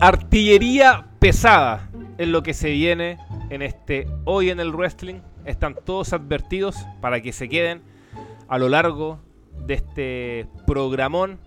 Artillería 0.00 1.06
pesada 1.18 1.88
es 2.18 2.28
lo 2.28 2.42
que 2.42 2.52
se 2.52 2.70
viene 2.70 3.18
en 3.48 3.62
este 3.62 4.06
hoy 4.26 4.50
en 4.50 4.60
el 4.60 4.72
wrestling. 4.72 5.20
Están 5.46 5.74
todos 5.74 6.12
advertidos 6.12 6.76
para 7.00 7.22
que 7.22 7.32
se 7.32 7.48
queden 7.48 7.80
a 8.46 8.58
lo 8.58 8.68
largo 8.68 9.20
de 9.66 9.72
este 9.74 10.48
programón 10.66 11.40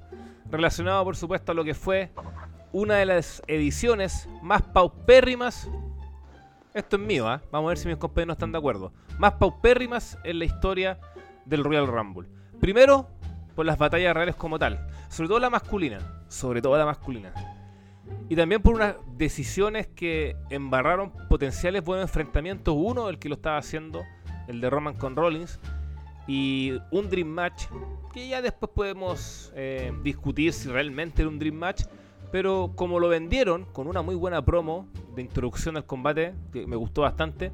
relacionado 0.50 1.04
por 1.04 1.16
supuesto 1.16 1.52
a 1.52 1.56
lo 1.56 1.64
que 1.64 1.76
fue 1.76 2.12
una 2.72 2.96
de 2.96 3.06
las 3.06 3.44
ediciones 3.46 4.28
más 4.42 4.64
paupérrimas. 4.64 5.70
Esto 6.74 6.96
es 6.96 7.02
mío, 7.04 7.32
¿eh? 7.32 7.40
vamos 7.52 7.68
a 7.68 7.70
ver 7.70 7.78
si 7.78 7.88
mis 7.88 7.98
compañeros 7.98 8.34
están 8.34 8.52
de 8.52 8.58
acuerdo. 8.58 8.92
Más 9.20 9.34
paupérrimas 9.34 10.18
en 10.24 10.40
la 10.40 10.46
historia 10.46 11.00
del 11.46 11.64
Royal 11.64 11.86
Rumble. 11.86 12.28
Primero, 12.60 13.08
por 13.56 13.68
las 13.68 13.78
batallas 13.78 14.16
reales 14.16 14.36
como 14.36 14.58
tal. 14.58 14.88
Sobre 15.08 15.28
todo 15.28 15.40
la 15.40 15.52
masculina. 15.52 16.00
Sobre 16.30 16.64
todo 16.64 16.78
la 16.78 16.86
masculina. 16.86 17.32
Y 18.30 18.36
también 18.36 18.62
por 18.62 18.76
unas 18.76 18.96
decisiones 19.18 19.88
que 19.88 20.36
embarraron 20.50 21.12
potenciales 21.30 21.84
buenos 21.84 22.10
enfrentamientos. 22.10 22.76
Uno, 22.78 23.10
el 23.10 23.18
que 23.18 23.30
lo 23.30 23.36
estaba 23.36 23.58
haciendo, 23.58 24.04
el 24.48 24.62
de 24.62 24.70
Roman 24.70 24.96
con 24.96 25.16
Rollins. 25.16 25.60
Y 26.28 26.74
un 26.92 27.10
Dream 27.10 27.28
Match, 27.28 27.66
que 28.14 28.28
ya 28.28 28.42
después 28.42 28.72
podemos 28.76 29.52
eh, 29.56 29.92
discutir 30.04 30.54
si 30.54 30.70
realmente 30.70 31.24
era 31.24 31.30
un 31.30 31.40
Dream 31.40 31.56
Match. 31.56 31.84
Pero 32.32 32.74
como 32.76 33.00
lo 33.00 33.10
vendieron 33.10 33.66
con 33.66 33.88
una 33.88 34.04
muy 34.04 34.14
buena 34.14 34.46
promo 34.46 34.88
de 35.16 35.24
introducción 35.24 35.76
al 35.78 35.86
combate, 35.86 36.36
que 36.54 36.68
me 36.68 36.76
gustó 36.76 37.02
bastante, 37.02 37.52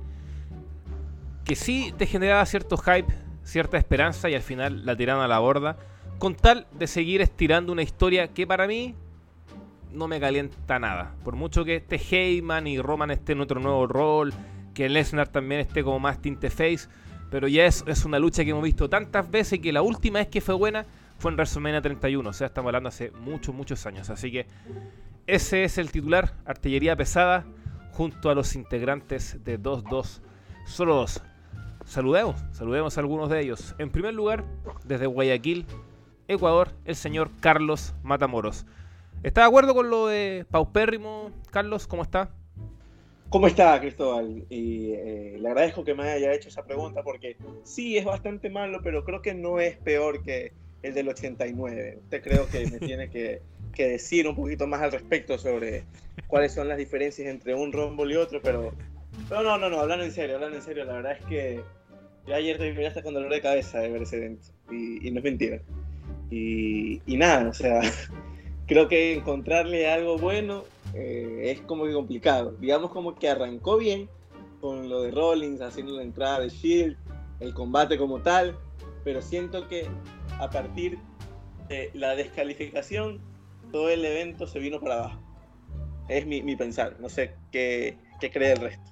que 1.46 1.56
sí 1.56 1.94
te 1.98 2.06
generaba 2.06 2.46
cierto 2.46 2.76
hype, 2.76 3.14
cierta 3.44 3.78
esperanza 3.78 4.30
y 4.30 4.36
al 4.36 4.42
final 4.42 4.86
la 4.86 4.98
tiraron 4.98 5.24
a 5.24 5.28
la 5.30 5.40
borda, 5.40 5.78
con 6.18 6.36
tal 6.36 6.68
de 6.74 6.88
seguir 6.88 7.22
estirando 7.22 7.72
una 7.72 7.84
historia 7.84 8.34
que 8.34 8.46
para 8.46 8.68
mí 8.68 8.96
no 9.96 10.08
me 10.08 10.20
calienta 10.20 10.80
nada. 10.80 11.16
Por 11.24 11.36
mucho 11.36 11.66
que 11.66 11.78
este 11.78 11.98
Heyman 11.98 12.68
y 12.68 12.80
Roman 12.80 13.12
estén 13.12 13.38
en 13.38 13.42
otro 13.44 13.60
nuevo 13.60 13.88
rol, 13.88 14.34
que 14.74 14.90
Lesnar 14.90 15.28
también 15.30 15.62
esté 15.62 15.84
como 15.84 16.00
más 16.00 16.22
tinte 16.22 16.50
face, 16.50 16.88
pero 17.32 17.48
ya 17.48 17.66
es, 17.66 17.84
es 17.88 18.06
una 18.06 18.20
lucha 18.20 18.44
que 18.44 18.52
hemos 18.52 18.64
visto 18.64 18.90
tantas 18.90 19.30
veces 19.30 19.60
que 19.60 19.74
la 19.74 19.82
última 19.82 20.20
vez 20.20 20.28
que 20.28 20.42
fue 20.42 20.56
buena 20.56 20.86
fue 21.18 21.32
en 21.32 21.38
WrestleMania 21.38 21.82
31, 21.82 22.30
o 22.30 22.34
sea, 22.34 22.48
estamos 22.48 22.70
hablando 22.70 22.90
hace 22.90 23.12
muchos, 23.12 23.56
muchos 23.56 23.86
años. 23.86 24.10
Así 24.10 24.32
que 24.32 24.46
ese 25.28 25.64
es 25.64 25.78
el 25.78 25.92
titular, 25.92 26.34
artillería 26.46 26.96
pesada, 26.96 27.46
junto 27.92 28.30
a 28.30 28.36
los 28.36 28.56
integrantes 28.56 29.44
de 29.44 29.60
2-2, 29.60 30.22
solo 30.66 30.96
dos. 30.96 31.22
Saludemos, 31.86 32.44
saludemos 32.52 32.98
a 32.98 33.02
algunos 33.02 33.30
de 33.30 33.42
ellos. 33.42 33.76
En 33.78 33.90
primer 33.90 34.14
lugar, 34.14 34.44
desde 34.84 35.06
Guayaquil, 35.06 35.66
Ecuador, 36.28 36.70
el 36.86 36.96
señor 36.96 37.30
Carlos 37.40 37.94
Matamoros. 38.04 38.66
¿Está 39.26 39.42
de 39.42 39.48
acuerdo 39.48 39.74
con 39.74 39.90
lo 39.90 40.06
de 40.06 40.46
Paupérrimo, 40.52 41.32
Carlos? 41.50 41.88
¿Cómo 41.88 42.04
está? 42.04 42.30
¿Cómo 43.30 43.48
está, 43.48 43.82
Cristóbal? 43.82 44.46
Y 44.52 44.92
eh, 44.92 45.38
le 45.40 45.48
agradezco 45.48 45.84
que 45.84 45.96
me 45.96 46.04
haya 46.04 46.32
hecho 46.32 46.50
esa 46.50 46.64
pregunta 46.64 47.02
porque 47.02 47.36
sí, 47.64 47.98
es 47.98 48.06
bastante 48.06 48.52
malo, 48.52 48.82
pero 48.84 49.04
creo 49.04 49.24
que 49.24 49.34
no 49.34 49.60
es 49.60 49.78
peor 49.78 50.22
que 50.22 50.54
el 50.84 50.94
del 50.94 51.10
89. 51.10 52.02
Usted 52.04 52.22
creo 52.22 52.48
que 52.48 52.68
me 52.68 52.78
tiene 52.88 53.10
que, 53.10 53.42
que, 53.74 53.88
decir 53.88 54.28
un 54.28 54.36
poquito 54.36 54.68
más 54.68 54.84
al 54.84 54.92
respecto 54.92 55.40
sobre 55.40 55.86
cuáles 56.28 56.54
son 56.54 56.68
las 56.68 56.78
diferencias 56.78 57.28
entre 57.28 57.56
un 57.56 57.74
Rumble 57.74 58.14
y 58.14 58.18
otro, 58.18 58.40
pero, 58.44 58.74
pero 59.28 59.42
no, 59.42 59.58
no, 59.58 59.72
no, 59.72 59.80
hablando 59.80 60.06
en 60.06 60.12
serio, 60.12 60.36
hablando 60.36 60.58
en 60.58 60.64
serio, 60.64 60.86
la 60.86 60.94
verdad 60.94 61.14
es 61.20 61.26
que 61.26 61.64
yo 62.28 62.36
ayer 62.36 62.60
terminé 62.60 62.86
hasta 62.86 63.02
con 63.02 63.16
dolor 63.16 63.32
de 63.32 63.42
cabeza 63.42 63.80
de 63.80 63.90
ver 63.90 64.04
ese 64.04 64.18
evento 64.18 64.50
y, 64.70 65.08
y 65.08 65.10
no 65.10 65.18
es 65.18 65.24
mentira. 65.24 65.60
Y, 66.30 67.02
y 67.08 67.18
nada, 67.18 67.50
o 67.50 67.54
sea, 67.54 67.82
creo 68.66 68.88
que 68.88 69.16
encontrarle 69.16 69.90
algo 69.90 70.18
bueno 70.18 70.64
eh, 70.94 71.52
es 71.52 71.62
como 71.62 71.86
que 71.86 71.94
complicado. 71.94 72.56
Digamos 72.60 72.92
como 72.92 73.16
que 73.16 73.30
arrancó 73.30 73.78
bien 73.78 74.10
con 74.62 74.90
lo 74.90 75.02
de 75.02 75.12
Rollins, 75.12 75.62
haciendo 75.62 75.94
la 75.94 76.04
entrada 76.04 76.40
de 76.40 76.50
Shield, 76.50 76.98
el 77.40 77.54
combate 77.54 77.98
como 77.98 78.22
tal, 78.22 78.58
pero 79.04 79.22
siento 79.22 79.68
que 79.68 79.88
a 80.40 80.50
partir 80.50 80.98
de 81.68 81.92
la 81.94 82.16
descalificación, 82.16 83.22
todo 83.72 83.90
el 83.90 84.04
evento 84.06 84.48
se 84.48 84.60
vino 84.60 84.80
para 84.80 84.96
abajo. 84.96 85.22
Es 86.08 86.26
mi, 86.26 86.42
mi 86.42 86.56
pensar, 86.56 86.98
no 87.00 87.10
sé 87.10 87.36
qué, 87.52 87.98
qué 88.20 88.32
cree 88.32 88.54
el 88.54 88.60
resto. 88.60 88.92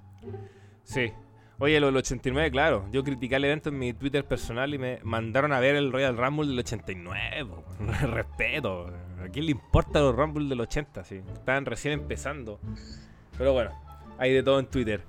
Sí, 0.84 1.12
Oye, 1.60 1.80
lo 1.80 1.86
del 1.88 1.98
89, 1.98 2.52
claro. 2.52 2.86
Yo 2.92 3.04
critiqué 3.04 3.36
el 3.36 3.46
evento 3.46 3.70
en 3.70 3.78
mi 3.78 3.94
Twitter 3.94 4.26
personal 4.26 4.74
y 4.74 4.78
me 4.78 5.00
mandaron 5.04 5.54
a 5.54 5.60
ver 5.60 5.76
el 5.76 5.94
Royal 5.94 6.18
Rumble 6.18 6.48
del 6.48 6.60
89. 6.60 7.52
Respeto. 8.02 8.92
¿A 9.24 9.30
quién 9.30 9.46
le 9.46 9.52
importa 9.52 10.00
los 10.00 10.16
Rumble 10.16 10.50
del 10.50 10.60
80? 10.60 11.04
Sí, 11.06 11.22
estaban 11.34 11.66
recién 11.66 11.94
empezando. 11.94 12.60
Pero 13.38 13.54
bueno, 13.54 13.72
hay 14.18 14.34
de 14.34 14.44
todo 14.44 14.60
en 14.60 14.66
Twitter. 14.66 15.02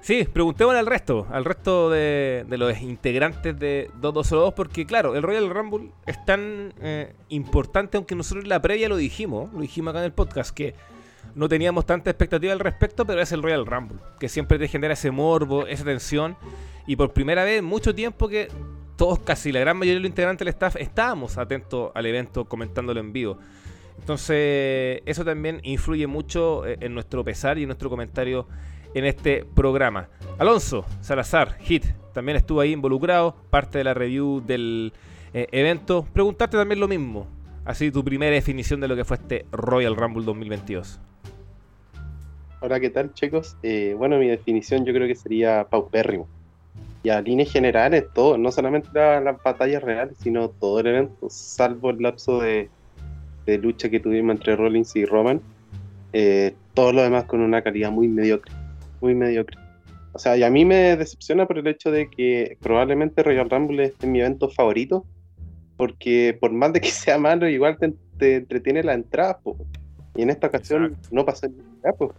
Sí, 0.00 0.24
preguntémosle 0.24 0.80
al 0.80 0.86
resto, 0.86 1.26
al 1.30 1.44
resto 1.44 1.90
de, 1.90 2.46
los 2.48 2.80
integrantes 2.80 3.58
de 3.58 3.90
2202, 4.00 4.54
porque 4.54 4.86
claro, 4.86 5.14
el 5.14 5.22
Royal 5.22 5.50
Rumble 5.50 5.90
es 6.06 6.24
tan 6.24 6.72
eh, 6.80 7.12
importante, 7.28 7.98
aunque 7.98 8.14
nosotros 8.14 8.44
en 8.44 8.48
la 8.48 8.62
previa 8.62 8.88
lo 8.88 8.96
dijimos, 8.96 9.52
lo 9.52 9.60
dijimos 9.60 9.90
acá 9.90 9.98
en 9.98 10.06
el 10.06 10.12
podcast, 10.12 10.54
que 10.54 10.74
no 11.34 11.48
teníamos 11.50 11.84
tanta 11.84 12.10
expectativa 12.10 12.52
al 12.52 12.60
respecto, 12.60 13.04
pero 13.04 13.20
es 13.20 13.30
el 13.32 13.42
Royal 13.42 13.66
Rumble, 13.66 13.98
que 14.18 14.30
siempre 14.30 14.58
te 14.58 14.68
genera 14.68 14.94
ese 14.94 15.10
morbo, 15.10 15.66
esa 15.66 15.84
tensión. 15.84 16.36
Y 16.86 16.96
por 16.96 17.12
primera 17.12 17.44
vez 17.44 17.58
en 17.58 17.66
mucho 17.66 17.94
tiempo 17.94 18.26
que 18.26 18.48
todos, 18.96 19.18
casi 19.20 19.52
la 19.52 19.60
gran 19.60 19.76
mayoría 19.76 19.94
de 19.94 20.00
los 20.00 20.08
integrantes 20.08 20.44
del 20.44 20.54
staff, 20.54 20.76
estábamos 20.76 21.38
atentos 21.38 21.92
al 21.94 22.06
evento 22.06 22.46
comentándolo 22.46 23.00
en 23.00 23.12
vivo. 23.12 23.38
Entonces, 24.00 25.02
eso 25.04 25.24
también 25.24 25.60
influye 25.62 26.06
mucho 26.06 26.66
eh, 26.66 26.78
en 26.80 26.94
nuestro 26.94 27.22
pesar 27.22 27.58
y 27.58 27.62
en 27.62 27.68
nuestro 27.68 27.90
comentario 27.90 28.48
en 28.94 29.04
este 29.04 29.44
programa. 29.54 30.08
Alonso 30.38 30.84
Salazar, 31.00 31.58
Hit, 31.60 31.84
también 32.12 32.36
estuvo 32.36 32.60
ahí 32.60 32.72
involucrado, 32.72 33.36
parte 33.50 33.78
de 33.78 33.84
la 33.84 33.94
review 33.94 34.42
del 34.44 34.92
eh, 35.34 35.46
evento. 35.52 36.06
Preguntarte 36.12 36.56
también 36.56 36.80
lo 36.80 36.88
mismo, 36.88 37.28
así 37.64 37.90
tu 37.90 38.02
primera 38.02 38.34
definición 38.34 38.80
de 38.80 38.88
lo 38.88 38.96
que 38.96 39.04
fue 39.04 39.18
este 39.18 39.44
Royal 39.52 39.94
Rumble 39.94 40.24
2022. 40.24 40.98
Hola, 42.62 42.80
¿qué 42.80 42.90
tal, 42.90 43.12
chicos? 43.14 43.56
Eh, 43.62 43.94
bueno, 43.96 44.18
mi 44.18 44.28
definición 44.28 44.84
yo 44.84 44.92
creo 44.92 45.06
que 45.06 45.14
sería 45.14 45.66
paupérrimo. 45.68 46.26
Y 47.02 47.10
a 47.10 47.20
líneas 47.20 47.52
generales, 47.52 48.04
todo, 48.12 48.36
no 48.36 48.50
solamente 48.50 48.88
las 48.92 49.22
la 49.22 49.32
batallas 49.32 49.82
reales, 49.82 50.16
sino 50.18 50.48
todo 50.48 50.80
el 50.80 50.86
evento, 50.86 51.28
salvo 51.30 51.90
el 51.90 51.98
lapso 52.02 52.40
de, 52.40 52.68
lucha 53.46 53.88
que 53.88 54.00
tuvimos 54.00 54.36
entre 54.36 54.56
Rollins 54.56 54.94
y 54.96 55.04
Roman, 55.04 55.40
eh, 56.12 56.54
todo 56.74 56.92
lo 56.92 57.02
demás 57.02 57.24
con 57.24 57.40
una 57.40 57.62
calidad 57.62 57.90
muy 57.90 58.08
mediocre, 58.08 58.52
muy 59.00 59.14
mediocre. 59.14 59.56
O 60.12 60.18
sea, 60.18 60.36
y 60.36 60.42
a 60.42 60.50
mí 60.50 60.64
me 60.64 60.96
decepciona 60.96 61.46
por 61.46 61.58
el 61.58 61.66
hecho 61.66 61.90
de 61.90 62.10
que 62.10 62.56
probablemente 62.60 63.22
Royal 63.22 63.48
Rumble 63.48 63.94
es 63.98 64.06
mi 64.06 64.20
evento 64.20 64.48
favorito, 64.48 65.04
porque 65.76 66.36
por 66.40 66.52
más 66.52 66.72
de 66.72 66.80
que 66.80 66.88
sea 66.90 67.18
malo, 67.18 67.48
igual 67.48 67.78
te, 68.18 68.36
entretiene 68.36 68.82
la 68.82 68.94
entrada, 68.94 69.40
y 70.16 70.22
en 70.22 70.30
esta 70.30 70.48
ocasión 70.48 70.96
no 71.10 71.24
pasó 71.24 71.48
nada, 71.48 71.96
pues 71.96 72.10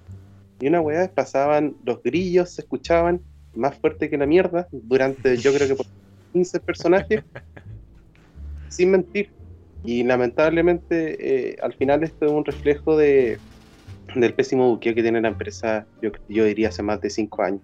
y 0.62 0.68
una 0.68 0.80
weá 0.80 1.12
pasaban, 1.12 1.76
los 1.84 2.02
grillos 2.04 2.52
se 2.52 2.62
escuchaban 2.62 3.20
más 3.56 3.76
fuerte 3.76 4.10
que 4.10 4.18
la 4.18 4.28
mierda 4.28 4.68
durante, 4.72 5.36
yo 5.38 5.52
creo 5.54 5.68
que 5.68 5.76
por 5.76 5.88
15 6.34 6.60
personajes, 6.60 7.24
sin 8.70 8.92
mentir. 8.92 9.32
Y 9.84 10.04
lamentablemente, 10.04 11.52
eh, 11.52 11.58
al 11.62 11.74
final, 11.74 12.04
esto 12.04 12.26
es 12.26 12.32
un 12.32 12.46
reflejo 12.46 12.98
de, 12.98 13.40
del 14.16 14.34
pésimo 14.34 14.70
buqueo 14.70 14.94
que 14.94 15.02
tiene 15.02 15.22
la 15.22 15.30
empresa, 15.30 15.86
yo, 16.02 16.12
yo 16.30 16.46
diría, 16.46 16.70
hace 16.70 16.84
más 16.84 17.02
de 17.02 17.10
5 17.10 17.42
años. 17.42 17.62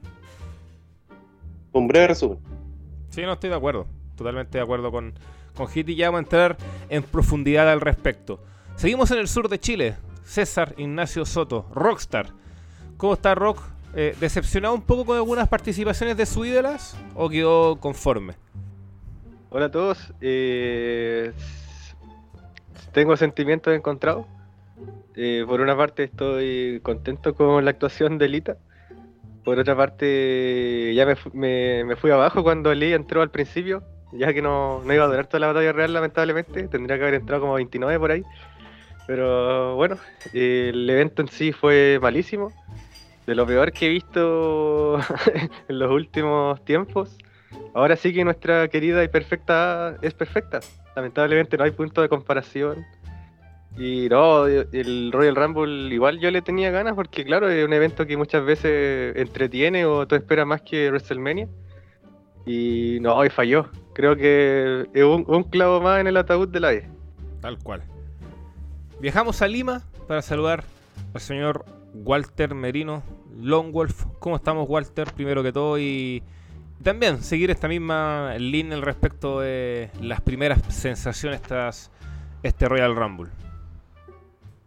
Un 1.72 1.88
breve 1.88 2.08
resumen. 2.08 2.40
Sí, 3.10 3.22
no 3.22 3.34
estoy 3.34 3.50
de 3.50 3.56
acuerdo. 3.56 3.88
Totalmente 4.16 4.58
de 4.58 4.64
acuerdo 4.64 4.92
con, 4.92 5.14
con 5.56 5.68
Hit 5.68 5.90
y 5.90 5.96
ya 5.96 6.08
vamos 6.08 6.20
a 6.20 6.24
entrar 6.24 6.58
en 6.90 7.04
profundidad 7.04 7.70
al 7.70 7.82
respecto. 7.82 8.44
Seguimos 8.76 9.12
en 9.12 9.20
el 9.20 9.28
sur 9.28 9.48
de 9.50 9.60
Chile. 9.60 9.96
César 10.24 10.74
Ignacio 10.78 11.26
Soto, 11.26 11.68
Rockstar 11.74 12.34
¿Cómo 12.98 13.14
está 13.14 13.34
Rock? 13.36 13.60
Eh, 13.96 14.16
¿Decepcionado 14.20 14.74
un 14.74 14.82
poco 14.82 15.06
con 15.06 15.16
algunas 15.16 15.48
participaciones 15.48 16.18
de 16.18 16.26
su 16.26 16.44
ídolas 16.46 16.98
o 17.16 17.30
quedó 17.30 17.78
conforme? 17.78 18.34
Hola 19.50 19.68
a 19.68 19.72
todos. 19.72 20.14
Eh, 20.20 21.32
tengo 22.94 23.16
sentimientos 23.18 23.76
encontrados. 23.76 24.26
Eh, 25.16 25.44
por 25.48 25.62
una 25.62 25.76
parte 25.76 26.04
estoy 26.04 26.80
contento 26.84 27.34
con 27.34 27.66
la 27.66 27.72
actuación 27.72 28.18
de 28.18 28.28
Lita. 28.28 28.58
Por 29.44 29.60
otra 29.60 29.76
parte 29.76 30.94
ya 30.94 31.06
me, 31.34 31.84
me, 31.84 31.96
fui 31.96 32.12
abajo 32.12 32.44
cuando 32.44 32.74
Lee 32.74 32.94
entró 32.94 33.22
al 33.22 33.32
principio, 33.32 33.84
ya 34.12 34.34
que 34.34 34.42
no, 34.42 34.82
no, 34.84 34.94
iba 34.94 35.06
a 35.06 35.08
durar 35.08 35.28
toda 35.28 35.40
la 35.40 35.48
batalla 35.48 35.72
real 35.72 35.94
lamentablemente. 35.94 36.68
Tendría 36.68 36.98
que 36.98 37.04
haber 37.04 37.16
entrado 37.16 37.42
como 37.42 37.54
29 37.54 38.00
por 38.00 38.12
ahí. 38.12 38.24
Pero 39.08 39.76
bueno, 39.76 39.98
el 40.34 40.90
evento 40.90 41.22
en 41.22 41.30
sí 41.30 41.54
fue 41.54 41.98
malísimo 42.02 42.52
de 43.26 43.36
lo 43.36 43.46
peor 43.46 43.72
que 43.72 43.88
he 43.88 43.90
visto 43.90 45.00
en 45.68 45.80
los 45.80 45.92
últimos 45.92 46.64
tiempos. 46.66 47.18
Ahora 47.74 47.96
sí 47.96 48.14
que 48.14 48.24
nuestra 48.24 48.68
querida 48.68 49.04
y 49.04 49.08
perfecta 49.08 49.98
es 50.02 50.14
perfecta. 50.14 50.60
Lamentablemente 50.98 51.56
no 51.58 51.64
hay 51.64 51.70
punto 51.70 52.02
de 52.02 52.10
comparación. 52.10 52.84
Y 53.78 54.10
no, 54.10 54.48
el 54.48 55.12
Royal 55.12 55.36
Rumble 55.36 55.94
igual 55.94 56.18
yo 56.18 56.32
le 56.32 56.42
tenía 56.42 56.72
ganas 56.72 56.96
porque 56.96 57.24
claro, 57.24 57.48
es 57.48 57.64
un 57.64 57.72
evento 57.72 58.08
que 58.08 58.18
muchas 58.18 58.44
veces 58.44 59.16
entretiene 59.16 59.86
o 59.86 60.08
tú 60.08 60.16
esperas 60.16 60.48
más 60.48 60.64
que 60.64 60.90
WrestleMania. 60.90 61.48
Y 62.48 62.98
no, 63.02 63.24
y 63.24 63.30
falló. 63.30 63.70
Creo 63.94 64.16
que 64.16 64.88
es 64.92 65.04
un, 65.04 65.44
clavo 65.44 65.82
más 65.82 66.02
en 66.02 66.08
el 66.08 66.18
ataúd 66.18 66.48
de 66.48 66.60
la 66.62 66.74
E. 66.74 66.90
Tal 67.42 67.60
cual. 67.60 67.84
Viajamos 69.00 69.40
a 69.44 69.48
Lima 69.48 69.84
para 70.08 70.24
saludar 70.24 70.64
al 71.14 71.22
señor 71.22 71.64
Walter 71.94 72.56
Merino 72.56 73.04
Longwolf. 73.40 74.04
¿Cómo 74.18 74.38
estamos, 74.38 74.68
Walter? 74.68 75.14
Primero 75.16 75.44
que 75.44 75.52
todo 75.52 75.78
y 75.78 76.24
también 76.84 77.24
seguir 77.24 77.52
esta 77.52 77.68
misma 77.68 78.36
línea 78.38 78.76
al 78.76 78.82
respecto 78.82 79.40
de 79.40 79.90
las 80.02 80.22
primeras 80.22 80.60
sensaciones 80.70 81.42
tras 81.42 81.90
este 82.44 82.68
Royal 82.68 82.96
Rumble. 82.96 83.32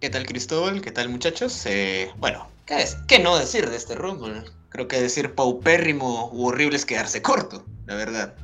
¿Qué 0.01 0.11
tal 0.11 0.27
Cristóbal? 0.27 0.81
¿Qué 0.81 0.91
tal 0.91 1.09
muchachos? 1.09 1.67
Eh, 1.67 2.11
bueno, 2.19 2.49
¿qué, 2.67 2.83
es? 2.83 2.97
¿qué 3.07 3.19
no 3.19 3.39
decir 3.39 3.69
de 3.69 3.77
este 3.77 3.95
Rumble? 3.95 4.45
Creo 4.71 4.89
que 4.89 5.01
decir 5.01 5.35
paupérrimo 5.35 6.31
u 6.33 6.47
horrible 6.47 6.77
es 6.77 6.87
quedarse 6.87 7.23
corto, 7.23 7.65
la 7.87 7.97
verdad. 7.97 8.35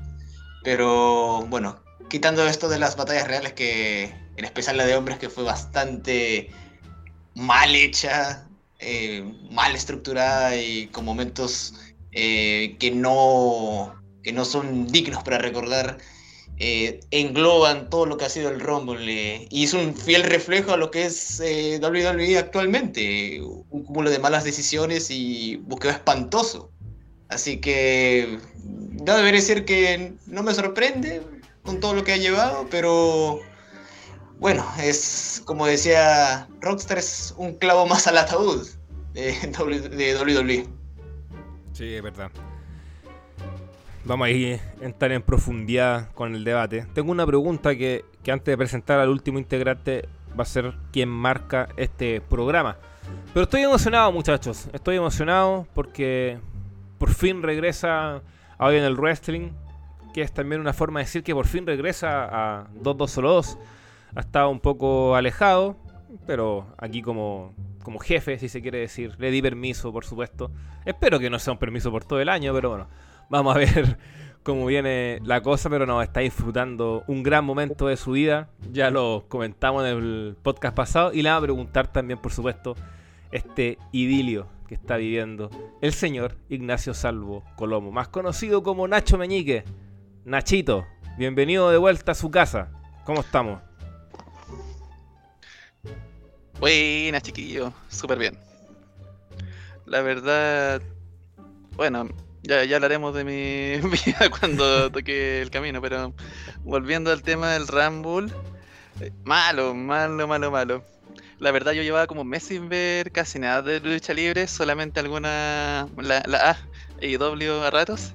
Pero 0.63 1.47
bueno, 1.49 1.81
quitando 2.09 2.47
esto 2.47 2.69
de 2.69 2.79
las 2.79 2.97
batallas 2.97 3.27
reales 3.27 3.53
que, 3.53 4.15
en 4.37 4.45
especial 4.45 4.77
la 4.77 4.85
de 4.85 4.97
hombres, 4.97 5.19
que 5.19 5.31
fue 5.31 5.45
bastante 5.45 6.51
mal 7.35 7.75
hecha, 7.75 8.47
eh, 8.79 9.25
mal 9.51 9.75
estructurada 9.75 10.57
y 10.57 10.89
con 10.89 11.05
momentos 11.05 11.75
eh, 12.19 12.77
que, 12.79 12.91
no, 12.91 13.95
que 14.23 14.33
no 14.33 14.47
son 14.47 14.87
dignos 14.89 15.23
para 15.23 15.37
recordar 15.37 15.99
eh, 16.59 17.01
engloban 17.11 17.91
todo 17.91 18.07
lo 18.07 18.17
que 18.17 18.25
ha 18.25 18.31
sido 18.31 18.49
el 18.49 18.61
Rumble 18.61 19.47
y 19.51 19.65
es 19.65 19.75
un 19.75 19.95
fiel 19.95 20.23
reflejo 20.23 20.73
a 20.73 20.79
lo 20.79 20.91
que 20.91 21.05
es 21.05 21.39
eh, 21.41 21.79
WWE 21.83 22.39
actualmente, 22.39 23.43
un 23.43 23.85
cúmulo 23.85 24.09
de 24.09 24.19
malas 24.19 24.45
decisiones 24.45 25.11
y 25.11 25.57
buqueo 25.57 25.91
espantoso. 25.91 26.71
Así 27.29 27.59
que 27.59 28.39
no 28.65 29.17
debería 29.17 29.41
decir 29.41 29.67
que 29.67 30.15
no 30.27 30.43
me 30.43 30.55
sorprende 30.55 31.21
con 31.63 31.79
todo 31.81 31.93
lo 31.93 32.05
que 32.05 32.15
ha 32.15 32.17
llevado, 32.17 32.67
pero 32.71 33.41
bueno, 34.39 34.67
es 34.83 35.43
como 35.45 35.67
decía 35.67 36.49
Rockstar, 36.63 36.97
es 36.97 37.35
un 37.37 37.55
clavo 37.57 37.87
más 37.87 38.07
al 38.07 38.17
ataúd 38.17 38.67
de, 39.13 39.33
de 39.91 40.17
WWE. 40.17 40.76
Sí, 41.77 41.95
es 41.95 42.03
verdad. 42.03 42.31
Vamos 44.07 44.29
a 44.29 44.31
entrar 44.31 45.13
en 45.13 45.21
profundidad 45.21 46.11
con 46.13 46.35
el 46.35 46.43
debate. 46.43 46.87
Tengo 46.95 47.13
una 47.13 47.27
pregunta 47.27 47.77
que, 47.77 48.03
que 48.23 48.33
antes 48.33 48.51
de 48.51 48.57
presentar 48.57 48.99
al 48.99 49.11
último 49.11 49.39
integrante 49.39 50.09
va 50.39 50.45
a 50.45 50.47
ser 50.47 50.73
quien 50.91 51.11
marca 51.11 51.69
este 51.77 52.23
programa. 52.23 52.79
Pero 53.35 53.45
estoy 53.45 53.61
emocionado, 53.61 54.11
muchachos. 54.11 54.71
Estoy 54.73 54.97
emocionado 54.97 55.67
porque 55.75 56.39
por 56.97 57.13
fin 57.13 57.43
regresa 57.43 58.23
hoy 58.59 58.77
en 58.77 58.85
el 58.85 58.97
wrestling, 58.97 59.51
que 60.15 60.23
es 60.23 60.33
también 60.33 60.63
una 60.63 60.73
forma 60.73 61.01
de 61.01 61.05
decir 61.05 61.23
que 61.23 61.35
por 61.35 61.47
fin 61.47 61.67
regresa 61.67 62.25
a 62.25 62.69
2-2 62.83 63.09
solo 63.09 63.33
2. 63.35 63.59
Ha 64.15 64.21
estado 64.21 64.49
un 64.49 64.61
poco 64.61 65.15
alejado, 65.15 65.77
pero 66.27 66.69
aquí 66.79 67.03
como, 67.03 67.53
como 67.87 68.01
jefe, 68.01 68.37
si 68.41 68.49
se 68.49 68.61
quiere 68.61 68.79
decir, 68.79 69.15
le 69.17 69.31
di 69.31 69.41
permiso, 69.41 69.93
por 69.93 70.05
supuesto. 70.05 70.51
Espero 70.85 71.21
que 71.21 71.31
no 71.31 71.39
sea 71.39 71.53
un 71.53 71.61
permiso 71.61 71.93
por 71.93 72.05
todo 72.05 72.21
el 72.21 72.29
año, 72.29 72.53
pero 72.53 72.71
bueno, 72.71 72.89
vamos 73.31 73.55
a 73.55 73.59
ver 73.61 73.97
cómo 74.43 74.67
viene 74.67 75.21
la 75.23 75.41
cosa, 75.41 75.71
pero 75.71 75.87
no, 75.87 76.03
está 76.03 76.19
disfrutando 76.19 77.05
un 77.07 77.23
gran 77.23 77.45
momento 77.45 77.87
de 77.87 77.97
su 77.97 78.11
vida. 78.11 78.49
Ya 78.73 78.91
lo 78.91 79.27
comentamos 79.29 79.85
en 79.85 79.99
el 79.99 80.37
podcast 80.43 80.75
pasado 80.75 81.13
y 81.13 81.23
le 81.23 81.29
vamos 81.29 81.45
a 81.45 81.47
preguntar 81.47 81.87
también, 81.87 82.19
por 82.19 82.33
supuesto, 82.33 82.75
este 83.31 83.79
idilio 83.93 84.49
que 84.67 84.75
está 84.75 84.97
viviendo 84.97 85.49
el 85.81 85.93
señor 85.93 86.35
Ignacio 86.49 86.93
Salvo 86.93 87.45
Colomo, 87.55 87.93
más 87.93 88.09
conocido 88.09 88.65
como 88.65 88.89
Nacho 88.89 89.17
Meñique. 89.17 89.63
Nachito, 90.25 90.87
bienvenido 91.19 91.71
de 91.71 91.79
vuelta 91.79 92.11
a 92.11 92.17
su 92.17 92.33
casa. 92.33 92.73
¿Cómo 93.05 93.21
estamos? 93.21 93.66
Buenas, 96.61 97.23
chiquillo. 97.23 97.73
Súper 97.89 98.19
bien. 98.19 98.39
La 99.85 100.01
verdad, 100.01 100.83
bueno, 101.77 102.09
ya, 102.43 102.65
ya 102.65 102.77
hablaremos 102.77 103.15
de 103.15 103.25
mi 103.25 103.89
vida 104.07 104.31
cuando 104.39 104.91
toque 104.91 105.43
el 105.43 105.51
camino, 105.51 105.81
pero 105.81 106.13
volviendo 106.65 107.13
al 107.13 107.23
tema 107.23 107.53
del 107.53 107.69
Rumble, 107.69 108.33
eh, 109.01 109.13
malo, 109.25 109.75
malo, 109.75 110.27
malo, 110.27 110.51
malo. 110.51 110.85
La 111.39 111.51
verdad 111.51 111.73
yo 111.73 111.83
llevaba 111.83 112.07
como 112.07 112.23
un 112.23 112.29
mes 112.29 112.45
sin 112.45 112.69
ver 112.69 113.13
casi 113.13 113.39
nada 113.39 113.61
de 113.63 113.79
lucha 113.81 114.15
libre, 114.15 114.47
solamente 114.49 114.99
alguna, 115.01 115.87
la, 115.99 116.23
la 116.27 116.51
A, 116.53 116.59
AEW 117.03 117.63
a 117.63 117.71
ratos. 117.71 118.15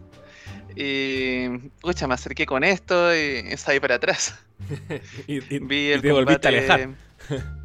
Y, 0.76 1.48
pucha, 1.82 2.08
me 2.08 2.16
acerqué 2.16 2.46
con 2.46 2.64
esto 2.64 3.16
y 3.16 3.56
salí 3.58 3.80
para 3.80 3.96
atrás. 3.96 4.34
y, 5.28 5.38
y- 5.38 5.60
Vi 5.60 5.76
y 5.90 5.92
el 5.92 6.02
te 6.02 6.12
volviste 6.12 6.48
a 6.48 6.50
alejar. 6.50 6.90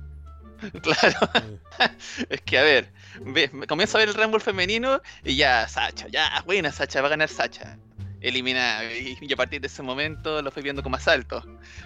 claro. 0.82 1.18
es 2.28 2.40
que 2.42 2.58
a 2.58 2.62
ver, 2.62 2.92
ve- 3.20 3.50
comienzo 3.68 3.98
a 3.98 4.00
ver 4.00 4.08
el 4.08 4.14
Rumble 4.14 4.40
femenino 4.40 5.00
y 5.24 5.36
ya, 5.36 5.68
Sacha, 5.68 6.06
ya, 6.08 6.42
buena 6.46 6.72
Sacha, 6.72 7.00
va 7.00 7.08
a 7.08 7.10
ganar 7.10 7.28
Sacha. 7.28 7.78
Eliminada. 8.20 8.84
Y, 8.92 9.16
y 9.20 9.32
a 9.32 9.36
partir 9.36 9.60
de 9.60 9.66
ese 9.68 9.82
momento 9.82 10.40
lo 10.42 10.50
fui 10.50 10.62
viendo 10.62 10.82
como 10.82 10.96
asalto. 10.96 11.44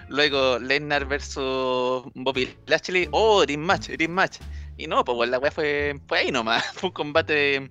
Luego 0.09 0.59
Lesnar 0.59 1.05
versus 1.07 2.05
Bobby 2.15 2.55
Lashley. 2.67 3.09
Oh, 3.11 3.43
Dream 3.45 3.61
Match, 3.61 3.89
Dream 3.89 4.13
Match. 4.13 4.39
Y 4.77 4.87
no, 4.87 5.05
pues 5.05 5.29
la 5.29 5.39
weá 5.39 5.51
fue, 5.51 6.01
fue 6.07 6.19
ahí 6.21 6.31
nomás. 6.33 6.65
Fue 6.75 6.89
un 6.89 6.95
combate. 6.95 7.71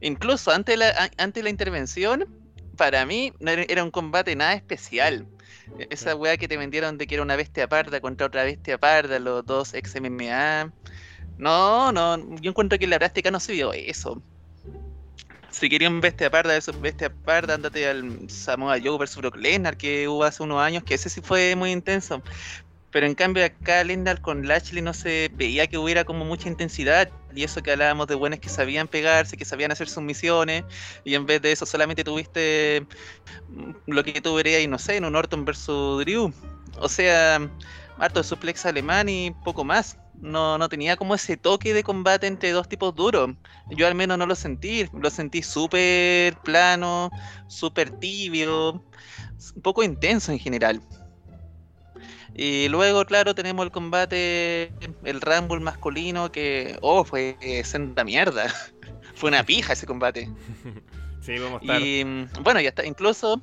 Incluso 0.00 0.50
antes 0.50 0.74
de 0.74 0.76
la, 0.78 1.10
antes 1.18 1.34
de 1.34 1.42
la 1.44 1.50
intervención, 1.50 2.26
para 2.76 3.04
mí 3.06 3.32
no 3.40 3.50
era, 3.50 3.62
era 3.68 3.84
un 3.84 3.90
combate 3.90 4.34
nada 4.36 4.54
especial. 4.54 5.26
Esa 5.90 6.14
weá 6.14 6.36
que 6.36 6.48
te 6.48 6.56
vendieron 6.56 6.98
de 6.98 7.06
que 7.06 7.14
era 7.14 7.22
una 7.22 7.36
bestia 7.36 7.68
parda 7.68 8.00
contra 8.00 8.26
otra 8.26 8.44
bestia 8.44 8.78
parda, 8.78 9.18
los 9.18 9.44
dos 9.44 9.74
ex 9.74 9.94
MMA. 9.96 10.72
No, 11.38 11.92
no, 11.92 12.16
yo 12.40 12.50
encuentro 12.50 12.78
que 12.78 12.84
en 12.84 12.90
la 12.90 12.98
práctica 12.98 13.30
no 13.30 13.40
se 13.40 13.52
vio 13.52 13.72
eso. 13.72 14.22
Si 15.50 15.68
querían 15.68 16.00
bestia 16.00 16.30
parda, 16.30 16.56
eso 16.56 16.72
bestia 16.80 17.10
parda, 17.24 17.54
andate 17.54 17.86
al 17.86 18.28
Samoa 18.30 18.78
Joe 18.82 18.98
versus 18.98 19.18
Brock 19.18 19.36
Lesnar 19.36 19.76
que 19.76 20.08
hubo 20.08 20.24
hace 20.24 20.42
unos 20.42 20.60
años, 20.60 20.82
que 20.82 20.94
ese 20.94 21.10
sí 21.10 21.20
fue 21.20 21.54
muy 21.56 21.72
intenso. 21.72 22.22
Pero 22.92 23.06
en 23.06 23.14
cambio 23.14 23.44
acá 23.44 23.82
Lesnar 23.82 24.20
con 24.20 24.46
Lashley 24.46 24.82
no 24.82 24.92
se 24.92 25.30
veía 25.34 25.66
que 25.66 25.78
hubiera 25.78 26.04
como 26.04 26.26
mucha 26.26 26.48
intensidad. 26.48 27.08
Y 27.34 27.42
eso 27.42 27.62
que 27.62 27.72
hablábamos 27.72 28.06
de 28.06 28.14
buenos 28.14 28.38
que 28.38 28.50
sabían 28.50 28.86
pegarse, 28.86 29.38
que 29.38 29.46
sabían 29.46 29.72
hacer 29.72 29.88
sus 29.88 30.02
misiones. 30.02 30.64
Y 31.02 31.14
en 31.14 31.24
vez 31.24 31.40
de 31.40 31.52
eso 31.52 31.64
solamente 31.64 32.04
tuviste 32.04 32.86
mm, 33.48 33.72
lo 33.86 34.04
que 34.04 34.20
tú 34.20 34.34
verías, 34.34 34.60
y 34.60 34.68
no 34.68 34.78
sé, 34.78 34.96
en 34.96 35.06
un 35.06 35.16
Orton 35.16 35.46
versus 35.46 36.04
Drew. 36.04 36.32
O 36.76 36.88
sea, 36.88 37.40
harto 37.98 38.20
de 38.20 38.24
suplex 38.24 38.66
alemán 38.66 39.08
y 39.08 39.30
poco 39.42 39.64
más. 39.64 39.96
No, 40.20 40.58
no 40.58 40.68
tenía 40.68 40.96
como 40.96 41.14
ese 41.14 41.38
toque 41.38 41.72
de 41.72 41.82
combate 41.82 42.26
entre 42.26 42.52
dos 42.52 42.68
tipos 42.68 42.94
duros. 42.94 43.30
Yo 43.70 43.86
al 43.86 43.94
menos 43.94 44.18
no 44.18 44.26
lo 44.26 44.34
sentí. 44.34 44.86
Lo 44.92 45.08
sentí 45.08 45.42
súper 45.42 46.36
plano, 46.44 47.10
súper 47.48 47.90
tibio, 47.90 48.84
un 49.56 49.62
poco 49.62 49.82
intenso 49.82 50.30
en 50.30 50.38
general. 50.38 50.82
Y 52.34 52.68
luego, 52.68 53.04
claro, 53.04 53.34
tenemos 53.34 53.64
el 53.64 53.70
combate, 53.70 54.72
el 55.04 55.20
Rumble 55.20 55.60
masculino, 55.60 56.32
que, 56.32 56.78
oh, 56.80 57.04
fue 57.04 57.36
eh, 57.40 57.62
senda 57.64 58.04
mierda. 58.04 58.46
fue 59.14 59.28
una 59.28 59.44
pija 59.44 59.72
ese 59.72 59.86
combate. 59.86 60.28
Sí, 61.22 61.38
vamos 61.38 61.60
a 61.60 61.64
estar. 61.64 61.80
Y 61.80 62.04
mm, 62.04 62.42
bueno, 62.42 62.60
ya 62.60 62.70
está, 62.70 62.84
incluso 62.84 63.40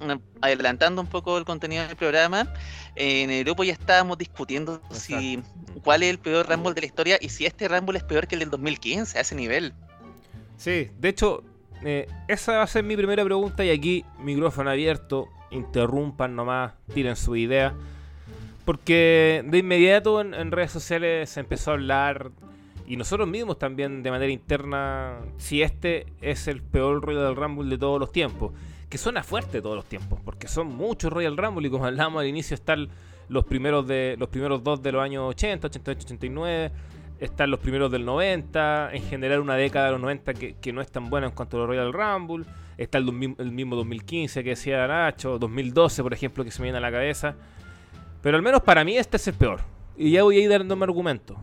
mm, 0.00 0.12
adelantando 0.40 1.02
un 1.02 1.06
poco 1.06 1.36
el 1.36 1.44
contenido 1.44 1.86
del 1.86 1.94
programa, 1.94 2.50
en 2.96 3.30
el 3.30 3.44
grupo 3.44 3.62
ya 3.62 3.74
estábamos 3.74 4.16
discutiendo 4.16 4.80
si 4.90 5.38
cuál 5.84 6.02
es 6.02 6.08
el 6.08 6.18
peor 6.18 6.48
Rumble 6.48 6.72
de 6.72 6.80
la 6.80 6.86
historia 6.86 7.18
y 7.20 7.28
si 7.28 7.44
este 7.44 7.68
Rumble 7.68 7.98
es 7.98 8.04
peor 8.04 8.26
que 8.26 8.36
el 8.36 8.40
del 8.40 8.50
2015 8.50 9.18
a 9.18 9.20
ese 9.20 9.34
nivel. 9.34 9.74
Sí, 10.56 10.88
de 10.98 11.08
hecho, 11.10 11.44
eh, 11.84 12.06
esa 12.28 12.52
va 12.52 12.62
a 12.62 12.66
ser 12.66 12.84
mi 12.84 12.96
primera 12.96 13.24
pregunta 13.24 13.64
y 13.64 13.70
aquí 13.70 14.04
micrófono 14.18 14.70
abierto, 14.70 15.28
interrumpan 15.50 16.34
nomás, 16.34 16.72
tiren 16.94 17.16
su 17.16 17.36
idea. 17.36 17.74
Porque 18.70 19.42
de 19.44 19.58
inmediato 19.58 20.20
en, 20.20 20.52
redes 20.52 20.70
sociales 20.70 21.28
se 21.28 21.40
empezó 21.40 21.72
a 21.72 21.74
hablar, 21.74 22.30
y 22.86 22.96
nosotros 22.96 23.26
mismos 23.26 23.58
también 23.58 24.04
de 24.04 24.12
manera 24.12 24.30
interna, 24.30 25.18
si 25.38 25.60
este 25.60 26.06
es 26.20 26.46
el 26.46 26.62
peor 26.62 27.04
Royal 27.04 27.24
del 27.24 27.34
Rumble 27.34 27.68
de 27.68 27.78
todos 27.78 27.98
los 27.98 28.12
tiempos. 28.12 28.52
Que 28.88 28.96
suena 28.96 29.24
fuerte 29.24 29.60
todos 29.60 29.74
los 29.74 29.86
tiempos, 29.86 30.20
porque 30.24 30.46
son 30.46 30.68
muchos 30.68 31.12
Royal 31.12 31.36
Rumble 31.36 31.66
y 31.66 31.70
como 31.72 31.84
hablábamos 31.84 32.20
al 32.20 32.28
inicio 32.28 32.54
están 32.54 32.88
los 33.28 33.44
primeros, 33.44 33.88
de, 33.88 34.14
los 34.16 34.28
primeros 34.28 34.62
dos 34.62 34.80
de 34.80 34.92
los 34.92 35.02
años 35.02 35.28
80, 35.30 35.66
88, 35.66 36.04
89 36.04 36.72
están 37.18 37.50
los 37.50 37.58
primeros 37.58 37.90
del 37.90 38.04
90, 38.04 38.90
en 38.92 39.02
general 39.02 39.40
una 39.40 39.56
década 39.56 39.86
de 39.86 39.92
los 39.94 40.00
90 40.00 40.34
que, 40.34 40.72
no 40.72 40.80
es 40.80 40.92
tan 40.92 41.10
buena 41.10 41.26
en 41.26 41.32
cuanto 41.32 41.56
a 41.56 41.60
los 41.60 41.68
Royal 41.70 41.92
Rumble, 41.92 42.44
está 42.78 42.98
el, 42.98 43.06
2000 43.06 43.34
el 43.38 43.50
mismo 43.50 43.74
2015 43.74 44.44
que 44.44 44.50
decía 44.50 44.86
Nacho, 44.86 45.40
2012 45.40 46.04
por 46.04 46.12
ejemplo 46.12 46.44
que 46.44 46.52
se 46.52 46.60
me 46.60 46.66
viene 46.66 46.78
a 46.78 46.80
la 46.80 46.92
cabeza, 46.92 47.34
pero 48.22 48.36
al 48.36 48.42
menos 48.42 48.62
para 48.62 48.84
mí 48.84 48.96
este 48.96 49.16
es 49.16 49.26
el 49.28 49.34
peor, 49.34 49.60
Y 49.96 50.12
ya 50.12 50.22
voy 50.22 50.38
a 50.38 50.40
ir 50.40 50.48
dando 50.50 50.76
mi 50.76 50.82
argumento. 50.84 51.36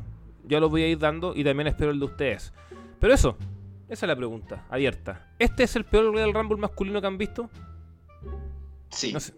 Ya 0.48 0.60
los 0.60 0.70
voy 0.72 0.82
a 0.84 0.88
ir 0.88 0.98
dando 0.98 1.34
y 1.36 1.44
también 1.44 1.68
espero 1.68 1.92
el 1.92 2.00
de 2.00 2.06
ustedes. 2.06 2.54
Pero 3.00 3.14
eso, 3.14 3.38
esa 3.90 4.06
es 4.06 4.08
la 4.08 4.16
pregunta, 4.16 4.66
abierta. 4.70 5.28
¿Este 5.40 5.64
es 5.64 5.76
el 5.76 5.84
peor 5.86 6.06
Royal 6.14 6.34
Rumble 6.34 6.58
masculino 6.58 7.00
que 7.02 7.08
han 7.08 7.18
visto? 7.18 7.50
Sí. 8.90 9.14
No 9.14 9.20
sé. 9.20 9.34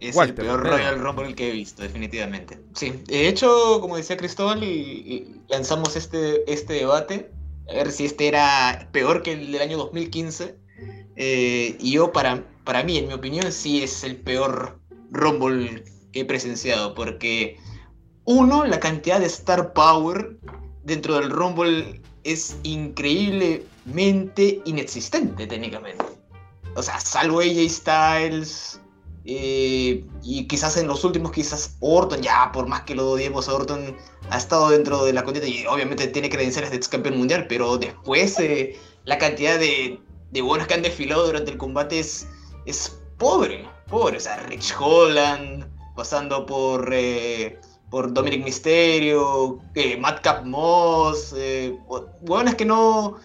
Es 0.00 0.16
Walter, 0.16 0.44
el 0.44 0.50
peor 0.50 0.66
Royal 0.66 0.98
Rumble 1.00 1.34
que 1.34 1.48
he 1.48 1.52
visto, 1.52 1.82
definitivamente. 1.82 2.58
Sí, 2.74 2.90
de 3.06 3.28
hecho, 3.28 3.80
como 3.80 3.96
decía 3.96 4.16
Cristóbal, 4.16 4.62
y- 4.64 4.66
y 4.68 5.40
lanzamos 5.48 5.94
este, 5.96 6.50
este 6.52 6.74
debate, 6.74 7.30
a 7.68 7.74
ver 7.74 7.92
si 7.92 8.04
este 8.06 8.26
era 8.28 8.88
peor 8.92 9.22
que 9.22 9.32
el 9.32 9.52
del 9.52 9.62
año 9.62 9.76
2015. 9.78 10.56
Eh, 11.16 11.76
y 11.78 11.92
yo, 11.92 12.12
para, 12.12 12.44
para 12.64 12.82
mí, 12.82 12.96
en 12.98 13.08
mi 13.08 13.14
opinión, 13.14 13.52
sí 13.52 13.82
es 13.82 14.02
el 14.04 14.16
peor 14.16 14.78
Rumble 15.10 15.84
he 16.12 16.24
presenciado, 16.24 16.94
porque 16.94 17.58
uno, 18.24 18.64
la 18.64 18.80
cantidad 18.80 19.20
de 19.20 19.26
Star 19.26 19.72
Power 19.72 20.36
dentro 20.84 21.14
del 21.14 21.30
Rumble 21.30 22.00
es 22.24 22.56
increíblemente 22.62 24.60
inexistente 24.64 25.46
técnicamente. 25.46 26.04
O 26.76 26.82
sea, 26.82 27.00
salvo 27.00 27.40
AJ 27.40 27.68
Styles, 27.68 28.80
eh, 29.24 30.04
y 30.22 30.46
quizás 30.46 30.76
en 30.76 30.86
los 30.86 31.04
últimos, 31.04 31.32
quizás 31.32 31.76
Orton, 31.80 32.22
ya 32.22 32.50
por 32.52 32.66
más 32.66 32.82
que 32.82 32.94
lo 32.94 33.10
odiemos 33.10 33.48
a 33.48 33.54
Orton, 33.54 33.96
ha 34.30 34.38
estado 34.38 34.70
dentro 34.70 35.04
de 35.04 35.12
la 35.12 35.24
contienda 35.24 35.48
y 35.48 35.66
obviamente 35.66 36.06
tiene 36.08 36.30
credenciales 36.30 36.70
de 36.70 36.76
ex 36.76 36.88
campeón 36.88 37.18
mundial, 37.18 37.46
pero 37.48 37.76
después 37.76 38.38
eh, 38.38 38.78
la 39.04 39.18
cantidad 39.18 39.58
de, 39.58 40.00
de 40.30 40.42
buenos 40.42 40.66
que 40.66 40.74
han 40.74 40.82
desfilado 40.82 41.26
durante 41.26 41.50
el 41.50 41.58
combate 41.58 41.98
es, 41.98 42.26
es 42.66 43.00
pobre, 43.18 43.68
pobre. 43.88 44.16
O 44.16 44.20
sea, 44.20 44.36
Rich 44.44 44.74
Holland, 44.78 45.66
pasando 46.00 46.46
por, 46.46 46.88
eh, 46.94 47.60
por 47.90 48.10
Dominic 48.14 48.42
Mysterio, 48.42 49.58
eh, 49.74 49.98
Madcap 49.98 50.46
Moss, 50.46 51.34
eh, 51.36 51.78
buenos 52.22 52.54
que 52.54 52.64
no, 52.64 53.16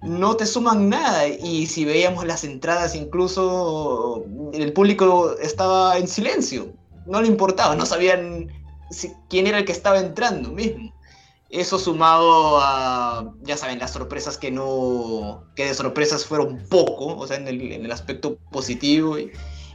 no 0.00 0.34
te 0.34 0.46
suman 0.46 0.88
nada. 0.88 1.28
Y 1.28 1.66
si 1.66 1.84
veíamos 1.84 2.24
las 2.24 2.42
entradas, 2.44 2.94
incluso 2.94 4.24
el 4.54 4.72
público 4.72 5.36
estaba 5.42 5.98
en 5.98 6.08
silencio. 6.08 6.72
No 7.04 7.20
le 7.20 7.28
importaba, 7.28 7.76
no 7.76 7.84
sabían 7.84 8.46
si- 8.90 9.12
quién 9.28 9.46
era 9.46 9.58
el 9.58 9.66
que 9.66 9.72
estaba 9.72 9.98
entrando 9.98 10.52
mismo. 10.52 10.90
Eso 11.50 11.78
sumado 11.78 12.60
a, 12.62 13.30
ya 13.42 13.58
saben, 13.58 13.78
las 13.78 13.90
sorpresas 13.90 14.38
que 14.38 14.50
no, 14.50 15.44
que 15.54 15.66
de 15.66 15.74
sorpresas 15.74 16.24
fueron 16.24 16.66
poco, 16.70 17.14
o 17.14 17.26
sea, 17.26 17.36
en 17.36 17.46
el, 17.46 17.60
en 17.72 17.84
el 17.84 17.92
aspecto 17.92 18.38
positivo. 18.50 19.18
Y, 19.18 19.30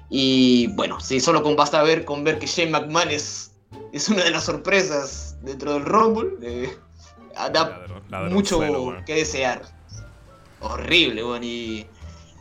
y, 0.10 0.68
bueno, 0.68 1.00
sí, 1.00 1.20
solo 1.20 1.44
con 1.44 1.56
basta 1.56 1.82
ver, 1.84 2.06
con 2.06 2.24
ver 2.24 2.40
que 2.40 2.48
Shane 2.48 2.72
McMahon 2.72 3.10
es, 3.12 3.52
es 3.92 4.08
una 4.10 4.24
de 4.24 4.32
las 4.32 4.46
sorpresas 4.46 5.36
dentro 5.42 5.74
del 5.74 5.84
Rumble, 5.86 6.30
eh, 6.42 6.78
da 7.36 7.86
Ladrón- 8.10 8.34
mucho 8.34 8.60
que 9.06 9.16
desear. 9.16 9.62
Horrible, 10.62 11.24
weón. 11.24 11.44
Y, 11.44 11.86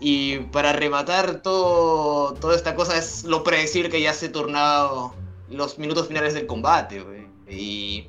y 0.01 0.39
para 0.39 0.73
rematar 0.73 1.43
todo, 1.43 2.35
toda 2.35 2.55
esta 2.57 2.75
cosa 2.75 2.97
es 2.97 3.25
lo 3.25 3.43
predecible 3.45 3.91
que 3.91 4.01
ya 4.01 4.13
se 4.15 4.29
tornado 4.29 5.15
los 5.51 5.79
minutos 5.79 6.09
finales 6.09 6.35
del 6.35 6.47
combate, 6.47 7.03
weón. 7.03 7.27
Y 7.49 8.07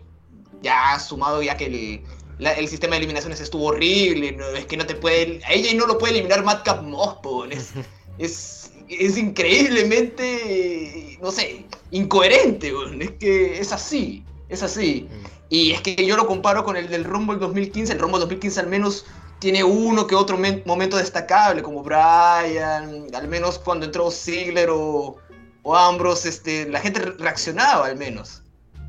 ya 0.61 0.97
sumado 0.99 1.41
ya 1.43 1.57
que 1.57 1.65
el, 1.65 2.01
la- 2.39 2.53
el 2.53 2.67
sistema 2.67 2.91
de 2.91 2.97
eliminaciones 2.99 3.41
estuvo 3.41 3.65
horrible, 3.65 4.31
no, 4.31 4.45
es 4.47 4.65
que 4.65 4.77
no 4.77 4.85
te 4.85 4.95
puede... 4.95 5.41
A 5.45 5.51
ella 5.53 5.71
no 5.75 5.85
lo 5.87 5.97
puede 5.97 6.13
eliminar 6.13 6.43
Madcap 6.43 6.81
Moss, 6.83 7.17
es, 7.51 7.73
es, 8.17 8.56
es 8.89 9.17
increíblemente, 9.17 11.17
no 11.22 11.32
sé, 11.32 11.65
incoherente, 11.91 12.74
weón. 12.74 13.01
es 13.01 13.12
que 13.12 13.60
es 13.60 13.72
así, 13.72 14.24
es 14.50 14.63
así. 14.63 15.08
Y 15.50 15.72
es 15.72 15.82
que 15.82 16.06
yo 16.06 16.15
lo 16.17 16.27
comparo 16.27 16.63
con 16.63 16.75
el 16.77 16.89
del 16.89 17.03
Rumble 17.06 17.38
2015. 17.38 17.94
El 17.94 18.00
Rumble 18.00 18.20
2015 18.20 18.60
al 18.60 18.67
menos 18.67 19.06
tiene 19.39 19.63
uno 19.63 20.08
que 20.08 20.15
otro 20.15 20.38
men- 20.38 20.63
momento 20.65 20.98
destacable, 20.98 21.63
como 21.63 21.84
Brian, 21.84 23.08
al 23.13 23.27
menos 23.27 23.60
cuando 23.60 23.86
entró 23.86 24.12
Ziggler 24.12 24.70
o, 24.72 25.15
o 25.63 25.75
Ambrose, 25.75 26.29
este, 26.29 26.67
la 26.70 26.79
gente 26.82 27.00
re- 27.00 27.13
reaccionaba 27.17 27.86
al 27.86 27.98
menos. 27.98 28.41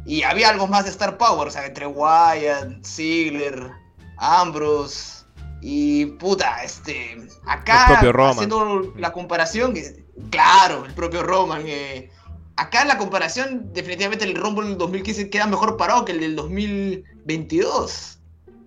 Y 0.05 0.23
había 0.23 0.49
algo 0.49 0.67
más 0.67 0.85
de 0.85 0.90
Star 0.90 1.19
Power, 1.19 1.49
o 1.49 1.50
sea, 1.50 1.67
entre 1.67 1.87
Wyatt, 1.87 2.85
Ziggler, 2.85 3.71
Ambrose 4.17 5.17
y 5.60 6.06
puta, 6.06 6.62
este, 6.62 7.16
acá 7.46 7.86
El 7.88 7.92
propio 7.94 8.12
Roman. 8.12 8.30
haciendo 8.34 8.92
la 8.96 9.12
comparación, 9.12 9.74
que- 9.74 10.04
claro, 10.30 10.84
el 10.84 10.94
propio 10.94 11.22
Roman, 11.22 11.62
eh, 11.66 12.10
acá 12.56 12.84
la 12.84 12.98
comparación, 12.98 13.72
definitivamente 13.72 14.24
el 14.24 14.34
Rumble 14.36 14.68
del 14.68 14.78
2015 14.78 15.30
queda 15.30 15.46
mejor 15.46 15.76
parado 15.76 16.04
que 16.04 16.12
el 16.12 16.20
del 16.20 16.36
2022. 16.36 18.18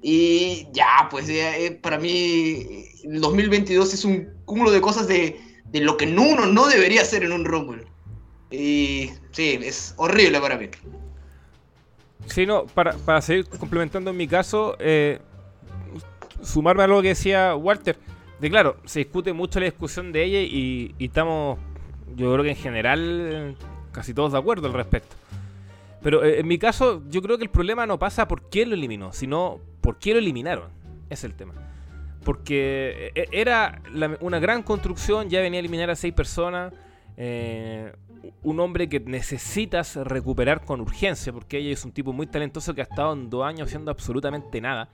Y 0.04 0.68
ya, 0.74 1.08
pues 1.12 1.28
ya, 1.28 1.56
eh, 1.58 1.72
para 1.72 2.00
mí 2.00 2.86
el 3.04 3.22
2022 3.22 3.94
es 3.94 4.04
un 4.04 4.30
cúmulo 4.46 4.72
de 4.72 4.82
cosas 4.82 5.08
de, 5.08 5.40
de 5.66 5.80
lo 5.82 5.96
que 5.98 6.06
uno 6.06 6.46
no 6.48 6.68
debería 6.68 7.02
hacer 7.04 7.24
en 7.24 7.32
un 7.32 7.46
Rumble. 7.46 7.86
Y 8.50 9.12
sí, 9.32 9.60
es 9.64 9.94
horrible 9.98 10.42
para 10.42 10.58
mí. 10.58 10.70
Sí, 12.26 12.46
no, 12.46 12.66
para, 12.66 12.94
para 12.94 13.22
seguir 13.22 13.48
complementando 13.48 14.12
en 14.12 14.18
mi 14.18 14.28
caso, 14.28 14.76
eh, 14.80 15.20
sumarme 16.42 16.84
a 16.84 16.88
lo 16.88 17.02
que 17.02 17.10
decía 17.10 17.56
Walter, 17.56 17.98
de 18.40 18.50
claro, 18.50 18.78
se 18.86 19.00
discute 19.00 19.34
mucho 19.34 19.60
la 19.60 19.66
discusión 19.66 20.12
de 20.12 20.24
ella 20.24 20.40
y, 20.42 20.96
estamos, 21.00 21.60
yo 22.16 22.34
creo 22.34 22.44
que 22.44 22.50
en 22.52 22.56
general, 22.56 23.56
casi 23.92 24.14
todos 24.14 24.32
de 24.32 24.40
acuerdo 24.40 24.68
al 24.68 24.74
respecto. 24.74 25.16
Pero 26.02 26.24
eh, 26.24 26.40
en 26.40 26.48
mi 26.48 26.58
caso, 26.58 27.04
yo 27.10 27.22
creo 27.22 27.38
que 27.38 27.44
el 27.44 27.52
problema 27.52 27.86
no 27.86 28.00
pasa 28.00 28.28
por 28.28 28.50
quién 28.50 28.70
lo 28.70 28.76
eliminó, 28.76 29.14
sino 29.14 29.60
por 29.82 30.00
qué 30.00 30.14
lo 30.14 30.20
eliminaron. 30.20 30.70
Es 31.10 31.24
el 31.24 31.36
tema. 31.36 31.54
Porque 32.24 33.12
eh, 33.14 33.28
era 33.32 33.82
una 34.22 34.40
gran 34.40 34.64
construcción, 34.64 35.30
ya 35.30 35.42
venía 35.42 35.60
a 35.60 35.62
eliminar 35.62 35.90
a 35.90 35.96
seis 35.96 36.14
personas. 36.14 36.74
eh, 37.18 37.94
un 38.44 38.60
hombre 38.60 38.90
que 38.90 39.00
necesitas 39.00 39.96
recuperar 39.96 40.64
con 40.64 40.82
urgencia, 40.82 41.34
porque 41.34 41.58
ella 41.58 41.72
es 41.72 41.86
un 41.86 41.92
tipo 41.92 42.14
muy 42.14 42.28
talentoso 42.28 42.74
que 42.74 42.82
ha 42.82 42.86
estado 42.86 43.14
en 43.14 43.30
dos 43.30 43.46
años 43.46 43.68
haciendo 43.68 43.92
absolutamente 43.92 44.62
nada. 44.62 44.90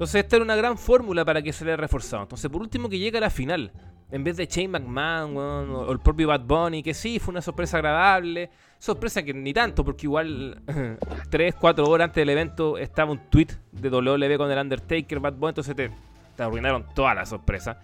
Entonces 0.00 0.24
esta 0.24 0.36
era 0.36 0.46
una 0.46 0.56
gran 0.56 0.78
fórmula 0.78 1.26
para 1.26 1.42
que 1.42 1.52
se 1.52 1.62
le 1.62 1.76
reforzado. 1.76 2.22
Entonces 2.22 2.50
por 2.50 2.62
último 2.62 2.88
que 2.88 2.98
llega 2.98 3.18
a 3.18 3.20
la 3.20 3.28
final, 3.28 3.70
en 4.10 4.24
vez 4.24 4.38
de 4.38 4.46
Shane 4.46 4.68
McMahon 4.68 5.36
o 5.36 5.92
el 5.92 5.98
propio 5.98 6.28
Bad 6.28 6.40
Bunny, 6.40 6.82
que 6.82 6.94
sí, 6.94 7.18
fue 7.18 7.32
una 7.32 7.42
sorpresa 7.42 7.76
agradable. 7.76 8.48
Sorpresa 8.78 9.22
que 9.22 9.34
ni 9.34 9.52
tanto, 9.52 9.84
porque 9.84 10.06
igual 10.06 10.62
3, 11.30 11.54
4 11.54 11.84
horas 11.86 12.06
antes 12.06 12.22
del 12.22 12.30
evento 12.30 12.78
estaba 12.78 13.12
un 13.12 13.18
tweet 13.28 13.48
de 13.72 13.90
WWE 13.90 14.38
con 14.38 14.50
el 14.50 14.58
Undertaker, 14.58 15.20
Bad 15.20 15.34
Bunny, 15.34 15.50
entonces 15.50 15.76
te, 15.76 15.90
te 16.34 16.42
arruinaron 16.42 16.86
toda 16.94 17.14
la 17.14 17.26
sorpresa. 17.26 17.78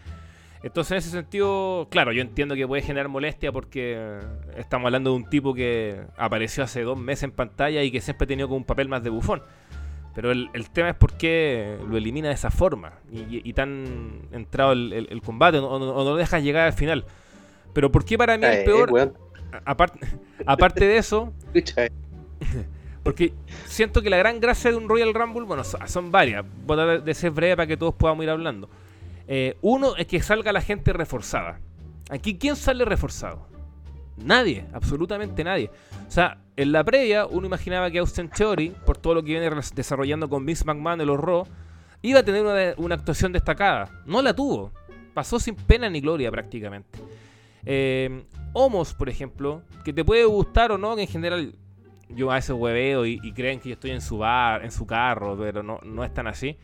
Entonces, 0.62 0.92
en 0.92 0.96
ese 0.96 1.10
sentido, 1.10 1.86
claro, 1.90 2.12
yo 2.12 2.22
entiendo 2.22 2.54
que 2.54 2.66
puede 2.66 2.80
generar 2.80 3.08
molestia 3.08 3.52
porque 3.52 4.20
estamos 4.56 4.86
hablando 4.86 5.10
de 5.10 5.16
un 5.16 5.28
tipo 5.28 5.52
que 5.52 6.00
apareció 6.16 6.64
hace 6.64 6.80
dos 6.80 6.98
meses 6.98 7.24
en 7.24 7.32
pantalla 7.32 7.82
y 7.82 7.90
que 7.90 8.00
siempre 8.00 8.24
ha 8.24 8.28
tenido 8.28 8.48
como 8.48 8.56
un 8.56 8.64
papel 8.64 8.88
más 8.88 9.02
de 9.02 9.10
bufón. 9.10 9.42
Pero 10.16 10.32
el, 10.32 10.48
el 10.54 10.70
tema 10.70 10.88
es 10.88 10.96
por 10.96 11.12
qué 11.16 11.78
lo 11.88 11.96
elimina 11.96 12.28
de 12.28 12.34
esa 12.34 12.50
forma 12.50 12.94
y, 13.12 13.18
y- 13.20 13.42
y 13.44 13.52
tan 13.52 14.22
entrado 14.32 14.72
el, 14.72 14.92
el- 14.92 15.08
el 15.10 15.22
combate 15.22 15.58
o, 15.58 15.78
no- 15.78 15.90
o 15.90 16.04
no 16.04 16.10
lo 16.10 16.16
dejas 16.16 16.42
llegar 16.42 16.66
al 16.66 16.72
final. 16.72 17.04
Pero 17.74 17.92
¿por 17.92 18.04
qué 18.04 18.16
para 18.18 18.36
mí 18.38 18.46
es 18.46 18.56
Eh, 18.60 18.62
peor? 18.64 19.12
Aparte, 19.64 20.00
aparte 20.46 20.86
de 20.86 20.96
eso, 20.96 21.32
eh. 21.54 21.90
porque 23.02 23.32
siento 23.66 24.02
que 24.02 24.10
la 24.10 24.16
gran 24.16 24.40
gracia 24.40 24.70
de 24.70 24.76
un 24.78 24.88
Royal 24.88 25.12
Rumble, 25.14 25.42
bueno, 25.44 25.62
so- 25.62 25.78
son 25.86 26.10
varias. 26.10 26.44
Voy 26.66 26.80
a 26.80 26.84
tratar 26.84 27.04
de 27.04 27.14
ser 27.14 27.30
breve 27.30 27.54
para 27.56 27.66
que 27.66 27.76
todos 27.76 27.94
podamos 27.94 28.24
ir 28.24 28.30
hablando. 28.30 28.68
Eh, 29.28 29.56
uno 29.60 29.96
es 29.96 30.06
que 30.06 30.20
salga 30.22 30.50
la 30.52 30.62
gente 30.62 30.92
reforzada. 30.94 31.60
Aquí, 32.08 32.38
¿quién 32.38 32.56
sale 32.56 32.84
reforzado? 32.86 33.46
Nadie, 34.16 34.66
absolutamente 34.72 35.44
nadie. 35.44 35.70
O 36.08 36.10
sea, 36.10 36.38
en 36.56 36.72
la 36.72 36.82
previa 36.84 37.26
uno 37.26 37.46
imaginaba 37.46 37.90
que 37.90 37.98
Austin 37.98 38.28
Theory, 38.28 38.74
por 38.84 38.96
todo 38.96 39.14
lo 39.14 39.22
que 39.22 39.38
viene 39.38 39.50
desarrollando 39.74 40.28
con 40.28 40.46
Vince 40.46 40.64
McMahon 40.64 41.06
los 41.06 41.20
Raw, 41.20 41.46
iba 42.02 42.20
a 42.20 42.22
tener 42.22 42.42
una, 42.42 42.74
una 42.76 42.94
actuación 42.94 43.32
destacada. 43.32 44.02
No 44.06 44.22
la 44.22 44.34
tuvo. 44.34 44.72
Pasó 45.12 45.38
sin 45.38 45.54
pena 45.54 45.88
ni 45.90 46.00
gloria 46.00 46.30
prácticamente. 46.30 46.98
Eh, 47.64 48.24
Homos, 48.52 48.94
por 48.94 49.10
ejemplo, 49.10 49.60
que 49.84 49.92
te 49.92 50.02
puede 50.02 50.24
gustar 50.24 50.72
o 50.72 50.78
no, 50.78 50.96
que 50.96 51.02
en 51.02 51.08
general 51.08 51.54
yo 52.08 52.30
a 52.30 52.36
veces 52.36 52.56
hueveo 52.56 53.04
y, 53.04 53.20
y 53.22 53.32
creen 53.32 53.60
que 53.60 53.68
yo 53.68 53.74
estoy 53.74 53.90
en 53.90 54.00
su 54.00 54.16
bar, 54.16 54.64
en 54.64 54.70
su 54.70 54.86
carro, 54.86 55.36
pero 55.38 55.62
no, 55.62 55.78
no 55.82 56.04
es 56.04 56.14
tan 56.14 56.26
así. 56.26 56.56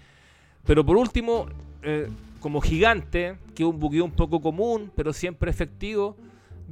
Pero 0.64 0.86
por 0.86 0.96
último, 0.96 1.48
eh, 1.82 2.08
como 2.40 2.60
gigante, 2.60 3.36
que 3.54 3.62
es 3.62 3.68
un 3.68 3.78
buqueo 3.78 4.04
un 4.04 4.12
poco 4.12 4.40
común, 4.40 4.90
pero 4.96 5.12
siempre 5.12 5.50
efectivo, 5.50 6.16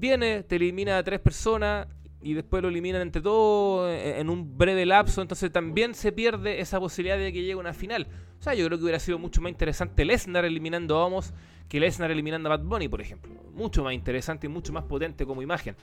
viene, 0.00 0.42
te 0.42 0.56
elimina 0.56 0.98
a 0.98 1.02
tres 1.02 1.20
personas 1.20 1.86
y 2.22 2.34
después 2.34 2.62
lo 2.62 2.68
eliminan 2.68 3.02
entre 3.02 3.22
todos 3.22 3.90
en, 3.90 4.16
en 4.16 4.30
un 4.30 4.56
breve 4.58 4.84
lapso, 4.84 5.22
entonces 5.22 5.52
también 5.52 5.94
se 5.94 6.12
pierde 6.12 6.60
esa 6.60 6.80
posibilidad 6.80 7.18
de 7.18 7.32
que 7.32 7.42
llegue 7.42 7.54
una 7.54 7.72
final. 7.72 8.08
O 8.38 8.42
sea, 8.42 8.54
yo 8.54 8.64
creo 8.66 8.78
que 8.78 8.84
hubiera 8.84 8.98
sido 8.98 9.18
mucho 9.18 9.40
más 9.40 9.50
interesante 9.50 10.04
Lesnar 10.04 10.44
eliminando 10.44 10.96
a 10.96 11.04
Homos 11.04 11.32
que 11.68 11.78
Lesnar 11.78 12.10
eliminando 12.10 12.48
a 12.52 12.56
Bad 12.56 12.64
Bunny, 12.64 12.88
por 12.88 13.00
ejemplo. 13.00 13.30
Mucho 13.54 13.84
más 13.84 13.94
interesante 13.94 14.46
y 14.46 14.50
mucho 14.50 14.72
más 14.72 14.84
potente 14.84 15.24
como 15.24 15.40
imagen. 15.40 15.76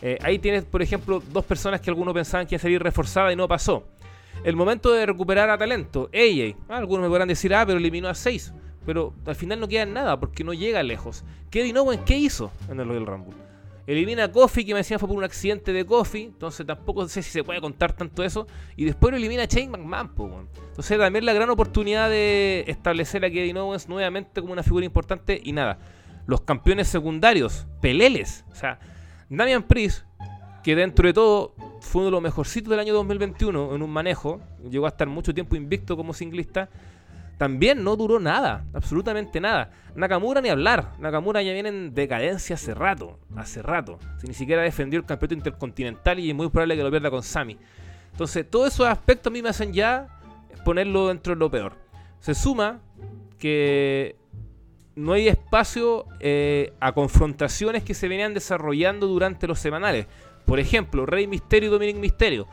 Eh, 0.00 0.18
ahí 0.22 0.38
tienes, 0.38 0.64
por 0.64 0.80
ejemplo, 0.80 1.22
dos 1.30 1.44
personas 1.44 1.80
que 1.80 1.90
algunos 1.90 2.14
pensaban 2.14 2.46
que 2.46 2.54
iban 2.54 2.60
a 2.60 2.62
salir 2.62 2.82
reforzadas 2.82 3.32
y 3.32 3.36
no 3.36 3.46
pasó. 3.46 3.86
El 4.44 4.56
momento 4.56 4.90
de 4.92 5.04
recuperar 5.04 5.50
a 5.50 5.58
talento, 5.58 6.08
AJ. 6.14 6.56
Algunos 6.68 7.02
me 7.02 7.08
podrán 7.08 7.28
decir, 7.28 7.54
ah, 7.54 7.66
pero 7.66 7.78
eliminó 7.78 8.08
a 8.08 8.14
6. 8.14 8.54
Pero 8.86 9.14
al 9.26 9.34
final 9.34 9.60
no 9.60 9.68
queda 9.68 9.82
en 9.82 9.92
nada 9.92 10.18
porque 10.18 10.44
no 10.44 10.52
llega 10.52 10.82
lejos. 10.82 11.24
Kevin 11.50 11.76
Owens, 11.78 12.02
¿qué 12.04 12.16
hizo 12.16 12.50
en 12.68 12.80
el 12.80 12.88
Royal 12.88 13.06
Rumble? 13.06 13.50
Elimina 13.86 14.24
a 14.24 14.30
Kofi, 14.30 14.64
que 14.64 14.72
me 14.72 14.78
decían 14.78 15.00
fue 15.00 15.08
por 15.08 15.18
un 15.18 15.24
accidente 15.24 15.72
de 15.72 15.84
Kofi. 15.84 16.22
Entonces 16.22 16.64
tampoco 16.64 17.08
sé 17.08 17.22
si 17.22 17.30
se 17.30 17.42
puede 17.42 17.60
contar 17.60 17.92
tanto 17.92 18.22
eso. 18.22 18.46
Y 18.76 18.84
después 18.84 19.10
lo 19.10 19.16
elimina 19.16 19.42
a 19.42 19.46
Shane 19.46 19.68
McMahon. 19.68 20.08
po. 20.14 20.30
Entonces 20.68 20.98
también 20.98 21.26
la 21.26 21.32
gran 21.32 21.50
oportunidad 21.50 22.08
de 22.08 22.64
establecer 22.68 23.24
a 23.24 23.30
Kevin 23.30 23.56
Owens 23.56 23.88
nuevamente 23.88 24.40
como 24.40 24.52
una 24.52 24.62
figura 24.62 24.86
importante. 24.86 25.40
Y 25.42 25.52
nada, 25.52 25.78
los 26.26 26.42
campeones 26.42 26.88
secundarios, 26.88 27.66
peleles. 27.80 28.44
O 28.52 28.54
sea, 28.54 28.78
Damian 29.28 29.64
Priest, 29.64 30.04
que 30.62 30.76
dentro 30.76 31.06
de 31.08 31.12
todo 31.12 31.54
fue 31.80 32.02
uno 32.02 32.06
de 32.06 32.12
los 32.12 32.22
mejorcitos 32.22 32.70
del 32.70 32.78
año 32.78 32.94
2021 32.94 33.74
en 33.74 33.82
un 33.82 33.90
manejo. 33.90 34.40
Llegó 34.70 34.86
a 34.86 34.90
estar 34.90 35.08
mucho 35.08 35.34
tiempo 35.34 35.56
invicto 35.56 35.96
como 35.96 36.12
singlista. 36.12 36.68
También 37.40 37.82
no 37.82 37.96
duró 37.96 38.20
nada, 38.20 38.66
absolutamente 38.74 39.40
nada. 39.40 39.70
Nakamura 39.94 40.42
ni 40.42 40.50
hablar. 40.50 40.92
Nakamura 40.98 41.40
ya 41.40 41.54
viene 41.54 41.70
en 41.70 41.94
decadencia 41.94 42.52
hace 42.52 42.74
rato, 42.74 43.18
hace 43.34 43.62
rato. 43.62 43.98
Si 44.18 44.26
ni 44.26 44.34
siquiera 44.34 44.60
defendió 44.60 45.00
el 45.00 45.06
campeonato 45.06 45.36
intercontinental 45.36 46.18
y 46.18 46.28
es 46.28 46.36
muy 46.36 46.50
probable 46.50 46.76
que 46.76 46.82
lo 46.82 46.90
pierda 46.90 47.10
con 47.10 47.22
Sami. 47.22 47.56
Entonces, 48.12 48.44
todos 48.50 48.74
esos 48.74 48.86
aspectos 48.86 49.30
a 49.30 49.32
mí 49.32 49.40
me 49.40 49.48
hacen 49.48 49.72
ya 49.72 50.20
ponerlo 50.66 51.08
dentro 51.08 51.32
de 51.32 51.38
lo 51.38 51.50
peor. 51.50 51.72
Se 52.18 52.34
suma 52.34 52.80
que 53.38 54.16
no 54.94 55.14
hay 55.14 55.28
espacio 55.28 56.04
eh, 56.20 56.74
a 56.78 56.92
confrontaciones 56.92 57.84
que 57.84 57.94
se 57.94 58.06
venían 58.06 58.34
desarrollando 58.34 59.06
durante 59.06 59.46
los 59.46 59.58
semanales. 59.58 60.08
Por 60.44 60.60
ejemplo, 60.60 61.06
Rey 61.06 61.26
Misterio 61.26 61.70
y 61.70 61.72
Dominic 61.72 61.96
Misterio. 61.96 62.48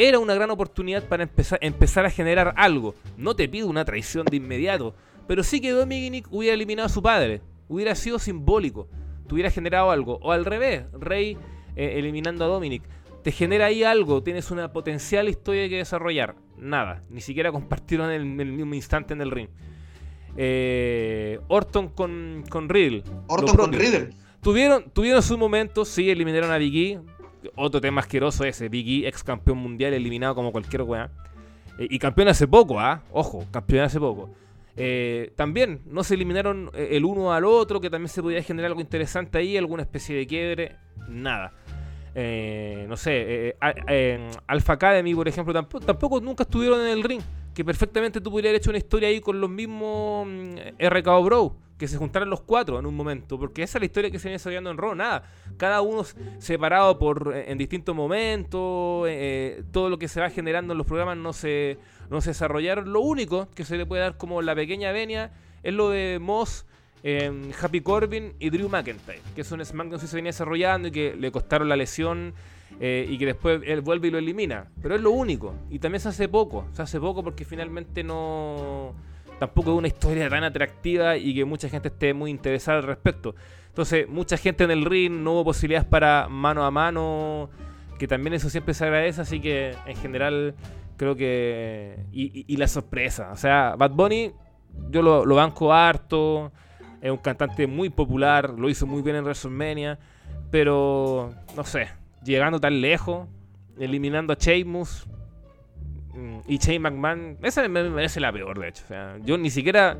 Era 0.00 0.20
una 0.20 0.32
gran 0.34 0.48
oportunidad 0.52 1.08
para 1.08 1.24
empezar, 1.24 1.58
empezar 1.60 2.06
a 2.06 2.10
generar 2.10 2.54
algo. 2.56 2.94
No 3.16 3.34
te 3.34 3.48
pido 3.48 3.66
una 3.66 3.84
traición 3.84 4.24
de 4.26 4.36
inmediato, 4.36 4.94
pero 5.26 5.42
sí 5.42 5.60
que 5.60 5.72
Dominic 5.72 6.28
hubiera 6.30 6.54
eliminado 6.54 6.86
a 6.86 6.88
su 6.88 7.02
padre. 7.02 7.40
Hubiera 7.66 7.96
sido 7.96 8.20
simbólico. 8.20 8.86
Te 9.26 9.34
hubiera 9.34 9.50
generado 9.50 9.90
algo. 9.90 10.20
O 10.22 10.30
al 10.30 10.44
revés, 10.44 10.84
Rey 10.92 11.36
eh, 11.74 11.94
eliminando 11.96 12.44
a 12.44 12.46
Dominic. 12.46 12.84
Te 13.24 13.32
genera 13.32 13.66
ahí 13.66 13.82
algo. 13.82 14.22
Tienes 14.22 14.52
una 14.52 14.72
potencial 14.72 15.28
historia 15.28 15.68
que 15.68 15.78
desarrollar. 15.78 16.36
Nada. 16.56 17.02
Ni 17.10 17.20
siquiera 17.20 17.50
compartieron 17.50 18.12
en 18.12 18.40
el, 18.40 18.40
el 18.40 18.52
mismo 18.52 18.74
instante 18.76 19.14
en 19.14 19.20
el 19.20 19.32
ring. 19.32 19.48
Eh, 20.36 21.40
Orton 21.48 21.88
con, 21.88 22.44
con 22.48 22.68
Riddle. 22.68 23.02
Orton 23.26 23.56
con. 23.56 23.72
Riddle. 23.72 24.10
Tuvieron, 24.40 24.90
tuvieron 24.92 25.24
sus 25.24 25.36
momentos, 25.36 25.88
sí, 25.88 26.08
eliminaron 26.08 26.52
a 26.52 26.58
Big 26.58 26.76
E. 26.76 27.00
Otro 27.54 27.80
tema 27.80 28.00
asqueroso 28.00 28.44
ese, 28.44 28.68
Big 28.68 29.04
E, 29.04 29.08
ex 29.08 29.22
campeón 29.22 29.58
mundial, 29.58 29.92
eliminado 29.94 30.34
como 30.34 30.52
cualquier 30.52 30.82
weá. 30.82 31.10
Eh, 31.78 31.86
y 31.90 31.98
campeón 31.98 32.28
hace 32.28 32.46
poco, 32.46 32.80
¿ah? 32.80 33.02
Ojo, 33.12 33.46
campeón 33.50 33.84
hace 33.84 34.00
poco. 34.00 34.30
Eh, 34.76 35.32
también 35.36 35.80
no 35.86 36.04
se 36.04 36.14
eliminaron 36.14 36.70
eh, 36.74 36.90
el 36.92 37.04
uno 37.04 37.32
al 37.32 37.44
otro, 37.44 37.80
que 37.80 37.90
también 37.90 38.08
se 38.08 38.22
podía 38.22 38.42
generar 38.42 38.70
algo 38.70 38.80
interesante 38.80 39.38
ahí, 39.38 39.56
alguna 39.56 39.82
especie 39.82 40.16
de 40.16 40.26
quiebre. 40.26 40.76
Nada. 41.08 41.52
No 42.88 42.96
sé, 42.96 43.54
Alpha 44.48 44.72
Academy, 44.72 45.14
por 45.14 45.28
ejemplo, 45.28 45.54
tampoco, 45.54 45.86
tampoco 45.86 46.20
nunca 46.20 46.42
estuvieron 46.42 46.80
en 46.80 46.88
el 46.88 47.04
ring. 47.04 47.20
Que 47.58 47.64
perfectamente 47.64 48.20
tú 48.20 48.30
pudieras 48.30 48.50
haber 48.50 48.60
hecho 48.60 48.70
una 48.70 48.78
historia 48.78 49.08
ahí 49.08 49.20
con 49.20 49.40
los 49.40 49.50
mismos 49.50 50.28
mm, 50.28 50.78
RKO 50.78 51.24
Bro. 51.24 51.56
Que 51.76 51.88
se 51.88 51.96
juntaran 51.96 52.30
los 52.30 52.42
cuatro 52.42 52.78
en 52.78 52.86
un 52.86 52.94
momento. 52.94 53.36
Porque 53.36 53.64
esa 53.64 53.78
es 53.78 53.82
la 53.82 53.86
historia 53.86 54.12
que 54.12 54.20
se 54.20 54.28
viene 54.28 54.34
desarrollando 54.34 54.70
en 54.70 54.78
Raw. 54.78 54.94
Nada. 54.94 55.24
Cada 55.56 55.80
uno 55.80 56.04
separado 56.38 57.00
por 57.00 57.32
eh, 57.34 57.50
en 57.50 57.58
distintos 57.58 57.96
momentos. 57.96 59.08
eh, 59.08 59.64
todo 59.72 59.90
lo 59.90 59.98
que 59.98 60.06
se 60.06 60.20
va 60.20 60.30
generando 60.30 60.72
en 60.72 60.78
los 60.78 60.86
programas 60.86 61.16
no 61.16 61.32
se, 61.32 61.78
no 62.10 62.20
se 62.20 62.30
desarrollaron. 62.30 62.92
Lo 62.92 63.00
único 63.00 63.48
que 63.56 63.64
se 63.64 63.76
le 63.76 63.86
puede 63.86 64.02
dar 64.02 64.16
como 64.18 64.40
la 64.40 64.54
pequeña 64.54 64.92
venia 64.92 65.32
es 65.64 65.74
lo 65.74 65.90
de 65.90 66.20
Moss, 66.20 66.64
eh, 67.02 67.50
Happy 67.60 67.80
Corbin 67.80 68.34
y 68.38 68.50
Drew 68.50 68.68
McIntyre. 68.68 69.20
Que 69.34 69.40
es 69.40 69.50
un 69.50 69.64
SmackDown 69.64 70.00
que 70.00 70.06
se 70.06 70.14
venía 70.14 70.28
desarrollando 70.28 70.86
y 70.86 70.90
que 70.92 71.16
le 71.16 71.32
costaron 71.32 71.68
la 71.68 71.74
lesión. 71.74 72.34
Eh, 72.80 73.06
y 73.08 73.18
que 73.18 73.26
después 73.26 73.60
él 73.64 73.80
vuelve 73.80 74.08
y 74.08 74.10
lo 74.10 74.18
elimina. 74.18 74.70
Pero 74.80 74.94
es 74.94 75.00
lo 75.00 75.10
único. 75.10 75.54
Y 75.70 75.78
también 75.78 76.00
se 76.00 76.08
hace 76.08 76.28
poco. 76.28 76.66
Se 76.72 76.82
hace 76.82 77.00
poco 77.00 77.22
porque 77.22 77.44
finalmente 77.44 78.04
no. 78.04 78.94
Tampoco 79.38 79.72
es 79.72 79.78
una 79.78 79.88
historia 79.88 80.28
tan 80.28 80.44
atractiva 80.44 81.16
y 81.16 81.34
que 81.34 81.44
mucha 81.44 81.68
gente 81.68 81.88
esté 81.88 82.12
muy 82.12 82.30
interesada 82.30 82.78
al 82.78 82.84
respecto. 82.84 83.34
Entonces, 83.68 84.08
mucha 84.08 84.36
gente 84.36 84.64
en 84.64 84.72
el 84.72 84.84
ring, 84.84 85.12
no 85.12 85.34
hubo 85.34 85.44
posibilidades 85.44 85.86
para 85.88 86.26
mano 86.28 86.64
a 86.64 86.70
mano, 86.72 87.48
que 87.98 88.08
también 88.08 88.34
eso 88.34 88.50
siempre 88.50 88.74
se 88.74 88.84
agradece, 88.84 89.20
así 89.20 89.40
que 89.40 89.76
en 89.86 89.96
general 89.96 90.56
creo 90.96 91.14
que... 91.14 92.04
Y, 92.10 92.56
la 92.56 92.66
sorpresa, 92.66 93.30
o 93.30 93.36
sea, 93.36 93.76
Bad 93.78 93.92
Bunny, 93.92 94.32
yo 94.90 95.02
lo 95.02 95.34
banco 95.36 95.72
harto, 95.72 96.50
es 97.00 97.10
un 97.10 97.18
cantante 97.18 97.66
muy 97.66 97.90
popular, 97.90 98.50
lo 98.50 98.68
hizo 98.68 98.86
muy 98.86 99.02
bien 99.02 99.16
en 99.16 99.24
WrestleMania, 99.24 99.98
pero 100.50 101.32
no 101.56 101.64
sé, 101.64 101.88
llegando 102.28 102.60
tan 102.60 102.80
lejos, 102.80 103.26
eliminando 103.78 104.32
a 104.32 104.36
Sheamus 104.36 105.06
mm, 106.14 106.38
y 106.46 106.58
Shane 106.58 106.78
McMahon, 106.78 107.38
esa 107.42 107.66
me 107.68 107.88
merece 107.88 108.20
la 108.20 108.32
peor, 108.32 108.58
de 108.58 108.68
hecho. 108.68 108.84
O 108.84 108.88
sea, 108.88 109.16
yo 109.24 109.36
ni 109.38 109.50
siquiera. 109.50 109.98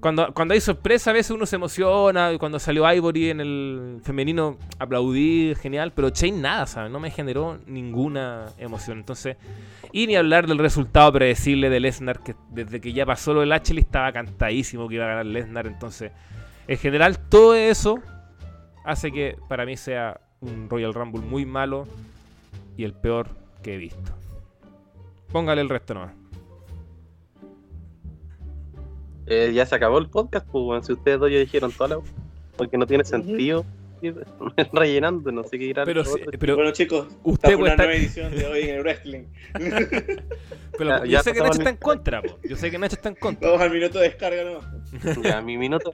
Cuando, 0.00 0.32
cuando 0.32 0.54
hay 0.54 0.60
sorpresa, 0.62 1.10
a 1.10 1.12
veces 1.12 1.32
uno 1.32 1.44
se 1.44 1.56
emociona. 1.56 2.32
Cuando 2.38 2.58
salió 2.58 2.90
Ivory 2.90 3.28
en 3.28 3.40
el 3.40 4.00
femenino, 4.02 4.56
aplaudí, 4.78 5.54
genial. 5.60 5.92
Pero 5.94 6.08
Shane 6.08 6.40
nada, 6.40 6.66
¿sabes? 6.66 6.90
No 6.90 6.98
me 6.98 7.10
generó 7.10 7.58
ninguna 7.66 8.46
emoción. 8.56 8.98
Entonces, 8.98 9.36
y 9.92 10.06
ni 10.06 10.16
hablar 10.16 10.46
del 10.46 10.58
resultado 10.58 11.12
predecible 11.12 11.68
de 11.68 11.80
Lesnar, 11.80 12.20
que 12.20 12.34
desde 12.50 12.80
que 12.80 12.94
ya 12.94 13.04
pasó 13.04 13.34
lo 13.34 13.40
del 13.40 13.52
Ashley 13.52 13.80
estaba 13.80 14.12
cantadísimo 14.12 14.88
que 14.88 14.94
iba 14.94 15.04
a 15.04 15.08
ganar 15.08 15.26
Lesnar. 15.26 15.66
Entonces, 15.66 16.10
en 16.66 16.78
general, 16.78 17.18
todo 17.28 17.54
eso 17.54 17.98
hace 18.82 19.12
que 19.12 19.36
para 19.48 19.66
mí 19.66 19.76
sea 19.76 20.20
un 20.40 20.68
Royal 20.68 20.94
Rumble 20.94 21.22
muy 21.22 21.46
malo 21.46 21.86
y 22.76 22.84
el 22.84 22.92
peor 22.92 23.28
que 23.62 23.74
he 23.74 23.78
visto. 23.78 24.12
Póngale 25.32 25.60
el 25.60 25.68
resto 25.68 25.94
nomás. 25.94 26.14
Eh, 29.26 29.52
ya 29.52 29.66
se 29.66 29.74
acabó 29.74 29.98
el 29.98 30.08
podcast, 30.08 30.46
pues. 30.48 30.86
Si 30.86 30.92
ustedes 30.92 31.18
dos 31.18 31.30
ya 31.30 31.38
dijeron 31.38 31.72
toda 31.72 31.96
la. 31.96 32.02
Porque 32.56 32.78
no 32.78 32.86
tiene 32.86 33.04
sentido 33.04 33.64
ir 34.02 34.26
rellenando, 34.72 35.32
no 35.32 35.44
sé 35.44 35.58
qué 35.58 35.64
ir 35.66 35.80
a 35.80 35.84
Pero, 35.84 36.02
pero 36.38 36.56
bueno, 36.56 36.70
chicos, 36.72 37.08
usted 37.22 37.54
puede 37.54 37.56
una 37.56 37.70
estar- 37.72 37.86
nueva 37.86 37.94
edición 37.94 38.34
de 38.34 38.46
hoy 38.46 38.62
en 38.62 38.74
el 38.76 38.80
wrestling. 38.82 39.24
pero 40.78 40.90
Ya- 40.90 40.98
yo 41.00 41.04
ya 41.06 41.22
sé 41.22 41.32
que 41.32 41.40
Nacho 41.40 41.58
está 41.58 41.70
en 41.70 41.76
contra, 41.76 42.22
po. 42.22 42.38
Yo 42.42 42.56
sé 42.56 42.70
que 42.70 42.78
Nacho 42.78 42.96
está 42.96 43.08
en 43.08 43.14
contra. 43.16 43.48
Vamos 43.48 43.62
al 43.62 43.70
minuto 43.70 43.98
de 43.98 44.04
descarga, 44.08 44.42
¿no? 44.44 45.22
Ya, 45.22 45.40
mi 45.40 45.56
minuto. 45.56 45.92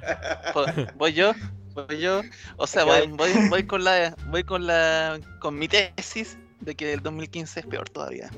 Voy 0.96 1.12
yo, 1.12 1.32
voy 1.74 1.98
yo. 1.98 2.22
O 2.56 2.66
sea, 2.66 2.84
voy, 2.84 3.06
voy, 3.08 3.30
voy 3.48 3.62
con 3.64 3.84
la, 3.84 4.14
voy 4.28 4.44
con 4.44 4.66
la, 4.66 5.18
con 5.40 5.58
mi 5.58 5.68
tesis 5.68 6.38
de 6.60 6.74
que 6.74 6.92
el 6.92 7.00
2015 7.02 7.60
es 7.60 7.66
peor 7.66 7.88
todavía. 7.88 8.30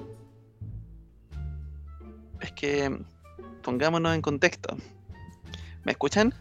Es 2.41 2.53
que 2.53 2.97
pongámonos 3.63 4.15
en 4.15 4.21
contexto. 4.23 4.77
¿Me 5.85 5.93
escuchan? 5.93 6.35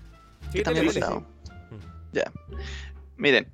Sí, 0.52 0.60
Están 0.60 0.74
digo. 0.76 0.92
contados. 0.92 1.24
Ya. 2.12 2.32
Miren, 3.18 3.48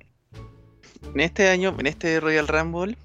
en 1.14 1.20
este 1.20 1.48
año, 1.48 1.74
en 1.78 1.86
este 1.86 2.20
Royal 2.20 2.48
Rumble, 2.48 2.96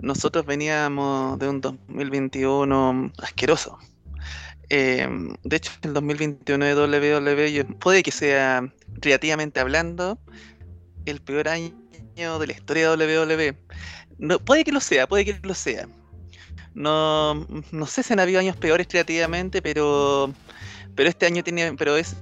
nosotros 0.00 0.46
veníamos 0.46 1.38
de 1.38 1.48
un 1.48 1.60
2021 1.60 3.12
asqueroso. 3.18 3.78
Eh, 4.70 5.08
de 5.42 5.56
hecho, 5.56 5.72
el 5.82 5.94
2021 5.94 6.64
de 6.64 6.74
WWE 6.74 7.64
puede 7.78 8.02
que 8.02 8.10
sea, 8.10 8.72
relativamente 9.00 9.60
hablando, 9.60 10.18
el 11.06 11.20
peor 11.20 11.48
año 11.48 11.74
de 12.14 12.46
la 12.46 12.52
historia 12.52 12.96
de 12.96 13.26
WWE. 13.26 13.58
No, 14.18 14.38
puede 14.38 14.64
que 14.64 14.72
lo 14.72 14.80
sea, 14.80 15.06
puede 15.06 15.24
que 15.24 15.38
lo 15.42 15.54
sea. 15.54 15.88
No, 16.74 17.46
no 17.70 17.86
sé 17.86 18.02
si 18.02 18.12
han 18.12 18.20
habido 18.20 18.40
años 18.40 18.56
peores 18.56 18.86
creativamente, 18.88 19.62
pero, 19.62 20.32
pero 20.94 21.08
este 21.08 21.26
año 21.26 21.42
tiene, 21.44 21.74
pero 21.74 21.96
es 21.96 22.16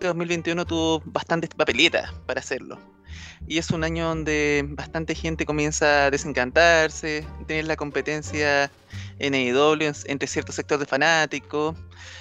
2021 0.00 0.64
tuvo 0.66 1.02
bastantes 1.04 1.50
papeletas 1.50 2.12
para 2.26 2.40
hacerlo. 2.40 2.78
Y 3.46 3.58
es 3.58 3.70
un 3.70 3.84
año 3.84 4.08
donde 4.08 4.64
bastante 4.68 5.14
gente 5.14 5.44
comienza 5.46 6.06
a 6.06 6.10
desencantarse, 6.10 7.26
tener 7.46 7.66
la 7.66 7.76
competencia 7.76 8.72
en 9.18 9.34
AEW 9.34 9.86
en- 9.86 9.94
entre 10.06 10.28
ciertos 10.28 10.54
sectores 10.56 10.80
de 10.80 10.86
fanáticos. 10.86 11.76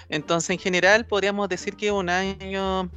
Entonces, 0.09 0.49
en 0.51 0.59
general, 0.59 1.05
podríamos 1.07 1.49
decir 1.49 1.75
que 1.75 1.87
es 1.87 1.91
un 1.93 2.09
año 2.09 2.91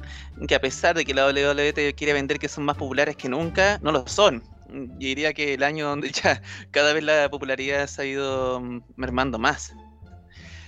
que 0.47 0.55
a 0.55 0.59
pesar 0.61 0.95
de 0.95 1.05
que 1.05 1.13
la 1.13 1.25
WWE 1.25 1.73
te 1.73 1.93
quiere 1.95 2.13
vender 2.13 2.39
que 2.39 2.49
son 2.49 2.65
más 2.65 2.77
populares 2.77 3.15
que 3.15 3.29
nunca, 3.29 3.79
no 3.81 3.91
lo 3.91 4.05
son. 4.07 4.43
Yo 4.67 4.87
diría 4.97 5.33
que 5.33 5.53
el 5.53 5.63
año 5.63 5.87
donde 5.87 6.11
ya 6.11 6.41
cada 6.71 6.93
vez 6.93 7.03
la 7.03 7.29
popularidad 7.29 7.87
se 7.87 8.01
ha 8.01 8.05
ido 8.05 8.59
mm, 8.61 8.81
mermando 8.95 9.39
más. 9.39 9.77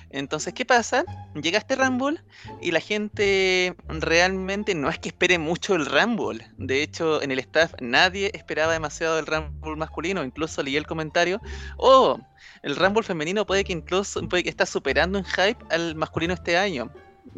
Entonces, 0.09 0.53
¿qué 0.53 0.65
pasa? 0.65 1.03
Llega 1.35 1.57
este 1.59 1.75
Rumble 1.75 2.21
y 2.61 2.71
la 2.71 2.79
gente 2.79 3.75
realmente 3.87 4.73
no 4.73 4.89
es 4.89 4.99
que 4.99 5.09
espere 5.09 5.37
mucho 5.37 5.75
el 5.75 5.85
Rumble. 5.85 6.47
De 6.57 6.81
hecho, 6.81 7.21
en 7.21 7.31
el 7.31 7.39
staff 7.39 7.73
nadie 7.81 8.31
esperaba 8.33 8.73
demasiado 8.73 9.19
el 9.19 9.25
Rumble 9.25 9.75
masculino. 9.75 10.23
Incluso 10.23 10.63
leí 10.63 10.77
el 10.77 10.87
comentario, 10.87 11.41
oh, 11.77 12.19
el 12.63 12.75
Rumble 12.75 13.03
femenino 13.03 13.45
puede 13.45 13.63
que 13.63 13.73
incluso 13.73 14.27
puede 14.27 14.43
que 14.43 14.49
está 14.49 14.65
superando 14.65 15.19
en 15.19 15.25
hype 15.25 15.63
al 15.69 15.95
masculino 15.95 16.33
este 16.33 16.57
año. 16.57 16.91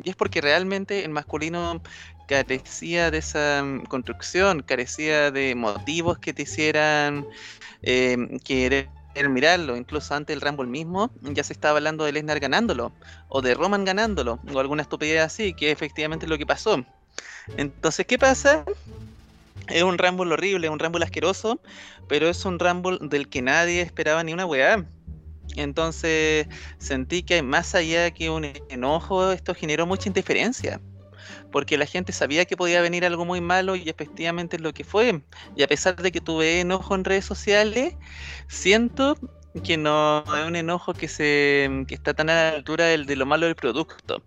Y 0.04 0.12
es 0.12 0.16
porque 0.16 0.40
realmente 0.40 1.04
el 1.04 1.10
masculino 1.10 1.82
carecía 2.28 3.10
de 3.10 3.18
esa 3.18 3.64
mm, 3.64 3.86
construcción, 3.86 4.62
carecía 4.62 5.32
de 5.32 5.56
motivos 5.56 6.20
que 6.20 6.34
te 6.34 6.44
hicieran 6.44 7.26
eh, 7.82 8.18
querer 8.44 8.90
mirarlo. 9.28 9.76
Incluso 9.76 10.14
antes 10.14 10.34
del 10.34 10.42
Rumble 10.42 10.68
mismo 10.68 11.12
ya 11.22 11.44
se 11.44 11.52
estaba 11.52 11.78
hablando 11.78 12.06
de 12.06 12.14
Lesnar 12.14 12.40
ganándolo, 12.40 12.94
o 13.28 13.42
de 13.42 13.56
Roman 13.56 13.84
ganándolo, 13.84 14.40
o 14.54 14.60
alguna 14.60 14.84
estupidez 14.84 15.22
así, 15.22 15.54
que 15.54 15.72
efectivamente 15.72 16.26
es 16.26 16.30
lo 16.30 16.38
que 16.38 16.46
pasó. 16.46 16.86
Entonces, 17.58 18.06
¿qué 18.06 18.18
pasa? 18.18 18.64
Es 19.68 19.84
un 19.84 19.98
Rumble 19.98 20.34
horrible, 20.34 20.70
un 20.70 20.80
Rumble 20.80 21.04
asqueroso, 21.04 21.60
pero 22.08 22.30
es 22.30 22.46
un 22.46 22.60
Rumble 22.60 23.00
del 23.02 23.28
que 23.28 23.42
nadie 23.42 23.82
esperaba 23.82 24.24
ni 24.24 24.32
una 24.32 24.46
weá. 24.46 24.86
Entonces 25.56 26.48
sentí 26.78 27.24
que 27.24 27.42
más 27.42 27.76
allá 27.76 28.12
que 28.12 28.30
un 28.30 28.46
enojo, 28.70 29.32
esto 29.32 29.54
generó 29.56 29.86
mucha 29.86 30.08
indiferencia. 30.08 30.80
Porque 31.52 31.78
la 31.78 31.86
gente 31.86 32.12
sabía 32.12 32.46
que 32.46 32.58
podía 32.58 32.82
venir 32.82 33.06
algo 33.06 33.26
muy 33.26 33.42
malo 33.42 33.76
y 33.76 33.90
efectivamente 33.90 34.58
es 34.58 34.62
lo 34.62 34.74
que 34.74 34.84
fue. 34.84 35.22
Y 35.56 35.64
a 35.64 35.68
pesar 35.68 35.96
de 35.96 36.12
que 36.12 36.22
tuve 36.22 36.62
enojo 36.62 36.96
en 36.96 37.04
redes 37.04 37.26
sociales, 37.26 37.96
siento 38.48 39.18
que 39.64 39.78
no 39.78 40.24
es 40.38 40.46
un 40.46 40.56
enojo 40.56 40.94
que, 40.94 41.08
se, 41.08 41.86
que 41.88 41.96
está 41.96 42.14
tan 42.14 42.30
a 42.30 42.34
la 42.34 42.50
altura 42.50 42.86
del, 42.86 43.06
de 43.06 43.16
lo 43.16 43.26
malo 43.26 43.48
del 43.48 43.56
producto. 43.56 44.22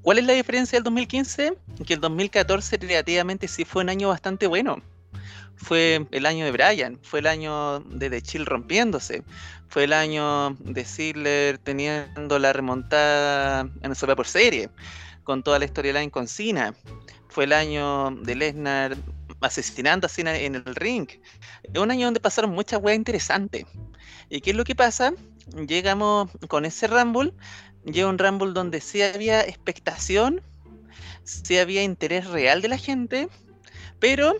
¿Cuál 0.00 0.18
es 0.18 0.26
la 0.26 0.32
diferencia 0.32 0.76
del 0.76 0.84
2015? 0.84 1.54
Que 1.86 1.94
el 1.94 2.00
2014 2.00 2.78
relativamente 2.78 3.48
sí 3.48 3.64
fue 3.64 3.82
un 3.82 3.90
año 3.90 4.08
bastante 4.08 4.46
bueno 4.46 4.82
fue 5.62 6.06
el 6.10 6.26
año 6.26 6.44
de 6.44 6.50
Brian, 6.50 6.98
fue 7.02 7.20
el 7.20 7.26
año 7.26 7.80
de 7.80 8.10
The 8.10 8.20
Chill 8.20 8.46
rompiéndose, 8.46 9.22
fue 9.68 9.84
el 9.84 9.92
año 9.92 10.56
de 10.60 10.84
Ziggler 10.84 11.58
teniendo 11.58 12.38
la 12.38 12.52
remontada 12.52 13.68
en 13.80 13.92
el 13.92 14.16
por 14.16 14.26
serie, 14.26 14.68
con 15.24 15.42
toda 15.42 15.58
la 15.58 15.66
storyline 15.66 16.10
con 16.10 16.28
Cena, 16.28 16.74
fue 17.28 17.44
el 17.44 17.52
año 17.52 18.10
de 18.22 18.34
Lesnar 18.34 18.96
asesinando 19.40 20.06
a 20.06 20.10
Cena 20.10 20.36
en 20.36 20.54
el 20.54 20.74
ring. 20.74 21.08
Un 21.74 21.90
año 21.90 22.06
donde 22.06 22.20
pasaron 22.20 22.50
muchas 22.50 22.80
weas 22.82 22.96
interesantes. 22.96 23.64
¿Y 24.28 24.40
qué 24.40 24.50
es 24.50 24.56
lo 24.56 24.64
que 24.64 24.74
pasa? 24.74 25.12
Llegamos 25.66 26.30
con 26.48 26.64
ese 26.64 26.86
Rumble, 26.86 27.32
llega 27.84 28.08
un 28.08 28.18
Rumble 28.18 28.52
donde 28.52 28.80
sí 28.80 29.02
había 29.02 29.42
expectación, 29.42 30.40
sí 31.24 31.58
había 31.58 31.82
interés 31.82 32.26
real 32.28 32.62
de 32.62 32.68
la 32.68 32.78
gente, 32.78 33.28
pero 33.98 34.36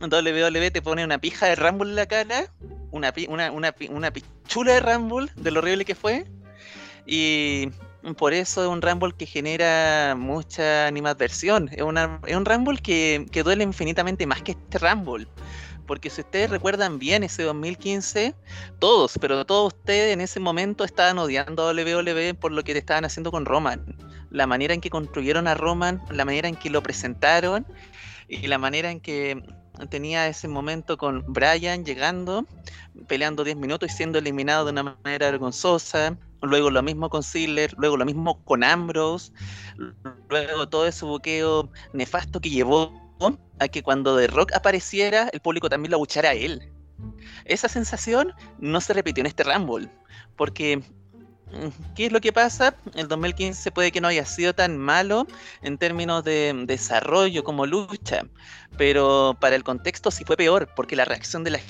WWE 0.00 0.70
te 0.70 0.82
pone 0.82 1.04
una 1.04 1.18
pija 1.18 1.46
de 1.46 1.56
Rumble 1.56 1.90
en 1.90 1.96
la 1.96 2.06
cara, 2.06 2.52
una, 2.90 3.12
una, 3.28 3.52
una, 3.52 3.74
una 3.90 4.10
pichula 4.12 4.74
de 4.74 4.80
Rumble, 4.80 5.30
de 5.36 5.50
lo 5.50 5.60
horrible 5.60 5.84
que 5.84 5.94
fue, 5.94 6.24
y 7.06 7.70
por 8.14 8.32
eso 8.32 8.62
es 8.62 8.68
un 8.68 8.82
Rumble 8.82 9.12
que 9.16 9.26
genera 9.26 10.14
mucha 10.16 10.86
animadversión. 10.86 11.68
Es, 11.72 11.82
un 11.82 12.44
Rumble 12.44 12.78
que, 12.78 13.26
que 13.30 13.42
duele 13.42 13.64
infinitamente 13.64 14.26
más 14.26 14.42
que 14.42 14.52
este 14.52 14.78
Rumble. 14.78 15.26
Porque 15.86 16.10
si 16.10 16.20
ustedes 16.20 16.50
recuerdan 16.50 16.98
bien 16.98 17.22
ese 17.22 17.44
2015, 17.44 18.34
todos, 18.78 19.18
pero 19.18 19.46
todos 19.46 19.72
ustedes 19.72 20.12
en 20.12 20.20
ese 20.20 20.38
momento 20.38 20.84
estaban 20.84 21.18
odiando 21.18 21.66
a 21.66 21.72
WWE 21.72 22.34
por 22.34 22.52
lo 22.52 22.62
que 22.62 22.74
te 22.74 22.78
estaban 22.80 23.06
haciendo 23.06 23.30
con 23.30 23.46
Roman. 23.46 23.96
La 24.30 24.46
manera 24.46 24.74
en 24.74 24.82
que 24.82 24.90
construyeron 24.90 25.48
a 25.48 25.54
Roman, 25.54 26.02
la 26.10 26.26
manera 26.26 26.46
en 26.46 26.56
que 26.56 26.68
lo 26.68 26.82
presentaron 26.82 27.66
y 28.28 28.46
la 28.48 28.58
manera 28.58 28.90
en 28.90 29.00
que 29.00 29.42
tenía 29.86 30.26
ese 30.28 30.48
momento 30.48 30.96
con 30.98 31.24
Brian 31.28 31.84
llegando, 31.84 32.46
peleando 33.06 33.44
10 33.44 33.56
minutos 33.56 33.90
y 33.90 33.94
siendo 33.94 34.18
eliminado 34.18 34.64
de 34.64 34.72
una 34.72 34.98
manera 35.04 35.30
vergonzosa. 35.30 36.16
Luego 36.42 36.70
lo 36.70 36.82
mismo 36.82 37.08
con 37.10 37.22
Ziggler, 37.22 37.74
luego 37.78 37.96
lo 37.96 38.04
mismo 38.04 38.42
con 38.44 38.62
Ambrose, 38.62 39.32
luego 40.28 40.68
todo 40.68 40.86
ese 40.86 41.04
buqueo 41.04 41.70
nefasto 41.92 42.40
que 42.40 42.50
llevó 42.50 42.92
a 43.58 43.68
que 43.68 43.82
cuando 43.82 44.16
The 44.16 44.28
Rock 44.28 44.52
apareciera, 44.54 45.28
el 45.32 45.40
público 45.40 45.68
también 45.68 45.90
lo 45.90 45.96
abuchara 45.96 46.30
a 46.30 46.34
él. 46.34 46.70
Esa 47.44 47.68
sensación 47.68 48.32
no 48.58 48.80
se 48.80 48.92
repitió 48.92 49.22
en 49.22 49.26
este 49.26 49.42
Rumble, 49.42 49.88
porque 50.36 50.82
¿Qué 51.94 52.06
es 52.06 52.12
lo 52.12 52.20
que 52.20 52.32
pasa? 52.32 52.76
El 52.94 53.08
2015 53.08 53.72
puede 53.72 53.90
que 53.90 54.00
no 54.00 54.08
haya 54.08 54.24
sido 54.24 54.54
tan 54.54 54.78
malo 54.78 55.26
en 55.62 55.78
términos 55.78 56.24
de 56.24 56.54
desarrollo 56.66 57.42
como 57.44 57.66
lucha, 57.66 58.24
pero 58.76 59.36
para 59.40 59.56
el 59.56 59.64
contexto 59.64 60.10
sí 60.10 60.24
fue 60.24 60.36
peor, 60.36 60.68
porque 60.76 60.96
la 60.96 61.04
reacción 61.04 61.44
de 61.44 61.50
la 61.52 61.60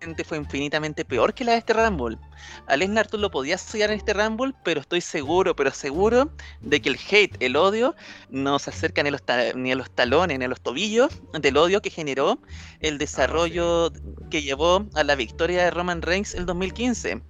gente 0.00 0.24
fue 0.24 0.36
infinitamente 0.36 1.04
peor 1.04 1.34
que 1.34 1.44
la 1.44 1.52
de 1.52 1.58
este 1.58 1.72
Rumble. 1.72 2.18
A 2.66 2.76
Lesnar 2.76 3.06
tú 3.06 3.18
lo 3.18 3.30
podías 3.30 3.74
odiar 3.74 3.90
en 3.90 3.98
este 3.98 4.12
Rumble, 4.12 4.54
pero 4.64 4.80
estoy 4.80 5.00
seguro, 5.00 5.56
pero 5.56 5.70
seguro 5.70 6.30
de 6.60 6.80
que 6.80 6.90
el 6.90 6.98
hate, 7.10 7.36
el 7.40 7.56
odio, 7.56 7.94
no 8.30 8.58
se 8.58 8.70
acerca 8.70 9.02
ni 9.02 9.08
a 9.08 9.12
los, 9.12 9.22
ni 9.54 9.72
a 9.72 9.76
los 9.76 9.90
talones, 9.90 10.38
ni 10.38 10.44
a 10.44 10.48
los 10.48 10.60
tobillos 10.60 11.10
del 11.32 11.56
odio 11.56 11.80
que 11.80 11.90
generó 11.90 12.38
el 12.80 12.98
desarrollo 12.98 13.92
que 14.30 14.42
llevó 14.42 14.86
a 14.94 15.04
la 15.04 15.14
victoria 15.14 15.64
de 15.64 15.70
Roman 15.70 16.02
Reigns 16.02 16.34
el 16.34 16.46
2015. 16.46 17.22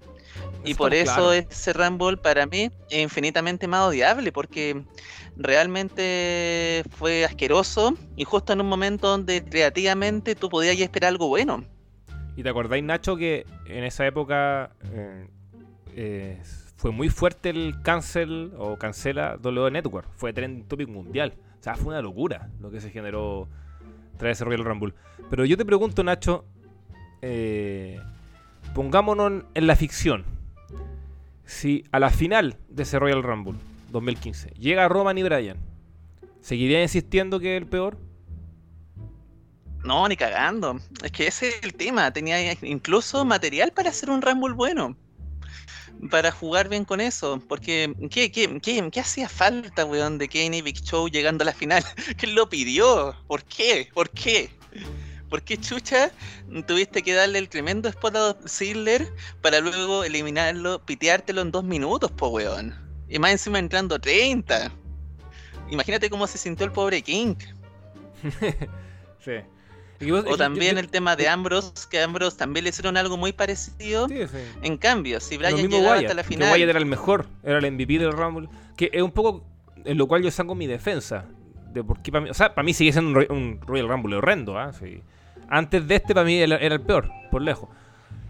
Y 0.65 0.75
por 0.75 0.95
eso 0.95 1.33
ese 1.33 1.73
Rumble 1.73 2.17
para 2.17 2.47
mí 2.47 2.71
es 2.91 3.03
infinitamente 3.03 3.69
más 3.69 3.89
odiable, 3.89 4.33
porque 4.33 4.83
realmente 5.37 6.85
fue 6.91 7.25
asqueroso 7.25 7.95
y 8.17 8.25
justo 8.25 8.53
en 8.53 8.61
un 8.61 8.69
momento 8.69 9.09
donde 9.09 9.45
creativamente 9.45 10.35
tú 10.35 10.49
podías 10.49 10.79
esperar 10.79 11.09
algo 11.09 11.29
bueno. 11.29 11.65
¿Y 12.37 12.43
te 12.43 12.49
acordáis, 12.49 12.83
Nacho, 12.83 13.17
que 13.17 13.47
en 13.67 13.85
esa 13.85 14.07
época 14.07 14.71
eh, 14.93 15.29
eh, 15.95 16.43
fue 16.77 16.91
muy 16.91 17.09
fuerte 17.09 17.51
el 17.51 17.81
cancel 17.83 18.53
o 18.59 18.77
cancela 18.77 19.39
WWE 19.43 19.71
Network? 19.71 20.09
Fue 20.17 20.33
trend 20.33 20.67
topic 20.67 20.89
mundial. 20.89 21.35
O 21.61 21.63
sea, 21.63 21.77
fue 21.77 21.89
una 21.89 22.03
locura 22.03 22.51
lo 22.61 22.71
que 22.71 22.81
se 22.81 22.91
generó 22.91 23.49
tras 24.19 24.33
ese 24.33 24.45
Royal 24.45 24.65
Rumble. 24.65 24.95
Pero 25.31 25.45
yo 25.45 25.57
te 25.57 25.65
pregunto, 25.65 26.03
Nacho, 26.03 26.45
eh, 27.23 28.01
pongámonos 28.75 29.45
en 29.55 29.67
la 29.67 29.77
ficción 29.77 30.34
si 31.45 31.85
a 31.93 31.99
la 31.99 32.11
final 32.11 32.57
de 32.69 32.83
ese 32.85 32.99
Royal 32.99 33.23
Rumble 33.23 33.59
2015 33.91 34.51
llega 34.59 34.89
Roman 34.89 35.19
y 35.19 35.23
Bryan, 35.23 35.59
¿seguiría 36.41 36.83
insistiendo 36.83 37.39
que 37.39 37.57
es 37.57 37.63
el 37.63 37.69
peor? 37.69 37.99
No, 39.85 40.09
ni 40.09 40.17
cagando. 40.17 40.81
Es 41.03 41.13
que 41.13 41.27
ese 41.27 41.49
es 41.49 41.63
el 41.63 41.75
tema. 41.75 42.11
Tenía 42.11 42.53
incluso 42.63 43.25
material 43.25 43.71
para 43.71 43.91
hacer 43.91 44.09
un 44.09 44.23
Rumble 44.23 44.55
bueno. 44.55 44.97
Para 46.11 46.33
jugar 46.33 46.71
bien 46.71 46.87
con 46.87 47.03
eso. 47.03 47.41
Porque, 47.47 47.95
¿qué, 48.11 48.33
qué, 48.33 48.59
qué, 48.61 48.91
qué 48.91 49.01
hacía 49.01 49.29
falta, 49.29 49.85
weón, 49.85 50.17
de 50.17 50.29
Kane 50.29 50.57
y 50.57 50.63
Big 50.63 50.81
Show 50.83 51.09
llegando 51.09 51.43
a 51.43 51.47
la 51.47 51.53
final? 51.53 51.85
¿Quién 52.17 52.35
lo 52.35 52.49
pidió? 52.49 53.15
¿Por 53.27 53.45
qué? 53.45 53.91
¿Por 53.93 54.09
qué? 54.09 54.51
¿Por 55.35 55.43
qué 55.43 55.57
chucha 55.57 56.13
tuviste 56.65 57.03
que 57.03 57.13
darle 57.13 57.41
el 57.41 57.49
tremendo 57.49 57.89
spot 57.89 58.15
a 58.15 58.37
Ziggler 58.47 59.13
para 59.41 59.59
luego 59.59 60.05
eliminarlo, 60.05 60.81
piteártelo 60.87 61.41
en 61.41 61.51
dos 61.51 61.65
minutos, 61.65 62.13
po 62.13 62.29
weón? 62.29 62.73
Y 63.09 63.19
más 63.19 63.33
encima 63.33 63.59
entrando 63.59 63.99
30. 63.99 64.71
Imagínate 65.71 66.09
cómo 66.09 66.29
se 66.29 66.39
sintió 66.39 66.65
el 66.65 66.71
pobre 66.71 67.03
King. 67.03 67.35
sí. 69.19 69.33
o 70.09 70.37
también 70.37 70.79
el 70.79 70.89
tema 70.89 71.17
de 71.17 71.27
Ambrose, 71.27 71.73
que 71.91 71.99
a 71.99 72.05
Ambrose 72.05 72.37
también 72.37 72.63
le 72.63 72.71
hicieron 72.71 72.97
algo 72.97 73.17
muy 73.17 73.33
parecido. 73.33 74.07
Sí, 74.07 74.29
sí. 74.29 74.39
En 74.63 74.77
cambio, 74.77 75.19
si 75.19 75.37
Brian 75.37 75.57
llegaba 75.57 75.97
hasta 75.97 76.15
la 76.15 76.23
final. 76.23 76.53
Wyatt 76.53 76.69
era 76.69 76.79
el 76.79 76.87
mejor, 76.87 77.27
era 77.43 77.59
el 77.59 77.73
MVP 77.73 77.99
del 77.99 78.13
Rumble. 78.13 78.49
Que 78.77 78.89
es 78.93 79.03
un 79.03 79.11
poco 79.11 79.45
en 79.85 79.99
lo 79.99 80.07
cual 80.07 80.23
yo 80.23 80.31
saco 80.31 80.55
mi 80.55 80.69
defensa. 80.69 81.25
De 81.73 81.83
por 81.83 82.01
qué 82.03 82.13
para 82.13 82.23
mí, 82.23 82.31
o 82.31 82.35
sea, 82.35 82.55
para 82.55 82.65
mí 82.65 82.73
sigue 82.73 82.93
siendo 82.93 83.19
un, 83.31 83.61
Royal 83.67 83.89
Rumble 83.89 84.15
horrendo. 84.15 84.57
¿ah? 84.57 84.73
Sí. 84.73 85.03
Antes 85.49 85.87
de 85.87 85.97
este, 85.97 86.15
para 86.15 86.27
mí 86.27 86.37
era 86.37 86.57
el 86.57 86.81
peor, 86.81 87.11
por 87.31 87.43
lejos. 87.43 87.69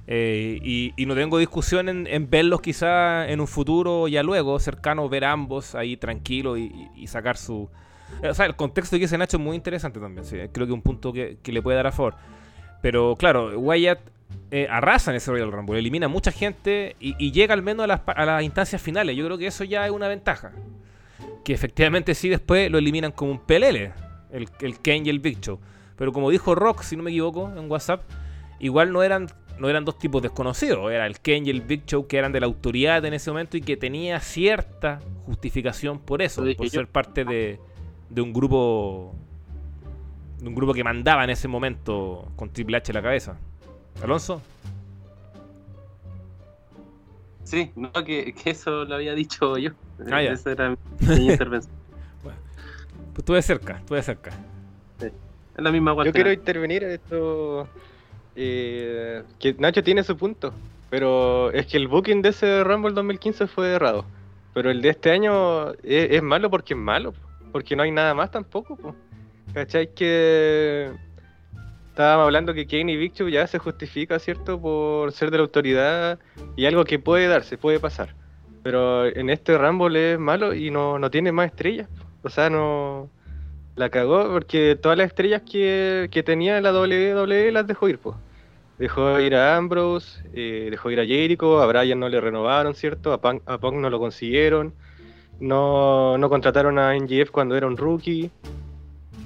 Eh, 0.06 0.92
y, 0.96 1.06
no 1.06 1.14
tengo 1.14 1.38
discusión 1.38 1.88
en, 1.88 2.30
verlos 2.30 2.60
quizá 2.60 3.28
en 3.28 3.40
un 3.40 3.46
futuro, 3.46 4.06
ya 4.08 4.22
luego, 4.22 4.58
cercano, 4.58 5.08
ver 5.08 5.24
a 5.24 5.32
ambos 5.32 5.74
ahí 5.74 5.96
tranquilos 5.96 6.58
y, 6.58 7.06
sacar 7.06 7.36
su... 7.36 7.70
Eh, 8.22 8.28
o 8.28 8.34
sea, 8.34 8.46
el 8.46 8.54
contexto 8.54 8.96
que 8.96 9.00
dice 9.00 9.16
Nacho 9.16 9.38
es 9.38 9.42
muy 9.42 9.56
interesante 9.56 9.98
también, 9.98 10.24
sí, 10.24 10.36
creo 10.52 10.66
que 10.66 10.72
un 10.72 10.82
punto 10.82 11.12
que, 11.12 11.38
le 11.44 11.62
puede 11.62 11.76
dar 11.76 11.86
a 11.86 11.92
favor. 11.92 12.16
Pero 12.82 13.16
claro, 13.16 13.58
Wyatt 13.58 14.00
eh, 14.50 14.66
arrasa 14.68 15.10
en 15.10 15.16
ese 15.16 15.30
Royal 15.30 15.50
Rumble, 15.50 15.78
elimina 15.78 16.06
mucha 16.06 16.30
gente 16.30 16.96
y, 17.00 17.32
llega 17.32 17.54
al 17.54 17.62
menos 17.62 17.84
a 17.84 17.86
las, 17.86 18.00
a 18.06 18.24
las, 18.26 18.42
instancias 18.42 18.82
finales. 18.82 19.16
Yo 19.16 19.24
creo 19.24 19.38
que 19.38 19.46
eso 19.46 19.64
ya 19.64 19.86
es 19.86 19.90
una 19.90 20.08
ventaja. 20.08 20.52
Que 21.44 21.54
efectivamente 21.54 22.14
sí 22.14 22.28
después 22.28 22.70
lo 22.70 22.78
eliminan 22.78 23.12
como 23.12 23.30
un 23.32 23.38
pelele, 23.38 23.92
el, 24.32 24.48
el 24.60 24.80
Kane 24.80 25.02
y 25.04 25.08
el 25.08 25.20
Big 25.20 25.40
Show. 25.40 25.58
Pero 25.96 26.12
como 26.12 26.30
dijo 26.30 26.54
Rock, 26.54 26.82
si 26.82 26.96
no 26.96 27.02
me 27.02 27.10
equivoco, 27.10 27.52
en 27.56 27.70
WhatsApp, 27.70 28.02
igual 28.58 28.92
no 28.92 29.02
eran 29.02 29.28
no 29.58 29.68
eran 29.68 29.84
dos 29.84 29.98
tipos 29.98 30.20
desconocidos, 30.20 30.90
era 30.90 31.06
el 31.06 31.20
Ken 31.20 31.46
y 31.46 31.50
el 31.50 31.60
Big 31.60 31.84
Show 31.86 32.08
que 32.08 32.18
eran 32.18 32.32
de 32.32 32.40
la 32.40 32.46
autoridad 32.46 33.04
en 33.04 33.14
ese 33.14 33.30
momento 33.30 33.56
y 33.56 33.60
que 33.60 33.76
tenía 33.76 34.18
cierta 34.18 34.98
justificación 35.26 36.00
por 36.00 36.22
eso, 36.22 36.42
por 36.56 36.66
yo. 36.66 36.70
ser 36.70 36.88
parte 36.88 37.24
de, 37.24 37.60
de 38.10 38.20
un 38.20 38.32
grupo 38.32 39.14
de 40.40 40.48
un 40.48 40.54
grupo 40.56 40.74
que 40.74 40.82
mandaba 40.82 41.22
en 41.22 41.30
ese 41.30 41.46
momento 41.46 42.32
con 42.34 42.50
Triple 42.52 42.76
H 42.78 42.90
a 42.90 42.94
la 42.94 43.02
cabeza. 43.02 43.36
Alonso, 44.02 44.42
Sí, 47.44 47.70
no, 47.76 47.92
que, 47.92 48.32
que 48.32 48.50
eso 48.50 48.84
lo 48.84 48.94
había 48.94 49.14
dicho 49.14 49.56
yo. 49.58 49.70
Ah. 50.10 50.22
Esa 50.22 50.52
era 50.52 50.70
mi, 50.70 50.76
mi 51.00 51.26
intervención. 51.30 51.72
pues 52.22 52.34
estuve 53.18 53.42
cerca, 53.42 53.76
estuve 53.78 54.02
cerca. 54.02 54.32
Es 55.56 55.62
la 55.62 55.70
misma 55.70 55.94
Yo 56.04 56.12
quiero 56.12 56.32
intervenir 56.32 56.84
en 56.84 56.90
esto. 56.90 57.68
eh, 58.36 59.22
que 59.38 59.54
Nacho 59.58 59.82
tiene 59.82 60.02
su 60.02 60.16
punto, 60.16 60.52
pero 60.90 61.50
es 61.52 61.66
que 61.66 61.76
el 61.76 61.88
booking 61.88 62.22
de 62.22 62.30
ese 62.30 62.64
Rumble 62.64 62.92
2015 62.92 63.46
fue 63.46 63.72
errado. 63.72 64.04
Pero 64.52 64.70
el 64.70 64.82
de 64.82 64.90
este 64.90 65.10
año 65.10 65.72
es, 65.82 66.10
es 66.10 66.22
malo 66.22 66.50
porque 66.50 66.74
es 66.74 66.80
malo, 66.80 67.12
po, 67.12 67.20
porque 67.52 67.76
no 67.76 67.82
hay 67.82 67.90
nada 67.90 68.14
más 68.14 68.30
tampoco. 68.30 68.76
po. 68.76 68.94
¿Cachai? 69.52 69.92
Que 69.94 70.90
estábamos 71.90 72.24
hablando 72.24 72.54
que 72.54 72.66
Kane 72.66 72.92
y 72.92 72.96
Big 72.96 73.12
Show 73.14 73.28
ya 73.28 73.46
se 73.46 73.58
justifica, 73.58 74.18
¿cierto? 74.18 74.60
Por 74.60 75.12
ser 75.12 75.30
de 75.30 75.38
la 75.38 75.44
autoridad 75.44 76.18
y 76.56 76.66
algo 76.66 76.84
que 76.84 76.98
puede 76.98 77.28
darse, 77.28 77.56
puede 77.56 77.78
pasar. 77.78 78.14
Pero 78.64 79.06
en 79.06 79.30
este 79.30 79.56
Rumble 79.56 80.14
es 80.14 80.18
malo 80.18 80.54
y 80.54 80.70
no, 80.70 80.98
no 80.98 81.10
tiene 81.10 81.30
más 81.30 81.46
estrellas. 81.46 81.88
O 82.22 82.30
sea, 82.30 82.50
no. 82.50 83.10
La 83.76 83.90
cagó 83.90 84.28
porque 84.30 84.76
todas 84.76 84.96
las 84.96 85.08
estrellas 85.08 85.42
que, 85.42 86.08
que 86.10 86.22
tenía 86.22 86.60
la 86.60 86.72
WWE 86.72 87.50
las 87.52 87.66
dejó 87.66 87.88
ir, 87.88 87.98
pues. 87.98 88.16
Dejó 88.78 89.20
ir 89.20 89.36
a 89.36 89.56
Ambrose, 89.56 90.22
eh, 90.32 90.68
dejó 90.70 90.90
ir 90.90 91.00
a 91.00 91.06
Jericho, 91.06 91.60
a 91.60 91.66
Bryan 91.66 92.00
no 92.00 92.08
le 92.08 92.20
renovaron, 92.20 92.74
¿cierto? 92.74 93.12
A 93.12 93.20
Punk, 93.20 93.42
a 93.46 93.58
no 93.58 93.90
lo 93.90 93.98
consiguieron. 93.98 94.74
No, 95.40 96.18
no 96.18 96.28
contrataron 96.28 96.78
a 96.78 96.94
NGF 96.94 97.30
cuando 97.30 97.56
era 97.56 97.66
un 97.66 97.76
rookie. 97.76 98.30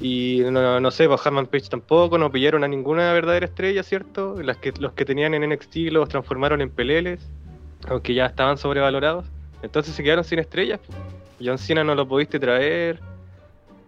Y 0.01 0.43
no, 0.45 0.81
no 0.81 0.91
sé, 0.91 1.09
pues 1.09 1.27
Harman 1.27 1.47
Page 1.47 1.69
tampoco, 1.69 2.19
no 2.19 2.31
pillaron 2.31 2.63
a 2.63 2.69
ninguna 2.69 3.13
verdadera 3.13 3.47
estrella, 3.47 3.83
¿cierto? 3.83 4.41
Las 4.43 4.59
que, 4.59 4.73
los 4.79 4.93
que 4.93 5.05
tenían 5.05 5.35
en 5.35 5.49
NXT 5.51 5.77
los 5.91 6.09
transformaron 6.09 6.61
en 6.61 6.71
peleles, 6.71 7.29
aunque 7.89 8.15
ya 8.15 8.27
estaban 8.27 8.59
sobrevalorados. 8.59 9.27
Entonces 9.63 9.95
se 9.95 10.03
quedaron 10.03 10.25
sin 10.25 10.39
estrellas. 10.39 10.81
John 11.43 11.59
Cena 11.59 11.85
no 11.85 11.95
lo 11.95 12.07
pudiste 12.07 12.39
traer, 12.39 13.01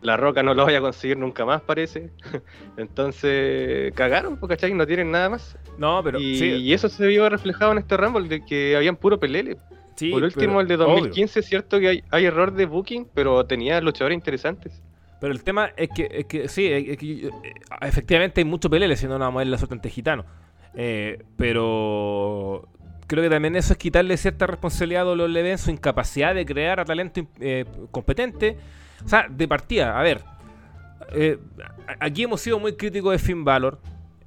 la 0.03 0.17
Roca 0.17 0.43
no 0.43 0.55
lo 0.55 0.65
vaya 0.65 0.79
a 0.79 0.81
conseguir 0.81 1.17
nunca 1.19 1.45
más, 1.45 1.61
parece. 1.63 2.11
Entonces, 2.77 3.93
cagaron, 3.95 4.37
porque 4.39 4.57
¿cachai? 4.57 4.75
No 4.75 4.87
tienen 4.87 5.11
nada 5.11 5.31
más. 5.31 5.59
No, 5.79 6.03
pero 6.03 6.19
y, 6.19 6.37
sí, 6.39 6.45
y 6.47 6.73
eso 6.73 6.89
se 6.89 7.07
vio 7.07 7.29
reflejado 7.29 7.73
en 7.73 7.79
este 7.79 7.97
Rumble, 7.97 8.29
de 8.29 8.45
que 8.45 8.77
habían 8.77 8.97
puro 8.97 9.19
pelele. 9.19 9.57
sí, 9.97 10.11
Por 10.11 10.23
último, 10.23 10.59
pero- 10.59 10.61
el 10.61 10.69
de 10.69 10.75
obvio. 10.77 10.87
2015 10.97 11.41
es 11.41 11.47
cierto 11.47 11.79
que 11.79 11.89
hay, 11.89 12.05
hay 12.11 12.25
error 12.25 12.53
de 12.53 12.67
booking, 12.67 13.09
pero 13.15 13.45
tenía 13.47 13.81
luchadores 13.81 14.15
interesantes. 14.17 14.83
Pero 15.21 15.33
el 15.33 15.43
tema 15.45 15.71
es 15.77 15.91
que, 15.95 16.09
es 16.11 16.25
que 16.25 16.49
sí, 16.49 16.67
es 16.67 16.97
que, 16.97 17.27
eh, 17.27 17.31
efectivamente 17.83 18.41
hay 18.41 18.47
mucho 18.47 18.71
pelele, 18.71 18.97
si 18.97 19.07
no 19.07 19.19
no 19.19 19.27
vamos 19.27 19.41
a 19.41 19.45
ver 19.45 19.49
la 19.49 19.59
suerte 19.59 19.75
ante 19.75 19.91
gitano. 19.91 20.25
Eh, 20.75 21.23
pero 21.37 22.69
creo 23.07 23.23
que 23.25 23.29
también 23.29 23.57
eso 23.57 23.73
es 23.75 23.79
quitarle 23.79 24.17
cierta 24.17 24.47
responsabilidad 24.47 25.03
a 25.03 25.13
WWE 25.13 25.51
en 25.51 25.59
su 25.59 25.71
incapacidad 25.71 26.35
de 26.35 26.47
crear 26.47 26.81
a 26.81 26.85
talento 26.85 27.21
eh, 27.41 27.65
competente. 27.91 28.57
O 29.05 29.09
sea, 29.09 29.27
de 29.29 29.49
partida, 29.49 29.99
a 29.99 30.03
ver, 30.03 30.23
eh, 31.13 31.39
a- 31.87 32.07
aquí 32.07 32.23
hemos 32.23 32.41
sido 32.41 32.59
muy 32.59 32.75
críticos 32.77 33.13
de 33.13 33.19
Finn 33.19 33.45
Balor. 33.45 33.79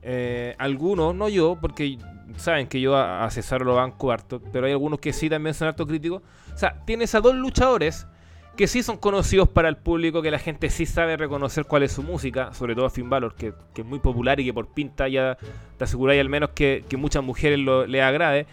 Eh, 0.01 0.55
algunos, 0.57 1.15
no 1.15 1.29
yo, 1.29 1.57
porque 1.59 1.97
saben 2.37 2.67
que 2.67 2.81
yo 2.81 2.95
a, 2.95 3.23
a 3.25 3.31
Cesaro 3.31 3.63
lo 3.65 3.75
banco 3.75 4.11
harto, 4.11 4.41
pero 4.51 4.65
hay 4.65 4.71
algunos 4.73 4.99
que 4.99 5.13
sí 5.13 5.29
también 5.29 5.53
son 5.53 5.67
harto 5.67 5.87
críticos. 5.87 6.21
O 6.53 6.57
sea, 6.57 6.83
tienes 6.85 7.15
a 7.15 7.21
dos 7.21 7.35
luchadores 7.35 8.07
que 8.55 8.67
sí 8.67 8.83
son 8.83 8.97
conocidos 8.97 9.49
para 9.49 9.67
el 9.67 9.77
público, 9.77 10.21
que 10.21 10.29
la 10.29 10.37
gente 10.37 10.69
sí 10.69 10.85
sabe 10.85 11.17
reconocer 11.17 11.65
cuál 11.65 11.83
es 11.83 11.91
su 11.91 12.03
música, 12.03 12.53
sobre 12.53 12.75
todo 12.75 12.89
Finn 12.89 13.09
Balor, 13.09 13.33
que, 13.35 13.53
es 13.75 13.85
muy 13.85 13.99
popular 13.99 14.39
y 14.39 14.45
que 14.45 14.53
por 14.53 14.67
pinta 14.67 15.07
ya 15.07 15.37
te 15.77 15.83
aseguráis 15.83 16.21
al 16.21 16.29
menos 16.29 16.51
que, 16.51 16.83
que 16.87 16.97
muchas 16.97 17.23
mujeres 17.23 17.59
lo, 17.59 17.87
le 17.87 18.01
agrade. 18.01 18.45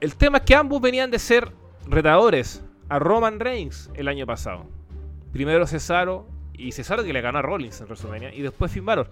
El 0.00 0.14
tema 0.16 0.38
es 0.38 0.44
que 0.44 0.54
ambos 0.54 0.80
venían 0.82 1.10
de 1.10 1.18
ser 1.18 1.50
retadores 1.86 2.62
a 2.88 2.98
Roman 2.98 3.40
Reigns 3.40 3.90
el 3.94 4.06
año 4.08 4.26
pasado. 4.26 4.66
Primero 5.32 5.66
Cesaro, 5.66 6.26
y 6.54 6.72
Cesaro 6.72 7.04
que 7.04 7.12
le 7.12 7.20
ganó 7.20 7.38
a 7.38 7.42
Rollins 7.42 7.80
en 7.80 7.86
WrestleMania, 7.86 8.34
y 8.34 8.42
después 8.42 8.72
Finn 8.72 8.84
Balor. 8.84 9.10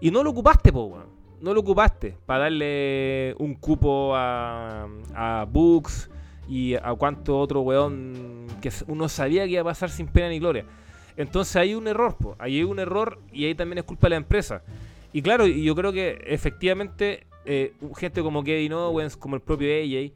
Y 0.00 0.10
no 0.10 0.22
lo 0.22 0.30
ocupaste, 0.30 0.72
po. 0.72 1.04
No 1.40 1.54
lo 1.54 1.60
ocupaste 1.60 2.16
para 2.24 2.44
darle 2.44 3.34
un 3.38 3.54
cupo 3.54 4.14
a, 4.14 4.88
a 5.14 5.46
Books 5.50 6.08
y 6.48 6.74
a 6.74 6.94
cuánto 6.96 7.38
otro 7.38 7.62
weón 7.62 8.46
que 8.60 8.70
uno 8.86 9.08
sabía 9.08 9.44
que 9.44 9.52
iba 9.52 9.60
a 9.62 9.64
pasar 9.64 9.90
sin 9.90 10.06
pena 10.06 10.28
ni 10.28 10.38
gloria. 10.38 10.64
Entonces 11.16 11.56
hay 11.56 11.74
un 11.74 11.86
error, 11.88 12.16
po. 12.16 12.36
ahí 12.38 12.58
hay 12.58 12.64
un 12.64 12.78
error 12.78 13.18
y 13.32 13.44
ahí 13.44 13.54
también 13.54 13.78
es 13.78 13.84
culpa 13.84 14.06
de 14.06 14.10
la 14.10 14.16
empresa. 14.16 14.62
Y 15.12 15.20
claro, 15.20 15.46
yo 15.46 15.74
creo 15.74 15.92
que 15.92 16.22
efectivamente 16.26 17.26
eh, 17.44 17.74
gente 17.96 18.22
como 18.22 18.42
Kevin 18.44 18.72
Owens, 18.72 19.16
como 19.16 19.36
el 19.36 19.42
propio 19.42 19.68
AJ, 19.68 20.12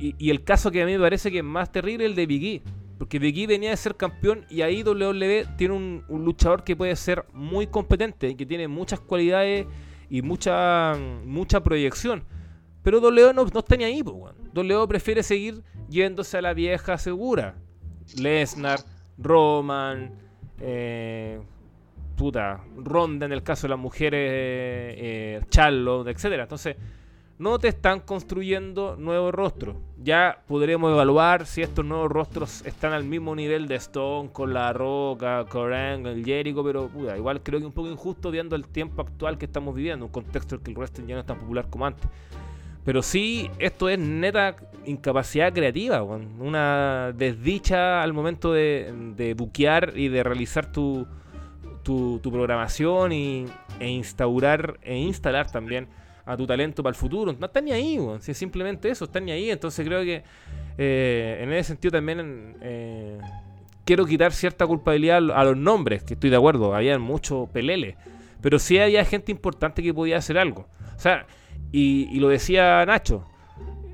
y, 0.00 0.14
y 0.18 0.30
el 0.30 0.42
caso 0.42 0.70
que 0.70 0.82
a 0.82 0.86
mí 0.86 0.92
me 0.92 1.00
parece 1.00 1.30
que 1.30 1.38
es 1.38 1.44
más 1.44 1.70
terrible 1.70 2.04
es 2.04 2.10
el 2.10 2.16
de 2.16 2.26
Big 2.26 2.44
E. 2.44 2.62
Porque 3.02 3.18
Big 3.18 3.36
E 3.36 3.46
venía 3.48 3.70
de 3.70 3.76
ser 3.76 3.96
campeón 3.96 4.46
y 4.48 4.62
ahí 4.62 4.84
WWE 4.84 5.44
tiene 5.56 5.74
un, 5.74 6.04
luchador 6.08 6.62
que 6.62 6.76
puede 6.76 6.94
ser 6.94 7.24
muy 7.32 7.66
competente 7.66 8.36
que 8.36 8.46
tiene 8.46 8.68
muchas 8.68 9.00
cualidades 9.00 9.66
y 10.08 10.22
mucha, 10.22 10.94
mucha 11.24 11.64
proyección. 11.64 12.22
Pero 12.84 13.00
WWE 13.00 13.34
no, 13.34 13.44
no 13.44 13.58
está 13.58 13.74
ni 13.76 13.82
ahí, 13.82 14.04
pues, 14.04 14.32
prefiere 14.86 15.24
seguir 15.24 15.64
yéndose 15.88 16.38
a 16.38 16.42
la 16.42 16.54
vieja 16.54 16.96
segura. 16.96 17.56
Lesnar, 18.16 18.78
Roman, 19.18 20.12
eh, 20.60 21.40
puta, 22.14 22.60
Ronda 22.76 23.26
en 23.26 23.32
el 23.32 23.42
caso 23.42 23.62
de 23.62 23.70
las 23.70 23.80
mujeres, 23.80 24.20
eh, 24.96 25.40
Charlotte, 25.50 26.06
etcétera. 26.06 26.44
Entonces, 26.44 26.76
no 27.42 27.58
te 27.58 27.66
están 27.66 27.98
construyendo 27.98 28.94
nuevos 28.96 29.34
rostros. 29.34 29.76
Ya 30.00 30.42
podremos 30.46 30.92
evaluar 30.92 31.44
si 31.44 31.60
estos 31.60 31.84
nuevos 31.84 32.08
rostros 32.08 32.64
están 32.64 32.92
al 32.92 33.02
mismo 33.02 33.34
nivel 33.34 33.66
de 33.66 33.74
Stone, 33.74 34.30
con 34.32 34.54
La 34.54 34.72
Roca, 34.72 35.44
Coran, 35.48 36.06
el 36.06 36.24
Jericho, 36.24 36.62
pero 36.62 36.86
puta, 36.86 37.16
igual 37.16 37.42
creo 37.42 37.58
que 37.58 37.66
un 37.66 37.72
poco 37.72 37.90
injusto 37.90 38.30
viendo 38.30 38.54
el 38.54 38.68
tiempo 38.68 39.02
actual 39.02 39.38
que 39.38 39.46
estamos 39.46 39.74
viviendo, 39.74 40.06
un 40.06 40.12
contexto 40.12 40.54
en 40.54 40.60
el 40.60 40.64
que 40.64 40.70
el 40.70 40.76
wrestling 40.76 41.06
ya 41.06 41.14
no 41.16 41.20
es 41.22 41.26
tan 41.26 41.40
popular 41.40 41.66
como 41.68 41.84
antes. 41.84 42.08
Pero 42.84 43.02
sí, 43.02 43.50
esto 43.58 43.88
es 43.88 43.98
neta 43.98 44.54
incapacidad 44.86 45.52
creativa, 45.52 46.00
una 46.04 47.12
desdicha 47.12 48.04
al 48.04 48.12
momento 48.12 48.52
de, 48.52 49.34
buquear 49.36 49.94
y 49.96 50.06
de 50.08 50.22
realizar 50.22 50.70
tu 50.70 51.08
programación 52.22 53.10
y, 53.10 53.46
e 53.80 53.88
instaurar 53.88 54.78
e 54.82 54.96
instalar 54.96 55.50
también 55.50 55.88
a 56.24 56.36
tu 56.36 56.46
talento 56.46 56.82
para 56.82 56.90
el 56.90 56.96
futuro. 56.96 57.34
No 57.38 57.46
están 57.46 57.64
ni 57.64 57.72
ahí. 57.72 57.98
Si 58.20 58.30
es 58.32 58.38
simplemente 58.38 58.88
eso, 58.90 59.04
están 59.04 59.24
ni 59.24 59.32
ahí. 59.32 59.50
Entonces 59.50 59.86
creo 59.86 60.02
que 60.02 60.22
eh, 60.78 61.40
en 61.40 61.52
ese 61.52 61.68
sentido 61.68 61.92
también 61.92 62.56
eh, 62.60 63.18
quiero 63.84 64.06
quitar 64.06 64.32
cierta 64.32 64.66
culpabilidad 64.66 65.30
a 65.32 65.44
los 65.44 65.56
nombres, 65.56 66.02
que 66.02 66.14
estoy 66.14 66.30
de 66.30 66.36
acuerdo, 66.36 66.74
había 66.74 66.98
mucho 66.98 67.48
pelele. 67.52 67.96
Pero 68.40 68.58
sí 68.58 68.78
había 68.78 69.04
gente 69.04 69.30
importante 69.32 69.82
que 69.82 69.94
podía 69.94 70.18
hacer 70.18 70.38
algo. 70.38 70.68
O 70.96 70.98
sea, 70.98 71.26
y, 71.70 72.08
y 72.10 72.20
lo 72.20 72.28
decía 72.28 72.84
Nacho, 72.86 73.24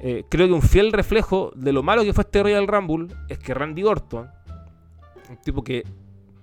eh, 0.00 0.24
creo 0.28 0.46
que 0.46 0.52
un 0.52 0.62
fiel 0.62 0.92
reflejo 0.92 1.52
de 1.56 1.72
lo 1.72 1.82
malo 1.82 2.04
que 2.04 2.12
fue 2.12 2.22
este 2.22 2.42
Royal 2.42 2.68
Rumble 2.68 3.08
es 3.28 3.38
que 3.38 3.52
Randy 3.52 3.82
Orton, 3.82 4.30
un 5.28 5.36
tipo 5.38 5.64
que 5.64 5.84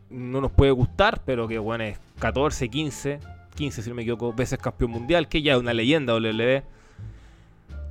no 0.10 0.41
nos 0.41 0.52
puede 0.52 0.71
gustar, 0.71 1.21
pero 1.26 1.48
que 1.48 1.58
bueno 1.58 1.86
es 1.86 1.98
14, 2.19 2.69
15, 2.69 3.19
15 3.56 3.82
si 3.82 3.89
no 3.89 3.96
me 3.96 4.04
equivoco, 4.04 4.34
veces 4.34 4.60
campeón 4.60 4.91
mundial, 4.91 5.28
que 5.28 5.41
ya 5.41 5.54
es 5.54 5.60
una 5.60 5.74
leyenda 5.74 6.13
WWE, 6.15 6.63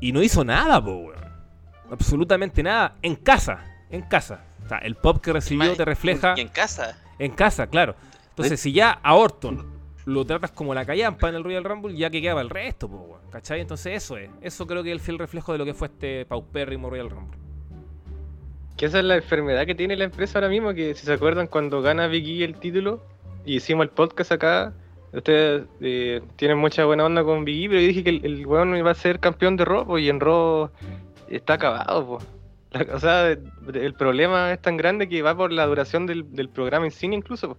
y 0.00 0.12
no 0.12 0.22
hizo 0.22 0.44
nada, 0.44 0.84
po, 0.84 0.92
weón. 0.96 1.24
Absolutamente 1.90 2.62
nada, 2.62 2.96
en 3.02 3.16
casa, 3.16 3.64
en 3.90 4.02
casa. 4.02 4.44
O 4.64 4.68
sea, 4.68 4.78
el 4.78 4.94
pop 4.94 5.20
que 5.22 5.32
recibió 5.32 5.74
te 5.74 5.84
refleja 5.84 6.34
Y 6.36 6.40
en 6.40 6.48
casa. 6.48 6.98
en 7.18 7.32
casa, 7.32 7.66
claro. 7.66 7.94
Entonces, 8.30 8.60
si 8.60 8.72
ya 8.72 8.90
a 8.90 9.14
Orton 9.14 9.72
lo 10.06 10.24
tratas 10.24 10.50
como 10.50 10.74
la 10.74 10.84
callampa 10.84 11.28
en 11.28 11.36
el 11.36 11.44
Royal 11.44 11.64
Rumble, 11.64 11.96
ya 11.96 12.10
que 12.10 12.20
queda 12.20 12.32
para 12.34 12.42
el 12.42 12.50
resto, 12.50 12.88
po, 12.88 12.96
weón, 12.96 13.20
¿cachai? 13.30 13.60
Entonces, 13.60 13.94
eso 14.02 14.16
es. 14.16 14.30
Eso 14.42 14.66
creo 14.66 14.82
que 14.82 14.90
es 14.90 14.94
el 14.94 15.00
fiel 15.00 15.18
reflejo 15.18 15.52
de 15.52 15.58
lo 15.58 15.64
que 15.64 15.74
fue 15.74 15.88
este 15.88 16.26
paupérrimo 16.26 16.90
Royal 16.90 17.10
Rumble. 17.10 17.38
Que 18.76 18.86
esa 18.86 18.98
es 18.98 19.04
la 19.04 19.16
enfermedad 19.16 19.66
que 19.66 19.74
tiene 19.74 19.96
la 19.96 20.04
empresa 20.04 20.38
ahora 20.38 20.48
mismo, 20.48 20.74
que 20.74 20.94
si 20.94 21.06
se 21.06 21.12
acuerdan 21.12 21.46
cuando 21.46 21.80
gana 21.80 22.08
Big 22.08 22.26
E 22.42 22.44
el 22.44 22.56
título 22.56 23.02
y 23.46 23.56
hicimos 23.56 23.84
el 23.84 23.90
podcast 23.90 24.32
acá, 24.32 24.74
ustedes 25.14 25.64
eh, 25.80 26.20
tienen 26.36 26.58
mucha 26.58 26.84
buena 26.84 27.04
onda 27.04 27.24
con 27.24 27.44
Big 27.44 27.64
E, 27.64 27.68
pero 27.68 27.80
yo 27.80 27.86
dije 27.88 28.04
que 28.04 28.10
el, 28.10 28.24
el 28.24 28.46
weón 28.46 28.76
iba 28.76 28.90
a 28.90 28.94
ser 28.94 29.20
campeón 29.20 29.56
de 29.56 29.64
Raw, 29.64 29.98
y 29.98 30.08
en 30.08 30.20
Raw 30.20 30.70
está 31.28 31.54
acabado, 31.54 32.18
o 32.92 32.98
sea, 32.98 33.28
el 33.30 33.94
problema 33.94 34.52
es 34.52 34.60
tan 34.60 34.76
grande 34.76 35.08
que 35.08 35.22
va 35.22 35.36
por 35.36 35.52
la 35.52 35.66
duración 35.66 36.06
del, 36.06 36.48
programa 36.48 36.86
en 36.86 36.90
cine 36.90 37.16
incluso. 37.16 37.56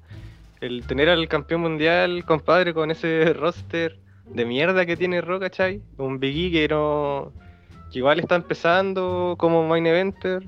El 0.62 0.86
tener 0.86 1.10
al 1.10 1.28
campeón 1.28 1.62
mundial, 1.62 2.26
compadre, 2.26 2.74
con 2.74 2.92
ese 2.92 3.34
roster 3.34 3.98
de 4.26 4.46
mierda 4.46 4.86
que 4.86 4.98
tiene 4.98 5.22
Raw, 5.22 5.40
¿cachai? 5.40 5.82
Un 5.98 6.20
Big 6.20 6.56
E 6.56 6.68
que 6.68 6.76
que 7.92 8.00
igual 8.00 8.20
está 8.20 8.36
empezando 8.36 9.36
como 9.38 9.66
main 9.68 9.86
eventer. 9.88 10.44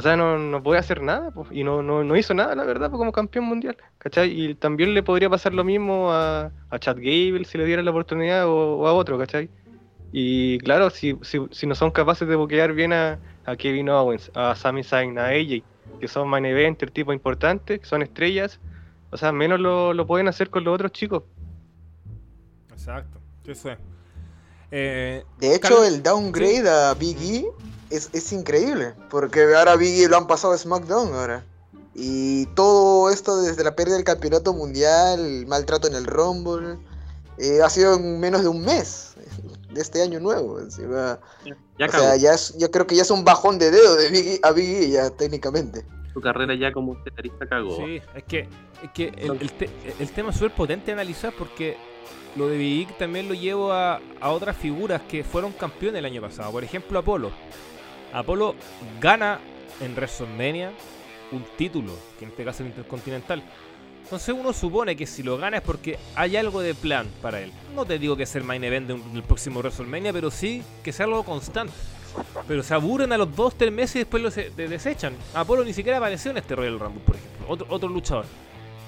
O 0.00 0.02
sea, 0.02 0.16
no, 0.16 0.38
no 0.38 0.62
puede 0.62 0.80
hacer 0.80 1.02
nada, 1.02 1.30
pues, 1.30 1.48
y 1.52 1.62
no, 1.62 1.82
no, 1.82 2.02
no 2.02 2.16
hizo 2.16 2.32
nada, 2.32 2.54
la 2.54 2.64
verdad, 2.64 2.88
pues, 2.88 2.98
como 2.98 3.12
campeón 3.12 3.44
mundial, 3.44 3.76
¿cachai? 3.98 4.30
Y 4.30 4.54
también 4.54 4.94
le 4.94 5.02
podría 5.02 5.28
pasar 5.28 5.52
lo 5.52 5.62
mismo 5.62 6.10
a, 6.10 6.50
a 6.70 6.78
Chad 6.78 6.96
Gable 6.96 7.44
si 7.44 7.58
le 7.58 7.66
diera 7.66 7.82
la 7.82 7.90
oportunidad 7.90 8.46
o, 8.46 8.78
o 8.78 8.86
a 8.86 8.94
otro, 8.94 9.18
¿cachai? 9.18 9.50
Y 10.10 10.58
claro, 10.60 10.88
si, 10.88 11.16
si, 11.20 11.38
si 11.50 11.66
no 11.66 11.74
son 11.74 11.90
capaces 11.90 12.26
de 12.26 12.34
boquear 12.34 12.72
bien 12.72 12.94
a, 12.94 13.18
a 13.44 13.56
Kevin 13.56 13.90
Owens, 13.90 14.30
a 14.34 14.54
Sami 14.56 14.82
Zayn, 14.82 15.18
a 15.18 15.26
AJ, 15.26 15.62
que 16.00 16.08
son 16.08 16.28
main 16.28 16.46
eventer, 16.46 16.90
tipo 16.90 17.12
importantes, 17.12 17.80
que 17.80 17.84
son 17.86 18.00
estrellas, 18.00 18.58
o 19.10 19.18
sea, 19.18 19.32
menos 19.32 19.60
lo, 19.60 19.92
lo 19.92 20.06
pueden 20.06 20.28
hacer 20.28 20.48
con 20.48 20.64
los 20.64 20.74
otros 20.74 20.92
chicos. 20.92 21.24
Exacto. 22.72 23.18
Eso 23.46 23.70
es. 23.70 23.78
Eh, 24.70 25.24
De 25.38 25.50
hecho, 25.54 25.60
Carlos- 25.68 25.88
el 25.88 26.02
downgrade 26.02 26.68
a 26.70 26.94
Big 26.94 27.18
E 27.20 27.44
es, 27.90 28.10
es 28.12 28.32
increíble, 28.32 28.94
porque 29.10 29.42
ahora 29.54 29.76
Big 29.76 30.02
E 30.04 30.08
lo 30.08 30.16
han 30.16 30.26
pasado 30.26 30.52
a 30.52 30.58
SmackDown 30.58 31.12
ahora. 31.14 31.44
Y 31.94 32.46
todo 32.54 33.10
esto 33.10 33.42
desde 33.42 33.64
la 33.64 33.74
pérdida 33.74 33.96
del 33.96 34.04
campeonato 34.04 34.52
mundial, 34.54 35.20
el 35.20 35.46
maltrato 35.46 35.88
en 35.88 35.94
el 35.94 36.04
Rumble, 36.06 36.78
eh, 37.38 37.60
ha 37.62 37.68
sido 37.68 37.94
en 37.96 38.20
menos 38.20 38.42
de 38.42 38.48
un 38.48 38.62
mes 38.64 39.14
de 39.72 39.80
este 39.80 40.02
año 40.02 40.20
nuevo. 40.20 40.60
encima. 40.60 41.18
Ya 41.44 41.86
o 41.86 41.88
acabó. 41.88 42.04
sea, 42.04 42.16
ya 42.16 42.34
es- 42.34 42.56
yo 42.58 42.70
creo 42.70 42.86
que 42.86 42.94
ya 42.94 43.02
es 43.02 43.10
un 43.10 43.24
bajón 43.24 43.58
de 43.58 43.70
dedo 43.70 43.96
de 43.96 44.08
Big 44.08 44.26
E 44.26 44.40
a 44.42 44.52
Big 44.52 44.68
E 44.68 44.90
ya 44.90 45.10
técnicamente. 45.10 45.84
Su 46.12 46.20
carrera 46.20 46.54
ya 46.54 46.72
como 46.72 46.94
escelarista 46.96 47.46
cagó. 47.48 47.76
Sí, 47.76 48.00
es 48.14 48.24
que, 48.24 48.40
es 48.82 48.90
que 48.94 49.08
el, 49.16 49.30
el 49.40 49.52
te- 49.52 49.70
el 49.98 50.10
tema 50.12 50.30
es 50.30 50.36
súper 50.36 50.54
potente 50.54 50.86
de 50.86 50.92
analizar 50.92 51.32
porque 51.36 51.76
lo 52.36 52.48
de 52.48 52.56
Big 52.56 52.96
también 52.98 53.28
lo 53.28 53.34
llevo 53.34 53.72
a, 53.72 54.00
a 54.20 54.30
otras 54.30 54.56
figuras 54.56 55.02
que 55.08 55.24
fueron 55.24 55.52
campeones 55.52 55.98
el 56.00 56.04
año 56.04 56.20
pasado. 56.20 56.50
Por 56.52 56.62
ejemplo, 56.64 56.98
Apolo. 56.98 57.30
Apolo 58.12 58.54
gana 59.00 59.38
en 59.80 59.92
WrestleMania 59.94 60.72
un 61.32 61.44
título, 61.56 61.92
que 62.18 62.24
en 62.24 62.30
este 62.30 62.44
caso 62.44 62.56
es 62.56 62.60
el 62.62 62.66
Intercontinental. 62.68 63.42
Entonces 64.02 64.34
uno 64.36 64.52
supone 64.52 64.96
que 64.96 65.06
si 65.06 65.22
lo 65.22 65.36
gana 65.38 65.58
es 65.58 65.62
porque 65.62 65.96
hay 66.16 66.36
algo 66.36 66.60
de 66.60 66.74
plan 66.74 67.06
para 67.22 67.40
él. 67.40 67.52
No 67.76 67.84
te 67.84 67.98
digo 67.98 68.16
que 68.16 68.26
sea 68.26 68.40
el 68.40 68.46
main 68.46 68.64
event 68.64 68.88
del 68.88 69.22
próximo 69.22 69.60
WrestleMania, 69.60 70.12
pero 70.12 70.30
sí 70.32 70.62
que 70.82 70.92
sea 70.92 71.06
algo 71.06 71.22
constante. 71.22 71.72
Pero 72.48 72.64
se 72.64 72.74
aburren 72.74 73.12
a 73.12 73.18
los 73.18 73.36
2, 73.36 73.54
3 73.56 73.70
meses 73.70 73.94
y 73.96 73.98
después 74.00 74.20
lo 74.20 74.32
se- 74.32 74.50
de- 74.50 74.66
desechan. 74.66 75.14
Apolo 75.32 75.62
ni 75.64 75.72
siquiera 75.72 75.98
apareció 75.98 76.32
en 76.32 76.38
este 76.38 76.56
Royal 76.56 76.80
Rumble, 76.80 77.02
por 77.06 77.14
ejemplo. 77.14 77.46
Otro, 77.48 77.66
otro 77.70 77.88
luchador 77.88 78.24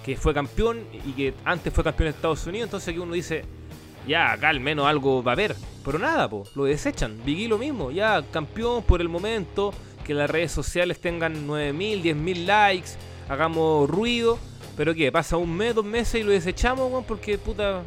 que 0.05 0.17
fue 0.17 0.35
campeón 0.35 0.81
y 1.07 1.13
que 1.13 1.35
antes 1.45 1.73
fue 1.73 1.85
campeón 1.85 2.07
de 2.07 2.17
Estados 2.17 2.45
Unidos. 2.49 2.67
Entonces 2.67 2.89
aquí 2.89 2.99
uno 2.99 3.13
dice, 3.15 3.45
ya, 4.07 4.33
acá 4.33 4.49
al 4.49 4.61
menos 4.61 4.87
algo 4.87 5.23
va 5.23 5.33
a 5.33 5.35
haber. 5.35 5.57
Pero 5.85 5.99
nada, 5.99 6.29
po, 6.29 6.45
lo 6.55 6.65
desechan. 6.65 7.19
Biggie 7.25 7.49
lo 7.49 7.59
mismo, 7.59 7.91
ya, 7.91 8.23
campeón 8.31 8.83
por 8.83 9.01
el 9.01 9.09
momento. 9.09 9.73
Que 10.05 10.15
las 10.15 10.29
redes 10.29 10.51
sociales 10.51 11.01
tengan 11.01 11.47
9.000, 11.47 12.03
10.000 12.03 12.45
likes. 12.45 12.91
Hagamos 13.29 13.89
ruido. 13.89 14.39
Pero 14.77 14.95
que 14.95 15.13
pasa 15.13 15.37
un 15.37 15.55
mes, 15.55 15.75
dos 15.75 15.85
meses 15.85 16.21
y 16.21 16.25
lo 16.25 16.31
desechamos, 16.31 16.91
weón, 16.91 17.05
porque 17.05 17.37
puta. 17.37 17.83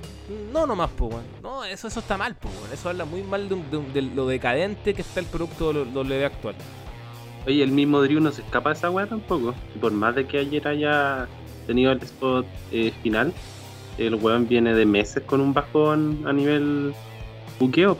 No 0.53 0.67
nomás, 0.67 0.91
po, 0.91 1.07
weón. 1.07 1.23
No, 1.41 1.65
eso, 1.65 1.87
eso 1.87 1.99
está 1.99 2.15
mal, 2.17 2.35
po, 2.35 2.47
weón. 2.47 2.71
Eso 2.71 2.89
habla 2.89 3.05
muy 3.05 3.23
mal 3.23 3.49
de, 3.49 3.55
de 3.55 3.81
de 3.93 4.01
lo 4.01 4.27
decadente 4.27 4.93
que 4.93 5.01
está 5.01 5.19
el 5.19 5.25
producto 5.25 5.73
W 5.73 6.25
actual. 6.25 6.55
Oye, 7.47 7.63
el 7.63 7.71
mismo 7.71 8.01
Drew 8.01 8.19
no 8.19 8.31
se 8.31 8.41
escapa 8.41 8.69
de 8.69 8.75
esa 8.75 8.89
weá 8.89 9.07
tampoco. 9.07 9.53
Por 9.79 9.91
más 9.91 10.15
de 10.15 10.25
que 10.25 10.39
ayer 10.39 10.67
haya 10.67 11.27
tenido 11.67 11.91
el 11.91 12.01
spot 12.01 12.45
eh, 12.71 12.91
final, 13.03 13.33
el 13.97 14.15
weón 14.15 14.47
viene 14.47 14.73
de 14.73 14.85
meses 14.85 15.23
con 15.23 15.41
un 15.41 15.53
bajón 15.53 16.23
a 16.25 16.33
nivel 16.33 16.93
buqueo. 17.59 17.97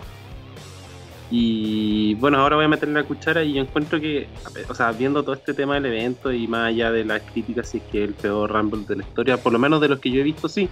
Y 1.32 2.14
bueno, 2.16 2.40
ahora 2.40 2.56
voy 2.56 2.66
a 2.66 2.68
meterle 2.68 3.02
la 3.02 3.04
cuchara 3.04 3.44
y 3.44 3.58
encuentro 3.58 4.00
que, 4.00 4.28
o 4.70 4.76
sea, 4.76 4.92
viendo 4.92 5.24
todo 5.24 5.34
este 5.34 5.54
tema 5.54 5.76
del 5.76 5.88
evento 5.88 6.32
y 6.32 6.48
más 6.48 6.68
allá 6.70 6.92
de 6.92 7.04
las 7.04 7.22
críticas, 7.24 7.70
si 7.70 7.78
es 7.78 7.84
que 7.92 8.04
es 8.04 8.10
el 8.10 8.14
peor 8.14 8.52
Rumble 8.52 8.86
de 8.88 8.98
la 8.98 9.04
historia, 9.04 9.38
por 9.38 9.52
lo 9.52 9.60
menos 9.60 9.82
de 9.82 9.88
los 9.88 10.00
que 10.00 10.12
yo 10.12 10.22
he 10.22 10.24
visto, 10.24 10.48
sí. 10.48 10.70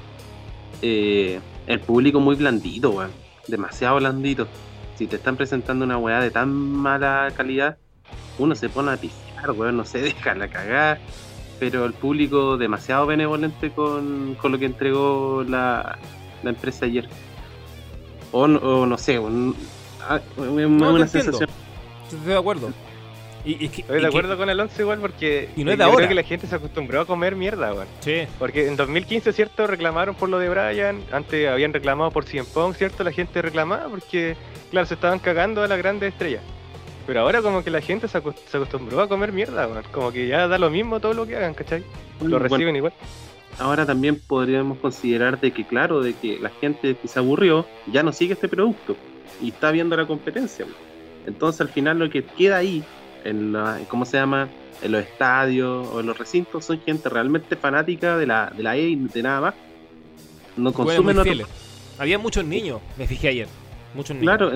eh, 0.81 1.39
el 1.65 1.79
público 1.79 2.19
muy 2.19 2.36
blandito, 2.36 2.91
weón. 2.91 3.12
Demasiado 3.47 3.97
blandito. 3.97 4.47
Si 4.95 5.07
te 5.07 5.15
están 5.15 5.36
presentando 5.36 5.86
una 5.86 5.97
weá 5.97 6.21
de 6.21 6.31
tan 6.31 6.49
mala 6.51 7.31
calidad, 7.36 7.77
uno 8.38 8.55
se 8.55 8.69
pone 8.69 8.91
a 8.91 8.97
pisear, 8.97 9.51
weón, 9.51 9.77
no 9.77 9.86
sé, 9.86 9.99
deja 10.01 10.36
la 10.36 10.47
cagada. 10.49 10.99
Pero 11.59 11.85
el 11.85 11.93
público 11.93 12.57
demasiado 12.57 13.05
benevolente 13.05 13.71
con, 13.71 14.35
con 14.41 14.51
lo 14.51 14.59
que 14.59 14.65
entregó 14.65 15.45
la, 15.47 15.97
la 16.43 16.49
empresa 16.49 16.85
ayer. 16.85 17.07
O, 18.31 18.47
no- 18.47 18.59
o 18.59 18.85
no 18.85 18.97
sé, 18.97 19.19
un- 19.19 19.55
ah, 20.01 20.19
una, 20.37 20.47
No, 20.67 20.91
una 20.93 21.03
entiendo. 21.03 21.09
sensación. 21.31 21.49
Estoy 22.11 22.19
de 22.33 22.37
acuerdo. 22.37 22.71
Y, 23.45 23.65
y 23.65 23.69
que- 23.69 23.81
Estoy 23.81 23.95
y 23.95 23.95
de 23.95 24.01
que- 24.01 24.07
acuerdo 24.07 24.37
con 24.37 24.49
Alonso 24.49 24.81
igual 24.81 24.99
porque 24.99 25.49
Y 25.55 25.63
no 25.63 25.71
es 25.71 25.77
yo 25.77 25.77
de 25.77 25.83
ahora. 25.83 25.97
creo 25.97 26.09
que 26.09 26.15
la 26.15 26.23
gente 26.23 26.47
se 26.47 26.55
acostumbró 26.55 27.01
a 27.01 27.05
comer 27.05 27.35
mierda, 27.35 27.73
weón. 27.73 27.87
Sí, 27.99 28.23
Porque 28.39 28.67
en 28.67 28.75
2015, 28.75 29.31
¿cierto? 29.33 29.67
Reclamaron 29.67 30.15
por 30.15 30.29
lo 30.29 30.39
de 30.39 30.49
Brian. 30.49 31.01
Antes 31.11 31.47
habían 31.49 31.73
reclamado 31.73 32.09
por 32.11 32.25
CM 32.25 32.47
Punk, 32.53 32.75
¿cierto? 32.75 33.03
La 33.03 33.11
gente 33.11 33.41
reclamaba 33.41 33.87
porque, 33.89 34.35
claro, 34.71 34.87
se 34.87 34.93
estaban 34.95 35.19
cagando 35.19 35.61
a 35.61 35.67
las 35.67 35.77
grandes 35.77 36.13
estrellas. 36.13 36.41
Pero 37.05 37.19
ahora 37.21 37.41
como 37.41 37.63
que 37.63 37.69
la 37.69 37.81
gente 37.81 38.07
se, 38.07 38.17
acos- 38.21 38.35
se 38.49 38.55
acostumbró 38.57 39.01
a 39.01 39.09
comer 39.09 39.31
mierda, 39.33 39.67
weón. 39.67 39.83
Como 39.91 40.11
que 40.11 40.27
ya 40.27 40.47
da 40.47 40.57
lo 40.57 40.69
mismo 40.69 40.99
todo 40.99 41.13
lo 41.13 41.25
que 41.27 41.35
hagan, 41.35 41.53
¿cachai? 41.53 41.81
Lo 41.81 42.29
Bueno, 42.29 42.39
reciben 42.39 42.75
igual. 42.75 42.93
ahora 43.59 43.85
también 43.85 44.19
podríamos 44.25 44.77
considerar 44.79 45.39
de 45.39 45.51
que, 45.51 45.65
claro, 45.65 46.01
de 46.01 46.13
que 46.13 46.39
la 46.39 46.49
gente 46.49 46.95
que 46.95 47.07
se 47.07 47.19
aburrió 47.19 47.65
ya 47.91 48.03
no 48.03 48.13
sigue 48.13 48.33
este 48.33 48.47
producto 48.47 48.95
y 49.41 49.49
está 49.49 49.71
viendo 49.71 49.97
la 49.97 50.07
competencia. 50.07 50.65
Entonces, 51.27 51.59
al 51.61 51.69
final, 51.69 51.99
lo 51.99 52.09
que 52.09 52.23
queda 52.23 52.57
ahí, 52.57 52.83
en 53.25 53.51
la, 53.53 53.79
¿cómo 53.89 54.05
se 54.05 54.17
llama? 54.17 54.47
En 54.81 54.91
los 54.93 55.03
estadios 55.03 55.87
o 55.87 55.99
en 55.99 56.05
los 56.05 56.17
recintos, 56.17 56.65
son 56.65 56.79
gente 56.81 57.09
realmente 57.09 57.55
fanática 57.57 58.17
de 58.17 58.25
la, 58.27 58.51
de 58.55 58.63
la 58.63 58.75
E 58.77 58.89
y 58.89 58.95
de 58.95 59.23
nada 59.23 59.41
más. 59.41 59.53
No 60.55 60.71
Bueno, 60.71 60.73
consumen 60.73 61.17
muy 61.17 61.29
otro-. 61.41 61.47
Había 61.99 62.17
muchos 62.17 62.43
niños, 62.45 62.79
me 62.97 63.07
fijé 63.07 63.27
ayer. 63.29 63.47
Muchos 63.93 64.15
niños. 64.15 64.35
Claro, 64.37 64.51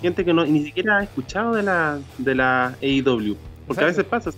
gente 0.00 0.24
que 0.24 0.32
no, 0.34 0.44
ni 0.44 0.64
siquiera 0.64 0.98
ha 0.98 1.02
escuchado 1.04 1.54
de 1.54 1.62
la, 1.62 1.98
de 2.18 2.34
la 2.34 2.76
AEW. 2.82 3.36
Porque 3.66 3.82
a 3.82 3.86
veces 3.86 4.04
pasa. 4.04 4.30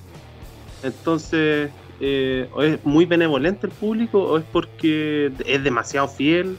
Entonces, 0.83 1.71
eh, 2.01 2.49
o 2.55 2.63
es 2.63 2.85
muy 2.85 3.05
benevolente 3.07 3.67
el 3.67 3.73
público 3.73 4.23
o 4.23 4.39
es 4.39 4.45
porque 4.53 5.33
es 5.45 5.65
demasiado 5.65 6.09
fiel. 6.09 6.57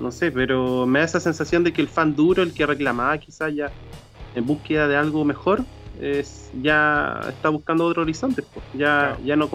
No 0.00 0.12
sé, 0.12 0.30
pero 0.30 0.86
me 0.86 0.98
da 0.98 1.04
esa 1.06 1.20
sensación 1.20 1.64
de 1.64 1.72
que 1.72 1.80
el 1.80 1.88
fan 1.88 2.14
duro, 2.14 2.42
el 2.42 2.52
que 2.52 2.66
reclamaba 2.66 3.16
quizás 3.18 3.54
ya 3.54 3.70
en 4.34 4.44
búsqueda 4.44 4.88
de 4.88 4.96
algo 4.96 5.24
mejor, 5.24 5.64
es, 6.00 6.50
ya 6.60 7.20
está 7.28 7.48
buscando 7.48 7.84
otro 7.84 8.02
horizonte. 8.02 8.42
pues. 8.42 8.64
Ya, 8.74 9.16
Claro. 9.16 9.18
ya 9.24 9.36
no 9.36 9.48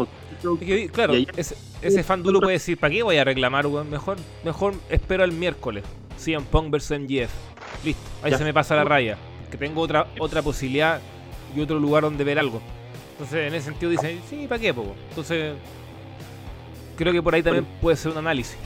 claro, 0.91 1.13
ese, 1.13 1.55
ese 1.81 2.03
fan 2.03 2.23
duro 2.23 2.39
puede 2.39 2.53
decir, 2.53 2.77
¿para 2.77 2.91
qué 2.93 3.03
voy 3.03 3.17
a 3.17 3.23
reclamar? 3.23 3.67
Mejor, 3.67 4.17
mejor 4.43 4.73
espero 4.89 5.23
el 5.23 5.31
miércoles. 5.31 5.83
CM 6.21 6.45
Punk 6.45 6.71
vs 6.71 6.91
MGF. 6.99 7.31
Listo, 7.83 8.01
ahí 8.23 8.31
Ya. 8.31 8.37
se 8.37 8.43
me 8.43 8.53
pasa 8.53 8.75
la 8.75 8.83
raya. 8.83 9.17
Que 9.49 9.57
tengo 9.57 9.81
otra 9.81 10.07
otra 10.19 10.41
posibilidad 10.41 10.99
y 11.55 11.59
otro 11.61 11.79
lugar 11.79 12.03
donde 12.03 12.23
ver 12.23 12.39
algo. 12.39 12.61
Entonces, 13.13 13.47
en 13.47 13.53
ese 13.53 13.65
sentido 13.65 13.91
dicen, 13.91 14.21
sí, 14.29 14.47
¿para 14.47 14.59
qué, 14.61 14.73
po? 14.73 14.95
Entonces, 15.09 15.53
creo 16.95 17.11
que 17.13 17.21
por 17.21 17.35
ahí 17.35 17.43
también 17.43 17.65
puede 17.81 17.97
ser 17.97 18.11
un 18.11 18.17
análisis. 18.19 18.57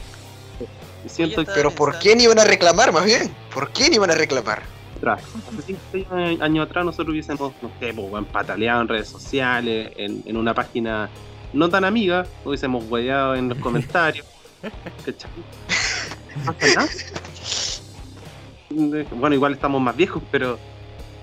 siento 1.07 1.43
que 1.43 1.51
Pero 1.53 1.71
¿por 1.71 1.97
qué 1.99 2.15
ni 2.15 2.23
iban 2.23 2.39
a 2.39 2.43
reclamar 2.45 2.91
más 2.93 3.05
bien? 3.05 3.33
¿Por 3.53 3.71
qué 3.71 3.89
ni 3.89 3.95
iban 3.95 4.11
a 4.11 4.15
reclamar? 4.15 4.61
Hace 5.05 5.75
cinco, 5.91 6.15
años 6.15 6.65
atrás 6.67 6.85
nosotros 6.85 7.09
hubiésemos, 7.09 7.53
no 7.61 7.69
sé, 7.79 7.93
pues, 7.93 8.25
pataleado 8.31 8.81
en 8.81 8.87
redes 8.87 9.09
sociales, 9.09 9.91
en, 9.97 10.23
en 10.25 10.37
una 10.37 10.53
página 10.53 11.09
no 11.53 11.69
tan 11.69 11.83
amiga, 11.85 12.25
hubiésemos 12.43 12.85
hueveado 12.89 13.35
en 13.35 13.49
los 13.49 13.57
comentarios. 13.59 14.25
¿Cachai? 15.05 15.29
De- 18.69 19.03
Bueno, 19.11 19.35
igual 19.35 19.53
estamos 19.53 19.81
más 19.81 19.95
viejos, 19.95 20.23
pero 20.31 20.59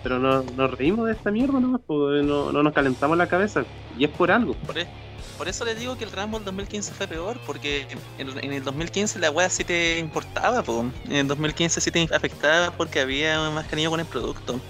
pero 0.02 0.18
no, 0.18 0.42
nos 0.42 0.70
reímos 0.72 1.06
de 1.06 1.12
esta 1.12 1.30
mierda 1.30 1.60
nomás, 1.60 1.80
pues, 1.86 2.24
no, 2.24 2.50
no 2.50 2.62
nos 2.64 2.72
calentamos 2.72 3.16
la 3.16 3.28
cabeza. 3.28 3.64
Y 3.96 4.04
es 4.04 4.10
por 4.10 4.32
algo. 4.32 4.54
Por, 4.54 4.76
e- 4.76 4.88
por 5.38 5.46
eso 5.48 5.64
les 5.64 5.78
digo 5.78 5.96
que 5.96 6.02
el 6.02 6.10
Rumble 6.10 6.40
2015 6.44 6.92
fue 6.92 7.06
peor, 7.06 7.38
porque 7.46 7.86
en, 8.18 8.28
en 8.42 8.52
el 8.52 8.64
2015 8.64 9.20
la 9.20 9.30
wea 9.30 9.48
sí 9.48 9.62
te 9.62 10.00
importaba, 10.00 10.60
po. 10.64 10.84
en 11.04 11.12
el 11.16 11.28
2015 11.28 11.80
sí 11.80 11.92
te 11.92 12.08
afectaba 12.12 12.72
porque 12.76 12.98
había 12.98 13.48
más 13.50 13.68
cariño 13.68 13.90
con 13.90 14.00
el 14.00 14.06
producto. 14.06 14.60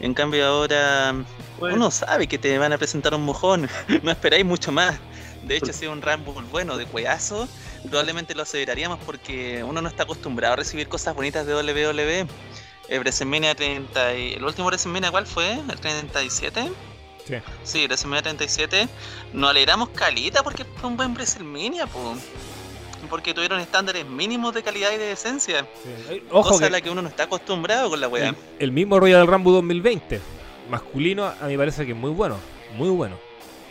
En 0.00 0.12
cambio 0.12 0.44
ahora 0.44 1.14
Pues, 1.56 1.72
uno 1.72 1.92
sabe 1.92 2.26
que 2.26 2.38
te 2.38 2.58
van 2.58 2.72
a 2.72 2.78
presentar 2.78 3.14
un 3.14 3.22
mojón, 3.22 3.68
no 4.02 4.10
esperáis 4.10 4.44
mucho 4.44 4.72
más. 4.72 4.98
De 5.46 5.56
hecho, 5.56 5.72
si 5.72 5.84
es 5.84 5.90
un 5.90 6.02
Rumble 6.02 6.34
bueno 6.50 6.76
de 6.76 6.86
cueazo, 6.86 7.48
probablemente 7.88 8.34
lo 8.34 8.42
aceleraríamos 8.42 8.98
porque 9.04 9.62
uno 9.64 9.82
no 9.82 9.88
está 9.88 10.04
acostumbrado 10.04 10.54
a 10.54 10.56
recibir 10.56 10.88
cosas 10.88 11.14
bonitas 11.14 11.46
de 11.46 11.54
WWE. 11.54 12.26
El 12.88 12.98
WrestleMania 13.00 13.54
30 13.54 14.14
y... 14.14 14.32
¿El 14.34 14.44
último 14.44 14.66
WrestleMania 14.66 15.10
cuál 15.10 15.26
fue? 15.26 15.52
¿El 15.52 15.80
37? 15.80 16.70
Sí. 17.26 17.34
Sí, 17.62 17.84
WrestleMania 17.86 18.22
37. 18.22 18.88
Nos 19.32 19.50
alegramos 19.50 19.88
calita 19.90 20.42
porque 20.42 20.64
fue 20.64 20.90
un 20.90 20.96
buen 20.96 21.14
WrestleMania, 21.14 21.86
po. 21.86 22.14
porque 23.08 23.32
tuvieron 23.32 23.60
estándares 23.60 24.04
mínimos 24.06 24.52
de 24.54 24.62
calidad 24.62 24.92
y 24.92 24.98
de 24.98 25.06
decencia. 25.06 25.66
Sí. 25.82 25.90
Eh, 26.10 26.22
Ojo 26.30 26.50
cosa 26.50 26.60
que 26.60 26.66
a 26.66 26.70
la 26.70 26.80
que 26.80 26.90
uno 26.90 27.00
no 27.00 27.08
está 27.08 27.24
acostumbrado 27.24 27.88
con 27.88 28.00
la 28.00 28.08
weá. 28.08 28.28
el, 28.30 28.36
el 28.58 28.72
mismo 28.72 29.00
Royal 29.00 29.26
Rumble 29.26 29.52
2020, 29.52 30.20
masculino, 30.68 31.24
a 31.24 31.46
mí 31.46 31.56
parece 31.56 31.86
que 31.86 31.92
es 31.92 31.98
muy 31.98 32.10
bueno. 32.10 32.36
Muy 32.76 32.90
bueno. 32.90 33.16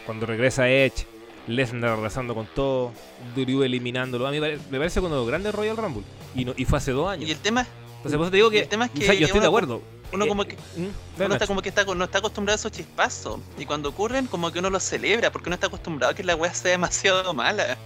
Cuando 0.05 0.25
regresa 0.25 0.67
Edge, 0.69 1.05
Lesnar 1.47 1.91
arrasando 1.91 2.33
con 2.35 2.47
todo, 2.55 2.91
Drew 3.35 3.63
eliminándolo. 3.63 4.27
A 4.27 4.31
mí 4.31 4.39
me 4.39 4.47
pare- 4.51 4.59
me 4.71 4.77
parece 4.77 4.99
uno 5.01 5.09
de 5.09 5.15
los 5.17 5.27
grandes 5.27 5.53
Royal 5.53 5.75
Rumble. 5.77 6.03
Y, 6.35 6.45
no, 6.45 6.53
y 6.55 6.65
fue 6.65 6.77
hace 6.77 6.91
dos 6.91 7.09
años. 7.09 7.27
Y 7.27 7.31
el 7.31 7.37
tema, 7.39 7.67
Entonces, 7.97 8.17
por 8.17 8.25
eso 8.25 8.31
te 8.31 8.37
digo 8.37 8.49
que. 8.49 8.59
el 8.59 8.67
tema 8.69 8.85
es 8.85 8.91
o 8.91 8.93
que 8.93 9.05
sea, 9.05 9.13
yo 9.13 9.25
estoy 9.25 9.41
de 9.41 9.47
acuerdo. 9.47 9.81
uno 10.13 10.25
Eh, 10.25 10.27
como 10.27 10.45
que 10.45 10.55
¿Mm? 10.55 11.21
uno 11.23 11.33
está 11.33 11.47
como 11.47 11.61
que 11.61 11.69
está, 11.69 11.83
no 11.83 12.03
está 12.05 12.19
acostumbrado 12.19 12.55
a 12.55 12.59
esos 12.59 12.71
chispazos. 12.71 13.39
Y 13.57 13.65
cuando 13.65 13.89
ocurren, 13.89 14.27
como 14.27 14.51
que 14.51 14.59
uno 14.59 14.69
los 14.69 14.83
celebra, 14.83 15.31
porque 15.31 15.49
uno 15.49 15.55
está 15.55 15.67
acostumbrado 15.67 16.11
a 16.13 16.15
que 16.15 16.23
la 16.23 16.35
weá 16.35 16.53
sea 16.53 16.71
demasiado 16.71 17.33
mala. 17.33 17.77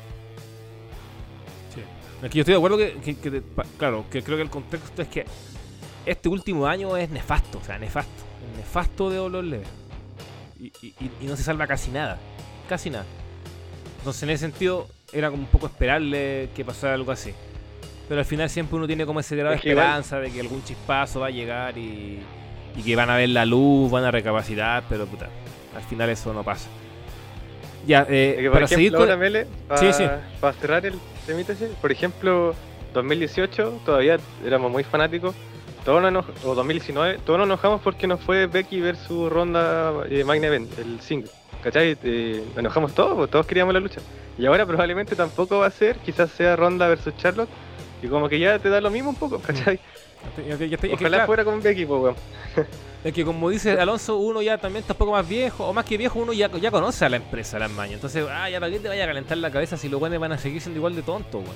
Sí. 1.74 1.82
Es 2.24 2.30
que 2.30 2.38
yo 2.38 2.42
estoy 2.42 2.54
de 2.54 2.58
acuerdo 2.58 2.78
que, 2.78 3.16
que- 3.16 3.44
claro, 3.78 4.06
que 4.12 4.22
creo 4.24 4.38
que 4.38 4.44
el 4.44 4.50
contexto 4.50 5.02
es 5.02 5.08
que 5.08 5.26
este 6.06 6.30
último 6.30 6.68
año 6.68 6.96
es 6.96 7.10
nefasto, 7.10 7.58
o 7.60 7.64
sea, 7.64 7.78
nefasto. 7.80 8.24
Nefasto 8.56 9.10
de 9.10 9.18
dolor 9.18 9.44
leve. 9.44 9.66
Y- 10.60 10.72
y- 10.82 10.94
y 11.22 11.26
no 11.26 11.36
se 11.36 11.44
salva 11.44 11.66
casi 11.68 11.92
nada. 11.92 12.18
Casi 12.70 12.90
nada. 12.90 13.06
Entonces, 14.08 14.24
en 14.24 14.30
ese 14.30 14.46
sentido, 14.46 14.88
era 15.12 15.30
como 15.30 15.44
un 15.44 15.50
poco 15.50 15.66
esperarle 15.68 16.48
que 16.56 16.64
pasara 16.64 16.94
algo 16.94 17.12
así. 17.12 17.34
Pero 18.08 18.22
al 18.22 18.26
final 18.26 18.50
siempre 18.50 18.78
uno 18.78 18.88
tiene 18.88 19.06
como 19.06 19.20
ese 19.20 19.36
grado 19.36 19.52
de 19.54 19.58
igual- 19.70 19.84
esperanza 19.86 20.20
de 20.22 20.32
que 20.32 20.40
algún 20.40 20.64
chispazo 20.64 21.20
va 21.20 21.28
a 21.28 21.30
llegar 21.30 21.78
y, 21.78 22.20
y 22.78 22.82
que 22.84 22.96
van 22.96 23.10
a 23.10 23.18
ver 23.18 23.28
la 23.28 23.44
luz, 23.46 23.92
van 23.92 24.06
a 24.06 24.12
recapacitar, 24.12 24.84
pero 24.88 25.06
puta, 25.08 25.28
al 25.76 25.84
final 25.84 26.10
eso 26.10 26.32
no 26.32 26.42
pasa. 26.42 26.70
Ya, 27.86 28.06
eh, 28.10 28.36
Es 28.38 28.44
que, 28.44 28.50
para 28.50 28.64
ejemplo, 28.64 28.68
seguir 28.78 28.92
con... 28.94 29.02
ahora, 29.02 29.18
Mele, 29.18 29.46
para 29.68 29.82
Sí, 29.82 29.92
sí. 29.92 30.06
cerrar 30.62 30.86
el 30.86 30.94
temita 31.26 31.54
por 31.82 31.92
ejemplo, 31.92 32.56
2018 32.94 33.82
todavía 33.86 34.18
éramos 34.46 34.72
muy 34.72 34.86
fanáticos, 34.86 35.36
todos 35.84 36.02
nos 36.14 36.24
o 36.46 36.56
2019, 36.56 37.20
todos 37.26 37.40
nos 37.40 37.46
enojamos 37.48 37.82
porque 37.82 38.08
no 38.08 38.18
fue 38.18 38.48
Becky 38.48 38.80
versus 38.80 39.30
Ronda 39.30 39.92
eh, 40.10 40.24
Main 40.24 40.46
Event, 40.46 40.80
el 40.80 41.02
single, 41.02 41.30
¿cachai? 41.64 41.98
Eh, 42.04 42.44
enojamos 42.56 42.94
todos, 42.94 43.16
pues, 43.16 43.30
todos 43.32 43.46
queríamos 43.46 43.74
la 43.74 43.80
lucha. 43.80 44.02
Y 44.38 44.46
ahora 44.46 44.66
probablemente 44.66 45.16
tampoco 45.16 45.60
va 45.60 45.68
a 45.68 45.72
ser, 45.72 45.98
quizás 45.98 46.30
sea 46.32 46.56
Ronda 46.56 46.88
versus 46.88 47.16
Charlotte, 47.18 47.50
y 48.02 48.08
como 48.08 48.30
que 48.30 48.40
ya 48.40 48.60
te 48.60 48.70
da 48.70 48.80
lo 48.82 48.90
mismo 48.92 49.10
un 49.10 49.16
poco, 49.16 49.40
¿cachai? 49.40 49.80
Estoy- 50.30 50.46
ya 50.48 50.54
estoy- 50.54 50.74
es 50.74 50.80
que, 50.80 50.94
Ojalá 50.94 51.10
claro, 51.10 51.26
fuera 51.26 51.44
con 51.46 51.62
Becky, 51.62 51.86
pues, 51.86 52.02
weón. 52.02 52.16
Es 53.04 53.14
que 53.14 53.24
como 53.24 53.50
dice 53.52 53.80
Alonso, 53.80 54.18
uno 54.18 54.42
ya 54.42 54.58
también 54.58 54.82
está 54.82 54.94
un 54.94 54.98
poco 54.98 55.12
más 55.12 55.28
viejo, 55.30 55.66
o 55.68 55.72
más 55.72 55.86
que 55.86 55.98
viejo, 55.98 56.20
uno 56.20 56.34
ya, 56.34 56.52
ya 56.52 56.72
conoce 56.72 57.06
a 57.06 57.10
la 57.10 57.18
empresa, 57.18 57.58
las 57.60 57.72
mañas. 57.72 57.94
Entonces, 57.96 58.26
ah, 58.30 58.50
ya 58.50 58.60
para 58.60 58.72
qué 58.72 58.80
te 58.80 58.88
vaya 58.90 59.04
a 59.04 59.08
calentar 59.08 59.38
la 59.38 59.52
cabeza 59.52 59.78
si 59.78 59.88
los 59.88 60.00
buenos 60.00 60.20
van 60.20 60.32
a 60.34 60.38
seguir 60.38 60.60
siendo 60.62 60.78
igual 60.80 60.96
de 60.96 61.04
tontos, 61.04 61.36
weón. 61.36 61.56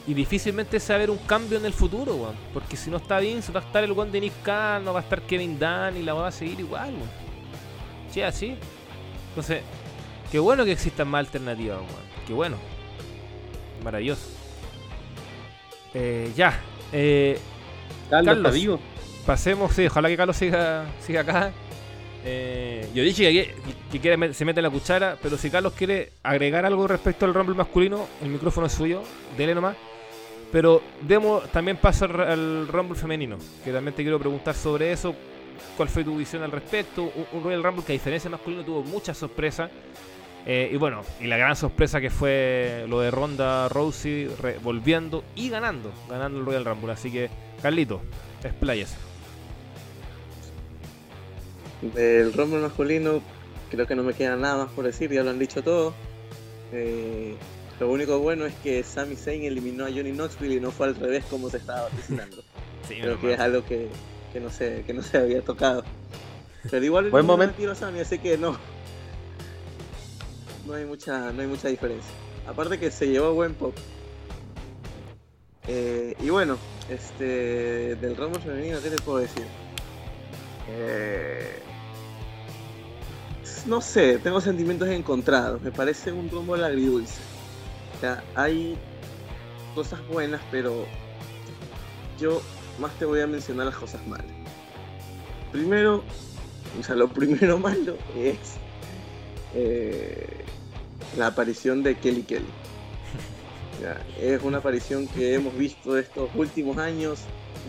Y, 0.06 0.14
difícilmente 0.14 0.80
se 0.80 0.92
va 0.92 0.96
a 0.96 0.98
ver 0.98 1.10
un 1.10 1.18
cambio 1.18 1.58
en 1.58 1.66
el 1.66 1.72
futuro, 1.72 2.14
weón. 2.14 2.36
Porque 2.52 2.76
si 2.76 2.90
no 2.90 2.98
está 2.98 3.18
Vince, 3.18 3.52
va 3.52 3.60
a 3.60 3.64
estar 3.64 3.82
el 3.84 3.92
weón 3.92 4.12
de 4.12 4.20
Nick 4.20 4.42
Khan, 4.42 4.84
no 4.84 4.92
va 4.92 5.00
a 5.00 5.02
estar 5.02 5.22
Kevin 5.22 5.58
Dunn 5.58 5.96
y 5.96 6.02
la 6.02 6.14
va 6.14 6.28
a 6.28 6.32
seguir 6.32 6.60
igual, 6.60 6.94
weón. 6.94 7.10
Sí, 8.10 8.22
así. 8.22 8.56
Entonces, 9.30 9.62
qué 10.30 10.38
bueno 10.38 10.64
que 10.64 10.72
existan 10.72 11.08
más 11.08 11.20
alternativas, 11.20 11.78
weón. 11.78 12.06
Qué 12.26 12.32
bueno. 12.32 12.56
Maravilloso. 13.84 14.28
Eh, 15.94 16.32
ya. 16.36 16.60
Eh, 16.92 17.38
Carlos, 18.10 18.34
Carlos. 18.34 18.46
está 18.46 18.50
vivo. 18.50 18.80
Pasemos, 19.24 19.72
sí, 19.72 19.86
ojalá 19.86 20.08
que 20.08 20.16
Carlos 20.16 20.36
siga, 20.36 20.86
siga 21.00 21.22
acá. 21.22 21.52
Eh, 22.24 22.88
yo 22.92 23.04
dije 23.04 23.32
que, 23.32 23.54
que 23.92 24.00
quiere 24.00 24.34
se 24.34 24.44
mete 24.44 24.60
la 24.60 24.68
cuchara, 24.68 25.16
pero 25.22 25.38
si 25.38 25.48
Carlos 25.48 25.72
quiere 25.74 26.12
agregar 26.24 26.66
algo 26.66 26.88
respecto 26.88 27.24
al 27.24 27.34
Rumble 27.34 27.54
masculino, 27.54 28.08
el 28.20 28.30
micrófono 28.30 28.66
es 28.66 28.72
suyo, 28.72 29.02
dele 29.36 29.54
nomás. 29.54 29.76
Pero 30.52 30.82
demos 31.02 31.50
también 31.50 31.76
paso 31.76 32.04
al, 32.04 32.68
Rumble 32.68 32.96
femenino, 32.96 33.36
que 33.64 33.72
también 33.72 33.94
te 33.94 34.02
quiero 34.02 34.18
preguntar 34.18 34.54
sobre 34.54 34.92
eso. 34.92 35.14
¿Cuál 35.76 35.88
fue 35.88 36.04
tu 36.04 36.16
visión 36.16 36.42
al 36.42 36.52
respecto? 36.52 37.10
Un, 37.32 37.42
Royal 37.42 37.62
Rumble 37.62 37.84
que 37.84 37.92
a 37.92 37.94
diferencia 37.94 38.30
masculino 38.30 38.64
tuvo 38.64 38.82
muchas 38.82 39.18
sorpresas. 39.18 39.70
Eh, 40.46 40.70
y 40.72 40.76
bueno, 40.76 41.02
y 41.20 41.26
la 41.26 41.36
gran 41.36 41.56
sorpresa 41.56 42.00
que 42.00 42.08
fue 42.08 42.86
lo 42.88 43.00
de 43.00 43.10
Ronda 43.10 43.68
Rousey 43.68 44.28
volviendo 44.62 45.24
y 45.34 45.50
ganando, 45.50 45.92
ganando 46.08 46.38
el 46.38 46.46
Royal 46.46 46.64
Rumble. 46.64 46.92
Así 46.92 47.10
que, 47.10 47.28
Carlito, 47.60 48.00
expláyese. 48.44 48.96
Del 51.82 52.32
Rumble 52.32 52.60
masculino, 52.60 53.20
creo 53.70 53.86
que 53.86 53.96
no 53.96 54.04
me 54.04 54.14
queda 54.14 54.36
nada 54.36 54.64
más 54.64 54.72
por 54.72 54.84
decir, 54.84 55.10
ya 55.10 55.24
lo 55.24 55.30
han 55.30 55.38
dicho 55.38 55.62
todo. 55.62 55.94
Eh, 56.72 57.36
lo 57.80 57.90
único 57.90 58.18
bueno 58.18 58.46
es 58.46 58.54
que 58.56 58.82
Sami 58.82 59.16
Zayn 59.16 59.44
eliminó 59.44 59.84
a 59.84 59.88
Johnny 59.88 60.12
Knoxville 60.12 60.54
y 60.56 60.60
no 60.60 60.70
fue 60.70 60.86
al 60.88 60.94
revés 60.96 61.24
como 61.28 61.50
se 61.50 61.58
estaba 61.58 61.82
vaticinando. 61.84 62.42
Sí, 62.88 62.94
creo 63.00 63.20
que 63.20 63.32
es 63.32 63.40
algo 63.40 63.64
que, 63.64 63.88
que 64.32 64.38
no 64.38 64.48
se, 64.48 64.84
que 64.86 64.94
no 64.94 65.02
se 65.02 65.18
había 65.18 65.42
tocado. 65.42 65.82
Pero 66.70 66.84
igual 66.84 67.10
Buen 67.10 67.26
momento. 67.26 67.56
tiro 67.56 67.72
a 67.72 67.74
Sami, 67.74 67.98
así 67.98 68.20
que 68.20 68.38
no. 68.38 68.56
No 70.64 70.74
hay 70.74 70.84
mucha, 70.84 71.32
no 71.32 71.42
hay 71.42 71.48
mucha 71.48 71.66
diferencia. 71.66 72.12
Aparte 72.46 72.78
que 72.78 72.92
se 72.92 73.08
llevó 73.08 73.34
buen 73.34 73.54
pop. 73.54 73.74
Eh, 75.66 76.14
y 76.20 76.30
bueno, 76.30 76.58
este 76.88 77.96
del 77.96 78.16
Rumble 78.16 78.40
femenino, 78.40 78.78
¿qué 78.80 78.90
te 78.90 79.02
puedo 79.02 79.18
decir? 79.18 79.42
Eh, 80.68 81.60
no 83.66 83.80
sé, 83.80 84.18
tengo 84.18 84.40
sentimientos 84.40 84.88
encontrados. 84.90 85.60
Me 85.60 85.72
parece 85.72 86.12
un 86.12 86.30
rumbo 86.30 86.54
agridulce. 86.54 87.20
Hay 88.34 88.76
cosas 89.74 90.00
buenas, 90.08 90.40
pero 90.50 90.86
yo 92.18 92.42
más 92.78 92.92
te 92.98 93.04
voy 93.04 93.20
a 93.20 93.26
mencionar 93.26 93.66
las 93.66 93.76
cosas 93.76 94.06
malas. 94.06 94.26
Primero, 95.52 96.02
o 96.78 96.82
sea, 96.82 96.94
lo 96.94 97.08
primero 97.08 97.58
malo 97.68 97.96
es 98.16 98.38
eh, 99.54 100.44
la 101.16 101.28
aparición 101.28 101.82
de 101.82 101.96
Kelly 101.96 102.22
Kelly. 102.22 102.46
Es 104.18 104.42
una 104.42 104.58
aparición 104.58 105.06
que 105.06 105.34
hemos 105.34 105.56
visto 105.56 105.98
estos 105.98 106.30
últimos 106.34 106.78
años 106.78 107.20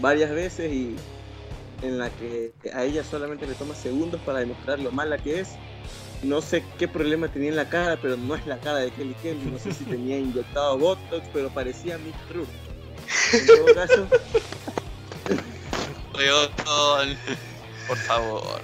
varias 0.02 0.32
veces 0.32 0.72
y 0.72 0.96
en 1.82 1.98
la 1.98 2.10
que 2.10 2.54
a 2.74 2.84
ella 2.84 3.04
solamente 3.04 3.46
le 3.46 3.54
toma 3.54 3.76
segundos 3.76 4.20
para 4.22 4.40
demostrar 4.40 4.80
lo 4.80 4.92
mala 4.92 5.18
que 5.18 5.42
es. 5.42 5.50
No 6.24 6.42
sé 6.42 6.64
qué 6.80 6.88
problema 6.88 7.28
tenía 7.28 7.50
en 7.50 7.56
la 7.56 7.70
cara, 7.70 7.98
pero 8.02 8.18
no 8.18 8.36
es 8.36 8.46
la 8.48 8.58
cara 8.60 8.80
de 8.80 8.92
Kelly 8.92 9.14
Kelly. 9.22 9.52
No 9.52 9.60
sé 9.60 9.72
si 9.74 9.84
tenía 9.86 10.18
inyectado 10.20 10.78
Botox, 10.78 11.28
pero 11.34 11.50
parecía 11.50 11.98
Mick 11.98 12.16
Rourke. 12.34 12.52
En 13.34 13.46
todo 13.46 13.66
caso. 13.76 14.08
Por 17.88 17.98
favor. 17.98 18.62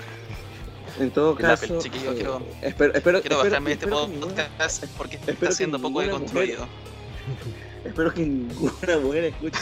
en 1.00 1.12
todo 1.12 1.36
caso, 1.36 1.80
chiquillo, 1.80 2.12
eh, 2.12 2.16
quiero- 2.16 2.42
espero, 2.62 2.94
espero, 2.94 3.22
Quiero 3.22 3.36
espero- 3.38 3.38
bajarme 3.44 3.70
de 3.70 3.74
este 3.74 3.88
podcast 3.88 4.86
porque 4.98 5.20
está 5.28 5.52
siendo 5.52 5.80
poco 5.80 6.02
deconstruido. 6.02 6.68
Espero 7.86 8.14
que 8.14 8.22
ninguna 8.22 8.98
mujer 9.02 9.26
escuche, 9.26 9.60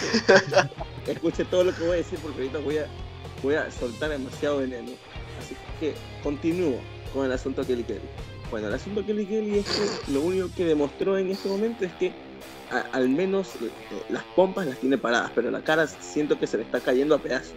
escuche 1.08 1.44
todo 1.46 1.64
lo 1.64 1.76
que 1.76 1.82
voy 1.82 1.94
a 1.94 1.96
decir 1.96 2.20
porque 2.22 2.38
ahorita 2.38 2.60
voy 2.60 2.78
a, 2.78 2.86
voy 3.42 3.56
a 3.56 3.72
soltar 3.72 4.12
demasiado 4.12 4.58
veneno. 4.58 4.92
Así 5.39 5.56
que 5.80 5.96
continúo 6.22 6.80
con 7.14 7.26
el 7.26 7.32
asunto 7.32 7.66
Kelly 7.66 7.84
Kelly. 7.84 7.99
Bueno, 8.49 8.68
el 8.68 8.74
asunto 8.74 9.05
Kelly 9.05 9.26
Kelly 9.26 9.59
es 9.59 9.66
que 9.66 10.12
lo 10.12 10.22
único 10.22 10.49
que 10.55 10.66
demostró 10.66 11.18
en 11.18 11.32
este 11.32 11.47
momento 11.49 11.86
es 11.86 11.91
que 11.93 12.12
a- 12.72 12.86
al 12.93 13.09
menos 13.09 13.49
eh, 13.62 13.70
las 14.09 14.24
pompas 14.36 14.66
las 14.66 14.78
tiene 14.80 14.97
paradas, 14.97 15.32
pero 15.36 15.51
la 15.51 15.62
cara 15.62 15.88
siento 15.88 16.39
que 16.39 16.47
se 16.47 16.57
le 16.57 16.64
está 16.64 16.80
cayendo 16.80 17.16
a 17.16 17.20
pedazos. 17.20 17.53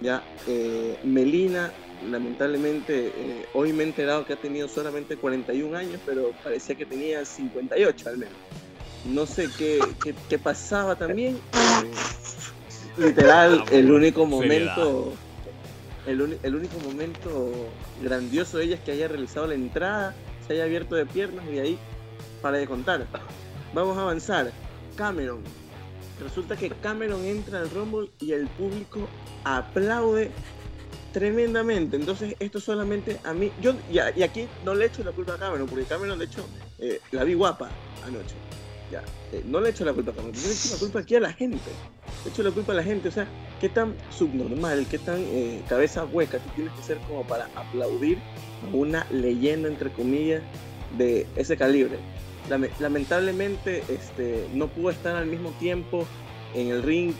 Ya, 0.00 0.22
eh, 0.48 0.98
Melina, 1.04 1.72
lamentablemente, 2.10 3.06
eh, 3.08 3.46
hoy 3.54 3.72
me 3.72 3.84
he 3.84 3.86
enterado 3.86 4.26
que 4.26 4.32
ha 4.34 4.36
tenido 4.36 4.68
solamente 4.68 5.16
41 5.16 5.76
años, 5.76 6.00
pero 6.04 6.32
parecía 6.42 6.74
que 6.74 6.84
tenía 6.86 7.24
58 7.24 8.08
al 8.08 8.18
menos. 8.18 8.34
No 9.06 9.26
sé 9.26 9.48
qué, 9.56 9.78
qué, 10.02 10.14
qué 10.28 10.38
pasaba 10.38 10.96
también. 10.96 11.38
Eh, 12.96 13.06
literal, 13.08 13.64
el 13.72 13.90
único 13.90 14.24
momento. 14.26 15.12
El, 16.06 16.38
el 16.42 16.54
único 16.54 16.78
momento 16.80 17.52
grandioso 18.02 18.58
de 18.58 18.64
ella 18.64 18.74
es 18.76 18.80
que 18.82 18.92
haya 18.92 19.08
realizado 19.08 19.46
la 19.46 19.54
entrada, 19.54 20.14
se 20.46 20.54
haya 20.54 20.64
abierto 20.64 20.94
de 20.94 21.06
piernas 21.06 21.44
y 21.52 21.58
ahí 21.58 21.78
para 22.42 22.58
de 22.58 22.66
contar. 22.66 23.06
Vamos 23.72 23.96
a 23.96 24.02
avanzar. 24.02 24.52
Cameron. 24.96 25.42
Resulta 26.20 26.56
que 26.56 26.70
Cameron 26.70 27.24
entra 27.24 27.60
al 27.60 27.70
Rumble 27.70 28.10
y 28.20 28.32
el 28.32 28.46
público 28.46 29.08
aplaude 29.44 30.30
tremendamente. 31.12 31.96
Entonces, 31.96 32.36
esto 32.38 32.60
solamente 32.60 33.18
a 33.24 33.32
mí. 33.32 33.50
Yo, 33.60 33.74
y, 33.90 33.94
y 33.94 34.22
aquí 34.22 34.46
no 34.64 34.74
le 34.74 34.86
echo 34.86 35.02
la 35.02 35.12
culpa 35.12 35.34
a 35.34 35.38
Cameron, 35.38 35.66
porque 35.66 35.84
Cameron, 35.84 36.18
de 36.18 36.26
hecho, 36.26 36.46
eh, 36.78 37.00
la 37.12 37.24
vi 37.24 37.34
guapa 37.34 37.70
anoche. 38.06 38.34
Eh, 39.32 39.42
no 39.46 39.60
le 39.60 39.70
echo 39.70 39.84
la 39.84 39.92
culpa 39.92 40.12
a 40.12 40.22
le 40.22 40.30
echo 40.30 40.68
la 40.72 40.78
culpa 40.78 40.98
aquí 41.00 41.16
a 41.16 41.20
la 41.20 41.32
gente. 41.32 41.70
Le 42.24 42.30
echo 42.30 42.42
la 42.42 42.50
culpa 42.50 42.72
a 42.72 42.76
la 42.76 42.82
gente, 42.82 43.08
o 43.08 43.12
sea, 43.12 43.26
qué 43.60 43.68
tan 43.68 43.94
subnormal, 44.10 44.86
qué 44.90 44.98
tan 44.98 45.20
eh, 45.20 45.62
cabeza 45.68 46.04
hueca 46.04 46.38
tú 46.38 46.48
tienes 46.54 46.72
que 46.74 46.82
ser 46.82 46.98
como 47.08 47.26
para 47.26 47.48
aplaudir 47.56 48.18
a 48.62 48.74
una 48.76 49.06
leyenda, 49.10 49.68
entre 49.68 49.90
comillas, 49.90 50.42
de 50.98 51.26
ese 51.36 51.56
calibre. 51.56 51.98
Lame- 52.48 52.70
lamentablemente 52.78 53.82
este, 53.88 54.46
no 54.52 54.68
pudo 54.68 54.90
estar 54.90 55.16
al 55.16 55.26
mismo 55.26 55.50
tiempo 55.52 56.06
en 56.54 56.68
el 56.68 56.82
ring 56.82 57.14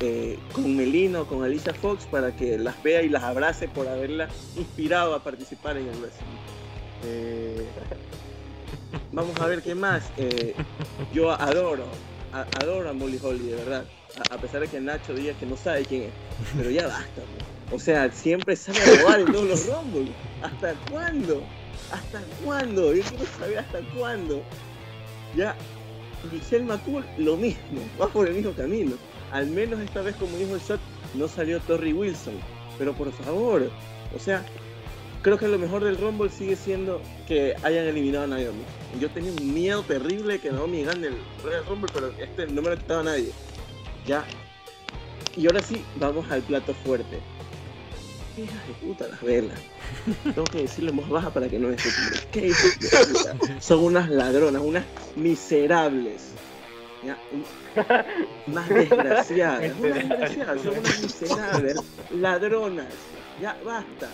eh, 0.00 0.38
con 0.52 0.76
Melino, 0.76 1.26
con 1.26 1.42
Alicia 1.42 1.72
Fox, 1.72 2.06
para 2.06 2.36
que 2.36 2.58
las 2.58 2.80
vea 2.82 3.02
y 3.02 3.08
las 3.08 3.22
abrace 3.22 3.68
por 3.68 3.88
haberla 3.88 4.28
inspirado 4.56 5.14
a 5.14 5.24
participar 5.24 5.76
en 5.78 5.88
el 5.88 5.96
wrestling. 5.98 6.26
Vamos 9.12 9.38
a 9.40 9.46
ver 9.46 9.62
qué 9.62 9.74
más. 9.74 10.04
Eh, 10.16 10.54
yo 11.12 11.30
adoro, 11.32 11.84
a- 12.32 12.46
adoro 12.62 12.88
a 12.88 12.92
Molly 12.92 13.18
Holly, 13.22 13.46
de 13.48 13.56
verdad. 13.56 13.84
A, 14.30 14.38
pesar 14.38 14.60
de 14.62 14.68
que 14.68 14.80
Nacho 14.80 15.12
diga 15.14 15.34
que 15.34 15.44
no 15.46 15.56
sabe 15.56 15.84
quién 15.84 16.04
es. 16.04 16.10
Pero 16.56 16.70
ya 16.70 16.86
basta. 16.86 17.22
po. 17.70 17.76
O 17.76 17.78
sea, 17.78 18.10
siempre 18.12 18.56
sale 18.56 18.80
a 18.80 18.84
robar 19.02 19.20
en 19.20 19.26
todos 19.32 19.44
los 19.48 19.66
Rumble. 19.66 20.12
¿Hasta 20.42 20.74
cuándo? 20.90 21.42
¿Hasta 21.92 22.20
cuándo? 22.44 22.94
Yo 22.94 23.02
quiero 23.02 23.24
saber 23.38 23.58
hasta 23.58 23.80
cuándo. 23.96 24.42
Ya, 25.36 25.54
Michelle 26.32 26.64
McCool, 26.64 27.04
lo 27.18 27.36
mismo. 27.36 27.80
Va 28.00 28.06
por 28.08 28.26
el 28.28 28.34
mismo 28.34 28.52
camino. 28.52 28.92
Al 29.32 29.48
menos 29.48 29.80
esta 29.80 30.00
vez, 30.02 30.14
como 30.16 30.36
dijo 30.38 30.54
el 30.54 30.60
shot, 30.60 30.80
no 31.14 31.28
salió 31.28 31.60
Torrey 31.60 31.92
Wilson. 31.92 32.34
Pero 32.78 32.94
por 32.94 33.12
favor, 33.12 33.70
o 34.14 34.18
sea, 34.18 34.44
creo 35.22 35.36
que 35.38 35.48
lo 35.48 35.58
mejor 35.58 35.82
del 35.84 35.98
Rumble 35.98 36.30
sigue 36.30 36.56
siendo 36.56 37.02
que 37.26 37.54
hayan 37.62 37.84
eliminado 37.86 38.24
a 38.24 38.28
Naomi. 38.28 38.62
Yo 39.00 39.10
tenía 39.10 39.32
un 39.32 39.54
miedo 39.54 39.82
terrible 39.82 40.38
que 40.38 40.50
Naomi 40.50 40.84
gane 40.84 41.08
el 41.08 41.16
Royal 41.42 41.66
Rumble, 41.66 41.90
pero 41.92 42.12
este 42.18 42.46
no 42.46 42.62
me 42.62 42.70
lo 42.70 42.76
quitaba 42.76 43.02
nadie. 43.02 43.30
Ya. 44.06 44.24
Y 45.36 45.46
ahora 45.46 45.60
sí, 45.60 45.84
vamos 45.96 46.30
al 46.30 46.42
plato 46.42 46.72
fuerte. 46.74 47.20
Hijas 48.38 48.68
de 48.68 48.74
puta 48.86 49.08
las 49.08 49.20
velas. 49.22 49.58
Tengo 50.24 50.44
que 50.44 50.62
decirlo 50.62 50.90
en 50.90 50.96
voz 50.96 51.08
baja 51.08 51.30
para 51.30 51.48
que 51.48 51.58
no 51.58 51.68
me. 51.68 51.76
¿Qué? 52.32 52.52
Son 53.60 53.84
unas 53.84 54.08
ladronas, 54.08 54.62
unas 54.62 54.84
miserables. 55.14 56.32
Ya, 57.04 57.18
unas 58.46 58.68
desgraciadas, 58.68 59.72
unas 59.78 59.94
desgraciadas, 59.94 60.62
son 60.62 60.78
unas 60.78 61.02
miserables, 61.02 61.76
ladronas. 62.10 62.86
Ya, 63.40 63.56
basta. 63.64 64.08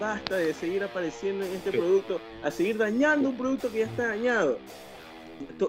Basta 0.00 0.36
de 0.36 0.54
seguir 0.54 0.82
apareciendo 0.82 1.44
en 1.44 1.52
este 1.52 1.72
producto, 1.72 2.20
a 2.42 2.50
seguir 2.50 2.78
dañando 2.78 3.28
un 3.28 3.36
producto 3.36 3.70
que 3.70 3.80
ya 3.80 3.84
está 3.84 4.08
dañado. 4.08 4.58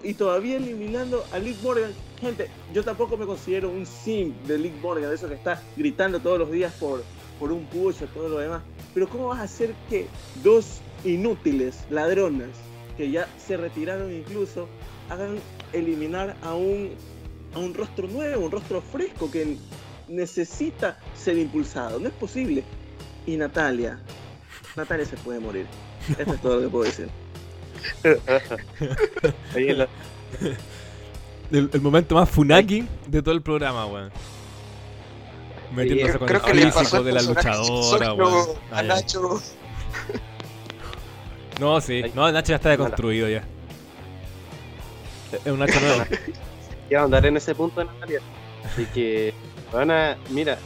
Y 0.03 0.13
todavía 0.13 0.55
eliminando 0.55 1.25
a 1.33 1.39
Lick 1.39 1.61
Morgan. 1.61 1.91
Gente, 2.19 2.49
yo 2.73 2.81
tampoco 2.83 3.17
me 3.17 3.25
considero 3.25 3.69
un 3.69 3.85
sim 3.85 4.33
de 4.47 4.57
Lick 4.57 4.75
Morgan, 4.81 5.09
de 5.09 5.15
eso 5.15 5.27
que 5.27 5.33
está 5.33 5.61
gritando 5.75 6.19
todos 6.19 6.39
los 6.39 6.51
días 6.51 6.73
por, 6.79 7.03
por 7.39 7.51
un 7.51 7.65
push 7.65 8.03
o 8.03 8.07
todo 8.07 8.29
lo 8.29 8.37
demás. 8.37 8.61
Pero 8.93 9.09
¿cómo 9.09 9.27
vas 9.27 9.39
a 9.39 9.43
hacer 9.43 9.73
que 9.89 10.07
dos 10.43 10.79
inútiles 11.03 11.83
ladronas, 11.89 12.49
que 12.95 13.11
ya 13.11 13.27
se 13.37 13.57
retiraron 13.57 14.13
incluso, 14.13 14.69
hagan 15.09 15.39
eliminar 15.73 16.37
a 16.41 16.53
un, 16.53 16.91
a 17.53 17.59
un 17.59 17.73
rostro 17.73 18.07
nuevo, 18.07 18.45
un 18.45 18.51
rostro 18.51 18.81
fresco 18.81 19.29
que 19.29 19.57
necesita 20.07 20.97
ser 21.15 21.37
impulsado? 21.37 21.99
No 21.99 22.07
es 22.07 22.13
posible. 22.13 22.63
Y 23.25 23.37
Natalia, 23.37 23.99
Natalia 24.75 25.05
se 25.05 25.17
puede 25.17 25.39
morir. 25.39 25.65
Esto 26.17 26.33
es 26.33 26.41
todo 26.41 26.55
lo 26.55 26.61
que 26.61 26.67
puedo 26.69 26.83
decir. 26.85 27.09
El, 31.51 31.69
el 31.73 31.81
momento 31.81 32.15
más 32.15 32.29
funaki 32.29 32.87
de 33.07 33.21
todo 33.21 33.33
el 33.33 33.41
programa, 33.41 33.85
weón. 33.85 34.09
Metiéndose 35.75 36.17
con 36.17 36.27
Creo 36.27 36.39
el 36.39 36.45
que 36.45 36.53
le 36.53 36.71
pasó 36.71 37.03
de 37.03 37.11
la 37.11 37.21
luchadora, 37.21 38.13
weón. 38.13 38.47
a. 38.71 38.83
Nacho. 38.83 39.41
No, 41.59 41.81
sí. 41.81 42.03
No, 42.13 42.31
Nacho 42.31 42.49
ya 42.49 42.55
está 42.55 42.69
deconstruido 42.69 43.27
ya. 43.27 43.43
Es 45.33 45.51
un 45.51 45.59
Nacho 45.59 45.79
nuevo. 45.81 46.05
quiero 46.87 47.03
andar 47.03 47.25
en 47.25 47.35
ese 47.37 47.53
punto 47.53 47.81
de 47.81 47.87
Natalia. 47.87 48.21
Así 48.65 48.85
que, 48.93 49.33
bueno, 49.71 49.93
mira, 50.29 50.57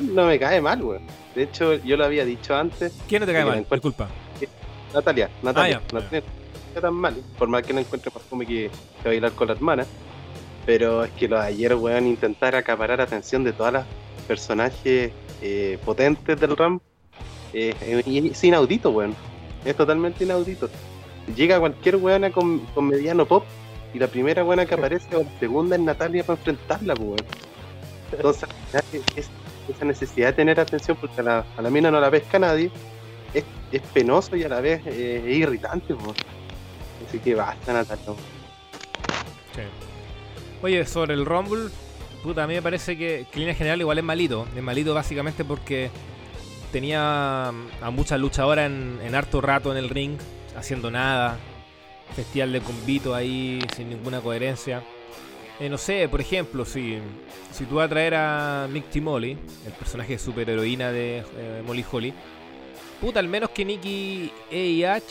no 0.00 0.26
me 0.26 0.38
cae 0.38 0.60
mal, 0.60 0.82
weón. 0.82 1.02
De 1.34 1.42
hecho, 1.44 1.74
yo 1.74 1.96
lo 1.96 2.04
había 2.04 2.24
dicho 2.24 2.54
antes. 2.56 2.92
¿Quién 3.08 3.20
no 3.20 3.26
te 3.26 3.32
cae 3.32 3.44
mal? 3.44 3.54
la 3.54 3.58
encuentro- 3.60 3.90
Disculpa. 3.90 4.08
Natalia, 4.94 5.28
Natalia, 5.42 5.80
Ah. 5.84 5.92
Natalia 5.94 6.20
no 6.20 6.68
está 6.68 6.80
tan 6.80 6.94
mal, 6.94 7.14
por 7.38 7.48
más 7.48 7.62
que 7.62 7.72
no 7.74 7.80
encuentre 7.80 8.10
perfume 8.10 8.46
que, 8.46 8.70
que 9.02 9.08
bailar 9.08 9.32
con 9.32 9.48
la 9.48 9.54
hermana. 9.54 9.84
Pero 10.64 11.04
es 11.04 11.10
que 11.12 11.28
lo 11.28 11.36
de 11.40 11.46
ayer, 11.46 11.74
weón, 11.74 12.06
intentar 12.06 12.54
acaparar 12.56 13.00
atención 13.00 13.44
de 13.44 13.52
todas 13.52 13.72
las 13.72 13.86
personajes 14.26 15.12
eh, 15.42 15.78
potentes 15.84 16.38
del 16.40 16.56
RAM 16.56 16.80
eh, 17.52 17.74
es 18.06 18.44
inaudito, 18.44 18.90
weón. 18.90 19.14
Es 19.64 19.76
totalmente 19.76 20.24
inaudito. 20.24 20.68
Llega 21.34 21.58
cualquier 21.60 21.96
weona 21.96 22.30
con, 22.30 22.60
con 22.74 22.86
mediano 22.88 23.26
pop 23.26 23.44
y 23.94 23.98
la 23.98 24.06
primera 24.06 24.44
weona 24.44 24.64
que 24.66 24.74
aparece 24.76 25.16
o 25.16 25.22
la 25.22 25.38
segunda 25.38 25.76
es 25.76 25.82
Natalia 25.82 26.24
para 26.24 26.38
enfrentarla, 26.38 26.94
weón. 26.94 27.16
Entonces, 28.12 28.48
es- 29.16 29.30
esa 29.72 29.84
necesidad 29.84 30.28
de 30.28 30.32
tener 30.34 30.60
atención 30.60 30.96
porque 31.00 31.20
a 31.20 31.24
la, 31.24 31.44
a 31.56 31.62
mina 31.62 31.90
no 31.90 32.00
la 32.00 32.10
pesca 32.10 32.38
nadie 32.38 32.70
es, 33.34 33.82
penoso 33.92 34.36
y 34.36 34.44
a 34.44 34.48
la 34.48 34.60
vez 34.60 34.82
eh, 34.86 35.22
es 35.26 35.36
irritante. 35.36 35.94
Así 37.06 37.18
que 37.18 37.34
basta, 37.34 37.72
Natalia. 37.72 38.04
Sí. 39.54 39.62
Oye, 40.62 40.84
sobre 40.86 41.14
el 41.14 41.24
Rumble, 41.24 41.70
puta, 42.22 42.44
a 42.44 42.46
mí 42.46 42.54
me 42.54 42.62
parece 42.62 42.96
que, 42.96 43.26
en 43.32 43.54
general 43.54 43.80
igual 43.80 43.98
es 43.98 44.04
malito. 44.04 44.46
Es 44.56 44.62
malito 44.62 44.94
básicamente 44.94 45.44
porque 45.44 45.90
tenía 46.72 47.50
mm, 47.52 47.84
a 47.84 47.90
muchas 47.90 48.18
luchadoras 48.18 48.66
en, 48.66 48.98
en 49.02 49.14
harto 49.14 49.40
rato 49.40 49.72
en 49.72 49.78
el 49.78 49.88
ring, 49.88 50.18
haciendo 50.56 50.90
nada. 50.90 51.38
Festival 52.16 52.52
de 52.52 52.60
convito 52.60 53.14
ahí 53.14 53.60
sin 53.76 53.90
ninguna 53.90 54.20
coherencia. 54.20 54.82
Eh, 55.60 55.68
no 55.68 55.76
sé, 55.76 56.08
por 56.08 56.20
ejemplo, 56.20 56.64
si, 56.64 56.98
si 57.52 57.64
tú 57.64 57.76
vas 57.76 57.86
a 57.86 57.88
traer 57.88 58.14
a 58.14 58.68
Mick 58.70 58.94
Molly, 59.02 59.36
el 59.66 59.72
personaje 59.72 60.12
de 60.12 60.18
superheroína 60.18 60.92
de 60.92 61.24
eh, 61.36 61.62
Molly 61.66 61.84
Holly, 61.90 62.14
puta, 63.00 63.18
al 63.18 63.26
menos 63.26 63.50
que 63.50 63.64
Nikki 63.64 64.32
AH 64.52 65.02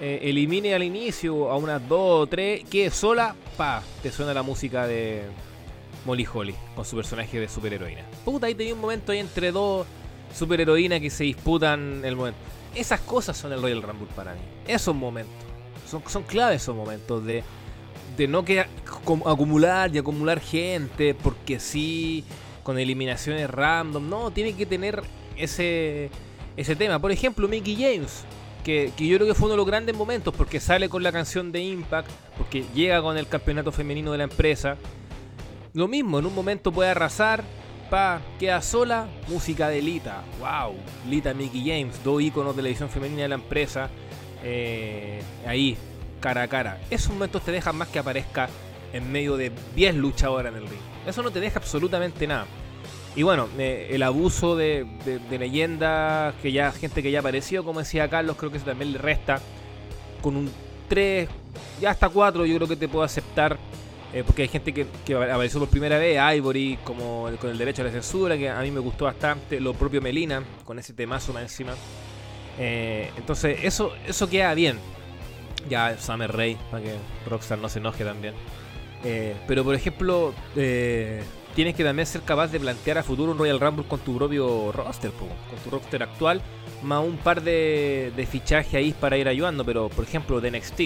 eh, 0.00 0.18
elimine 0.22 0.74
al 0.74 0.82
inicio 0.82 1.50
a 1.50 1.56
unas 1.56 1.88
2 1.88 1.98
o 2.00 2.26
3, 2.26 2.64
que 2.64 2.90
sola, 2.90 3.34
pa, 3.56 3.82
te 4.02 4.12
suena 4.12 4.34
la 4.34 4.42
música 4.42 4.86
de 4.86 5.22
Molly 6.04 6.26
Holly 6.30 6.54
con 6.74 6.84
su 6.84 6.96
personaje 6.96 7.40
de 7.40 7.48
superheroína. 7.48 8.02
Puta, 8.26 8.46
ahí 8.46 8.54
tenía 8.54 8.74
un 8.74 8.80
momento 8.82 9.12
ahí 9.12 9.20
entre 9.20 9.52
dos 9.52 9.86
superheroínas 10.34 11.00
que 11.00 11.08
se 11.08 11.24
disputan 11.24 12.04
el 12.04 12.14
momento. 12.14 12.38
Esas 12.74 13.00
cosas 13.00 13.38
son 13.38 13.54
el 13.54 13.62
Royal 13.62 13.80
Rumble 13.80 14.08
para 14.14 14.34
mí. 14.34 14.40
Esos 14.66 14.94
momentos. 14.94 15.34
Son, 15.88 16.02
son 16.08 16.24
claves 16.24 16.62
esos 16.62 16.74
momentos 16.74 17.24
de, 17.24 17.42
de 18.16 18.28
no 18.28 18.44
que 18.44 18.64
acum- 18.64 19.22
acumular 19.26 19.94
y 19.94 19.98
acumular 19.98 20.40
gente 20.40 21.14
porque 21.14 21.60
sí, 21.60 22.24
con 22.62 22.78
eliminaciones 22.78 23.50
random. 23.50 24.08
No, 24.08 24.30
tiene 24.30 24.54
que 24.54 24.66
tener 24.66 25.02
ese, 25.36 26.10
ese 26.56 26.76
tema. 26.76 26.98
Por 26.98 27.12
ejemplo, 27.12 27.48
Mickey 27.48 27.76
James 27.76 28.24
que, 28.64 28.92
que 28.96 29.06
yo 29.06 29.16
creo 29.18 29.28
que 29.28 29.34
fue 29.34 29.46
uno 29.46 29.52
de 29.52 29.58
los 29.58 29.66
grandes 29.66 29.94
momentos 29.94 30.34
porque 30.34 30.58
sale 30.58 30.88
con 30.88 31.02
la 31.02 31.12
canción 31.12 31.52
de 31.52 31.60
Impact, 31.60 32.08
porque 32.38 32.64
llega 32.74 33.00
con 33.02 33.16
el 33.18 33.28
campeonato 33.28 33.70
femenino 33.70 34.10
de 34.10 34.18
la 34.18 34.24
empresa. 34.24 34.76
Lo 35.74 35.86
mismo, 35.86 36.18
en 36.18 36.26
un 36.26 36.34
momento 36.34 36.72
puede 36.72 36.90
arrasar, 36.90 37.44
pa, 37.90 38.22
queda 38.38 38.62
sola, 38.62 39.06
música 39.28 39.68
de 39.68 39.82
Lita, 39.82 40.24
wow, 40.40 40.74
Lita 41.08 41.34
Mickey 41.34 41.60
James, 41.60 42.02
dos 42.02 42.22
íconos 42.22 42.56
de 42.56 42.62
la 42.62 42.68
edición 42.68 42.88
femenina 42.88 43.22
de 43.22 43.28
la 43.28 43.34
empresa, 43.34 43.90
eh, 44.42 45.20
ahí, 45.46 45.76
cara 46.24 46.44
a 46.44 46.48
cara. 46.48 46.80
Esos 46.88 47.12
momentos 47.12 47.42
te 47.42 47.52
dejan 47.52 47.76
más 47.76 47.88
que 47.88 47.98
aparezca 47.98 48.48
en 48.94 49.12
medio 49.12 49.36
de 49.36 49.52
10 49.76 49.96
luchadoras 49.96 50.54
en 50.54 50.62
el 50.62 50.66
ring. 50.66 50.80
Eso 51.06 51.22
no 51.22 51.30
te 51.30 51.38
deja 51.38 51.58
absolutamente 51.58 52.26
nada. 52.26 52.46
Y 53.14 53.22
bueno, 53.22 53.46
eh, 53.58 53.88
el 53.90 54.02
abuso 54.02 54.56
de, 54.56 54.86
leyendas, 55.30 56.34
que 56.40 56.50
ya 56.50 56.72
gente 56.72 57.02
que 57.02 57.10
ya 57.10 57.20
apareció, 57.20 57.62
como 57.62 57.80
decía 57.80 58.08
Carlos, 58.08 58.38
creo 58.38 58.50
que 58.50 58.56
eso 58.56 58.64
también 58.64 58.92
le 58.92 58.98
resta. 58.98 59.38
Con 60.22 60.36
un 60.36 60.50
3, 60.88 61.28
ya 61.82 61.90
hasta 61.90 62.08
4 62.08 62.46
yo 62.46 62.56
creo 62.56 62.68
que 62.68 62.76
te 62.76 62.88
puedo 62.88 63.04
aceptar. 63.04 63.58
eh, 64.14 64.22
porque 64.24 64.42
hay 64.42 64.48
gente 64.48 64.72
que, 64.72 64.86
apareció 65.14 65.60
por 65.60 65.68
primera 65.68 65.98
vez, 65.98 66.18
Ivory, 66.36 66.78
como 66.84 67.28
con 67.38 67.50
el 67.50 67.58
derecho 67.58 67.82
a 67.82 67.84
la 67.84 67.90
censura, 67.90 68.38
que 68.38 68.48
a 68.48 68.62
mí 68.62 68.70
me 68.70 68.80
gustó 68.80 69.04
bastante. 69.04 69.60
Lo 69.60 69.74
propio 69.74 70.00
Melina, 70.00 70.42
con 70.64 70.78
ese 70.78 70.94
temazo 70.94 71.34
más 71.34 71.42
encima. 71.42 71.74
Eh, 72.58 73.10
entonces, 73.18 73.58
eso, 73.62 73.92
eso 74.08 74.26
queda 74.30 74.54
bien. 74.54 74.78
Ya 75.68 75.96
Summer 75.98 76.30
Rae, 76.34 76.56
para 76.70 76.82
que 76.82 76.94
Rockstar 77.28 77.58
no 77.58 77.68
se 77.68 77.78
enoje 77.78 78.04
también. 78.04 78.34
Eh, 79.04 79.34
pero 79.46 79.64
por 79.64 79.74
ejemplo, 79.74 80.32
eh, 80.56 81.22
tienes 81.54 81.74
que 81.74 81.84
también 81.84 82.06
ser 82.06 82.22
capaz 82.22 82.48
de 82.48 82.58
plantear 82.60 82.98
a 82.98 83.02
futuro 83.02 83.32
un 83.32 83.38
Royal 83.38 83.60
Rumble 83.60 83.84
con 83.86 84.00
tu 84.00 84.16
propio 84.16 84.72
roster, 84.72 85.10
po, 85.10 85.26
con 85.26 85.58
tu 85.62 85.70
roster 85.70 86.02
actual, 86.02 86.40
más 86.82 87.04
un 87.04 87.16
par 87.18 87.42
de, 87.42 88.12
de 88.16 88.26
fichajes 88.26 88.74
ahí 88.74 88.92
para 88.98 89.16
ir 89.18 89.28
ayudando, 89.28 89.64
pero 89.64 89.88
por 89.90 90.04
ejemplo 90.04 90.40
de 90.40 90.50
NXT. 90.52 90.80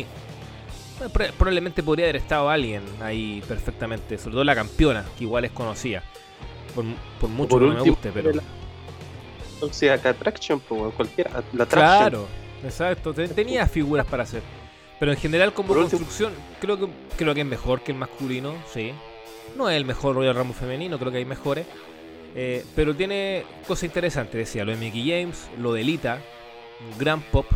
pro- 1.13 1.27
probablemente 1.39 1.83
podría 1.83 2.07
haber 2.07 2.17
estado 2.17 2.51
alguien 2.51 2.83
ahí 3.01 3.43
perfectamente, 3.47 4.19
sobre 4.19 4.33
todo 4.33 4.45
la 4.45 4.55
campeona, 4.57 5.05
que 5.17 5.25
igual 5.25 5.45
es 5.45 5.53
conocida. 5.53 6.03
Por, 6.75 6.85
por 7.21 7.31
mucho 7.31 7.49
por 7.51 7.61
que 7.63 7.69
no 7.69 7.85
me 7.85 7.91
guste, 7.91 8.11
pero... 8.13 8.33
la- 8.33 8.43
Toxic 9.61 10.05
Attraction, 10.07 10.61
pues, 10.61 10.81
weón, 10.81 10.93
cualquiera. 10.93 11.31
La 11.53 11.65
Attraction. 11.65 11.69
Claro, 11.99 12.27
exacto. 12.65 13.13
te- 13.15 13.29
Tenía 13.29 13.67
figuras 13.67 14.07
para 14.07 14.23
hacer. 14.25 14.43
Pero 14.99 15.13
en 15.13 15.19
general 15.19 15.53
como 15.53 15.69
Por 15.69 15.79
último- 15.79 15.99
construcción 16.01 16.33
creo 16.61 16.79
que 16.79 16.89
creo 17.17 17.35
que 17.35 17.41
es 17.43 17.47
mejor 17.47 17.83
que 17.83 17.93
el 17.93 17.99
masculino, 17.99 18.55
sí. 18.73 18.93
No 19.57 19.69
es 19.71 19.77
el 19.77 19.85
mejor 19.85 20.15
Royal 20.17 20.35
Rumble 20.35 20.55
femenino, 20.55 20.99
creo 20.99 21.11
que 21.13 21.19
hay 21.19 21.25
mejores. 21.25 21.67
Eh, 22.35 22.65
pero 22.77 22.95
tiene 22.95 23.45
cosas 23.67 23.85
interesantes, 23.85 24.35
decía, 24.35 24.65
lo 24.65 24.73
de 24.73 24.77
Mickey 24.79 25.09
James, 25.11 25.49
lo 25.59 25.73
de 25.73 25.83
Lita, 25.83 26.19
un 26.93 26.99
gran 26.99 27.21
pop, 27.23 27.47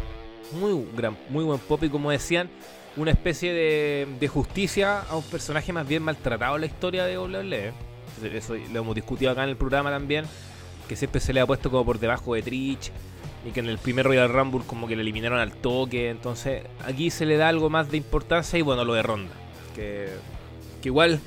muy 0.52 0.86
gran, 0.96 1.16
muy 1.28 1.44
buen 1.44 1.58
pop 1.60 1.82
y 1.84 1.88
como 1.90 2.10
decían, 2.10 2.48
una 2.96 3.10
especie 3.10 3.52
de, 3.52 4.06
de 4.18 4.28
justicia 4.28 5.00
a 5.02 5.16
un 5.16 5.22
personaje 5.24 5.72
más 5.72 5.86
bien 5.86 6.02
maltratado 6.02 6.54
en 6.56 6.62
la 6.62 6.66
historia 6.66 7.04
de 7.04 7.18
WWE. 7.18 7.72
Eso 8.34 8.54
lo 8.72 8.80
hemos 8.80 8.94
discutido 8.94 9.30
acá 9.30 9.44
en 9.44 9.50
el 9.50 9.56
programa 9.56 9.90
también, 9.90 10.24
que 10.88 10.96
siempre 10.96 11.20
se 11.20 11.32
le 11.32 11.40
ha 11.40 11.46
puesto 11.46 11.70
como 11.70 11.84
por 11.84 11.98
debajo 11.98 12.34
de 12.34 12.42
Trish 12.42 12.90
y 13.46 13.50
que 13.50 13.60
en 13.60 13.66
el 13.66 13.78
primer 13.78 14.06
Royal 14.06 14.28
Rumble 14.32 14.62
como 14.66 14.86
que 14.86 14.96
le 14.96 15.02
eliminaron 15.02 15.38
al 15.38 15.52
toque, 15.52 16.10
entonces 16.10 16.62
aquí 16.84 17.10
se 17.10 17.26
le 17.26 17.36
da 17.36 17.48
algo 17.48 17.70
más 17.70 17.90
de 17.90 17.96
importancia 17.96 18.58
y 18.58 18.62
bueno, 18.62 18.84
lo 18.84 18.94
de 18.94 19.02
Ronda, 19.02 19.34
que, 19.74 20.08
que 20.80 20.88
igual 20.88 21.20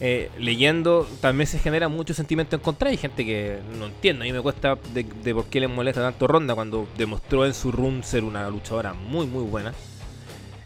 eh, 0.00 0.30
leyendo 0.38 1.08
también 1.20 1.46
se 1.46 1.58
genera 1.58 1.88
mucho 1.88 2.14
sentimiento 2.14 2.56
en 2.56 2.62
contra, 2.62 2.90
hay 2.90 2.96
gente 2.96 3.24
que 3.24 3.58
no 3.78 3.86
entiende, 3.86 4.24
a 4.24 4.26
mí 4.26 4.32
me 4.32 4.40
cuesta 4.40 4.76
de, 4.92 5.34
por 5.34 5.46
qué 5.46 5.60
le 5.60 5.68
molesta 5.68 6.02
tanto 6.02 6.26
Ronda 6.26 6.54
cuando 6.54 6.86
demostró 6.98 7.46
en 7.46 7.54
su 7.54 7.72
run 7.72 8.02
ser 8.02 8.24
una 8.24 8.48
luchadora 8.50 8.92
muy 8.92 9.26
muy 9.26 9.44
buena 9.44 9.72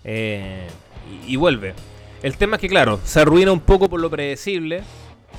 Eh, 0.05 0.67
y, 1.27 1.35
y 1.35 1.37
vuelve. 1.37 1.75
El 2.23 2.37
tema 2.37 2.57
es 2.57 2.61
que 2.61 2.69
claro, 2.69 2.99
se 3.05 3.21
arruina 3.21 3.53
un 3.53 3.61
poco 3.61 3.89
por 3.89 4.01
lo 4.01 4.11
predecible, 4.11 4.83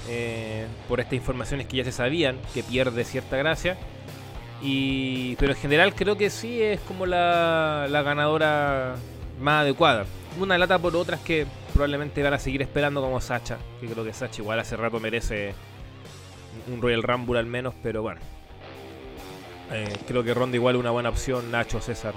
eh, 0.07 0.67
por 0.87 0.99
estas 0.99 1.13
informaciones 1.13 1.67
que 1.67 1.77
ya 1.77 1.83
se 1.83 1.91
sabían, 1.91 2.37
que 2.53 2.63
pierde 2.63 3.03
cierta 3.03 3.37
gracia. 3.37 3.77
Y, 4.61 5.35
pero 5.37 5.53
en 5.53 5.57
general 5.57 5.95
creo 5.95 6.17
que 6.17 6.29
sí 6.29 6.61
es 6.61 6.79
como 6.81 7.05
la, 7.05 7.87
ganadora 7.89 8.95
más 9.39 9.61
adecuada. 9.61 10.05
Una 10.39 10.57
lata 10.57 10.77
por 10.79 10.95
otras 10.95 11.19
que 11.21 11.47
probablemente 11.73 12.21
van 12.21 12.33
a 12.33 12.39
seguir 12.39 12.61
esperando 12.61 13.01
como 13.01 13.21
Sacha. 13.21 13.57
Que 13.79 13.87
creo 13.87 14.03
que 14.03 14.13
Sacha 14.13 14.41
igual 14.41 14.59
hace 14.59 14.75
rato 14.75 14.99
merece 14.99 15.53
un 16.71 16.81
Royal 16.81 17.03
Rumble 17.03 17.39
al 17.39 17.45
menos, 17.45 17.73
pero 17.81 18.01
bueno. 18.01 18.19
Eh, 19.71 19.97
creo 20.07 20.23
que 20.23 20.33
Ronda 20.33 20.55
igual 20.55 20.75
una 20.75 20.91
buena 20.91 21.09
opción. 21.09 21.51
Nacho, 21.51 21.79
César, 21.79 22.13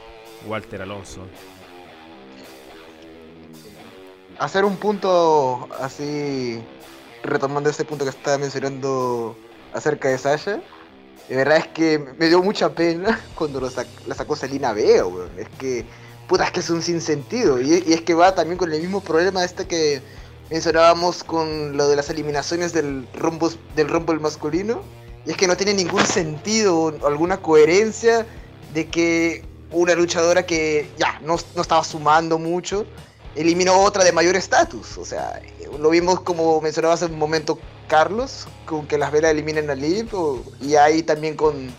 Walter, 0.47 0.83
Alonso. 0.83 1.27
hacer 4.43 4.65
un 4.65 4.77
punto 4.77 5.69
así, 5.81 6.61
retomando 7.23 7.71
ese 7.71 7.85
punto 7.85 8.05
que 8.05 8.11
estaba 8.11 8.39
mencionando 8.39 9.37
acerca 9.73 10.09
de 10.09 10.19
Sasha, 10.19 10.61
de 11.33 11.39
verdad 11.39 11.57
es 11.57 11.67
que 11.69 11.99
me 12.19 12.29
dio 12.29 12.43
mucha 12.43 12.75
pena 12.75 13.19
cuando 13.35 13.59
lo 13.59 13.71
sac- 13.71 13.87
la 14.07 14.15
sacó 14.15 14.37
Selina 14.37 14.75
Vega, 14.75 15.07
weón. 15.07 15.31
Es 15.39 15.49
que, 15.59 15.87
puta, 16.29 16.45
es 16.45 16.51
que 16.51 16.61
es 16.61 16.69
un 16.69 16.83
sinsentido. 16.83 17.59
Y, 17.59 17.73
es 17.73 18.03
que 18.03 18.13
va 18.13 18.35
también 18.35 18.59
con 18.59 18.71
el 18.71 18.83
mismo 18.83 19.01
problema 19.01 19.43
este 19.43 19.67
que 19.67 20.03
mencionábamos 20.51 21.25
con 21.25 21.75
lo 21.75 21.89
de 21.89 21.97
las 21.97 22.11
eliminaciones 22.11 22.75
del 22.75 23.07
Rumble, 23.15 23.49
del 23.75 23.89
Rumble 23.89 24.19
masculino. 24.19 24.83
Y 25.25 25.31
es 25.31 25.39
que 25.39 25.47
no 25.47 25.57
tiene 25.57 25.73
ningún 25.73 26.05
sentido 26.05 26.79
o 26.79 27.07
alguna 27.07 27.39
coherencia 27.39 28.27
de 28.75 28.89
que 28.89 29.43
una 29.71 29.95
luchadora 29.95 30.45
que 30.45 30.91
ya 30.99 31.19
no, 31.23 31.37
no 31.57 31.63
estaba 31.63 31.83
sumando 31.83 32.39
mucho 32.39 32.85
eliminó 33.35 33.79
otra 33.83 34.05
de 34.05 34.13
mayor 34.13 34.37
estatus. 34.37 34.99
O 34.99 35.05
sea, 35.05 35.41
lo 35.79 35.91
vimos 35.91 36.21
como 36.21 36.61
mencionaba 36.61 36.95
hace 36.95 37.07
un 37.07 37.19
momento 37.19 37.59
Carlos, 37.89 38.47
con 38.67 38.87
que 38.87 38.99
las 38.99 39.13
velas 39.13 39.31
eliminen 39.33 39.69
a 39.71 39.75
Liv, 39.75 40.09
o- 40.15 40.43
y 40.61 40.77
ahí 40.77 41.03
también 41.03 41.37
con, 41.37 41.73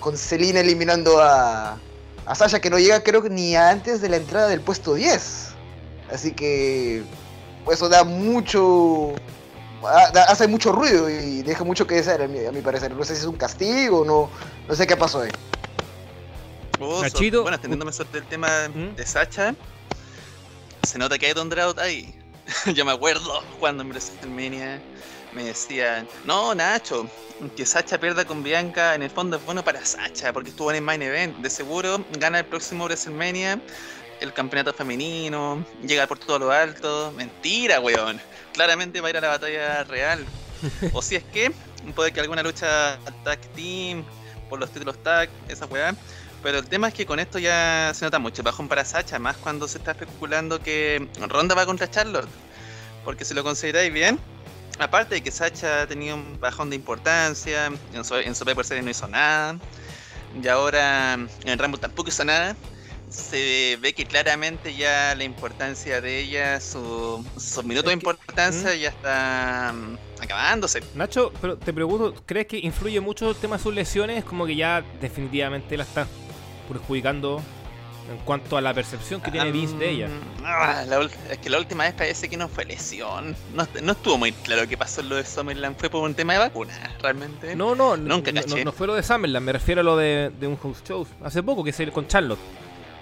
con 0.00 0.16
Selina 0.16 0.60
eliminando 0.60 1.20
a, 1.20 1.78
a 2.26 2.34
Sasha, 2.34 2.60
que 2.60 2.70
no 2.70 2.78
llega 2.78 3.02
creo 3.02 3.22
que 3.22 3.30
ni 3.30 3.56
antes 3.56 4.00
de 4.00 4.08
la 4.08 4.16
entrada 4.16 4.48
del 4.48 4.60
puesto 4.60 4.94
10. 4.94 5.48
Así 6.12 6.32
que 6.32 7.02
pues, 7.64 7.78
eso 7.78 7.88
da 7.88 8.04
mucho... 8.04 9.14
ah, 9.84 10.10
da- 10.12 10.24
hace 10.24 10.46
mucho 10.46 10.70
ruido 10.70 11.10
y 11.10 11.42
deja 11.42 11.64
mucho 11.64 11.86
que 11.86 11.96
desear 11.96 12.22
a 12.22 12.28
mi, 12.28 12.44
a 12.46 12.52
mi 12.52 12.60
parecer. 12.60 12.94
No 12.94 13.02
sé 13.04 13.14
si 13.16 13.22
es 13.22 13.26
un 13.26 13.36
castigo 13.36 14.00
o 14.00 14.04
no, 14.04 14.30
no 14.68 14.74
sé 14.76 14.86
qué 14.86 14.96
pasó 14.96 15.22
ahí. 15.22 15.30
Oh, 16.78 17.02
so- 17.08 17.18
bueno, 17.42 17.54
extendiéndome 17.56 17.92
sobre 17.92 18.18
el 18.20 18.26
tema 18.26 18.68
¿Mm? 18.68 18.94
de 18.96 19.06
Sacha, 19.06 19.54
se 20.86 20.98
nota 20.98 21.18
que 21.18 21.26
hay 21.26 21.32
Drought 21.32 21.78
ahí. 21.78 22.14
Yo 22.74 22.84
me 22.84 22.92
acuerdo 22.92 23.42
cuando 23.58 23.82
en 23.82 23.90
WrestleMania 23.90 24.80
me 25.32 25.44
decían, 25.44 26.08
no, 26.24 26.54
Nacho, 26.54 27.08
que 27.56 27.66
Sacha 27.66 27.98
pierda 27.98 28.24
con 28.24 28.42
Bianca 28.42 28.94
en 28.94 29.02
el 29.02 29.10
fondo 29.10 29.36
es 29.36 29.44
bueno 29.44 29.64
para 29.64 29.84
Sacha, 29.84 30.32
porque 30.32 30.50
estuvo 30.50 30.70
en 30.70 30.76
el 30.76 30.82
main 30.82 31.02
event. 31.02 31.36
De 31.38 31.50
seguro 31.50 32.04
gana 32.18 32.38
el 32.38 32.46
próximo 32.46 32.84
WrestleMania 32.84 33.60
el 34.20 34.32
campeonato 34.32 34.72
femenino, 34.72 35.64
llega 35.82 36.06
por 36.06 36.18
todo 36.18 36.38
lo 36.38 36.50
alto. 36.50 37.12
Mentira, 37.16 37.80
weón. 37.80 38.20
Claramente 38.52 39.00
va 39.00 39.08
a 39.08 39.10
ir 39.10 39.16
a 39.18 39.20
la 39.20 39.28
batalla 39.28 39.84
real. 39.84 40.24
o 40.92 41.02
si 41.02 41.16
es 41.16 41.24
que, 41.24 41.52
puede 41.94 42.12
que 42.12 42.20
alguna 42.20 42.42
lucha 42.42 42.98
tag 43.24 43.40
team 43.54 44.04
por 44.48 44.58
los 44.58 44.70
títulos 44.70 45.02
tag, 45.02 45.28
esa 45.48 45.66
weá. 45.66 45.94
Pero 46.46 46.58
el 46.60 46.66
tema 46.68 46.86
es 46.86 46.94
que 46.94 47.04
con 47.06 47.18
esto 47.18 47.40
ya 47.40 47.90
se 47.92 48.04
nota 48.04 48.20
mucho 48.20 48.40
bajón 48.44 48.68
para 48.68 48.84
Sacha, 48.84 49.18
más 49.18 49.36
cuando 49.36 49.66
se 49.66 49.78
está 49.78 49.90
especulando 49.90 50.60
que 50.60 51.08
Ronda 51.28 51.56
va 51.56 51.66
contra 51.66 51.90
Charlotte. 51.90 52.28
Porque 53.04 53.24
si 53.24 53.34
lo 53.34 53.42
consideráis 53.42 53.92
bien, 53.92 54.20
aparte 54.78 55.16
de 55.16 55.22
que 55.22 55.32
Sacha 55.32 55.82
ha 55.82 55.86
tenido 55.88 56.14
un 56.14 56.38
bajón 56.38 56.70
de 56.70 56.76
importancia, 56.76 57.66
en 57.92 58.04
su, 58.04 58.14
en 58.14 58.32
Survivor 58.36 58.64
Series 58.64 58.84
no 58.84 58.92
hizo 58.92 59.08
nada, 59.08 59.58
y 60.40 60.46
ahora 60.46 61.14
en 61.14 61.58
Rumble 61.58 61.80
tampoco 61.80 62.10
hizo 62.10 62.24
nada, 62.24 62.54
se 63.10 63.76
ve 63.80 63.92
que 63.92 64.06
claramente 64.06 64.76
ya 64.76 65.16
la 65.16 65.24
importancia 65.24 66.00
de 66.00 66.20
ella, 66.20 66.60
su- 66.60 67.26
sus 67.36 67.64
minutos 67.64 67.88
de 67.88 67.94
importancia 67.94 68.72
ya 68.76 68.90
está 68.90 69.74
mm, 69.74 70.22
acabándose. 70.22 70.80
Nacho, 70.94 71.32
pero 71.40 71.58
te 71.58 71.72
pregunto, 71.72 72.14
¿crees 72.24 72.46
que 72.46 72.58
influye 72.58 73.00
mucho 73.00 73.30
el 73.30 73.36
tema 73.36 73.56
de 73.56 73.62
sus 73.64 73.74
lesiones? 73.74 74.24
Como 74.24 74.46
que 74.46 74.54
ya 74.54 74.84
definitivamente 75.00 75.76
la 75.76 75.82
está 75.82 76.06
perjudicando 76.66 77.40
en 78.10 78.18
cuanto 78.18 78.56
a 78.56 78.60
la 78.60 78.72
percepción 78.72 79.20
que 79.20 79.32
tiene 79.32 79.50
Vince 79.50 79.76
de 79.76 79.90
ella. 79.90 80.08
Ah, 80.44 80.84
la 80.86 81.00
ul- 81.00 81.10
es 81.28 81.38
que 81.38 81.50
la 81.50 81.58
última 81.58 81.82
vez 81.84 81.92
parece 81.94 82.28
que 82.28 82.36
no 82.36 82.46
fue 82.48 82.64
lesión. 82.64 83.34
No, 83.54 83.66
no 83.82 83.92
estuvo 83.92 84.16
muy 84.16 84.30
claro 84.32 84.68
qué 84.68 84.76
pasó 84.76 85.00
en 85.00 85.08
lo 85.08 85.16
de 85.16 85.24
Summerland. 85.24 85.76
Fue 85.76 85.90
por 85.90 86.04
un 86.04 86.14
tema 86.14 86.34
de 86.34 86.38
vacuna, 86.38 86.72
realmente. 87.02 87.56
No, 87.56 87.74
no, 87.74 87.96
Nunca 87.96 88.30
no, 88.30 88.40
caché. 88.42 88.58
no, 88.58 88.64
no 88.66 88.72
fue 88.72 88.86
lo 88.86 88.94
de 88.94 89.02
Summerland, 89.02 89.44
me 89.44 89.52
refiero 89.52 89.80
a 89.80 89.84
lo 89.84 89.96
de, 89.96 90.30
de 90.38 90.46
un 90.46 90.56
house 90.58 90.82
show 90.86 91.04
hace 91.24 91.42
poco 91.42 91.64
que 91.64 91.72
se 91.72 91.90
con 91.90 92.06
Charlotte 92.06 92.38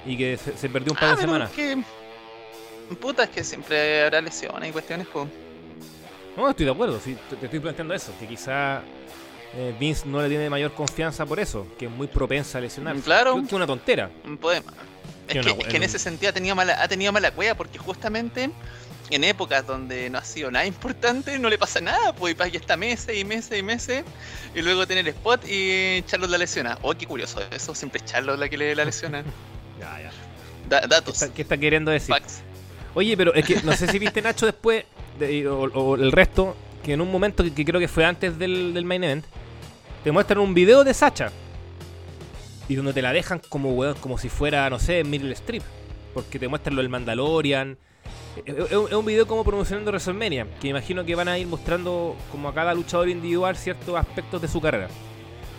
y 0.07 0.17
que 0.17 0.39
se, 0.39 0.57
se 0.57 0.69
perdió 0.71 0.93
un 0.93 0.99
par 0.99 1.05
Ah, 1.05 1.11
de 1.11 1.17
pero 1.17 1.33
semanas. 1.33 1.51
es 1.51 1.57
que. 1.57 2.97
Puta, 2.97 3.25
es 3.25 3.31
que 3.31 3.45
siempre 3.45 4.05
habrá 4.05 4.21
lesiones 4.23 4.71
y 4.71 4.73
cuestiones. 4.73 5.07
No, 6.37 6.49
estoy 6.49 6.65
de 6.67 6.73
acuerdo, 6.73 6.99
sí, 6.99 7.17
te, 7.29 7.37
te 7.37 7.45
estoy 7.47 7.61
planteando 7.61 7.93
eso, 7.95 8.13
que 8.19 8.27
quizá 8.27 8.81
eh, 9.57 9.75
Vince 9.79 10.07
no 10.07 10.21
le 10.23 10.29
tiene 10.29 10.49
mayor 10.51 10.73
confianza 10.75 11.25
por 11.27 11.39
eso, 11.41 11.67
que 11.79 11.87
es 11.87 11.91
muy 11.91 12.07
propensa 12.07 12.59
a 12.59 12.61
lesionar. 12.61 12.97
Claro. 12.97 13.33
Creo 13.33 13.43
que 13.43 13.49
es 13.49 13.53
una 13.55 13.67
tontera. 13.67 14.11
Poema. 14.41 14.73
Es 15.29 15.33
que, 15.35 15.41
una- 15.41 15.51
es 15.63 15.67
que 15.69 15.77
en 15.77 15.83
ese 15.83 15.99
sentido 15.99 16.31
ha 16.31 16.33
tenido 16.33 16.55
mala, 16.55 16.83
ha 16.83 16.89
tenido 16.89 17.13
mala 17.13 17.31
cueva 17.31 17.55
porque 17.55 17.79
justamente 17.79 18.51
en 19.11 19.25
épocas 19.25 19.67
donde 19.67 20.09
no 20.11 20.19
ha 20.19 20.25
sido 20.25 20.51
nada 20.51 20.65
importante 20.67 21.39
no 21.39 21.49
le 21.51 21.59
pasa 21.59 21.81
nada, 21.81 22.15
pues 22.15 22.37
y 22.53 22.57
está 22.57 22.77
meses 22.77 23.17
y 23.17 23.25
meses 23.25 23.59
y 23.59 23.63
meses 23.63 24.05
y 24.55 24.63
luego 24.63 24.87
tiene 24.87 25.01
el 25.01 25.09
spot 25.09 25.43
y 25.49 26.03
Charlotte 26.07 26.31
la 26.31 26.39
lesiona. 26.39 26.79
Oh, 26.83 26.95
qué 26.95 27.07
curioso, 27.07 27.41
eso 27.51 27.75
siempre 27.75 28.01
es 28.05 28.11
Charlotte 28.11 28.39
la 28.39 28.49
que 28.49 28.57
le 28.59 28.75
la 28.75 28.85
lesiona. 28.85 29.23
Ya, 29.81 30.01
ya. 30.01 30.11
Da- 30.69 30.81
¿Qué 30.83 30.87
datos, 30.89 31.21
está, 31.23 31.35
qué 31.35 31.43
está 31.43 31.57
queriendo 31.59 31.91
decir? 31.91 32.15
facts. 32.15 32.41
Oye, 32.95 33.17
pero 33.17 33.35
es 33.35 33.45
que 33.45 33.61
no 33.63 33.73
sé 33.77 33.89
si 33.89 33.99
viste 33.99 34.23
Nacho 34.23 34.47
después, 34.47 34.85
de- 35.19 35.49
o, 35.49 35.63
o 35.65 35.97
el 35.97 36.13
resto, 36.13 36.57
que 36.85 36.93
en 36.93 37.01
un 37.01 37.11
momento 37.11 37.43
que, 37.43 37.53
que 37.53 37.65
creo 37.65 37.81
que 37.81 37.89
fue 37.89 38.05
antes 38.05 38.39
del, 38.39 38.73
del 38.73 38.85
main 38.85 39.03
event, 39.05 39.25
te 40.05 40.13
muestran 40.13 40.39
un 40.39 40.55
video 40.55 40.85
de 40.85 40.95
Sacha. 40.95 41.33
Y 42.69 42.75
donde 42.77 42.93
te 42.93 43.03
la 43.03 43.13
dejan 43.13 43.41
como 43.49 43.73
weón, 43.73 43.95
como 44.01 44.17
si 44.19 44.29
fuera, 44.29 44.69
no 44.71 44.79
sé, 44.79 45.05
Middle 45.05 45.33
Strip. 45.35 45.63
Porque 46.15 46.39
te 46.39 46.49
muestran 46.49 46.77
lo 46.77 46.83
del 46.83 46.89
Mandalorian. 46.89 47.77
Es, 48.47 48.55
es 48.57 48.73
un- 48.73 48.87
es 48.89 48.93
un 48.95 49.05
video 49.05 49.27
como 49.27 49.45
promocionando 49.45 49.91
WrestleMania. 49.91 50.47
Que 50.61 50.69
imagino 50.69 51.05
que 51.05 51.15
van 51.15 51.29
a 51.29 51.39
ir 51.39 51.47
mostrando 51.47 52.17
como 52.31 52.49
a 52.49 52.55
cada 52.55 52.73
luchador 52.75 53.09
individual 53.09 53.57
ciertos 53.57 53.97
aspectos 53.97 54.41
de 54.41 54.49
su 54.49 54.61
carrera. 54.61 54.89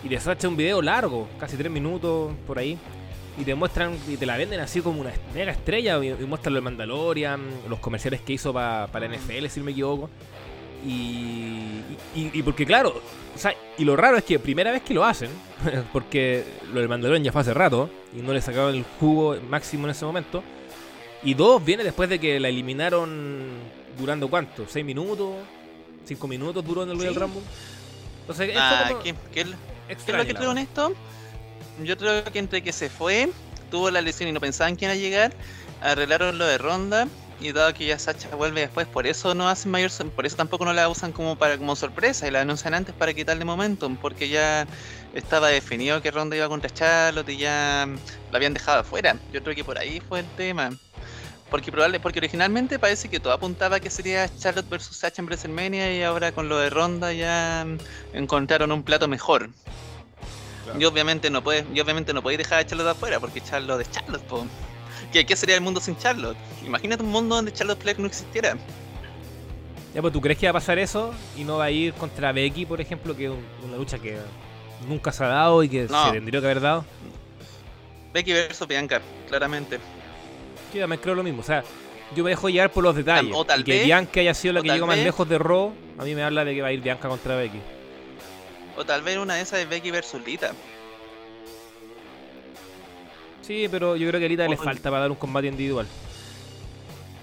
Y 0.02 0.08
de 0.08 0.18
Sacha 0.20 0.48
un 0.48 0.56
video 0.56 0.82
largo, 0.82 1.28
casi 1.38 1.56
tres 1.56 1.70
minutos 1.70 2.32
por 2.46 2.58
ahí. 2.58 2.78
Y 3.38 3.44
te 3.44 3.54
muestran 3.54 3.96
y 4.08 4.16
te 4.16 4.24
la 4.24 4.36
venden 4.36 4.60
así 4.60 4.80
como 4.80 5.00
una 5.00 5.12
mega 5.34 5.52
estrella. 5.52 6.02
Y, 6.04 6.12
muestran 6.24 6.54
lo 6.54 6.58
del 6.58 6.64
Mandalorian, 6.64 7.40
los 7.68 7.78
comerciales 7.80 8.20
que 8.22 8.32
hizo 8.32 8.52
pa- 8.52 8.88
para 8.90 9.06
la 9.08 9.14
NFL, 9.16 9.48
si 9.48 9.60
no 9.60 9.66
me 9.66 9.72
equivoco. 9.72 10.08
Y, 10.86 11.82
y, 12.14 12.30
y 12.32 12.42
porque, 12.42 12.64
claro, 12.64 13.02
o 13.34 13.38
sea, 13.38 13.52
y 13.76 13.84
lo 13.84 13.96
raro 13.96 14.16
es 14.16 14.24
que 14.24 14.38
primera 14.38 14.70
vez 14.70 14.82
que 14.82 14.94
lo 14.94 15.04
hacen, 15.04 15.30
porque 15.92 16.44
lo 16.72 16.80
del 16.80 16.88
Mandalorian 16.88 17.24
ya 17.24 17.32
fue 17.32 17.40
hace 17.40 17.52
rato 17.54 17.90
y 18.16 18.22
no 18.22 18.32
le 18.32 18.40
sacaban 18.40 18.74
el 18.74 18.84
jugo 19.00 19.36
máximo 19.48 19.86
en 19.86 19.90
ese 19.90 20.04
momento. 20.04 20.42
Y 21.22 21.34
dos, 21.34 21.64
viene 21.64 21.82
después 21.82 22.08
de 22.08 22.18
que 22.20 22.38
la 22.38 22.48
eliminaron 22.48 23.48
durando 23.98 24.28
cuánto, 24.28 24.66
¿Seis 24.68 24.84
minutos? 24.84 25.34
¿Cinco 26.04 26.28
minutos 26.28 26.64
duró 26.64 26.84
en 26.84 26.90
el 26.90 26.98
Royal 26.98 27.14
Sí. 27.14 27.18
Rumble? 27.20 27.42
Entonces, 28.20 28.54
Ah, 28.56 28.84
como 28.88 29.02
¿qué, 29.02 29.14
qué 29.32 29.40
es 29.40 29.46
lo- 29.48 29.56
¿Qué 29.56 29.92
es 29.92 29.98
extraño, 29.98 30.22
lo 30.22 30.28
que 30.28 30.34
creo 30.34 30.52
en 30.52 30.58
esto? 30.58 30.92
Yo 31.82 31.96
creo 31.96 32.24
que 32.24 32.38
entre 32.38 32.62
que 32.62 32.72
se 32.72 32.88
fue, 32.90 33.30
tuvo 33.70 33.90
la 33.90 34.00
lesión 34.00 34.28
y 34.28 34.32
no 34.32 34.40
pensaban 34.40 34.76
que 34.76 34.84
iba 34.84 34.92
a 34.92 34.96
llegar, 34.96 35.32
arreglaron 35.80 36.38
lo 36.38 36.46
de 36.46 36.58
Ronda 36.58 37.08
y 37.40 37.52
dado 37.52 37.74
que 37.74 37.86
ya 37.86 37.98
Sacha 37.98 38.34
vuelve 38.34 38.62
después, 38.62 38.86
por 38.86 39.06
eso 39.06 39.34
no 39.34 39.48
hacen 39.48 39.70
mayor, 39.70 39.90
por 40.14 40.26
eso 40.26 40.36
tampoco 40.36 40.64
no 40.64 40.72
la 40.72 40.88
usan 40.88 41.12
como 41.12 41.36
para 41.36 41.58
como 41.58 41.76
sorpresa 41.76 42.26
y 42.26 42.30
la 42.30 42.40
anuncian 42.40 42.74
antes 42.74 42.94
para 42.94 43.12
quitarle 43.12 43.44
momentum, 43.44 43.96
porque 43.96 44.28
ya 44.28 44.66
estaba 45.14 45.48
definido 45.48 46.00
que 46.02 46.10
Ronda 46.10 46.36
iba 46.36 46.48
contra 46.48 46.70
Charlotte 46.70 47.28
y 47.28 47.38
ya 47.38 47.88
la 48.30 48.36
habían 48.36 48.54
dejado 48.54 48.80
afuera. 48.80 49.16
Yo 49.32 49.42
creo 49.42 49.54
que 49.54 49.64
por 49.64 49.78
ahí 49.78 50.00
fue 50.00 50.20
el 50.20 50.26
tema. 50.36 50.70
Porque 51.50 51.70
probable, 51.70 52.00
porque 52.00 52.18
originalmente 52.18 52.78
parece 52.78 53.08
que 53.08 53.20
todo 53.20 53.32
apuntaba 53.32 53.78
que 53.78 53.88
sería 53.88 54.28
Charlotte 54.36 54.68
versus 54.68 54.96
Sacha 54.96 55.22
en 55.22 55.26
WrestleMania 55.26 55.96
y 55.96 56.02
ahora 56.02 56.32
con 56.32 56.48
lo 56.48 56.58
de 56.58 56.70
Ronda 56.70 57.12
ya 57.12 57.64
encontraron 58.12 58.72
un 58.72 58.82
plato 58.82 59.06
mejor. 59.06 59.50
Claro. 60.64 60.80
Y 60.80 60.84
obviamente 60.84 61.30
no 61.30 61.44
puedes, 61.44 61.64
y 61.72 61.78
obviamente 61.78 62.12
no 62.12 62.20
podéis 62.20 62.38
dejar 62.38 62.58
a 62.58 62.66
Charlotte 62.66 62.88
afuera, 62.88 63.20
porque 63.20 63.40
Charlotte 63.40 63.82
es 63.82 63.90
Charlotte, 63.92 64.24
po. 64.24 64.44
¿Qué, 65.16 65.24
qué 65.24 65.34
sería 65.34 65.54
el 65.54 65.62
mundo 65.62 65.80
sin 65.80 65.96
Charlotte? 65.96 66.36
Imagínate 66.62 67.02
un 67.02 67.08
mundo 67.08 67.36
donde 67.36 67.50
Charlotte 67.50 67.80
Flair 67.80 67.98
no 67.98 68.06
existiera. 68.06 68.54
Ya, 69.94 70.02
pues, 70.02 70.12
¿tú 70.12 70.20
crees 70.20 70.38
que 70.38 70.44
va 70.44 70.50
a 70.50 70.52
pasar 70.52 70.78
eso 70.78 71.14
y 71.38 71.44
no 71.44 71.56
va 71.56 71.64
a 71.64 71.70
ir 71.70 71.94
contra 71.94 72.32
Becky, 72.32 72.66
por 72.66 72.82
ejemplo, 72.82 73.16
que 73.16 73.24
es 73.24 73.30
un- 73.30 73.42
una 73.66 73.78
lucha 73.78 73.98
que 73.98 74.18
nunca 74.86 75.10
se 75.12 75.24
ha 75.24 75.28
dado 75.28 75.62
y 75.62 75.70
que 75.70 75.84
No. 75.84 76.04
se 76.04 76.12
tendría 76.12 76.38
que 76.38 76.46
haber 76.46 76.60
dado? 76.60 76.84
Becky 78.12 78.30
versus 78.34 78.68
Bianca, 78.68 79.00
claramente. 79.26 79.78
Yo 80.74 80.80
también 80.82 81.00
creo 81.00 81.14
lo 81.14 81.22
mismo. 81.22 81.40
O 81.40 81.44
sea, 81.44 81.64
yo 82.14 82.22
me 82.22 82.28
dejo 82.28 82.50
llevar 82.50 82.70
por 82.70 82.84
los 82.84 82.94
detalles. 82.94 83.32
o 83.34 83.42
tal 83.46 83.60
y 83.60 83.64
que 83.64 83.72
vez- 83.72 83.84
Bianca 83.86 84.20
haya 84.20 84.34
sido 84.34 84.52
la 84.52 84.60
que 84.60 84.68
llegó 84.68 84.86
más 84.86 84.96
vez- 84.96 85.04
lejos 85.06 85.26
de 85.26 85.38
Raw, 85.38 85.72
a 85.96 86.04
mí 86.04 86.14
me 86.14 86.22
habla 86.24 86.44
de 86.44 86.54
que 86.54 86.60
va 86.60 86.68
a 86.68 86.72
ir 86.72 86.82
Bianca 86.82 87.08
contra 87.08 87.36
Becky. 87.36 87.60
O 88.76 88.84
tal 88.84 89.00
vez 89.00 89.16
una 89.16 89.36
de 89.36 89.40
esas 89.40 89.60
es 89.60 89.68
Becky 89.70 89.90
versus 89.90 90.22
Lita. 90.26 90.52
Sí, 93.46 93.68
pero 93.70 93.96
yo 93.96 94.08
creo 94.08 94.18
que 94.18 94.26
a 94.26 94.28
Lita 94.28 94.48
le 94.48 94.56
falta 94.56 94.90
para 94.90 95.02
dar 95.02 95.10
un 95.10 95.16
combate 95.16 95.46
individual. 95.46 95.86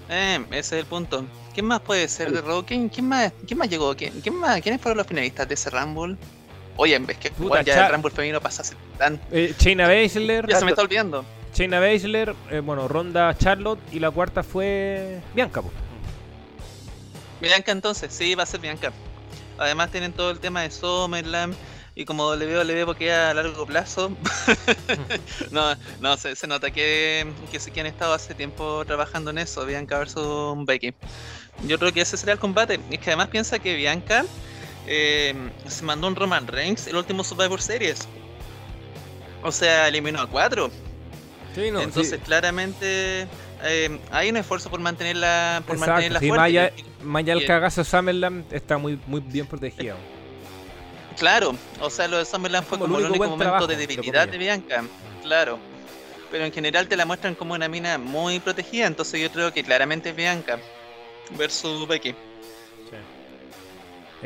Eh, 0.08 0.44
ese 0.50 0.58
es 0.58 0.72
el 0.72 0.86
punto. 0.86 1.24
¿Quién 1.52 1.66
más 1.66 1.80
puede 1.80 2.08
ser 2.08 2.32
de 2.32 2.40
Raw? 2.40 2.64
¿Quién, 2.64 2.88
quién 2.88 3.08
más, 3.08 3.32
quién 3.46 3.58
más 3.58 3.68
llegó? 3.68 3.94
¿Quién, 3.94 4.20
quién 4.20 4.34
más, 4.34 4.60
¿Quiénes 4.60 4.80
fueron 4.80 4.98
los 4.98 5.06
finalistas 5.06 5.46
de 5.46 5.54
ese 5.54 5.70
Rumble? 5.70 6.16
Oye, 6.76 7.00
es 7.08 7.18
que 7.18 7.30
Puta, 7.30 7.44
igual 7.44 7.64
ya 7.64 7.86
el 7.86 7.92
Rumble 7.92 8.10
femenino 8.10 8.40
pasa 8.40 8.62
hace 8.62 8.74
tan... 8.98 9.20
Eh, 9.30 9.54
Shayna 9.58 9.86
Baszler, 9.86 10.48
Ya 10.48 10.58
se 10.58 10.64
me 10.64 10.72
está 10.72 10.82
olvidando. 10.82 11.24
Shayna 11.54 11.78
Baszler, 11.78 12.34
eh, 12.50 12.60
bueno, 12.60 12.88
Ronda 12.88 13.36
Charlotte 13.38 13.78
y 13.92 14.00
la 14.00 14.10
cuarta 14.10 14.42
fue 14.42 15.20
Bianca. 15.34 15.62
po. 15.62 15.70
Bianca 17.40 17.70
entonces, 17.70 18.12
sí, 18.12 18.34
va 18.34 18.42
a 18.42 18.46
ser 18.46 18.60
Bianca. 18.60 18.92
Además 19.58 19.90
tienen 19.90 20.12
todo 20.12 20.30
el 20.30 20.40
tema 20.40 20.62
de 20.62 20.70
Summerland 20.70 21.54
y 21.96 22.04
como 22.04 22.34
le 22.34 22.46
veo, 22.46 22.64
le 22.64 22.74
veo 22.74 22.94
que 22.94 23.12
a 23.12 23.32
largo 23.34 23.66
plazo. 23.66 24.10
no, 25.50 25.76
no, 26.00 26.16
se, 26.16 26.34
se 26.34 26.46
nota 26.46 26.70
que, 26.70 27.26
que 27.50 27.60
sí 27.60 27.70
que 27.70 27.80
han 27.80 27.86
estado 27.86 28.14
hace 28.14 28.34
tiempo 28.34 28.84
trabajando 28.84 29.30
en 29.30 29.38
eso, 29.38 29.64
Bianca 29.64 29.98
versus 29.98 30.56
Becky. 30.64 30.92
Yo 31.66 31.78
creo 31.78 31.92
que 31.92 32.00
ese 32.00 32.16
será 32.16 32.32
el 32.32 32.38
combate. 32.38 32.80
Es 32.90 32.98
que 32.98 33.10
además 33.10 33.28
piensa 33.28 33.58
que 33.60 33.76
Bianca 33.76 34.24
eh, 34.86 35.34
se 35.68 35.84
mandó 35.84 36.08
un 36.08 36.16
Roman 36.16 36.46
Reigns 36.46 36.86
el 36.88 36.96
último 36.96 37.22
Survivor 37.22 37.60
Series. 37.62 38.08
O 39.42 39.52
sea, 39.52 39.86
eliminó 39.88 40.20
a 40.20 40.26
cuatro. 40.26 40.70
Sí, 41.54 41.70
no, 41.70 41.80
Entonces, 41.80 42.18
sí. 42.18 42.24
claramente 42.24 43.28
eh, 43.62 44.00
hay 44.10 44.30
un 44.30 44.36
esfuerzo 44.36 44.68
por 44.68 44.80
mantenerla, 44.80 45.62
por 45.64 45.76
Exacto, 45.76 45.92
mantenerla 45.92 46.18
sí, 46.18 46.28
fuerte. 46.28 46.72
del 47.32 47.42
y- 47.42 47.46
cagazo 47.46 47.84
Summerland 47.84 48.52
está 48.52 48.78
muy, 48.78 48.98
muy 49.06 49.20
bien 49.20 49.46
protegida. 49.46 49.94
Claro, 51.18 51.54
o 51.80 51.90
sea, 51.90 52.08
lo 52.08 52.18
de 52.18 52.24
Summerland 52.24 52.66
fue 52.66 52.78
Como 52.78 52.86
el 52.98 53.04
como 53.04 53.06
el 53.06 53.10
único 53.10 53.24
momento 53.24 53.42
trabajo, 53.44 53.66
de 53.66 53.76
debilidad 53.76 54.28
de. 54.28 54.38
Bianca, 54.38 54.84
claro. 55.22 55.58
Pero 56.30 56.44
en 56.44 56.52
general 56.52 56.88
te 56.88 56.96
la 56.96 57.04
muestran 57.06 57.34
como 57.36 57.54
una 57.54 57.68
mina 57.68 57.96
muy 57.98 58.40
protegida, 58.40 58.86
entonces 58.86 59.20
yo 59.20 59.30
creo 59.30 59.52
que 59.52 59.62
claramente 59.62 60.10
es 60.10 60.16
Bianca 60.16 60.58
versus 61.38 61.86
Becky. 61.86 62.14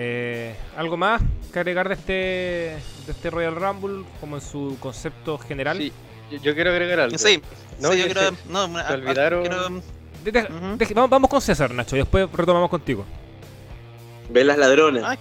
Eh, 0.01 0.55
¿Algo 0.77 0.97
más 0.97 1.21
que 1.53 1.59
agregar 1.59 1.89
de 1.89 1.95
este, 1.95 2.13
de 2.13 3.13
este 3.13 3.31
Royal 3.31 3.57
Rumble 3.57 4.05
como 4.21 4.37
en 4.37 4.43
su 4.43 4.77
concepto 4.81 5.39
general? 5.39 5.77
Sí, 5.79 5.93
yo, 6.31 6.39
yo 6.39 6.55
quiero 6.55 6.71
agregar 6.71 7.01
algo. 7.01 7.19
Sí, 7.19 7.43
No, 7.81 7.93
sí, 7.93 7.99
yo 7.99 8.09
creo, 8.09 8.31
no, 8.49 8.61
a- 8.79 8.93
olvidaron- 8.93 9.41
quiero- 9.43 9.83
De- 10.25 10.33
de- 10.33 10.43
Ujú. 10.43 10.77
de- 10.77 10.95
vamos, 10.95 11.11
vamos 11.11 11.31
con 11.31 11.41
César, 11.41 11.71
Nacho, 11.73 11.97
y 11.97 12.01
después 12.01 12.29
retomamos 12.33 12.71
contigo. 12.71 13.05
Velas 14.31 14.57
ladronas. 14.59 15.03
Ay. 15.07 15.19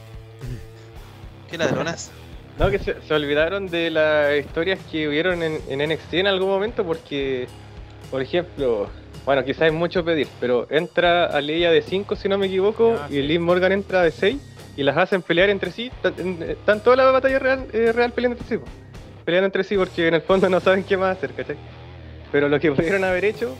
¿Qué 1.50 1.58
ladronas? 1.58 2.12
No, 2.60 2.72
que 2.72 2.80
se, 2.80 3.02
se 3.02 3.14
olvidaron 3.14 3.68
de 3.68 3.92
las 3.92 4.36
historias 4.38 4.80
que 4.92 5.08
hubieron 5.08 5.44
en, 5.44 5.60
en 5.70 5.90
NXT 5.90 6.16
en 6.16 6.28
algún 6.28 6.50
momento 6.50 6.84
porque, 6.84 7.48
por 8.10 8.22
ejemplo, 8.22 8.90
bueno, 9.26 9.44
quizás 9.44 9.68
es 9.68 9.74
mucho 9.74 10.04
pedir, 10.04 10.28
pero 10.40 10.68
entra 10.72 11.26
Aleya 11.26 11.70
de 11.70 11.82
5 11.82 12.16
si 12.16 12.28
no 12.30 12.38
me 12.38 12.48
equivoco 12.48 12.96
Ah, 13.00 13.08
y. 13.12 13.22
Liv 13.22 13.42
Morgan 13.42 13.74
entra 13.74 14.02
de 14.02 14.12
6 14.12 14.38
y 14.76 14.84
las 14.84 14.98
hacen 14.98 15.22
pelear 15.22 15.50
entre 15.50 15.72
sí. 15.72 15.92
Están 16.48 16.82
toda 16.82 16.96
la 16.96 17.06
batalla 17.12 17.38
real, 17.38 17.68
eh, 17.74 17.92
real 17.94 18.12
peleando 18.12 18.40
entre 18.40 18.58
sí. 18.58 18.64
Peleando 19.24 19.46
entre 19.46 19.64
sí 19.64 19.78
porque 19.78 20.08
en 20.08 20.16
el 20.16 20.22
fondo 20.22 20.50
no 20.50 20.60
saben 20.60 20.84
qué 20.84 20.98
más 20.98 21.18
hacer, 21.18 21.34
¿cachai? 21.34 21.58
Pero 22.32 22.50
lo 22.50 22.60
que 22.60 22.72
pudieron 22.74 23.04
haber 23.04 23.26
hecho 23.26 23.56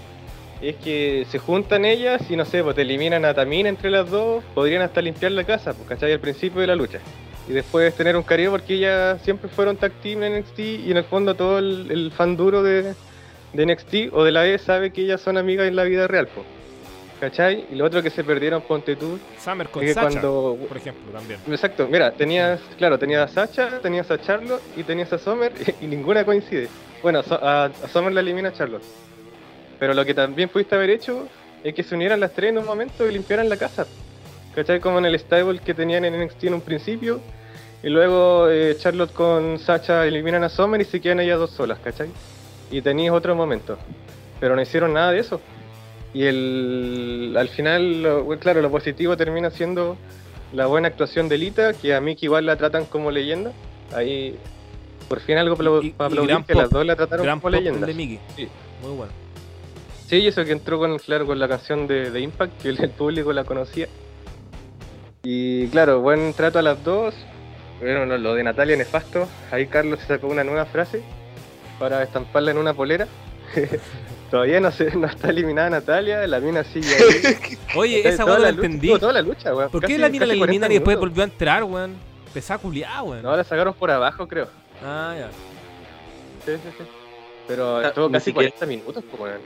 es 0.60 0.76
que 0.78 1.28
se 1.30 1.38
juntan 1.38 1.86
ellas 1.86 2.22
y 2.32 2.36
no 2.36 2.46
sé, 2.46 2.64
pues 2.64 2.76
te 2.76 2.82
eliminan 2.82 3.26
a 3.26 3.36
Tamina 3.36 3.70
entre 3.70 3.92
las 3.92 4.10
dos, 4.10 4.44
podrían 4.56 4.82
hasta 4.82 5.02
limpiar 5.02 5.34
la 5.34 5.44
casa, 5.44 5.74
pues, 5.74 5.88
¿cachai? 5.88 6.14
Al 6.14 6.20
principio 6.20 6.62
de 6.62 6.68
la 6.68 6.76
lucha 6.76 7.00
y 7.48 7.54
después 7.54 7.94
tener 7.96 8.16
un 8.18 8.24
cariño 8.24 8.52
porque 8.52 8.74
ellas 8.74 9.22
siempre 9.24 9.50
fueron 9.50 9.78
tag 9.78 9.92
team 10.02 10.24
en 10.24 10.40
NXT 10.40 10.60
y 10.60 10.92
en 10.92 10.98
el 10.98 11.06
fondo 11.06 11.36
todo 11.36 11.60
el, 11.60 11.90
el 11.90 12.12
fan 12.12 12.36
duro 12.36 12.62
de, 12.64 12.94
de 13.54 13.66
NXT 13.66 14.14
o 14.14 14.24
de 14.24 14.32
la 14.32 14.46
E 14.48 14.58
sabe 14.58 14.92
que 14.92 15.02
ellas 15.02 15.22
son 15.22 15.38
amigas 15.38 15.68
en 15.68 15.76
la 15.76 15.84
vida 15.84 16.08
real, 16.08 16.28
po. 16.28 16.44
¿cachai? 17.20 17.66
Y 17.72 17.76
lo 17.76 17.86
otro 17.86 18.02
que 18.04 18.10
se 18.10 18.24
perdieron, 18.24 18.62
ponte 18.62 18.96
tú, 18.96 19.20
Summer 19.40 19.68
con 19.70 19.84
es 19.84 19.90
que 19.90 19.94
Sacha, 19.94 20.10
cuando... 20.10 20.58
por 20.68 20.78
ejemplo, 20.78 21.12
también. 21.12 21.40
Exacto, 21.50 21.88
mira, 21.90 22.12
tenías, 22.12 22.60
claro, 22.78 22.98
tenías 23.00 23.32
a 23.32 23.34
Sacha, 23.34 23.80
tenías 23.80 24.10
a 24.12 24.20
Charlotte 24.20 24.62
y 24.76 24.84
tenías 24.84 25.12
a 25.14 25.18
Summer 25.18 25.52
y, 25.82 25.88
ninguna 25.88 26.26
coincide. 26.26 26.68
Bueno, 27.02 27.22
a, 27.30 27.66
a 27.66 27.88
Summer 27.88 28.14
la 28.14 28.22
elimina 28.22 28.52
Charlotte. 28.54 28.84
Pero 29.80 29.94
lo 29.94 30.06
que 30.06 30.14
también 30.14 30.50
pudiste 30.50 30.76
haber 30.76 30.90
hecho 30.90 31.28
es 31.64 31.74
que 31.74 31.84
se 31.84 31.96
unieran 31.96 32.20
las 32.20 32.34
tres 32.34 32.50
en 32.50 32.58
un 32.58 32.66
momento 32.66 33.08
y 33.08 33.12
limpiaran 33.12 33.50
la 33.50 33.58
casa. 33.58 33.86
¿Cachai? 34.56 34.80
Como 34.80 34.98
en 34.98 35.06
el 35.06 35.20
stable 35.20 35.60
que 35.60 35.74
tenían 35.74 36.04
en 36.06 36.20
NXT 36.20 36.46
en 36.46 36.56
un 36.56 36.62
principio. 36.62 37.22
Y 37.88 37.90
luego 37.90 38.50
eh, 38.50 38.76
Charlotte 38.78 39.14
con 39.14 39.60
Sacha 39.60 40.06
eliminan 40.06 40.44
a 40.44 40.50
Summer 40.50 40.82
y 40.82 40.84
se 40.84 41.00
quedan 41.00 41.22
ellas 41.22 41.40
dos 41.40 41.52
solas, 41.52 41.80
¿cachai? 41.80 42.10
Y 42.70 42.82
tenías 42.82 43.14
otro 43.14 43.34
momento. 43.34 43.78
Pero 44.42 44.58
no 44.58 44.62
hicieron 44.62 44.92
nada 44.92 45.12
de 45.14 45.20
eso. 45.20 45.40
Y 46.14 46.24
el, 46.26 47.34
al 47.40 47.48
final, 47.48 48.04
lo- 48.04 48.28
claro, 48.40 48.62
lo 48.62 48.70
positivo 48.70 49.16
termina 49.16 49.52
siendo 49.52 49.96
la 50.52 50.66
buena 50.66 50.90
actuación 50.90 51.30
de 51.30 51.38
Lita, 51.38 51.72
que 51.76 51.96
a 51.96 52.02
Mickey 52.02 52.26
igual 52.26 52.46
la 52.46 52.58
tratan 52.58 52.84
como 52.84 53.10
leyenda. 53.10 53.54
Ahí, 53.96 54.36
por 55.08 55.22
fin 55.22 55.38
algo 55.38 55.56
para 55.56 55.70
aplaudir 56.08 56.44
que 56.46 56.54
pop, 56.56 56.62
las 56.64 56.70
dos 56.70 56.86
la 56.86 56.98
trataron 56.98 57.26
Gran 57.26 57.40
como 57.40 57.52
leyenda. 57.52 57.88
de 57.88 57.94
Mickey. 57.94 58.20
Sí. 58.36 58.50
Muy 58.84 58.98
bueno. 58.98 59.14
Sí, 60.08 60.28
eso 60.28 60.44
que 60.44 60.52
entró 60.52 60.78
con, 60.78 60.98
claro, 61.00 61.26
con 61.26 61.40
la 61.40 61.48
canción 61.48 61.88
de, 61.88 62.12
de 62.12 62.20
Impact, 62.20 62.62
que 62.62 62.68
el, 62.68 62.84
el 62.84 62.90
público 62.90 63.32
la 63.32 63.46
conocía. 63.46 63.88
Y 65.24 65.68
claro, 65.68 66.02
buen 66.02 66.34
trato 66.34 66.60
a 66.60 66.62
las 66.62 66.84
dos. 66.84 67.16
Bueno, 67.80 68.06
no, 68.06 68.18
lo 68.18 68.34
de 68.34 68.44
Natalia 68.44 68.76
Nefasto, 68.76 69.28
ahí 69.52 69.68
Carlos 69.68 70.00
se 70.00 70.08
sacó 70.08 70.28
una 70.28 70.44
nueva 70.44 70.66
frase 70.66 71.04
para 71.80 72.02
estamparla 72.04 72.52
en 72.52 72.58
una 72.58 72.74
polera. 72.74 73.08
Todavía 74.32 74.60
no, 74.60 74.72
se, 74.72 74.94
no 74.96 75.08
está 75.08 75.30
eliminada 75.30 75.70
Natalia, 75.70 76.26
la 76.28 76.40
mina 76.40 76.64
sigue 76.64 76.96
ahí. 76.96 77.58
Oye, 77.76 78.08
esa 78.08 78.26
weón 78.26 78.42
la 78.42 78.50
entendí. 78.50 78.88
estuvo 78.88 79.00
toda 79.00 79.14
la 79.14 79.22
lucha, 79.22 79.56
weón. 79.56 79.70
¿Por 79.70 79.82
qué 79.82 79.88
Casi- 79.94 79.98
la 80.00 80.10
mina 80.10 80.26
la 80.26 80.32
casi 80.34 80.40
40 80.40 80.44
eliminan 80.44 80.72
y 80.72 80.76
después 80.76 80.98
volvió 80.98 81.22
a 81.22 81.26
entrar, 81.26 81.64
weón? 81.64 81.96
Pesada 82.34 82.58
culiada, 82.60 83.04
weón. 83.04 83.22
No, 83.24 83.36
la 83.38 83.44
sacaron 83.44 83.74
por 83.74 83.90
abajo, 83.92 84.28
creo. 84.28 84.48
Ah, 84.84 85.16
ya. 85.18 85.30
Sí, 86.46 86.54
sí, 86.62 86.70
sí. 86.78 86.84
Pero 87.48 87.78
Ah, 87.78 87.88
estuvo 87.88 88.12
casi 88.12 88.26
siquiera- 88.32 88.52
40 88.58 88.66
minutos, 88.66 89.04
weón. 89.18 89.40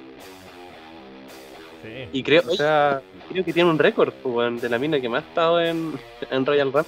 Sí. 1.84 2.10
Y 2.14 2.24
creo, 2.24 2.44
O 2.48 2.56
sea, 2.56 3.02
creo 3.30 3.44
que 3.44 3.54
tiene 3.54 3.70
un 3.70 3.78
récord, 3.78 4.14
weón, 4.24 4.60
de 4.60 4.70
la 4.70 4.78
mina 4.80 5.00
que 5.00 5.10
más 5.10 5.24
ha 5.24 5.28
estado 5.28 5.62
en, 5.62 6.00
en 6.32 6.46
Royal 6.46 6.72
Rumble. 6.72 6.86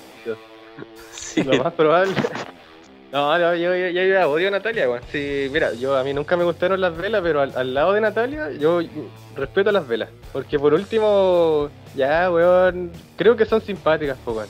Lo 1.42 1.64
más 1.64 1.74
probable. 1.74 2.14
No, 3.14 3.38
no, 3.38 3.56
yo, 3.56 3.76
yo, 3.76 4.32
odio 4.32 4.48
a 4.48 4.52
Natalia, 4.52 4.90
weón. 4.90 5.04
Sí, 5.12 5.48
mira, 5.52 5.72
yo 5.74 5.96
a 5.96 6.04
mí 6.04 6.16
nunca 6.16 6.36
me 6.36 6.44
gustaron 6.44 6.82
las 6.82 6.98
velas, 6.98 7.22
pero 7.22 7.42
al, 7.42 7.74
lado 7.74 7.94
de 7.94 8.02
Natalia, 8.02 8.52
yo 8.54 8.82
respeto 9.36 9.72
las 9.72 9.88
velas. 9.88 10.10
Porque 10.32 10.58
por 10.58 10.74
último, 10.74 11.70
ya, 11.96 12.32
weón, 12.32 12.92
creo 13.16 13.36
que 13.36 13.46
son 13.46 13.62
simpáticas, 13.62 14.18
pues, 14.26 14.38
weón. 14.38 14.50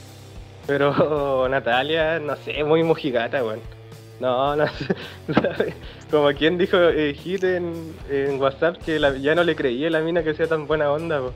Pero 0.66 1.48
Natalia, 1.50 2.20
no 2.20 2.38
sé, 2.38 2.64
muy 2.64 2.84
mojigata, 2.84 3.44
weón. 3.44 3.60
No, 4.22 4.56
no 4.56 4.66
sé. 4.68 4.96
Como 6.10 6.30
quien 6.32 6.58
dijo 6.58 6.78
eh, 6.78 7.14
Hit 7.16 7.44
en, 7.44 7.94
WhatsApp 8.40 8.78
que 8.78 8.98
ya 9.20 9.36
no 9.36 9.44
le 9.44 9.58
creía 9.58 9.90
la 9.90 10.00
mina 10.00 10.24
que 10.24 10.34
sea 10.36 10.48
tan 10.48 10.68
buena 10.68 10.90
onda, 10.90 11.20
weón. 11.20 11.34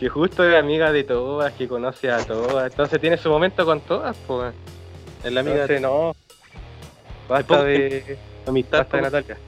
Que 0.00 0.08
justo 0.08 0.48
es 0.48 0.56
amiga 0.56 0.90
de 0.92 1.04
todas, 1.04 1.52
que 1.52 1.68
conoce 1.68 2.10
a 2.10 2.24
todas. 2.24 2.70
Entonces 2.70 2.98
tiene 3.02 3.18
su 3.18 3.28
momento 3.28 3.66
con 3.66 3.82
todas, 3.82 4.16
pues. 4.26 4.54
Es 5.22 5.30
la 5.30 5.40
amiga 5.40 5.66
Entonces, 5.66 5.76
de 5.76 5.86
no. 5.86 6.16
Basta 7.28 7.62
de, 7.64 8.18
amistad. 8.46 8.78
basta 8.78 8.96
de. 8.96 9.02
Natalia. 9.02 9.38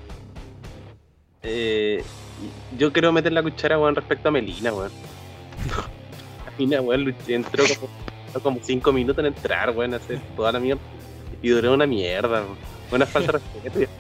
Eh, 1.43 2.05
yo 2.77 2.93
quiero 2.93 3.13
meter 3.13 3.33
la 3.33 3.43
cuchara, 3.43 3.79
weón, 3.79 3.97
respecto 3.97 4.29
a 4.29 4.31
Melina, 4.31 4.75
weón. 4.75 4.93
Melina, 6.59 6.83
weón, 6.83 7.17
entró 7.29 7.65
como, 7.81 8.43
como 8.43 8.61
cinco 8.63 8.93
minutos 8.93 9.25
en 9.25 9.33
entrar, 9.33 9.71
weón, 9.71 9.95
a 9.95 9.97
hacer 9.97 10.21
toda 10.37 10.53
la 10.53 10.61
mierda. 10.61 10.83
Y 11.41 11.49
duró 11.49 11.73
una 11.73 11.87
mierda, 11.87 12.43
weón. 12.43 12.59
Una 12.91 13.07
falta 13.07 13.33
de 13.33 13.39
respeto. 13.39 13.91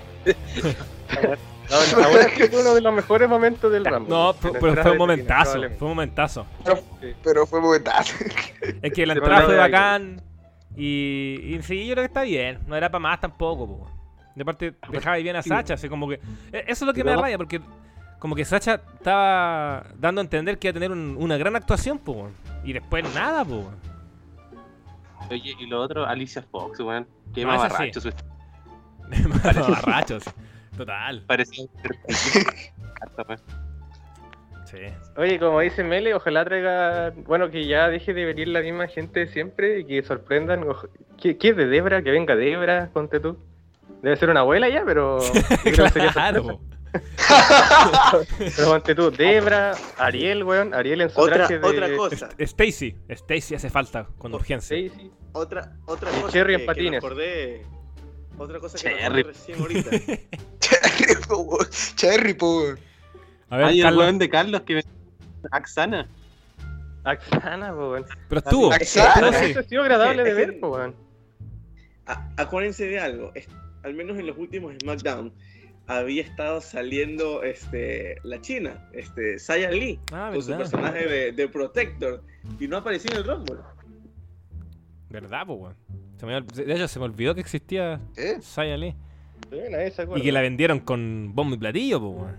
No, 1.72 2.04
ahora 2.04 2.28
sí 2.36 2.42
fue 2.48 2.60
uno 2.60 2.74
de 2.74 2.80
los 2.82 2.92
mejores 2.92 3.28
momentos 3.28 3.72
del 3.72 3.84
Rumble. 3.84 4.08
No, 4.10 4.34
pero, 4.40 4.82
fue 4.82 4.92
un 4.92 4.98
momentazo. 4.98 5.52
Fue 5.78 5.88
un 5.88 5.94
momentazo. 5.94 6.46
Pero 7.24 7.46
fue 7.46 7.60
momentazo. 7.60 8.14
Es 8.82 8.92
que 8.92 9.06
la 9.06 9.14
entrada 9.14 9.42
fue 9.46 9.56
bacán. 9.56 10.22
Y, 10.76 11.38
y 11.54 11.62
sí, 11.62 11.86
yo 11.86 11.94
creo 11.94 12.02
que 12.04 12.08
está 12.08 12.22
bien. 12.22 12.58
No 12.66 12.76
era 12.76 12.90
para 12.90 13.00
más 13.00 13.20
tampoco, 13.20 13.66
po. 13.66 13.90
De 14.34 14.44
parte, 14.44 14.74
dejaba 14.90 15.16
bien 15.16 15.36
a 15.36 15.42
Sacha. 15.42 15.74
Así 15.74 15.88
como 15.88 16.08
que. 16.08 16.14
e- 16.52 16.64
Eso 16.68 16.84
es 16.84 16.86
lo 16.86 16.92
que 16.94 17.04
me 17.04 17.10
da 17.10 17.16
raya, 17.18 17.36
porque 17.36 17.60
como 18.18 18.34
que 18.34 18.44
Sacha 18.44 18.80
estaba 18.94 19.84
dando 19.98 20.20
a 20.20 20.24
entender 20.24 20.58
que 20.58 20.68
iba 20.68 20.72
a 20.72 20.74
tener 20.74 20.90
un- 20.92 21.16
una 21.18 21.36
gran 21.36 21.56
actuación, 21.56 21.98
po. 21.98 22.30
Y 22.64 22.72
después 22.72 23.04
nada, 23.14 23.44
po. 23.44 23.70
Oye, 25.30 25.54
y 25.58 25.66
lo 25.66 25.80
otro, 25.80 26.06
Alicia 26.06 26.42
Fox, 26.50 26.80
weón. 26.80 27.06
Qué 27.34 27.44
No, 27.44 27.54
esa 27.54 27.62
mamarracho. 27.68 28.00
sí. 28.00 28.10
su- 28.10 29.28
Barrachos. 29.28 30.24
Total. 30.76 31.24
Harta, 31.28 33.22
weón. 33.28 33.40
Sí. 34.64 34.78
Oye, 35.16 35.38
como 35.38 35.60
dice 35.60 35.84
Mele, 35.84 36.14
ojalá 36.14 36.44
traiga. 36.44 37.12
Bueno, 37.26 37.50
que 37.50 37.66
ya 37.66 37.88
deje 37.88 38.14
de 38.14 38.24
venir 38.24 38.48
la 38.48 38.60
misma 38.62 38.88
gente 38.88 39.20
de 39.20 39.26
siempre 39.28 39.80
y 39.80 39.84
que 39.84 40.02
sorprendan. 40.02 40.64
¿Qué, 41.20 41.36
qué 41.36 41.50
es 41.50 41.56
de 41.56 41.66
Debra? 41.66 42.02
Que 42.02 42.10
venga 42.10 42.34
Debra, 42.36 42.88
ponte 42.92 43.20
tú. 43.20 43.38
Debe 44.02 44.16
ser 44.16 44.30
una 44.30 44.40
abuela 44.40 44.68
ya, 44.70 44.82
pero. 44.86 45.18
claro. 46.14 46.60
Pero 48.38 48.68
ponte 48.68 48.94
tú, 48.94 49.10
Debra, 49.10 49.72
Ariel, 49.98 50.44
weón. 50.44 50.74
Ariel 50.74 51.00
en 51.00 51.08
su 51.10 51.20
Otra, 51.20 51.36
traje 51.36 51.58
de. 51.58 51.66
otra 51.66 51.96
cosa, 51.96 52.28
Stacy. 52.38 52.94
Stacy 53.08 53.54
hace 53.54 53.70
falta 53.70 54.08
con 54.18 54.34
urgencia. 54.34 54.76
Stacy. 54.76 55.10
otra, 55.32 55.72
otra 55.86 56.10
Y 56.10 56.20
cosa 56.20 56.32
Cherry 56.32 56.52
en 56.54 56.60
que, 56.60 56.64
que 56.64 56.66
patines. 56.66 56.90
me 56.90 56.96
acordé, 56.98 57.66
otra 58.42 58.60
cosa 58.60 58.76
que 58.78 58.84
Cherry. 58.96 59.22
recién 59.22 59.60
ahorita. 59.60 59.90
Cherry, 60.60 61.14
po. 61.28 61.58
Cherry, 61.96 62.34
po. 62.34 62.62
A 63.50 63.56
ver, 63.56 63.66
Ay, 63.66 63.78
el 63.80 63.84
Carlos. 63.84 64.04
weón 64.04 64.18
de 64.18 64.28
Carlos 64.30 64.60
que. 64.62 64.84
Axana. 65.50 66.08
Axana, 67.04 67.72
po, 67.72 67.90
weón. 67.92 68.06
Pero 68.28 68.38
estuvo. 68.40 68.72
Axana. 68.72 69.28
Eso 69.40 69.60
ha 69.60 69.62
sido 69.64 69.82
agradable 69.82 70.22
de 70.24 70.34
ver, 70.34 70.60
po, 70.60 70.68
weón. 70.70 70.94
Acuérdense 72.36 72.86
de 72.86 72.98
algo, 72.98 73.30
es- 73.34 73.48
al 73.84 73.94
menos 73.94 74.18
en 74.18 74.26
los 74.26 74.36
últimos 74.36 74.74
SmackDown 74.82 75.32
había 75.86 76.22
estado 76.22 76.60
saliendo 76.60 77.42
este, 77.42 78.16
la 78.22 78.40
China, 78.40 78.88
este, 78.92 79.38
Saya 79.38 79.70
Lee, 79.70 79.98
Ah, 80.12 80.30
con 80.32 80.42
su 80.42 80.56
personaje 80.56 81.06
de, 81.06 81.32
de 81.32 81.48
Protector, 81.48 82.22
y 82.60 82.68
no 82.68 82.76
apareció 82.78 83.10
en 83.12 83.16
el 83.18 83.24
Rumble. 83.24 83.56
Verdad, 85.10 85.46
po, 85.46 85.54
weón. 85.54 85.76
Se 86.22 86.26
me 86.26 86.36
olvidó- 86.36 86.64
de 86.64 86.72
hecho, 86.74 86.86
se 86.86 86.98
me 87.00 87.04
olvidó 87.06 87.34
que 87.34 87.40
existía 87.40 88.00
¿Eh? 88.16 88.36
Saya 88.40 88.76
Lee. 88.76 88.94
Sí, 89.50 89.58
nadie 89.70 89.90
se 89.90 90.02
acuerda. 90.02 90.20
Y 90.22 90.24
que 90.24 90.30
la 90.30 90.40
vendieron 90.40 90.78
con 90.78 91.32
bombo 91.34 91.56
y 91.56 91.58
platillo, 91.58 91.98
po, 91.98 92.08
weón. 92.10 92.36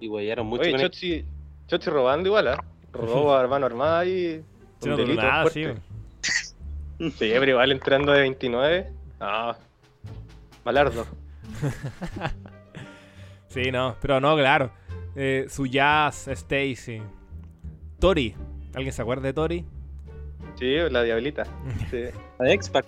Y 0.00 0.08
huellaron 0.08 0.48
mucho 0.48 0.62
Oye, 0.62 0.72
con 0.72 0.80
el- 0.80 0.90
Chochi, 0.90 1.90
robando 1.90 2.28
igual, 2.28 2.48
¿ah? 2.48 2.64
Robó 2.92 3.32
a 3.36 3.46
mano 3.46 3.66
armada 3.66 4.04
y. 4.04 4.42
Sí, 4.80 4.88
un 4.88 4.90
no 4.90 4.96
delito 4.96 5.22
nada, 5.22 5.42
fuerte. 5.42 5.76
sí. 6.22 7.10
Sí, 7.10 7.12
pero 7.18 7.50
igual 7.52 7.70
entrando 7.70 8.10
de 8.10 8.20
29. 8.22 8.92
Ah, 9.20 9.56
malardo. 10.64 11.06
Sí, 13.48 13.70
no, 13.70 13.94
pero 14.02 14.20
no, 14.20 14.36
claro. 14.36 14.72
Eh, 15.14 15.46
su 15.48 15.66
jazz, 15.66 16.26
Stacy. 16.26 17.00
Tori. 18.00 18.34
¿Alguien 18.74 18.92
se 18.92 19.00
acuerda 19.02 19.22
de 19.22 19.32
Tori? 19.32 19.64
Sí, 20.58 20.74
la 20.90 21.04
diablita. 21.04 21.44
Sí. 21.88 22.02
la 22.40 22.52
X-Pac. 22.52 22.84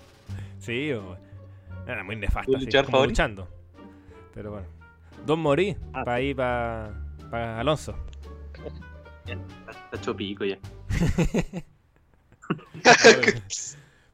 Sí, 0.59 0.91
o- 0.93 1.17
era 1.87 2.03
muy 2.03 2.15
nefasta, 2.15 2.51
¿Tu 2.51 2.57
luchador 2.57 2.85
como 2.91 3.05
luchando. 3.05 3.47
Pero 4.33 4.51
bueno. 4.51 4.67
Don 5.25 5.39
Morí, 5.39 5.75
Ah. 5.93 6.03
para 6.03 6.13
ahí, 6.17 6.33
para 6.33 7.59
Alonso. 7.59 7.95
Está 9.25 9.97
hecho 9.97 10.15
pico 10.15 10.45
ya. 10.45 10.57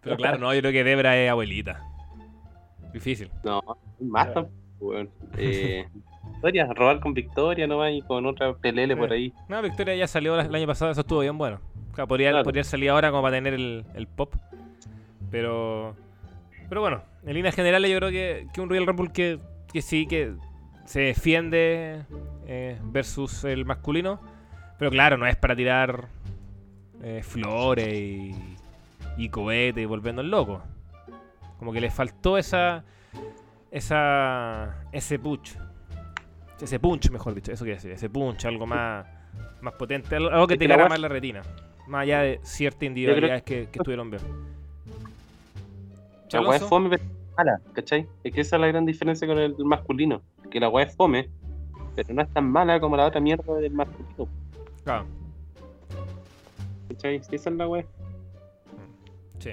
Pero 0.02 0.18
claro, 0.18 0.38
no, 0.38 0.54
yo 0.54 0.60
creo 0.62 0.72
que 0.72 0.84
Debra 0.84 1.18
es 1.18 1.30
abuelita. 1.30 1.82
Difícil. 2.94 3.32
No, 3.44 3.62
más 4.00 4.30
weón. 4.80 5.10
Eh, 5.38 5.88
Victoria, 6.34 6.68
robar 6.74 7.00
con 7.00 7.14
Victoria 7.14 7.68
nomás 7.68 7.92
y 7.94 8.02
con 8.02 8.26
otra 8.26 8.54
pelele 8.54 8.96
por 8.98 9.12
ahí. 9.12 9.34
No, 9.48 9.62
Victoria 9.62 9.96
ya 9.96 10.08
salió 10.08 10.40
el 10.40 10.54
año 10.54 10.68
pasado, 10.68 10.92
eso 10.92 11.02
estuvo 11.02 11.20
bien 11.22 11.38
bueno. 11.38 11.60
Claro, 11.94 12.08
podría, 12.08 12.32
Claro. 12.32 12.44
podría 12.44 12.64
salir 12.64 12.90
ahora 12.90 13.12
como 13.12 13.22
para 13.24 13.38
tener 13.38 13.54
el, 13.54 13.86
el 13.96 14.08
pop. 14.08 14.34
Pero. 15.32 15.96
Pero 16.70 16.82
bueno, 16.82 17.04
en 17.26 17.34
líneas 17.34 17.56
generales 17.56 17.92
yo 17.92 17.98
creo 17.98 18.10
que, 18.10 18.48
que 18.54 18.62
un 18.62 18.70
Royal 18.70 18.88
Rumble 18.88 19.12
que, 19.12 19.40
que 19.72 19.82
sí, 19.82 20.08
que 20.08 20.34
se 20.86 21.02
defiende 21.02 22.06
eh, 22.48 22.80
versus 22.84 23.44
el 23.44 23.66
masculino. 23.66 24.20
Pero 24.78 24.92
claro, 24.92 25.18
no 25.18 25.28
es 25.28 25.36
para 25.36 25.56
tirar 25.56 26.08
eh, 27.02 27.22
flores 27.24 27.94
y, 27.94 28.36
y 29.18 29.30
cohetes 29.30 29.84
y 29.84 29.86
volviendo 29.86 30.24
loco. 30.24 30.62
Como 31.58 31.72
que 31.72 31.82
le 31.82 31.90
faltó 31.90 32.38
esa. 32.38 32.84
esa. 33.72 34.84
ese 34.92 35.20
punch. 35.20 35.58
Ese 36.60 36.80
punch, 36.80 37.10
mejor 37.10 37.34
dicho, 37.34 37.52
eso 37.52 37.64
quiere 37.64 37.76
decir. 37.76 37.92
Ese 37.92 38.10
punch, 38.10 38.46
algo 38.46 38.66
más, 38.66 39.06
más 39.62 39.74
potente, 39.74 40.16
algo 40.16 40.48
que 40.48 40.58
te 40.58 40.68
más 40.68 41.00
la 41.00 41.08
retina. 41.08 41.42
Más 41.88 42.04
allá 42.04 42.22
de 42.22 42.40
ciertas 42.44 42.84
individualidades 42.84 43.44
que, 43.44 43.68
que 43.70 43.80
estuvieron 43.80 44.10
bien. 44.10 44.22
La 46.42 46.48
weá 46.48 46.58
es 46.58 46.64
fome, 46.64 46.90
pero 46.90 47.04
es 47.04 47.36
mala, 47.38 47.62
¿cachai? 47.74 48.08
Es 48.24 48.34
que 48.34 48.42
esa 48.42 48.56
es 48.58 48.62
la 48.62 48.68
gran 48.68 48.86
diferencia 48.86 49.28
con 49.28 49.38
el 49.38 49.56
masculino. 49.66 50.22
Que 50.52 50.60
la 50.60 50.70
weá 50.70 50.86
es 50.86 50.96
fome, 50.96 51.30
pero 51.96 52.14
no 52.14 52.22
es 52.22 52.30
tan 52.34 52.50
mala 52.52 52.80
como 52.80 52.98
la 52.98 53.06
otra 53.06 53.22
mierda 53.22 53.54
del 53.56 53.74
masculino, 53.74 54.28
Claro, 54.84 55.06
¿cachai? 56.90 57.24
Sí, 57.24 57.36
esa 57.36 57.50
es 57.50 57.56
la 57.56 57.68
weá. 57.68 57.86
sí. 59.40 59.52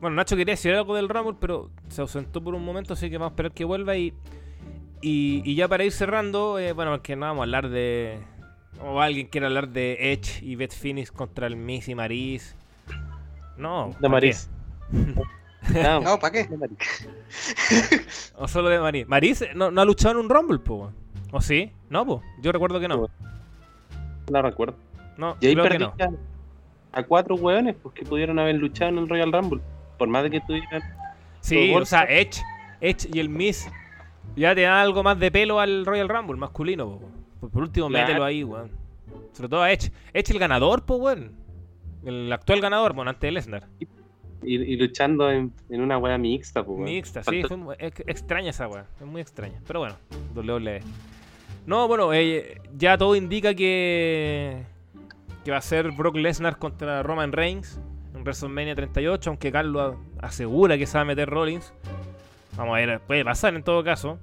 Bueno, 0.00 0.16
Nacho 0.16 0.36
quería 0.36 0.52
decir 0.52 0.74
algo 0.74 0.94
del 0.94 1.08
Rumble, 1.08 1.36
pero 1.40 1.70
se 1.88 2.02
ausentó 2.02 2.42
por 2.42 2.54
un 2.54 2.62
momento, 2.64 2.92
así 2.92 3.08
que 3.08 3.16
vamos 3.16 3.30
a 3.30 3.32
esperar 3.32 3.52
que 3.52 3.64
vuelva. 3.64 3.96
Y, 3.96 4.12
y, 5.00 5.40
y 5.44 5.54
ya 5.54 5.68
para 5.68 5.84
ir 5.84 5.92
cerrando, 5.92 6.58
eh, 6.58 6.72
bueno, 6.72 7.00
que 7.02 7.16
no 7.16 7.22
vamos 7.26 7.40
a 7.40 7.44
hablar 7.44 7.68
de. 7.70 8.18
O 8.84 9.00
alguien 9.00 9.28
quiere 9.28 9.46
hablar 9.46 9.70
de 9.70 10.12
Edge 10.12 10.44
y 10.44 10.54
Beth 10.54 10.74
Phoenix 10.74 11.10
contra 11.10 11.46
el 11.46 11.56
Miss 11.56 11.88
y 11.88 11.94
Maris. 11.94 12.54
No. 13.56 13.88
De 13.88 14.02
¿pa' 14.02 14.08
Maris. 14.10 14.50
No, 16.02 16.18
¿para 16.18 16.32
qué? 16.32 16.48
O 18.38 18.46
solo 18.48 18.68
de 18.68 18.78
Maris. 18.80 19.08
Maris 19.08 19.44
no, 19.54 19.70
no 19.70 19.80
ha 19.80 19.84
luchado 19.84 20.12
en 20.18 20.24
un 20.24 20.28
Rumble, 20.30 20.58
po. 20.58 20.92
¿O 21.32 21.40
sí? 21.40 21.72
No, 21.90 22.04
po. 22.06 22.22
Yo 22.40 22.52
recuerdo 22.52 22.78
que 22.80 22.88
no. 22.88 22.96
No 22.98 23.08
la 24.28 24.42
recuerdo. 24.42 24.76
No, 25.16 25.36
Y 25.40 25.46
ahí 25.46 25.52
creo 25.54 25.64
que 25.64 25.70
perdí 25.70 25.84
no. 25.84 25.94
a, 26.92 26.98
a 26.98 27.02
cuatro 27.04 27.34
weones 27.36 27.74
pues, 27.82 27.94
que 27.94 28.04
pudieron 28.04 28.38
haber 28.38 28.56
luchado 28.56 28.90
en 28.90 28.98
el 28.98 29.08
Royal 29.08 29.32
Rumble. 29.32 29.60
Por 29.98 30.08
más 30.08 30.22
de 30.24 30.30
que 30.30 30.40
tuvieran. 30.40 30.82
Sí, 31.40 31.72
o 31.74 31.84
sea, 31.86 32.04
Edge, 32.04 32.42
Edge 32.80 33.08
y 33.12 33.18
el 33.18 33.28
Miss 33.28 33.68
ya 34.36 34.54
te 34.54 34.62
dan 34.62 34.74
algo 34.74 35.02
más 35.02 35.18
de 35.18 35.30
pelo 35.30 35.58
al 35.60 35.86
Royal 35.86 36.08
Rumble 36.08 36.36
masculino, 36.36 36.86
po. 36.98 37.08
Por, 37.40 37.50
por 37.50 37.62
último, 37.62 37.88
Claro. 37.88 38.06
mételo 38.06 38.24
ahí, 38.24 38.44
weón. 38.44 38.70
Sobre 39.32 39.48
todo 39.48 39.62
a 39.62 39.70
Edge. 39.72 39.90
Edge 40.12 40.30
el 40.32 40.38
ganador, 40.38 40.84
po, 40.84 40.96
weón. 40.96 41.32
El 42.04 42.32
actual 42.32 42.60
ganador, 42.60 42.92
bueno, 42.92 43.10
antes 43.10 43.22
de 43.22 43.32
Lesnar. 43.32 43.66
Y, 43.80 43.86
y 44.54 44.76
luchando 44.76 45.30
en, 45.30 45.52
en 45.70 45.80
una 45.80 45.98
weá 45.98 46.16
mixta, 46.18 46.62
pues. 46.64 46.78
Mixta, 46.78 47.22
sí, 47.24 47.42
fue 47.42 47.56
muy- 47.56 47.76
ex- 47.78 48.00
extraña 48.06 48.50
esa 48.50 48.68
weá. 48.68 48.86
Es 49.00 49.06
muy 49.06 49.20
extraña. 49.20 49.60
Pero 49.66 49.80
bueno, 49.80 49.96
WWE. 50.34 50.80
No, 51.66 51.88
bueno, 51.88 52.12
eh, 52.14 52.60
ya 52.76 52.96
todo 52.96 53.16
indica 53.16 53.54
que, 53.54 54.62
que 55.44 55.50
va 55.50 55.56
a 55.56 55.62
ser 55.62 55.90
Brock 55.92 56.16
Lesnar 56.16 56.58
contra 56.58 57.02
Roman 57.02 57.32
Reigns 57.32 57.80
en 58.14 58.22
WrestleMania 58.22 58.74
38, 58.76 59.30
aunque 59.30 59.50
Carlos 59.50 59.96
asegura 60.20 60.78
que 60.78 60.86
se 60.86 60.96
va 60.96 61.02
a 61.02 61.04
meter 61.04 61.28
Rollins. 61.28 61.72
Vamos 62.56 62.74
a 62.76 62.78
ver, 62.86 63.00
puede 63.00 63.24
pasar 63.24 63.54
en 63.54 63.62
todo 63.62 63.82
caso. 63.82 64.18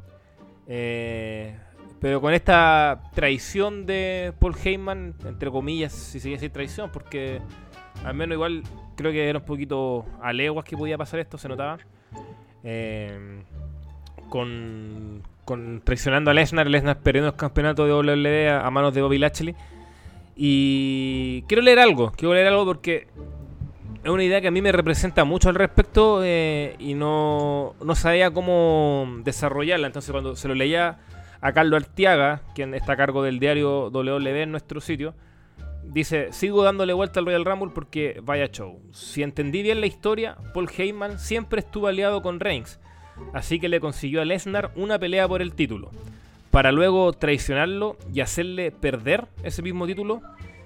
Eh, 0.67 1.55
pero 1.99 2.19
con 2.21 2.33
esta 2.33 3.01
traición 3.13 3.85
de 3.85 4.33
Paul 4.39 4.55
Heyman, 4.61 5.13
entre 5.25 5.49
comillas, 5.51 5.91
si 5.93 6.19
se 6.19 6.23
quiere 6.29 6.35
decir 6.37 6.51
traición, 6.51 6.89
porque 6.91 7.39
al 8.03 8.13
menos 8.13 8.35
igual 8.35 8.63
creo 8.95 9.11
que 9.11 9.29
era 9.29 9.39
un 9.39 9.45
poquito 9.45 10.05
a 10.21 10.33
leguas 10.33 10.65
que 10.65 10.77
podía 10.77 10.97
pasar 10.97 11.19
esto, 11.19 11.37
se 11.37 11.47
notaba. 11.49 11.77
Eh, 12.63 13.43
con, 14.29 15.21
con 15.45 15.81
traicionando 15.83 16.31
a 16.31 16.33
Lesnar, 16.33 16.67
Lesnar 16.67 16.99
perdiendo 16.99 17.29
el 17.29 17.35
campeonato 17.35 17.85
de 17.85 17.93
WWE 17.93 18.49
a, 18.49 18.69
manos 18.71 18.93
de 18.93 19.01
Bobby 19.01 19.17
Lashley. 19.17 19.55
Y 20.35 21.43
quiero 21.43 21.61
leer 21.61 21.79
algo, 21.79 22.11
quiero 22.11 22.33
leer 22.33 22.47
algo 22.47 22.65
porque 22.65 23.07
es 24.03 24.09
una 24.09 24.23
idea 24.23 24.41
que 24.41 24.47
a 24.47 24.51
mí 24.51 24.61
me 24.61 24.71
representa 24.71 25.23
mucho 25.23 25.49
al 25.49 25.55
respecto 25.55 26.21
eh, 26.23 26.75
y 26.79 26.95
no, 26.95 27.75
no 27.83 27.95
sabía 27.95 28.31
cómo 28.31 29.19
desarrollarla. 29.23 29.87
Entonces 29.87 30.11
cuando 30.11 30.35
se 30.35 30.47
lo 30.47 30.55
leía 30.55 30.97
a 31.41 31.51
Carlos 31.53 31.83
Artiaga, 31.83 32.41
quien 32.55 32.73
está 32.73 32.93
a 32.93 32.97
cargo 32.97 33.21
del 33.21 33.39
diario 33.39 33.89
WW 33.91 34.27
en 34.27 34.51
nuestro 34.51 34.81
sitio, 34.81 35.13
dice, 35.85 36.31
sigo 36.31 36.63
dándole 36.63 36.93
vuelta 36.93 37.19
al 37.19 37.25
Royal 37.25 37.45
Rumble 37.45 37.71
porque 37.73 38.19
vaya 38.23 38.47
show. 38.47 38.79
Si 38.91 39.23
entendí 39.23 39.61
bien 39.61 39.81
la 39.81 39.87
historia, 39.87 40.37
Paul 40.53 40.69
Heyman 40.75 41.19
siempre 41.19 41.59
estuvo 41.59 41.87
aliado 41.87 42.21
con 42.21 42.39
Reigns, 42.39 42.79
así 43.33 43.59
que 43.59 43.69
le 43.69 43.79
consiguió 43.79 44.21
a 44.21 44.25
Lesnar 44.25 44.71
una 44.75 44.99
pelea 44.99 45.27
por 45.27 45.41
el 45.41 45.53
título, 45.53 45.91
para 46.51 46.71
luego 46.71 47.13
traicionarlo 47.13 47.97
y 48.13 48.21
hacerle 48.21 48.71
perder 48.71 49.27
ese 49.43 49.61
mismo 49.61 49.85
título. 49.85 50.21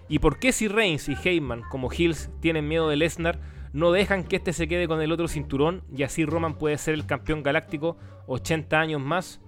¿Y 0.09 0.19
por 0.19 0.39
qué 0.39 0.51
si 0.51 0.67
Reigns 0.67 1.09
y 1.09 1.17
Heyman 1.21 1.63
como 1.69 1.91
Hills 1.91 2.29
tienen 2.39 2.67
miedo 2.67 2.87
de 2.87 2.95
Lesnar, 2.95 3.39
no 3.73 3.91
dejan 3.91 4.23
que 4.23 4.37
este 4.37 4.53
se 4.53 4.67
quede 4.67 4.87
con 4.87 5.01
el 5.01 5.11
otro 5.11 5.27
cinturón 5.27 5.83
y 5.93 6.03
así 6.03 6.25
Roman 6.25 6.57
puede 6.57 6.77
ser 6.77 6.93
el 6.93 7.05
campeón 7.05 7.43
galáctico 7.43 7.97
80 8.27 8.79
años 8.79 9.01
más? 9.01 9.41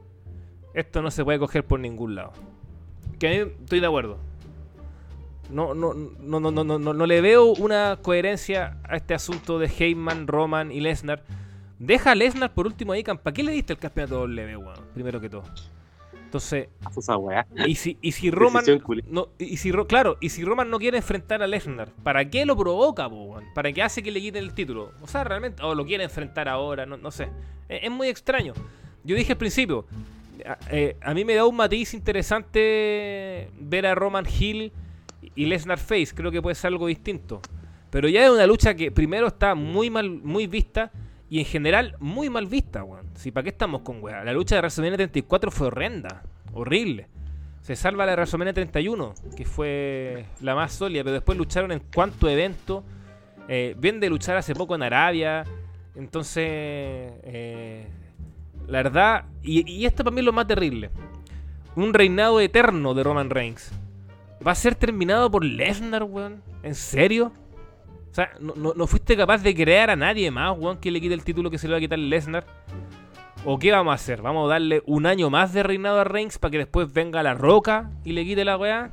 Esto 0.74 1.02
no 1.02 1.12
se 1.12 1.24
puede 1.24 1.40
coger 1.40 1.66
por 1.66 1.80
ningún 1.80 2.16
lado. 2.16 2.34
Que 3.18 3.28
a 3.28 3.32
mí 3.32 3.52
estoy 3.62 3.80
de 3.80 3.88
acuerdo. 3.88 4.29
No, 5.50 5.74
no, 5.74 5.93
no, 5.93 6.39
no, 6.39 6.52
no, 6.52 6.64
no, 6.64 6.80
no, 6.80 6.93
no 6.93 7.06
le 7.06 7.22
veo 7.22 7.45
una 7.45 7.97
coherencia 8.02 8.78
a 8.84 8.95
este 8.97 9.14
asunto 9.14 9.58
de 9.60 9.68
Heyman, 9.68 10.28
Roman 10.28 10.72
y 10.72 10.80
Lesnar. 10.80 11.24
Deja 11.80 12.12
a 12.12 12.16
Lesnar 12.16 12.54
por 12.54 12.68
último 12.68 12.91
ahí. 12.93 13.04
¿Para 13.04 13.34
qué 13.34 13.41
le 13.43 13.52
diste 13.52 13.74
el 13.74 13.80
campeonato 13.80 14.20
W, 14.28 14.58
weón? 14.58 14.76
Primero 14.93 15.20
que 15.20 15.30
todo. 15.30 15.43
Entonces, 16.26 16.68
y 17.66 17.74
si, 17.76 17.97
y 18.02 18.12
si 18.12 18.30
Roman. 18.32 18.64
No, 19.08 19.30
y 19.39 19.58
si, 19.58 19.72
Ro- 19.72 19.88
claro, 19.88 20.18
y 20.22 20.30
si 20.30 20.43
Roman 20.43 20.70
no 20.70 20.78
quiere 20.78 20.97
enfrentar 20.97 21.41
a 21.41 21.47
Lesnar, 21.47 21.89
¿para 22.04 22.30
qué 22.30 22.45
lo 22.45 22.56
provoca, 22.56 23.08
weón? 23.08 23.45
¿Para 23.56 23.72
qué 23.74 23.82
hace 23.82 24.04
que 24.04 24.12
le 24.12 24.22
quiten 24.22 24.43
el 24.43 24.54
título? 24.54 24.91
O 25.02 25.08
sea, 25.08 25.24
realmente, 25.24 25.64
o 25.64 25.74
lo 25.74 25.84
quiere 25.86 26.04
enfrentar 26.04 26.47
ahora, 26.47 26.86
no, 26.86 26.97
no 26.97 27.10
sé. 27.10 27.30
Es, 27.68 27.84
es 27.86 27.89
muy 27.91 28.08
extraño. 28.10 28.54
Yo 29.04 29.16
dije 29.16 29.32
al 29.32 29.38
principio, 29.39 29.86
a, 30.45 30.58
eh, 30.70 30.95
a 31.02 31.16
mí 31.16 31.26
me 31.26 31.34
da 31.34 31.45
un 31.47 31.56
matiz 31.56 31.95
interesante 31.95 33.50
ver 33.60 33.88
a 33.88 33.95
Roman 33.95 34.26
Hill 34.28 34.72
y 35.22 35.46
Lesnar 35.46 35.80
Face. 35.80 36.10
Creo 36.14 36.32
que 36.32 36.42
puede 36.42 36.56
ser 36.56 36.70
algo 36.70 36.88
distinto. 36.88 37.42
Pero 37.90 38.08
ya 38.08 38.26
es 38.26 38.30
una 38.30 38.46
lucha 38.46 38.76
que 38.76 38.92
primero 38.92 39.28
está 39.28 39.56
muy 39.56 39.90
mal, 39.90 40.10
muy 40.10 40.48
vista 40.48 40.92
y 41.30 41.40
en 41.40 41.46
general 41.46 41.96
muy 42.00 42.30
mal 42.30 42.46
vista, 42.46 42.84
weón. 42.84 43.08
Si 43.16 43.32
para 43.32 43.44
qué 43.44 43.50
estamos 43.50 43.82
con 43.82 44.02
weá. 44.02 44.24
La 44.24 44.34
lucha 44.34 44.56
de 44.56 44.62
WrestleMania 44.62 44.98
34 44.98 45.52
fue 45.52 45.68
horrenda, 45.68 46.24
horrible. 46.54 47.08
Se 47.62 47.76
salva 47.76 48.06
la 48.06 48.12
de 48.12 48.16
WrestleMania 48.18 48.54
31, 48.54 49.14
que 49.36 49.46
fue 49.46 50.26
la 50.42 50.56
más 50.56 50.74
sólida, 50.74 51.04
pero 51.04 51.14
después 51.14 51.38
lucharon 51.38 51.72
en 51.72 51.82
cuanto 51.94 52.30
evento. 52.30 52.84
Eh, 53.48 53.76
ven 53.78 54.00
de 54.00 54.10
luchar 54.10 54.38
hace 54.38 54.56
poco 54.56 54.76
en 54.76 54.84
Arabia. 54.84 55.44
Entonces, 55.96 56.46
eh, 56.46 57.88
la 58.68 58.84
verdad, 58.84 59.26
y, 59.44 59.70
y 59.70 59.86
esto 59.86 60.04
para 60.04 60.14
mí 60.14 60.22
es 60.22 60.26
lo 60.26 60.34
más 60.34 60.48
terrible. 60.48 60.90
Un 61.76 61.94
reinado 61.94 62.40
eterno 62.40 62.94
de 62.94 63.04
Roman 63.04 63.30
Reigns. 63.30 63.72
¿Va 64.46 64.52
a 64.52 64.56
ser 64.56 64.76
terminado 64.76 65.30
por 65.30 65.44
Lesnar, 65.44 66.04
weón? 66.04 66.42
¿En 66.64 66.76
serio? 66.76 67.32
O 68.12 68.14
sea, 68.14 68.32
no, 68.40 68.54
no- 68.56 68.74
no 68.74 68.88
fuiste 68.88 69.16
capaz 69.18 69.40
de 69.44 69.54
crear 69.54 69.90
a 69.90 69.96
nadie 69.96 70.32
más, 70.32 70.58
weón, 70.58 70.78
que 70.78 70.92
le 70.92 71.02
quite 71.02 71.14
el 71.14 71.24
título 71.24 71.50
que 71.52 71.58
se 71.58 71.68
le 71.68 71.74
va 71.74 71.78
a 71.78 71.82
quitar 71.82 72.00
Lesnar. 72.00 72.46
¿O 73.46 73.58
qué 73.60 73.72
vamos 73.72 73.92
a 73.92 73.96
hacer? 73.96 74.22
¿Vamos 74.22 74.46
a 74.48 74.54
darle 74.54 74.84
un 74.86 75.06
año 75.06 75.30
más 75.30 75.54
de 75.54 75.64
reinado 75.64 76.00
a 76.00 76.04
Reigns 76.04 76.38
para 76.40 76.52
que 76.52 76.58
después 76.58 76.92
venga 76.92 77.24
la 77.24 77.34
roca 77.34 77.90
y 78.04 78.12
le 78.14 78.26
quite 78.26 78.44
la 78.44 78.58
weá? 78.58 78.92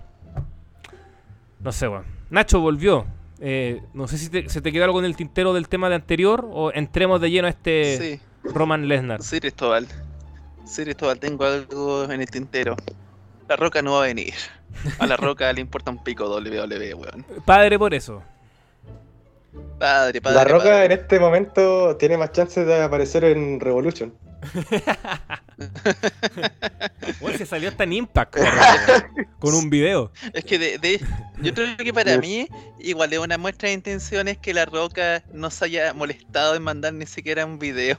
No 1.60 1.72
sé, 1.72 1.88
weón. 1.88 2.04
Nacho 2.30 2.60
volvió. 2.60 3.06
Eh, 3.40 3.82
no 3.92 4.06
sé 4.08 4.18
si 4.18 4.28
te- 4.30 4.48
se 4.48 4.60
te 4.60 4.72
quedó 4.72 4.84
algo 4.84 4.98
en 4.98 5.04
el 5.04 5.16
tintero 5.16 5.52
del 5.52 5.68
tema 5.68 5.88
de 5.88 5.96
anterior 5.96 6.48
o 6.50 6.72
entremos 6.72 7.20
de 7.20 7.30
lleno 7.30 7.46
a 7.48 7.50
este 7.50 7.98
Sí, 7.98 8.20
Roman 8.54 8.88
Lesnar. 8.88 9.22
sí, 9.22 9.40
Cristóbal. 9.40 9.86
Sí, 10.64 10.84
Cristóbal, 10.84 11.18
tengo 11.18 11.44
algo 11.44 12.04
en 12.04 12.20
el 12.20 12.30
tintero. 12.30 12.76
La 13.48 13.56
roca 13.56 13.82
no 13.82 13.92
va 13.92 14.04
a 14.04 14.06
venir. 14.06 14.34
A 14.98 15.06
la 15.06 15.16
roca 15.16 15.52
le 15.52 15.60
importa 15.60 15.90
un 15.90 16.02
pico 16.02 16.28
WWE, 16.28 16.94
weón. 16.94 17.24
Padre 17.44 17.78
por 17.78 17.94
eso. 17.94 18.22
Padre, 19.78 20.20
padre. 20.20 20.36
La 20.36 20.44
Roca 20.44 20.64
padre. 20.64 20.84
en 20.86 20.92
este 20.92 21.18
momento 21.18 21.96
tiene 21.96 22.16
más 22.18 22.30
chances 22.32 22.66
de 22.66 22.82
aparecer 22.82 23.24
en 23.24 23.58
Revolution. 23.60 24.12
Bueno, 27.20 27.38
se 27.38 27.46
salió 27.46 27.68
hasta 27.70 27.84
en 27.84 27.92
Impact 27.94 28.36
con 29.38 29.54
un 29.54 29.70
video. 29.70 30.12
Es 30.34 30.44
que 30.44 30.58
de, 30.58 30.78
de- 30.78 31.00
yo 31.40 31.54
creo 31.54 31.76
que 31.76 31.92
para 31.94 32.18
mí, 32.18 32.46
igual 32.78 33.12
es 33.12 33.18
una 33.18 33.38
muestra 33.38 33.68
de 33.68 33.74
intenciones 33.74 34.36
que 34.38 34.52
la 34.52 34.66
Roca 34.66 35.22
no 35.32 35.50
se 35.50 35.64
haya 35.66 35.94
molestado 35.94 36.54
en 36.54 36.62
mandar 36.62 36.92
ni 36.92 37.06
siquiera 37.06 37.46
un 37.46 37.58
video 37.58 37.96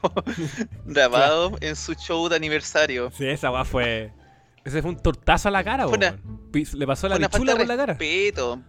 grabado 0.86 1.56
en 1.60 1.74
su 1.76 1.94
show 1.94 2.28
de 2.28 2.36
aniversario. 2.36 3.10
Sí, 3.16 3.26
esa 3.28 3.50
weá 3.50 3.64
fue. 3.64 4.12
Ese 4.68 4.82
fue 4.82 4.90
un 4.90 4.98
tortazo 4.98 5.48
a 5.48 5.50
la 5.50 5.64
cara, 5.64 5.86
una- 5.86 6.18
Le 6.52 6.86
pasó 6.86 7.08
la 7.08 7.16
una 7.16 7.28
pichula 7.28 7.52
falta 7.52 7.58
por 7.64 7.68
la 7.68 7.76
cara. 7.76 7.92
respeto. 7.94 8.60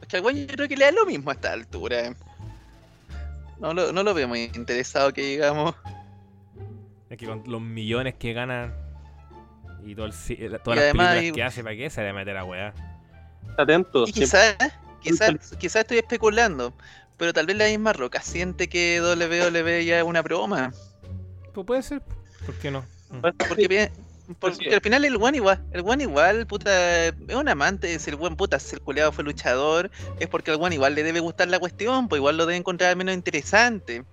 Es 0.00 0.08
que 0.08 0.16
al 0.18 0.24
weón 0.24 0.36
yo 0.38 0.46
creo 0.46 0.68
que 0.68 0.76
le 0.76 0.84
da 0.84 0.90
lo 0.92 1.06
mismo 1.06 1.30
a 1.30 1.34
esta 1.34 1.52
altura. 1.52 2.14
No 3.58 3.72
lo, 3.72 3.92
no 3.92 4.02
lo 4.02 4.12
veo 4.12 4.28
muy 4.28 4.50
interesado 4.54 5.12
que 5.12 5.22
digamos. 5.22 5.74
Es 7.08 7.16
que 7.16 7.26
con 7.26 7.42
los 7.46 7.60
millones 7.62 8.14
que 8.18 8.32
ganan 8.34 8.74
y 9.86 9.94
todo 9.94 10.06
el 10.06 10.12
todas 10.12 10.38
Y 10.38 10.48
las 10.50 10.78
además 10.78 11.14
películas 11.14 11.34
que 11.34 11.42
hace, 11.42 11.62
¿para 11.64 11.76
qué 11.76 11.88
se 11.90 12.00
debe 12.02 12.12
meter 12.12 12.36
a 12.36 12.44
weá? 12.44 12.74
Atento. 13.56 14.04
Quizás, 14.04 14.56
quizás, 15.00 15.32
quizás 15.58 15.80
estoy 15.82 15.98
especulando. 15.98 16.74
Pero 17.16 17.32
tal 17.32 17.46
vez 17.46 17.56
la 17.56 17.66
misma 17.66 17.92
Roca 17.94 18.20
siente 18.20 18.68
que 18.68 19.00
WWE 19.00 19.84
ya 19.84 19.98
es 19.98 20.04
una 20.04 20.20
broma. 20.22 20.72
Pues 21.54 21.66
puede 21.66 21.82
ser. 21.82 22.02
¿Por 22.44 22.54
qué 22.56 22.70
no? 22.70 22.84
Porque, 23.48 23.90
porque 24.38 24.74
al 24.74 24.80
final 24.80 25.04
el 25.04 25.16
one 25.16 25.36
igual, 25.36 25.64
el 25.72 25.82
one 25.84 26.04
igual, 26.04 26.46
puta, 26.46 27.06
es 27.08 27.14
un 27.34 27.48
amante, 27.48 27.98
si 27.98 28.10
el 28.10 28.16
buen 28.16 28.36
puta, 28.36 28.58
si 28.58 28.76
el 28.76 28.82
culeado 28.82 29.12
fue 29.12 29.24
luchador, 29.24 29.90
es 30.20 30.28
porque 30.28 30.50
al 30.50 30.60
one 30.60 30.74
igual 30.74 30.94
le 30.94 31.02
debe 31.02 31.20
gustar 31.20 31.48
la 31.48 31.58
cuestión, 31.58 32.08
pues 32.08 32.18
igual 32.18 32.36
lo 32.36 32.46
debe 32.46 32.56
encontrar 32.56 32.90
al 32.90 32.96
menos 32.96 33.14
interesante. 33.14 34.04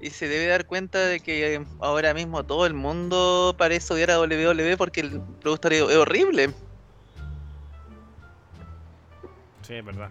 Y 0.00 0.10
se 0.10 0.28
debe 0.28 0.46
dar 0.46 0.66
cuenta 0.66 0.98
de 0.98 1.20
que 1.20 1.54
eh, 1.54 1.64
ahora 1.80 2.12
mismo 2.12 2.44
todo 2.44 2.66
el 2.66 2.74
mundo 2.74 3.54
parece 3.56 3.94
odiar 3.94 4.10
a 4.10 4.20
WWE 4.20 4.76
porque 4.76 5.00
el 5.00 5.20
producto 5.40 5.68
es 5.68 5.82
es 5.82 5.96
horrible. 5.96 6.50
Sí, 9.62 9.74
es 9.74 9.84
verdad. 9.84 10.10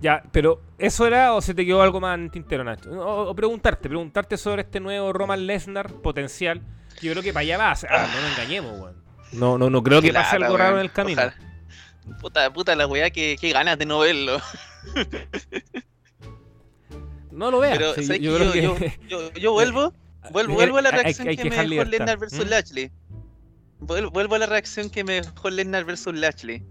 Ya, 0.00 0.22
pero 0.32 0.60
¿eso 0.78 1.06
era 1.06 1.34
o 1.34 1.40
se 1.40 1.54
te 1.54 1.64
quedó 1.64 1.80
algo 1.80 2.00
más 2.00 2.18
en 2.18 2.30
tintero, 2.30 2.64
Nacho? 2.64 2.90
O, 2.90 3.30
o 3.30 3.34
preguntarte, 3.36 3.88
preguntarte 3.88 4.36
sobre 4.36 4.62
este 4.62 4.80
nuevo 4.80 5.12
Roman 5.12 5.46
Lesnar 5.46 5.92
potencial. 5.92 6.60
Que 7.02 7.06
Yo 7.08 7.12
creo 7.12 7.22
que 7.22 7.32
para 7.32 7.42
allá 7.42 7.58
va. 7.58 7.72
o 7.72 7.76
sea, 7.76 7.90
ah, 7.92 8.08
no 8.14 8.20
nos 8.22 8.30
engañemos, 8.32 8.80
weón. 8.80 9.02
No, 9.32 9.58
no, 9.58 9.68
no 9.70 9.82
creo 9.82 10.00
que 10.00 10.12
pase 10.12 10.36
algo 10.36 10.56
raro 10.56 10.76
en 10.76 10.82
el 10.82 10.92
camino. 10.92 11.20
Ojalá. 11.22 11.36
Puta, 12.20 12.52
puta 12.52 12.74
la 12.76 12.86
weá, 12.86 13.10
que, 13.10 13.36
que 13.40 13.52
ganas 13.52 13.78
de 13.78 13.86
no 13.86 13.98
verlo. 14.00 14.40
No 17.30 17.50
lo 17.50 17.60
veas. 17.60 17.78
Pero 17.78 17.94
sí, 17.94 18.04
¿sabes 18.04 18.20
yo, 18.20 18.38
yo, 18.38 18.52
que. 18.52 18.60
yo, 18.62 18.76
yo- 19.08 19.32
yo 19.32 19.52
vuelvo, 19.52 19.94
vuelvo, 20.32 20.54
vuelvo 20.54 20.78
a 20.78 20.82
la 20.82 20.90
hay- 20.90 20.96
reacción 21.02 21.28
hay 21.28 21.36
que, 21.36 21.44
que 21.44 21.50
me 21.50 21.56
dejó. 21.66 21.84
Lesnar 21.84 22.18
versus 22.18 22.44
¿Mm? 22.44 22.48
Lashley. 22.50 22.90
Vuelvo, 23.80 24.10
vuelvo 24.10 24.34
a 24.34 24.38
la 24.38 24.46
reacción 24.46 24.90
que 24.90 25.02
me 25.02 25.14
dejó 25.22 25.50
Lesnar 25.50 25.84
versus 25.84 26.14
Lashley. 26.14 26.62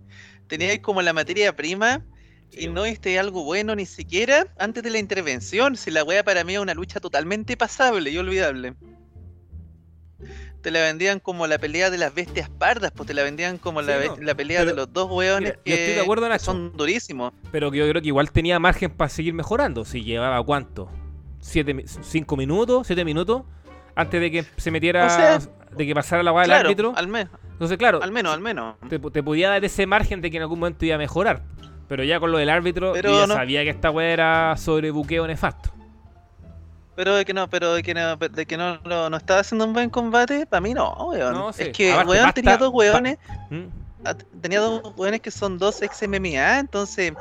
Teníais 0.48 0.80
como 0.80 1.02
la 1.02 1.14
materia 1.14 1.56
prima 1.56 2.06
y 2.52 2.68
no 2.68 2.84
viste 2.84 3.18
algo 3.18 3.44
bueno 3.44 3.76
ni 3.76 3.86
siquiera 3.86 4.48
antes 4.60 4.84
de 4.84 4.92
la 4.92 5.00
intervención. 5.00 5.76
Si 5.76 5.90
la 5.92 6.04
wea 6.04 6.24
para 6.24 6.44
mí 6.44 6.54
es 6.54 6.60
una 6.60 6.74
lucha 6.74 7.00
totalmente 7.00 7.58
pasable 7.58 8.12
y 8.12 8.18
olvidable. 8.18 8.76
Te 10.62 10.70
la 10.72 10.82
vendían 10.82 11.20
como 11.20 11.48
la 11.48 11.58
pelea 11.58 11.90
de 11.90 11.98
las 11.98 12.14
bestias 12.14 12.50
pardas, 12.50 12.92
pues 12.96 13.08
te 13.08 13.14
la 13.14 13.24
vendían 13.24 13.58
como 13.58 13.82
la, 13.82 13.94
Sí, 13.94 14.00
be- 14.00 14.08
no, 14.10 14.18
la 14.26 14.36
pelea 14.36 14.60
pero, 14.60 14.70
de 14.72 14.76
los 14.78 14.94
dos 14.94 15.10
weones 15.12 15.54
mira, 15.54 15.60
yo 15.66 15.74
estoy 15.76 15.94
de 15.96 16.02
acuerdo, 16.02 16.30
que 16.30 16.40
son 16.40 16.78
durísimos. 16.78 17.34
Pero 17.52 17.72
que 17.72 17.80
yo 17.80 17.90
creo 17.90 18.02
que 18.02 18.08
igual 18.10 18.32
tenía 18.32 18.60
margen 18.60 18.92
para 18.92 19.10
seguir 19.10 19.34
mejorando. 19.34 19.86
Si 19.86 20.04
llevaba 20.04 20.44
cuánto? 20.44 20.90
¿Siete, 21.40 21.84
¿Cinco 22.02 22.38
minutos? 22.38 22.86
¿Siete 22.88 23.04
minutos? 23.04 23.44
Antes 23.96 24.22
de 24.22 24.32
que 24.32 24.46
se 24.58 24.70
metiera. 24.72 25.08
O 25.08 25.10
sea, 25.10 25.40
de 25.76 25.88
que 25.88 25.94
pasara 25.96 26.22
la 26.22 26.32
del 26.32 26.44
Claro, 26.46 26.68
árbitro. 26.68 26.94
al, 26.96 27.08
me- 27.08 27.28
Entonces, 27.54 27.78
claro, 27.78 28.02
al 28.04 28.12
menos, 28.12 28.34
al 28.34 28.42
menos. 28.42 28.76
te, 28.88 29.00
te 29.00 29.24
podía 29.24 29.50
dar 29.50 29.64
ese 29.66 29.86
margen 29.88 30.22
de 30.22 30.30
que 30.30 30.38
en 30.38 30.44
algún 30.44 30.60
momento 30.60 30.86
iba 30.86 30.96
a 30.96 31.00
mejorar. 31.00 31.44
Pero 31.88 32.04
ya 32.04 32.20
con 32.20 32.32
lo 32.32 32.38
del 32.38 32.50
árbitro, 32.50 32.94
Pero 32.94 33.10
yo 33.10 33.20
ya 33.22 33.28
no- 33.28 33.34
sabía 33.34 33.64
que 33.64 33.70
esta 33.70 33.90
weá 33.90 34.10
era 34.14 34.56
sobre 34.58 34.92
buqueo 34.92 35.26
nefasto. 35.28 35.72
Pero 37.02 37.16
de 37.16 37.26
que 37.26 37.34
no, 37.34 37.50
pero 37.50 37.74
de 37.74 37.82
que 37.82 37.96
no, 37.96 38.16
de 38.16 38.46
que 38.46 38.58
no, 38.58 38.78
no, 38.84 39.10
no 39.10 39.18
estaba 39.18 39.40
haciendo 39.40 39.66
un 39.66 39.74
buen 39.74 39.90
combate, 39.90 40.46
para 40.46 40.62
mí 40.62 40.76
no, 40.76 40.94
weón. 41.08 41.34
No, 41.34 41.52
sí. 41.52 41.64
Es 41.64 41.70
que, 41.70 41.92
Aparte, 41.94 42.12
weón, 42.12 42.24
basta- 42.26 42.34
tenía 42.36 42.58
dos 42.58 42.70
weones, 42.72 43.18
¿Mm? 43.50 43.64
tenía 44.40 44.60
dos 44.60 44.94
weones 44.96 45.20
que 45.20 45.32
son 45.32 45.58
dos 45.58 45.82
ex 45.82 46.04
MMA, 46.08 46.60
entonces, 46.60 47.14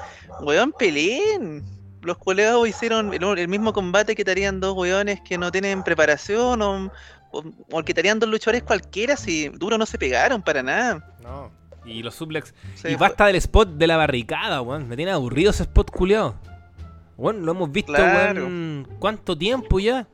weón, 0.43 0.73
peleen. 0.79 1.65
Los 2.03 2.19
colegas 2.19 2.57
hicieron 2.69 3.15
el, 3.15 3.25
el 3.39 3.49
mismo 3.49 3.73
combate 3.73 4.15
que 4.15 4.23
te 4.23 4.31
harían 4.33 4.61
dos 4.61 4.77
weones 4.77 5.23
que 5.23 5.39
no 5.39 5.51
tienen 5.51 5.83
preparación, 5.83 6.61
o, 6.61 6.93
o, 7.31 7.43
o 7.73 7.83
que 7.83 7.95
te 7.95 8.01
harían 8.03 8.19
dos 8.19 8.29
luchadores 8.29 8.63
cualquiera, 8.63 9.17
si 9.17 9.49
duro 9.49 9.79
no 9.79 9.87
se 9.87 9.97
pegaron 9.97 10.43
para 10.43 10.63
nada. 10.63 11.03
No. 11.23 11.51
Y 11.87 12.03
los 12.03 12.15
suplex. 12.17 12.53
Y 12.85 12.97
basta 12.97 13.25
del 13.25 13.37
spot 13.37 13.71
de 13.71 13.87
la 13.87 13.97
barricada, 13.97 14.61
weón. 14.61 14.87
Me 14.89 14.97
tiene 14.97 15.13
aburrido 15.13 15.53
ese 15.53 15.63
spot 15.63 15.91
culiado. 15.91 16.35
Weón, 17.21 17.45
lo 17.45 17.53
hemos 17.53 17.71
visto, 17.71 17.93
Claro. 17.93 18.41
weón. 18.41 18.89
¿Cuánto 18.99 19.37
tiempo 19.37 19.79
ya? 19.79 20.07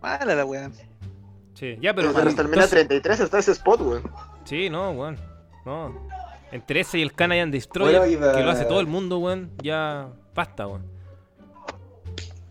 Mala 0.00 0.34
la 0.34 0.44
weón. 0.44 0.72
Sí, 1.54 1.76
ya, 1.80 1.94
pero. 1.94 2.08
Desde 2.08 2.20
WrestleMania 2.22 2.64
entonces- 2.64 2.70
33 2.88 3.20
está 3.20 3.38
ese 3.38 3.52
spot, 3.52 3.80
weón. 3.80 4.02
Sí, 4.44 4.70
no, 4.70 4.90
weón. 4.92 5.16
No. 5.64 5.94
Entre 6.52 6.80
ese 6.80 6.98
y 6.98 7.02
el 7.02 7.12
Canadian 7.12 7.50
Destroyer, 7.50 7.98
Bueno, 7.98 8.12
iba- 8.12 8.32
que 8.32 8.42
lo 8.44 8.50
hace 8.50 8.64
todo 8.64 8.78
el 8.80 8.86
mundo, 8.86 9.18
weón, 9.18 9.50
ya 9.62 10.08
basta, 10.34 10.66
weón. 10.68 10.84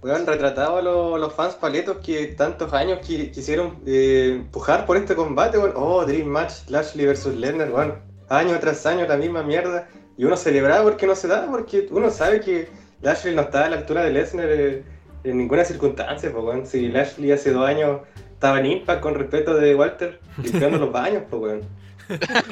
Weón, 0.02 0.26
retratado 0.28 0.78
a 0.78 0.82
los, 0.82 1.18
los 1.18 1.34
fans 1.34 1.54
paletos 1.56 1.98
que 2.00 2.28
tantos 2.28 2.74
años 2.74 3.00
qui- 3.00 3.32
quisieron 3.32 3.80
eh, 3.86 4.40
empujar 4.42 4.86
por 4.86 4.98
este 4.98 5.16
combate, 5.16 5.58
weón. 5.58 5.72
Oh, 5.78 6.04
Dream 6.06 6.28
Match, 6.28 6.68
Lashley 6.68 7.06
versus 7.06 7.34
Lesnar, 7.36 7.72
weón. 7.72 7.96
Año 8.28 8.60
tras 8.60 8.86
año 8.86 9.06
la 9.08 9.16
misma 9.16 9.44
mierda. 9.44 9.88
Y 10.18 10.26
uno 10.26 10.38
celebraba 10.38 10.84
porque 10.84 11.08
no 11.08 11.16
se 11.16 11.28
da, 11.28 11.48
porque 11.50 11.88
uno 11.92 12.10
sabe 12.12 12.40
que 12.40 12.70
Lashley 13.02 13.36
no 13.36 13.42
está 13.42 13.66
a 13.66 13.70
la 13.70 13.78
altura 13.78 14.04
de 14.04 14.12
Lesnar 14.12 14.48
eh, 14.50 14.84
en 15.24 15.38
ninguna 15.38 15.66
circunstancia, 15.66 16.32
pues, 16.32 16.44
weón. 16.44 16.68
Si 16.68 16.88
Lashley 16.90 17.32
hace 17.32 17.52
dos 17.52 17.68
años 17.68 18.02
estaba 18.34 18.60
en 18.60 18.66
Impact 18.68 19.02
con 19.02 19.16
respeto 19.16 19.56
de 19.56 19.74
Walter, 19.76 20.20
limpiando 20.42 20.78
los 20.78 20.92
baños, 20.92 21.24
pues, 21.30 21.42
weón. 21.42 21.62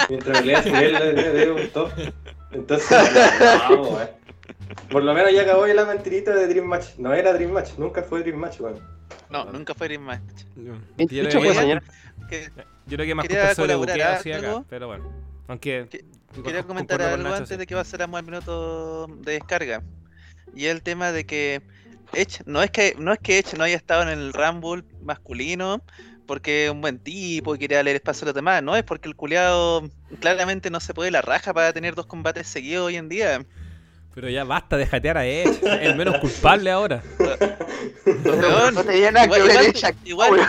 Mientras 0.09 0.39
pelea 0.39 0.64
sin 0.64 0.76
él, 0.76 0.93
le- 0.93 1.14
le- 1.14 1.34
le 1.34 1.51
gustó. 1.51 1.89
Entonces, 2.51 2.89
no, 3.70 3.82
weón. 3.84 4.09
Por 4.89 5.03
lo 5.03 5.14
menos 5.14 5.32
ya 5.34 5.41
acabó 5.43 5.68
ya 5.68 5.74
la 5.74 5.86
mentirita 5.86 6.34
de 6.34 6.47
Dream 6.47 6.66
Match. 6.66 6.95
No 6.97 7.14
era 7.14 7.34
Dream 7.34 7.51
Match, 7.51 7.72
nunca 7.78 8.01
fue 8.03 8.22
Dream 8.22 8.38
Match, 8.38 8.59
weón. 8.59 8.80
No, 9.30 9.45
nunca 9.45 9.74
fue 9.74 9.88
Dream 9.88 10.03
Match. 10.03 10.22
Yo, 10.55 10.74
De 10.97 11.05
yo 11.05 11.24
creo 11.30 11.41
que-. 11.41 11.80
Que- 12.30 12.49
yo 12.88 12.95
creo 12.97 13.05
que 13.05 13.16
más 13.16 13.26
culpa 13.36 13.55
sobre 13.55 13.74
así 14.18 14.32
acá, 14.32 14.64
pero 14.70 14.88
bueno. 14.88 15.12
Aunque. 15.47 15.88
Concuerdo 16.34 16.44
Quería 16.44 16.64
comentar 16.64 16.98
con 17.00 17.08
algo 17.08 17.24
Nacho, 17.24 17.36
antes 17.36 17.50
sí. 17.50 17.58
de 17.58 17.68
que 17.68 17.76
pasáramos 17.76 18.18
al 18.18 18.26
minuto 18.26 19.08
de 19.08 19.34
descarga. 19.34 19.84
Y 20.56 20.66
el 20.66 20.82
tema 20.82 21.12
de 21.12 21.26
que 21.26 21.62
Edge, 22.14 22.42
no 22.46 22.64
es 22.64 22.72
que 22.72 22.96
no 22.98 23.12
es 23.12 23.20
que 23.20 23.40
Edge 23.40 23.58
no 23.58 23.64
haya 23.64 23.76
estado 23.76 24.04
en 24.04 24.10
el 24.10 24.34
Rumble 24.34 24.84
masculino 25.02 25.82
porque 26.26 26.66
es 26.66 26.72
un 26.72 26.80
buen 26.80 27.00
tipo 27.00 27.56
y 27.56 27.60
quería 27.60 27.78
darle 27.78 27.94
espacio 27.94 28.24
a 28.24 28.28
los 28.28 28.36
demás, 28.36 28.64
no 28.64 28.78
es 28.78 28.84
porque 28.84 29.10
el 29.10 29.18
culiado 29.18 29.90
claramente 30.22 30.70
no 30.70 30.80
se 30.80 30.94
puede 30.94 31.12
la 31.12 31.22
raja 31.22 31.54
para 31.54 31.74
tener 31.74 31.94
dos 31.94 32.06
combates 32.06 32.48
seguidos 32.48 32.88
hoy 32.88 32.96
en 32.96 33.10
día. 33.10 33.46
Pero 34.14 34.30
ya 34.30 34.46
basta 34.46 34.78
de 34.78 34.88
jatear 34.88 35.18
a 35.18 35.26
Edge. 35.26 35.60
el 35.82 35.96
menos 35.96 36.20
culpable 36.20 36.72
ahora. 36.72 37.04
No 38.06 38.34
igual, 39.24 39.42
igual, 40.06 40.40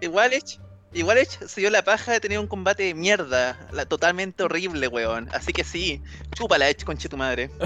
igual 0.00 0.32
Edge, 0.32 0.58
igual 0.94 1.18
Edge 1.18 1.46
se 1.46 1.60
dio 1.60 1.70
la 1.70 1.82
paja 1.82 2.12
de 2.12 2.20
tener 2.20 2.38
un 2.38 2.46
combate 2.46 2.84
de 2.84 2.94
mierda, 2.94 3.58
la- 3.72 3.86
totalmente 3.86 4.42
horrible, 4.42 4.88
weón. 4.88 5.28
Así 5.32 5.52
que 5.52 5.64
sí, 5.64 6.02
chúpala 6.34 6.68
Edge, 6.68 6.84
conche 6.84 7.08
tu 7.08 7.16
madre. 7.16 7.50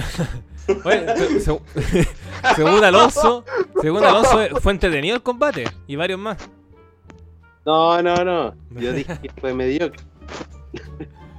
Bueno, 0.85 1.13
se- 1.17 1.41
se- 1.41 2.09
según 2.57 2.85
Alonso, 2.85 3.45
según 3.81 4.05
Alonso 4.05 4.41
eh, 4.41 4.51
fue 4.61 4.71
entretenido 4.71 5.17
el 5.17 5.23
combate 5.23 5.65
y 5.89 5.97
varios 5.97 6.21
más. 6.21 6.39
No, 7.67 8.01
no, 8.01 8.25
no. 8.25 8.55
Yo 8.81 8.93
dije 8.95 9.19
que 9.21 9.29
fue 9.41 9.53
mediocre. 9.55 10.01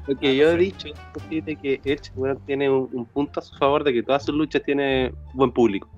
Lo 0.07 0.19
que 0.19 0.27
Ah, 0.27 0.33
yo 0.33 0.45
no 0.47 0.51
he 0.51 0.57
dicho 0.57 0.87
es 1.31 1.57
que 1.61 1.79
Edge 1.85 2.11
weón, 2.15 2.37
tiene 2.45 2.69
un, 2.69 2.89
un 2.91 3.05
punto 3.05 3.39
a 3.39 3.43
su 3.43 3.55
favor 3.55 3.85
de 3.85 3.93
que 3.93 4.03
todas 4.03 4.25
sus 4.25 4.35
luchas 4.35 4.61
tiene 4.65 5.13
buen 5.33 5.53
público. 5.53 5.89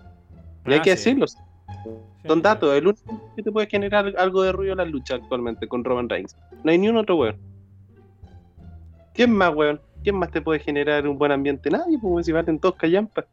Y 0.67 0.73
hay 0.73 0.79
Ah, 0.79 0.81
que 0.83 0.95
sí. 0.95 1.15
decirlo. 1.15 1.25
Son 2.25 2.41
datos. 2.41 2.73
El 2.75 2.87
único 2.87 3.33
que 3.35 3.43
te 3.43 3.51
puede 3.51 3.67
generar 3.67 4.13
algo 4.17 4.43
de 4.43 4.51
ruido 4.51 4.73
en 4.73 4.79
las 4.79 4.89
luchas 4.89 5.21
actualmente 5.21 5.67
con 5.67 5.83
Roman 5.83 6.09
Reigns. 6.09 6.35
No 6.63 6.71
hay 6.71 6.77
ni 6.77 6.89
un 6.89 6.97
otro 6.97 7.15
weón. 7.17 7.37
¿Quién 9.13 9.31
más, 9.31 9.53
weón? 9.53 9.79
¿Quién 10.03 10.15
más 10.15 10.31
te 10.31 10.41
puede 10.41 10.59
generar 10.59 11.07
un 11.07 11.17
buen 11.17 11.31
ambiente? 11.31 11.69
Nadie, 11.69 11.97
pues 11.99 12.25
si 12.25 12.31
valen 12.31 12.59
todos 12.59 12.75
callampas. 12.75 13.25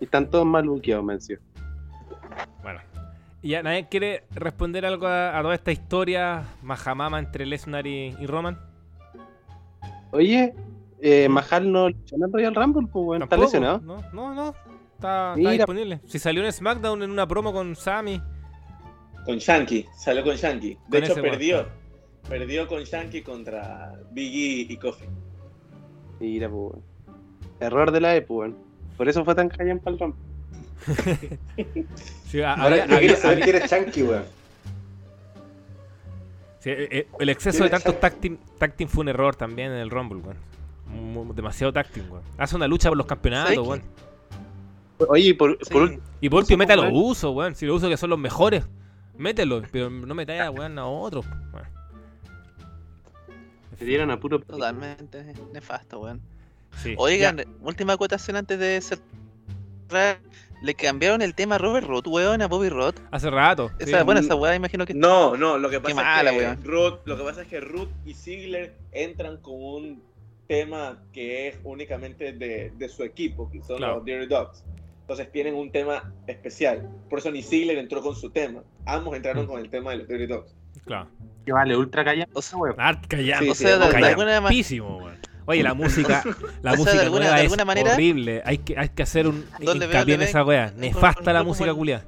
Y 0.00 0.04
están 0.04 0.28
todos 0.28 0.44
mal 0.44 0.68
buqueados, 0.68 1.04
mencio. 1.04 1.38
Bueno. 2.62 2.80
¿Y 3.40 3.50
ya 3.50 3.62
nadie 3.62 3.88
quiere 3.88 4.24
responder 4.30 4.86
algo 4.86 5.06
a, 5.06 5.38
a 5.38 5.42
toda 5.42 5.54
esta 5.54 5.72
historia 5.72 6.44
majamama 6.62 7.18
entre 7.18 7.44
Lesnar 7.46 7.86
y, 7.86 8.16
y 8.18 8.26
Roman? 8.26 8.58
Oye, 10.12 10.54
eh, 11.00 11.28
Mahal 11.28 11.72
no 11.72 11.88
luchó 11.88 12.16
en 12.16 12.22
el 12.22 12.32
Royal 12.32 12.54
Rumble, 12.54 12.86
pues 12.92 13.04
weón, 13.04 13.22
está 13.22 13.36
lesionado. 13.36 13.80
No, 13.80 14.00
no, 14.12 14.34
no. 14.34 14.54
Está, 15.02 15.34
está 15.36 15.50
disponible. 15.50 16.00
Si 16.06 16.18
salió 16.20 16.44
en 16.44 16.52
SmackDown 16.52 17.02
en 17.02 17.10
una 17.10 17.26
promo 17.26 17.52
con 17.52 17.74
Sammy. 17.74 18.22
Con 19.24 19.38
Shanky, 19.38 19.86
salió 19.96 20.22
con 20.22 20.36
Shanky. 20.36 20.76
Con 20.76 20.90
De 20.90 20.98
hecho, 20.98 21.14
perdió. 21.16 21.66
Perdió 22.28 22.68
con 22.68 22.84
Shanky 22.84 23.22
contra 23.22 23.94
Biggie 24.12 24.72
y 24.72 24.76
Kofi. 24.76 25.04
Mira, 26.20 26.48
pues 26.48 26.60
weón. 26.74 26.82
Error 27.58 27.90
de 27.90 28.00
la 28.00 28.14
E, 28.16 28.22
pues 28.22 28.38
weón. 28.52 28.58
Por 28.96 29.08
eso 29.08 29.24
fue 29.24 29.34
tan 29.34 29.48
callampa 29.48 29.90
el 29.90 29.98
Rumble. 29.98 30.20
Sí, 32.26 32.40
a- 32.40 32.54
Ahora 32.54 32.84
había- 32.84 32.96
había- 32.96 33.16
saber 33.16 33.40
quién 33.40 33.56
es 33.56 33.68
Chunky, 33.70 34.02
weón. 34.04 34.24
sí, 36.60 36.70
eh, 36.70 36.88
eh, 36.90 37.08
el 37.18 37.28
exceso 37.28 37.64
de 37.64 37.70
team, 37.70 38.38
tag 38.58 38.74
team 38.76 38.88
fue 38.88 39.02
un 39.02 39.08
error 39.08 39.34
también 39.36 39.72
en 39.72 39.78
el 39.78 39.90
Rumble, 39.90 40.20
weón. 40.20 41.34
Demasiado 41.36 41.72
team, 41.72 42.10
weón. 42.10 42.22
Hace 42.38 42.54
una 42.56 42.66
lucha 42.68 42.88
por 42.88 42.96
los 42.98 43.06
campeonatos, 43.06 43.54
¿Sabes 43.54 43.68
weón. 43.68 43.82
Oye, 45.08 45.28
y 45.28 45.32
por, 45.34 45.58
Sí. 45.62 45.72
por 45.72 45.82
último, 45.82 46.02
Y 46.20 46.28
por 46.28 46.38
último, 46.40 46.54
Eso, 46.54 46.58
mete 46.58 46.72
a 46.72 46.76
los 46.76 46.84
weón. 46.86 46.96
usos, 47.04 47.34
weón. 47.34 47.54
Si 47.54 47.66
los 47.66 47.76
usos 47.76 47.88
que 47.90 47.96
son 47.96 48.10
los 48.10 48.18
mejores, 48.18 48.64
mételo. 49.16 49.62
Pero 49.72 49.90
no 49.90 50.14
metáis 50.14 50.40
a 50.42 50.50
weón 50.50 50.78
a 50.78 50.86
otros. 50.86 51.26
Se 53.78 53.84
dieron 53.84 54.10
a 54.10 54.20
puro. 54.20 54.40
Totalmente 54.40 55.34
nefasto, 55.52 56.00
weón. 56.00 56.20
Sí. 56.82 56.94
Oigan, 56.98 57.44
última 57.62 57.94
acotación 57.94 58.36
antes 58.36 58.58
de 58.58 58.80
cerrar. 58.80 60.20
Le 60.62 60.74
cambiaron 60.74 61.22
el 61.22 61.34
tema 61.34 61.56
a 61.56 61.58
Robert 61.58 61.86
Root, 61.88 62.06
weón, 62.06 62.40
a 62.40 62.46
Bobby 62.46 62.68
Root. 62.68 63.00
Hace 63.10 63.30
rato. 63.30 63.72
Esa, 63.80 63.98
sí. 63.98 64.04
bueno, 64.04 64.20
esa 64.20 64.36
weá 64.36 64.54
imagino 64.54 64.86
que. 64.86 64.94
No, 64.94 65.36
no, 65.36 65.58
lo 65.58 65.68
que 65.68 65.80
pasa 65.80 65.94
mala, 65.96 66.30
es 66.30 66.36
que 66.38 66.44
weón. 66.44 66.64
Ruth, 66.64 66.98
lo 67.04 67.16
que 67.16 67.24
pasa 67.24 67.42
es 67.42 67.48
que 67.48 67.60
Ruth 67.60 67.88
y 68.06 68.14
Ziggler 68.14 68.76
entran 68.92 69.38
con 69.38 69.54
un 69.56 70.02
tema 70.46 71.02
que 71.12 71.48
es 71.48 71.58
únicamente 71.64 72.32
de, 72.32 72.70
de 72.76 72.88
su 72.88 73.02
equipo, 73.02 73.50
que 73.50 73.60
son 73.62 73.78
Claro. 73.78 73.96
los 73.96 74.04
Dirty 74.04 74.26
Dogs. 74.26 74.62
Entonces 75.02 75.30
tienen 75.30 75.54
un 75.54 75.70
tema 75.70 76.12
especial. 76.26 76.88
Por 77.10 77.18
eso 77.18 77.30
ni 77.30 77.42
Ziggler 77.42 77.78
entró 77.78 78.00
con 78.02 78.16
su 78.16 78.30
tema. 78.30 78.62
Ambos 78.86 79.14
entraron 79.16 79.44
Mm. 79.44 79.48
con 79.48 79.60
el 79.60 79.68
tema 79.70 79.90
de 79.90 79.98
los 79.98 80.08
Dirty 80.08 80.26
Dogs. 80.26 80.54
Claro. 80.86 81.08
Que 81.44 81.52
vale, 81.52 81.76
ultra 81.76 82.04
callampa, 82.04 82.38
O 82.38 82.42
sea, 82.42 82.58
weón. 82.58 82.76
Ah, 82.78 83.00
calla- 83.08 83.38
Sí, 83.40 83.48
o 83.50 83.54
sea, 83.54 83.78
de, 83.78 83.86
de 83.86 83.92
calla- 83.92 84.08
alguna 84.08 84.26
ma- 84.40 84.48
Callamísimo, 84.48 84.98
weón. 84.98 85.18
Oye, 85.44 85.62
la 85.64 85.74
música, 85.74 86.22
la 86.24 86.30
O 86.32 86.32
sea, 86.32 86.70
de 86.72 86.76
música 86.78 87.02
alguna- 87.02 87.20
nueva 87.24 87.36
de 87.40 87.44
es 87.46 87.64
manera- 87.66 87.92
horrible. 87.94 88.42
Hay 88.44 88.58
que, 88.58 88.78
hay 88.78 88.88
que 88.90 89.02
hacer 89.02 89.26
un 89.26 89.44
¿Dónde 89.60 89.86
veo 89.86 89.96
hincapié 89.96 90.14
en 90.14 90.22
esa 90.22 90.44
weá. 90.44 90.72
Nefasta 90.76 91.24
con- 91.24 91.34
la 91.34 91.42
música 91.42 91.74
culiada. 91.74 92.04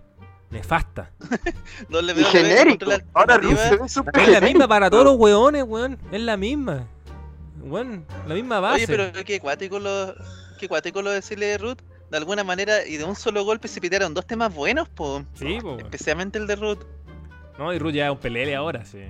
Nefasta. 0.51 1.11
veo 1.89 2.25
genérico. 2.31 2.91
Ahora 3.13 3.39
Ruth 3.39 3.57
se 3.57 3.77
ve 3.77 3.89
súper 3.89 4.23
Es 4.23 4.29
la 4.29 4.41
misma 4.41 4.69
para 4.69 4.89
todos 4.89 5.05
los 5.05 5.17
weones, 5.17 5.65
weón. 5.65 5.99
Es 6.13 6.21
la 6.21 6.37
misma. 6.37 6.87
Weón, 7.61 8.05
la 8.29 8.35
misma 8.35 8.61
base. 8.61 8.85
Oye, 8.85 8.87
pero 8.87 9.25
qué 9.25 9.41
cuático 9.41 9.81
lo, 9.81 10.15
qué 10.61 10.69
cuático 10.69 11.03
lo 11.03 11.11
decirle 11.11 11.47
de 11.47 11.59
Root. 11.59 11.83
De 12.15 12.19
alguna 12.19 12.45
manera, 12.45 12.87
y 12.87 12.97
de 12.97 13.03
un 13.03 13.17
solo 13.17 13.45
golpe 13.45 13.67
se 13.67 13.81
pitearon 13.81 14.15
dos 14.15 14.25
temas 14.25 14.55
buenos, 14.55 14.89
po. 14.89 15.25
Sí, 15.35 15.59
po. 15.61 15.77
Especialmente 15.81 16.39
el 16.39 16.47
de 16.47 16.55
Root. 16.55 16.79
No, 17.59 17.73
y 17.73 17.79
Ruth 17.81 17.93
ya 17.93 18.05
es 18.07 18.13
un 18.13 18.19
pelele 18.19 18.55
ahora, 18.55 18.85
sí. 18.85 19.01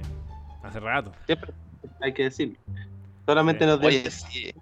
Hace 0.63 0.81
rato. 0.81 1.13
Siempre 1.27 1.53
hay 2.01 2.15
que 2.15 2.23
decirlo. 2.23 2.57
Solamente 3.27 3.65
Sí. 3.67 3.71
nos 3.71 3.81
Oye, 3.85 4.03
den- 4.05 4.11
sí. 4.11 4.55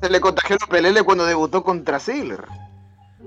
Se 0.00 0.10
le 0.10 0.20
contagió 0.20 0.56
el 0.62 0.68
pelele 0.68 1.02
cuando 1.02 1.26
debutó 1.26 1.64
contra 1.64 1.98
Ziggler. 1.98 2.44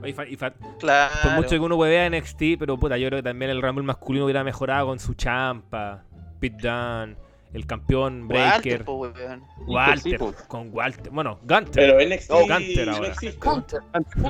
Oye, 0.01 0.11
y 0.11 0.13
fa- 0.13 0.25
y 0.25 0.37
fa- 0.37 0.53
Claro. 0.79 1.13
por 1.23 1.31
mucho 1.33 1.49
que 1.49 1.59
uno 1.59 1.77
vea 1.77 2.05
NXT, 2.09 2.55
pero 2.57 2.77
puta, 2.79 2.97
yo 2.97 3.09
creo 3.09 3.19
que 3.19 3.23
también 3.23 3.51
el 3.51 3.61
Rumble 3.61 3.83
masculino 3.83 4.23
hubiera 4.23 4.41
mejorado 4.45 4.87
con 4.87 4.99
su 4.99 5.15
champa, 5.15 6.03
Pete 6.39 6.65
Dunne, 6.65 7.17
el 7.57 7.65
campeón 7.65 8.27
Walter, 8.29 8.61
Breaker, 8.61 8.85
po, 8.85 8.93
weón. 8.99 9.43
Walter, 9.67 10.19
Sí, 10.19 10.35
con 10.47 10.69
Walter, 10.73 11.11
bueno, 11.11 11.39
Gunter. 11.43 11.71
Pero 11.73 11.99
NXT 11.99 12.29
No, 12.29 12.39
Gunter 12.39 12.87
no 12.87 12.93
ahora. 12.95 13.07
existe. 13.09 13.39
Counter. 13.39 13.79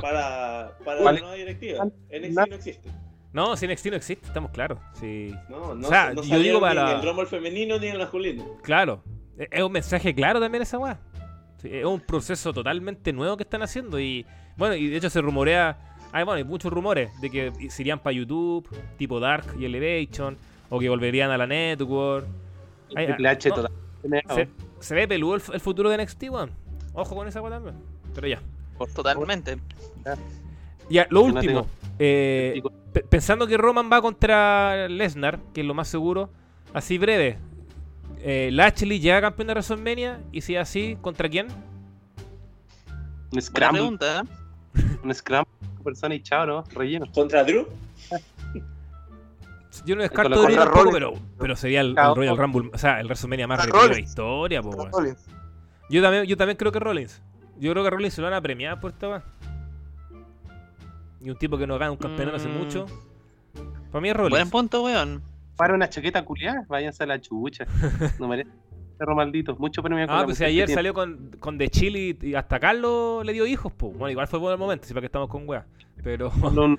Para, 0.01 0.71
para 0.83 1.01
Vale. 1.03 1.19
la 1.19 1.19
nueva 1.21 1.33
directiva. 1.35 1.85
NXT 1.85 2.35
no 2.49 2.55
existe. 2.55 2.89
No, 3.33 3.55
si 3.57 3.67
NXT 3.67 3.85
no 3.87 3.95
existe, 3.97 4.25
estamos 4.27 4.51
claros. 4.51 4.79
Sí, 4.99 5.31
No, 5.49 5.75
no, 5.75 5.87
O 5.87 5.89
sea, 5.89 6.09
no 6.13 6.15
yo 6.23 6.29
salieron 6.29 6.43
digo 6.43 6.59
para 6.61 6.85
ni 6.85 6.91
en 6.91 6.97
el 6.97 7.05
Rumble 7.05 7.25
femenino 7.27 7.77
ni 7.79 7.87
en 7.87 7.93
el 7.93 7.99
masculino. 7.99 8.45
claro. 8.63 9.03
Es 9.37 9.47
es 9.51 9.61
un 9.61 9.71
mensaje 9.71 10.15
claro 10.15 10.39
también 10.39 10.63
esa 10.63 10.79
weá. 10.79 10.99
Sí, 11.61 11.69
es 11.71 11.85
un 11.85 11.99
proceso 11.99 12.51
totalmente 12.53 13.13
nuevo 13.13 13.37
que 13.37 13.43
están 13.43 13.61
haciendo 13.61 13.99
y 13.99 14.25
bueno, 14.57 14.73
y 14.75 14.87
de 14.87 14.97
hecho 14.97 15.11
se 15.11 15.21
rumorea, 15.21 15.77
hay 16.11 16.23
bueno, 16.23 16.37
hay 16.37 16.43
muchos 16.43 16.73
rumores 16.73 17.11
de 17.21 17.29
que 17.29 17.69
se 17.69 17.83
irían 17.83 17.99
para 17.99 18.13
YouTube, 18.13 18.67
tipo 18.97 19.19
Dark 19.19 19.45
y 19.59 19.65
Elevation, 19.65 20.37
o 20.69 20.79
que 20.79 20.89
volverían 20.89 21.29
a 21.29 21.37
la 21.37 21.45
Network. 21.45 22.25
Ay, 22.95 23.05
Triple 23.07 23.29
H 23.29 23.49
no, 23.49 23.55
totalmente. 23.55 24.33
Se, 24.33 24.49
se 24.87 24.95
ve 24.95 25.07
peludo 25.07 25.35
el, 25.35 25.41
el 25.53 25.59
futuro 25.59 25.89
de 25.89 25.97
NXT, 26.03 26.23
weón. 26.29 26.51
Ojo 26.93 27.15
con 27.15 27.27
esa 27.27 27.41
weá 27.41 27.51
también. 27.53 27.75
Pero 28.15 28.27
ya. 28.27 28.41
Totalmente. 28.95 29.57
Ya, 30.89 31.07
lo 31.09 31.21
último. 31.23 31.67
eh, 31.99 32.61
pe- 32.93 33.01
pensando 33.03 33.45
que 33.47 33.57
Roman 33.57 33.89
va 33.91 34.01
contra 34.01 34.87
Lesnar, 34.87 35.39
que 35.53 35.61
es 35.61 35.67
lo 35.67 35.73
más 35.73 35.87
seguro, 35.87 36.29
así 36.73 36.97
breve. 36.97 37.37
Eh, 38.19 38.49
Lashley 38.51 38.99
llega 38.99 39.21
campeón 39.21 39.47
de 39.47 39.53
WrestleMania 39.53 40.19
y 40.31 40.41
si 40.41 40.55
es 40.55 40.61
así, 40.61 40.97
¿contra 41.01 41.27
quién? 41.29 41.47
Un 41.47 43.29
Buena 43.31 43.41
scramble, 43.41 43.79
pregunta, 43.81 44.23
¿eh? 44.23 44.81
un 45.03 45.13
scramble, 45.13 45.51
persona 45.83 46.15
y 46.15 46.21
chao, 46.21 46.45
¿no? 46.45 46.63
Relleno. 46.73 47.05
Contra 47.13 47.43
Drew. 47.43 47.67
Yo 49.85 49.95
no 49.95 50.01
descarto 50.01 50.33
Con 50.35 50.45
contra 50.45 50.63
tampoco, 50.65 50.91
pero, 50.91 51.13
pero 51.39 51.55
sería 51.55 51.81
el, 51.81 51.95
el. 51.97 52.15
Royal 52.15 52.37
Rumble, 52.37 52.69
o 52.73 52.77
sea, 52.77 52.99
el 52.99 53.05
WrestleMania 53.07 53.47
más 53.47 53.59
repetido 53.65 53.87
de 53.89 53.93
la 53.95 53.99
historia, 54.01 54.61
po, 54.61 54.69
weón. 54.69 54.91
Rollins. 54.91 55.25
Yo 55.89 56.01
también, 56.01 56.23
yo 56.25 56.35
también 56.37 56.57
creo 56.57 56.71
que 56.71 56.79
Rollins. 56.79 57.21
Yo 57.59 57.71
creo 57.71 57.83
que 57.83 57.87
a 57.87 57.91
Rollins 57.91 58.13
se 58.13 58.21
lo 58.21 58.27
van 58.27 58.33
a 58.35 58.41
premiar 58.41 58.79
por 58.79 58.91
esta. 58.91 59.23
Y 61.21 61.29
un 61.29 61.35
tipo 61.37 61.57
que 61.57 61.65
no 61.65 61.77
gana 61.77 61.91
un 61.91 61.97
campeonato 61.97 62.37
hace 62.37 62.47
Mm. 62.47 62.57
mucho. 62.57 62.85
Para 63.91 64.01
mí 64.01 64.09
es 64.09 64.15
Buen 64.17 64.31
Rollins. 64.31 64.51
punto, 64.51 64.83
weón. 64.83 65.21
Para 65.55 65.73
una 65.73 65.89
chaqueta 65.89 66.23
culiada, 66.23 66.65
váyanse 66.67 67.03
a 67.03 67.07
la 67.07 67.19
chucha. 67.19 67.65
No 68.19 68.27
merece. 68.27 68.49
Perro 68.97 69.15
maldito, 69.15 69.55
mucho 69.59 69.83
premio 69.83 70.07
con 70.07 70.15
Ah, 70.15 70.19
la 70.21 70.25
pues 70.25 70.37
si 70.39 70.43
que 70.43 70.47
ayer 70.49 70.67
salió 70.69 70.91
con, 70.91 71.29
con 71.39 71.55
The 71.59 71.69
Chili 71.69 72.17
y 72.19 72.33
hasta 72.33 72.59
Carlos 72.59 73.23
le 73.23 73.31
dio 73.31 73.45
hijos, 73.45 73.71
pues. 73.77 73.93
Bueno, 73.95 74.09
igual 74.09 74.27
fue 74.27 74.39
buen 74.39 74.57
momento, 74.57 74.87
sí, 74.87 74.93
para 74.95 75.01
que 75.01 75.05
estamos 75.05 75.29
con 75.29 75.47
weá. 75.47 75.67
Pero, 76.03 76.31
No, 76.37 76.49
no, 76.67 76.77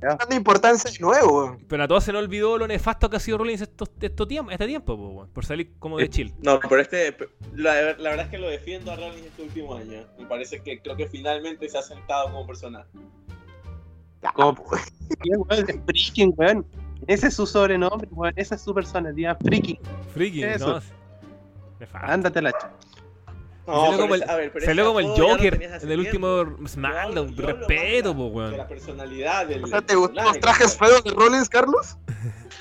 Dando 0.00 0.34
importancia 0.34 0.90
de 0.90 0.98
nuevo, 0.98 1.56
pero 1.68 1.84
a 1.84 1.88
todos 1.88 2.04
se 2.04 2.12
nos 2.12 2.22
olvidó 2.22 2.58
lo 2.58 2.66
nefasto 2.66 3.08
que 3.08 3.16
ha 3.16 3.20
sido 3.20 3.38
Rollins 3.38 3.62
estos, 3.62 3.90
estos 4.00 4.28
tiempos, 4.28 4.52
este 4.52 4.66
tiempo, 4.66 4.96
po, 4.96 5.08
weón, 5.08 5.28
por 5.30 5.44
salir 5.44 5.72
como 5.78 5.98
de 5.98 6.04
Eh, 6.04 6.10
chill. 6.10 6.34
No, 6.42 6.60
pero 6.60 6.80
este, 6.80 7.16
la, 7.54 7.74
la 7.96 8.10
verdad 8.10 8.26
es 8.26 8.30
que 8.30 8.38
lo 8.38 8.48
defiendo 8.48 8.92
a 8.92 8.96
Rollins 8.96 9.26
este 9.26 9.42
último 9.42 9.74
año. 9.74 10.04
Me 10.18 10.26
parece 10.26 10.60
que 10.60 10.80
creo 10.80 10.96
que 10.96 11.08
finalmente 11.08 11.68
se 11.68 11.78
ha 11.78 11.82
sentado 11.82 12.26
como 12.26 12.46
weón, 15.24 15.46
es 15.50 15.64
freaking, 15.86 16.34
weón. 16.36 16.66
Ese 17.06 17.28
es 17.28 17.34
su 17.34 17.46
sobrenombre, 17.46 18.08
weón. 18.10 18.32
Esa 18.36 18.56
es 18.56 18.60
su 18.60 18.74
personalidad, 18.74 19.38
freaking. 19.42 19.78
Friki, 20.12 20.42
Eso. 20.42 20.80
¿no? 20.80 21.86
Ándate 21.92 22.42
la 22.42 22.52
chucha. 22.52 22.70
No, 23.66 23.84
Salió 23.86 23.98
como 24.00 24.14
el- 24.14 24.22
ese- 24.22 24.30
a 24.30 24.36
ver, 24.36 24.52
pero 24.52 24.64
Salió 24.64 24.82
ese 24.82 24.88
como 24.88 25.00
el 25.00 25.06
apodo 25.06 25.16
ya 25.16 25.22
lo 25.22 25.28
Joker 25.36 25.62
en 25.82 25.90
el 25.90 25.98
último 26.00 26.56
SmackDown. 26.68 27.36
Respeto, 27.36 28.16
po, 28.16 28.26
weón. 28.26 28.50
De 28.52 28.56
la 28.58 28.68
personalidad 28.68 29.46
del. 29.46 29.64
O 29.64 29.66
sea, 29.66 29.82
¿te 29.82 29.94
gustan 29.96 30.24
los 30.24 30.38
trajes 30.40 30.76
feos 30.76 31.02
de 31.04 31.10
Rollins, 31.10 31.48
Carlos? 31.48 31.96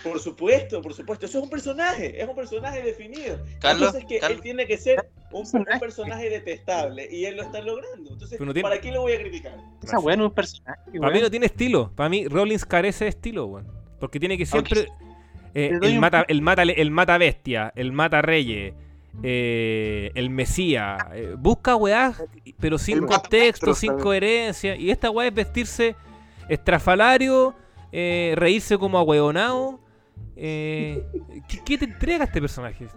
Por 0.03 0.19
supuesto, 0.19 0.81
por 0.81 0.93
supuesto. 0.93 1.25
Eso 1.25 1.37
es 1.39 1.43
un 1.43 1.49
personaje, 1.49 2.21
es 2.21 2.27
un 2.27 2.35
personaje 2.35 2.81
definido. 2.81 3.39
Carlos, 3.59 3.87
Entonces 3.89 4.05
que 4.07 4.19
Carlos. 4.19 4.37
él 4.37 4.43
tiene 4.43 4.67
que 4.67 4.77
ser 4.77 5.09
un, 5.31 5.45
un 5.51 5.79
Personaje. 5.79 6.29
detestable 6.29 7.07
y 7.11 7.25
él 7.25 7.37
lo 7.37 7.43
está 7.43 7.59
logrando. 7.61 8.11
Entonces, 8.13 8.37
Pero 8.37 8.45
no 8.45 8.53
tiene- 8.53 8.69
¿para 8.69 8.79
qué 8.81 8.91
lo 8.91 9.01
voy 9.01 9.13
a 9.13 9.19
criticar? 9.19 9.55
Esa 9.83 9.99
weón 9.99 10.19
es 10.21 10.25
un 10.27 10.33
personaje, 10.33 10.79
Para 10.99 11.11
mí 11.13 11.21
no 11.21 11.29
tiene 11.31 11.45
estilo. 11.47 11.91
Para 11.95 12.09
mí 12.09 12.27
Rollins 12.27 12.65
carece 12.65 13.05
de 13.05 13.09
estilo, 13.09 13.45
weón. 13.47 13.67
Porque 13.99 14.19
tiene 14.19 14.37
que 14.37 14.45
siempre. 14.45 14.87
eh, 15.55 15.71
el, 15.81 15.93
un 15.93 15.99
mata, 15.99 16.25
el, 16.27 16.41
mata, 16.41 16.63
el 16.63 16.91
mata 16.91 17.17
bestia, 17.17 17.71
el 17.75 17.91
mata 17.91 18.21
reyes, 18.21 18.73
eh, 19.23 20.11
el 20.15 20.29
mesía. 20.29 20.97
eh, 21.13 21.35
busca 21.37 21.75
weá, 21.75 22.13
pero 22.59 22.77
sin 22.77 22.99
El 22.99 23.05
contexto, 23.05 23.73
sin 23.73 23.89
también. 23.89 24.03
coherencia. 24.03 24.75
Y 24.75 24.91
esta 24.91 25.09
weá 25.09 25.27
es 25.27 25.33
vestirse 25.33 25.95
estrafalario, 26.49 27.55
eh, 27.91 28.33
reírse 28.35 28.77
como 28.77 28.97
ahueonado. 28.97 29.79
Eh, 30.35 31.03
¿qué, 31.47 31.59
qué 31.65 31.77
te 31.77 31.85
entrega 31.85 32.25
este 32.25 32.41
personaje? 32.41 32.87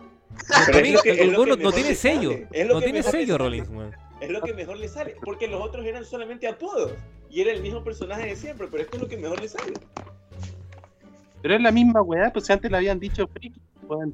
No, 1.61 1.73
tiene 1.73 1.95
sello. 1.95 2.31
No 2.31 2.79
que 2.79 2.85
tiene 2.85 3.03
sello 3.03 3.35
sale. 3.35 3.39
Rollins, 3.39 3.69
weón. 3.69 3.93
Es 4.21 4.31
lo 4.31 4.41
que 4.41 4.53
mejor 4.53 4.77
le 4.79 4.89
sale. 4.89 5.17
Porque 5.25 5.47
los 5.47 5.61
otros 5.63 5.87
eran 5.87 6.05
solamente 6.05 6.49
apodos. 6.49 6.93
Y 7.31 7.41
era 7.41 7.53
el 7.53 7.63
mismo 7.63 7.85
personaje 7.85 8.27
de 8.27 8.37
siempre, 8.37 8.67
pero 8.71 8.83
esto 8.83 8.97
es 8.97 9.03
lo 9.03 9.09
que 9.09 9.17
mejor 9.17 9.41
le 9.41 9.49
sale. 9.49 9.75
Pero 11.43 11.55
es 11.55 11.61
la 11.61 11.71
misma 11.71 12.03
weá, 12.03 12.33
pues 12.33 12.51
antes 12.51 12.71
le 12.71 12.77
habían 12.77 12.99
dicho 12.99 13.29
weón. 13.83 14.13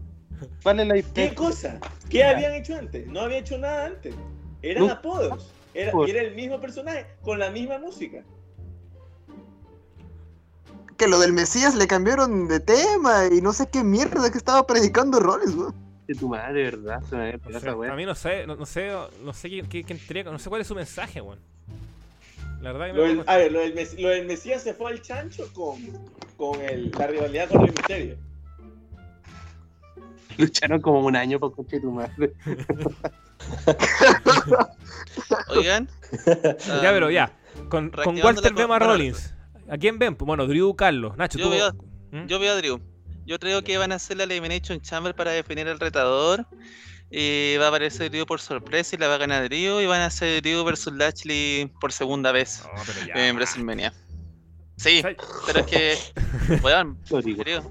¿Cuál 0.62 0.81
es 0.81 0.86
la 0.89 1.12
¿Qué 1.12 1.35
cosa? 1.35 1.78
¿Qué 2.09 2.24
habían 2.24 2.52
hecho 2.55 2.77
antes? 2.77 3.06
No 3.06 3.20
había 3.20 3.39
hecho 3.39 3.59
nada 3.59 3.86
antes. 3.86 4.15
Eran 4.62 4.86
No. 4.86 4.93
apodos. 4.93 5.51
Era, 5.74 5.93
y 6.06 6.11
era 6.11 6.23
el 6.23 6.35
mismo 6.35 6.61
personaje 6.61 7.06
con 7.23 7.39
la 7.39 7.51
misma 7.51 7.78
música. 7.78 8.23
Que 10.97 11.09
lo 11.09 11.19
del 11.19 11.32
Mesías 11.32 11.74
le 11.74 11.86
cambiaron 11.89 12.47
de 12.47 12.61
tema 12.61 13.24
y 13.31 13.40
no 13.40 13.52
sé 13.52 13.69
qué 13.69 13.82
mierda 13.82 14.31
que 14.31 14.39
estaba 14.39 14.65
predicando 14.66 15.19
Rollins, 15.19 15.55
weón. 15.56 15.74
De 16.06 16.15
tu 16.15 16.28
madre, 16.28 16.52
de 16.59 16.70
verdad. 16.70 17.02
Se 17.09 17.16
me 17.16 17.40
esa 17.51 17.74
weá. 17.74 17.93
a 17.93 17.97
mí 17.97 18.05
no 18.05 18.15
sé, 18.15 18.47
no, 18.47 18.55
no 18.56 18.66
sé, 18.66 18.93
no 19.24 19.32
sé 19.32 19.51
qué, 19.51 19.62
qué- 19.69 19.82
qué 19.85 19.93
entrega, 19.94 20.31
no 20.31 20.39
sé 20.39 20.48
cuál 20.48 20.61
es 20.61 20.69
su 20.69 20.74
mensaje, 20.74 21.20
weón. 21.20 21.40
La 22.61 22.73
verdad 22.73 22.86
que 22.86 22.93
me 22.93 22.98
Lo 22.98 23.02
del, 23.05 23.12
preocupa. 23.15 23.32
a 23.32 23.36
ver, 23.39 23.52
lo 23.52 23.59
del, 23.61 23.74
Mes- 23.74 24.01
lo 24.01 24.09
del 24.11 24.27
Mesías 24.27 24.62
se 24.62 24.73
fue 24.74 24.90
al 24.93 25.02
chancho 25.02 25.51
con, 25.52 25.77
con 26.36 26.61
el- 26.61 26.93
la 26.93 27.06
rivalidad 27.09 27.48
con 27.48 27.62
el 27.62 27.73
Misterio. 27.73 28.16
Lucharon 30.39 30.81
como 30.81 31.01
un 31.01 31.16
año 31.16 31.39
por 31.40 31.55
coche 31.55 31.81
tu 31.81 31.90
madre. 31.90 32.32
Oigan. 35.48 35.89
Ya, 36.82 36.90
pero 36.93 37.11
ya. 37.11 37.32
Con, 37.69 37.69
con 37.69 37.93
reactivando 37.93 38.40
Walter 38.40 38.55
vemos 38.55 38.77
a 38.77 38.78
Rollins. 38.78 39.35
¿A 39.69 39.77
quién 39.78 39.98
ven? 39.98 40.15
Pues 40.15 40.27
bueno, 40.27 40.47
Drew, 40.47 40.74
Carlos. 40.77 41.16
Nacho, 41.16 41.39
Yo 41.39 41.47
tú. 41.47 41.51
veo- 41.51 41.73
¿Mm? 42.12 42.27
Yo 42.27 42.39
veo 42.39 42.52
a 42.52 42.56
Drew. 42.56 42.81
Yo 43.27 43.39
creo 43.39 43.62
que 43.65 43.78
van 43.78 43.90
a 43.93 43.97
hacer 43.97 44.16
la 44.19 44.24
Elimination 44.24 44.81
Chamber 44.81 45.15
para 45.15 45.31
definir 45.32 45.66
al 45.69 45.81
retador. 45.81 46.47
Y 47.11 47.56
va 47.59 47.66
a 47.66 47.69
aparecer 47.69 48.11
Drew 48.11 48.27
por 48.27 48.40
sorpresa 48.40 48.94
y 48.94 48.98
la 48.98 49.09
va 49.09 49.15
a 49.16 49.19
ganar 49.19 49.44
Drew. 49.48 49.81
Y 49.81 49.86
van 49.86 50.01
a 50.02 50.06
hacer 50.06 50.43
Drew 50.43 50.62
versus 50.65 50.93
Lashley 50.93 51.70
por 51.81 51.93
segunda 51.93 52.31
vez 52.32 52.62
No, 52.65 52.82
pero 52.86 53.06
ya. 53.06 53.28
en 53.28 53.36
WrestleMania. 53.36 53.93
Sí, 54.77 55.02
pero 55.47 55.61
es 55.61 55.66
que. 55.66 55.97
Weón. 56.62 56.98
Drew. 57.09 57.62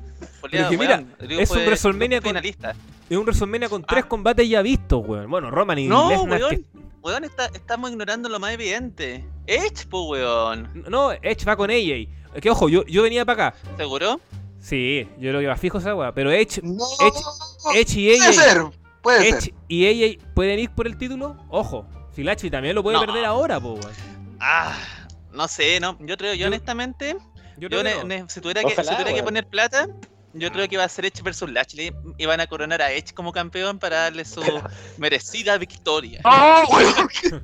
Pero 0.52 0.70
que 0.70 0.78
mira, 0.78 1.03
es 1.30 1.52
un 1.52 1.57
WrestleMania 1.65 2.20
con- 2.22 2.30
finalista. 2.30 2.76
Es 3.10 3.18
un 3.18 3.24
WrestleMania 3.24 3.70
con 3.70 3.84
tres 3.84 4.03
Ah. 4.06 4.07
combates 4.07 4.48
ya 4.48 4.61
vistos, 4.61 5.02
weón. 5.06 5.30
Bueno, 5.30 5.49
Roman 5.52 5.80
y 5.80 5.88
No, 5.88 6.10
Lesnar. 6.10 6.38
que- 6.40 6.44
weón. 6.45 6.65
Weón, 7.02 7.24
está- 7.26 7.48
estamos 7.53 7.91
ignorando 7.91 8.30
lo 8.30 8.40
más 8.40 8.53
evidente. 8.53 9.26
Edge, 9.45 9.86
po, 9.90 10.03
weón. 10.10 10.84
No, 10.90 11.11
Edge 11.11 11.44
va 11.45 11.56
con 11.57 11.70
AJ. 11.70 12.07
Es 12.34 12.41
Que 12.41 12.49
ojo, 12.49 12.70
yo, 12.70 12.86
yo 12.86 13.03
venía 13.03 13.26
para 13.26 13.48
acá. 13.49 13.57
¿Seguro? 13.78 14.20
Sí, 14.60 15.07
yo 15.20 15.34
lo 15.34 15.41
iba 15.41 15.56
fijo 15.57 15.80
esa 15.80 15.94
weá. 15.95 16.14
Pero 16.14 16.32
Edge, 16.32 16.61
No, 16.64 16.86
Edge, 17.02 17.80
Edge 17.80 17.99
y 17.99 18.07
puede 18.18 18.28
AJ. 18.28 18.34
ser, 18.34 18.64
puede 19.02 19.20
ser. 19.24 19.34
Edge 19.36 19.53
y 19.68 19.86
AJ 19.86 20.18
pueden 20.34 20.60
ir 20.60 20.70
por 20.72 20.88
el 20.88 20.98
título. 20.98 21.36
Ojo, 21.49 21.86
Filachi 22.14 22.49
también 22.49 22.74
lo 22.76 22.84
puede 22.84 22.98
No. 22.98 23.06
perder 23.06 23.26
ahora, 23.26 23.60
po, 23.60 23.74
weón. 23.74 23.91
Ah, 24.40 24.74
no 25.34 25.48
sé, 25.49 25.80
no. 25.82 25.98
Yo 25.99 26.15
creo, 26.15 26.34
yo, 26.34 26.41
Yo- 26.41 26.48
honestamente, 26.48 27.18
Yo 27.57 27.68
yo 27.68 27.70
creo 27.70 27.84
que 27.84 27.90
ne- 27.90 27.95
no. 27.98 28.03
ne- 28.06 28.30
si 28.30 28.40
tuviera, 28.40 28.61
que, 28.64 28.70
si 28.70 28.76
tuviera 28.82 29.14
que 29.14 29.24
poner 29.24 29.45
plata, 29.48 29.88
yo 30.34 30.52
creo 30.52 30.68
que 30.68 30.76
iba 30.76 30.84
a 30.84 30.90
ser 30.90 31.06
Edge 31.06 31.22
versus 31.22 31.50
Lashley 31.52 31.94
y 32.18 32.26
van 32.26 32.40
a 32.40 32.48
coronar 32.48 32.82
a 32.82 32.92
Edge 32.92 33.14
como 33.14 33.32
campeón 33.32 33.80
para 33.80 33.98
darle 33.98 34.26
su 34.26 34.42
merecida 34.98 35.58
victoria. 35.58 36.22
¡Oh, 36.26 36.64
weón! 36.72 37.44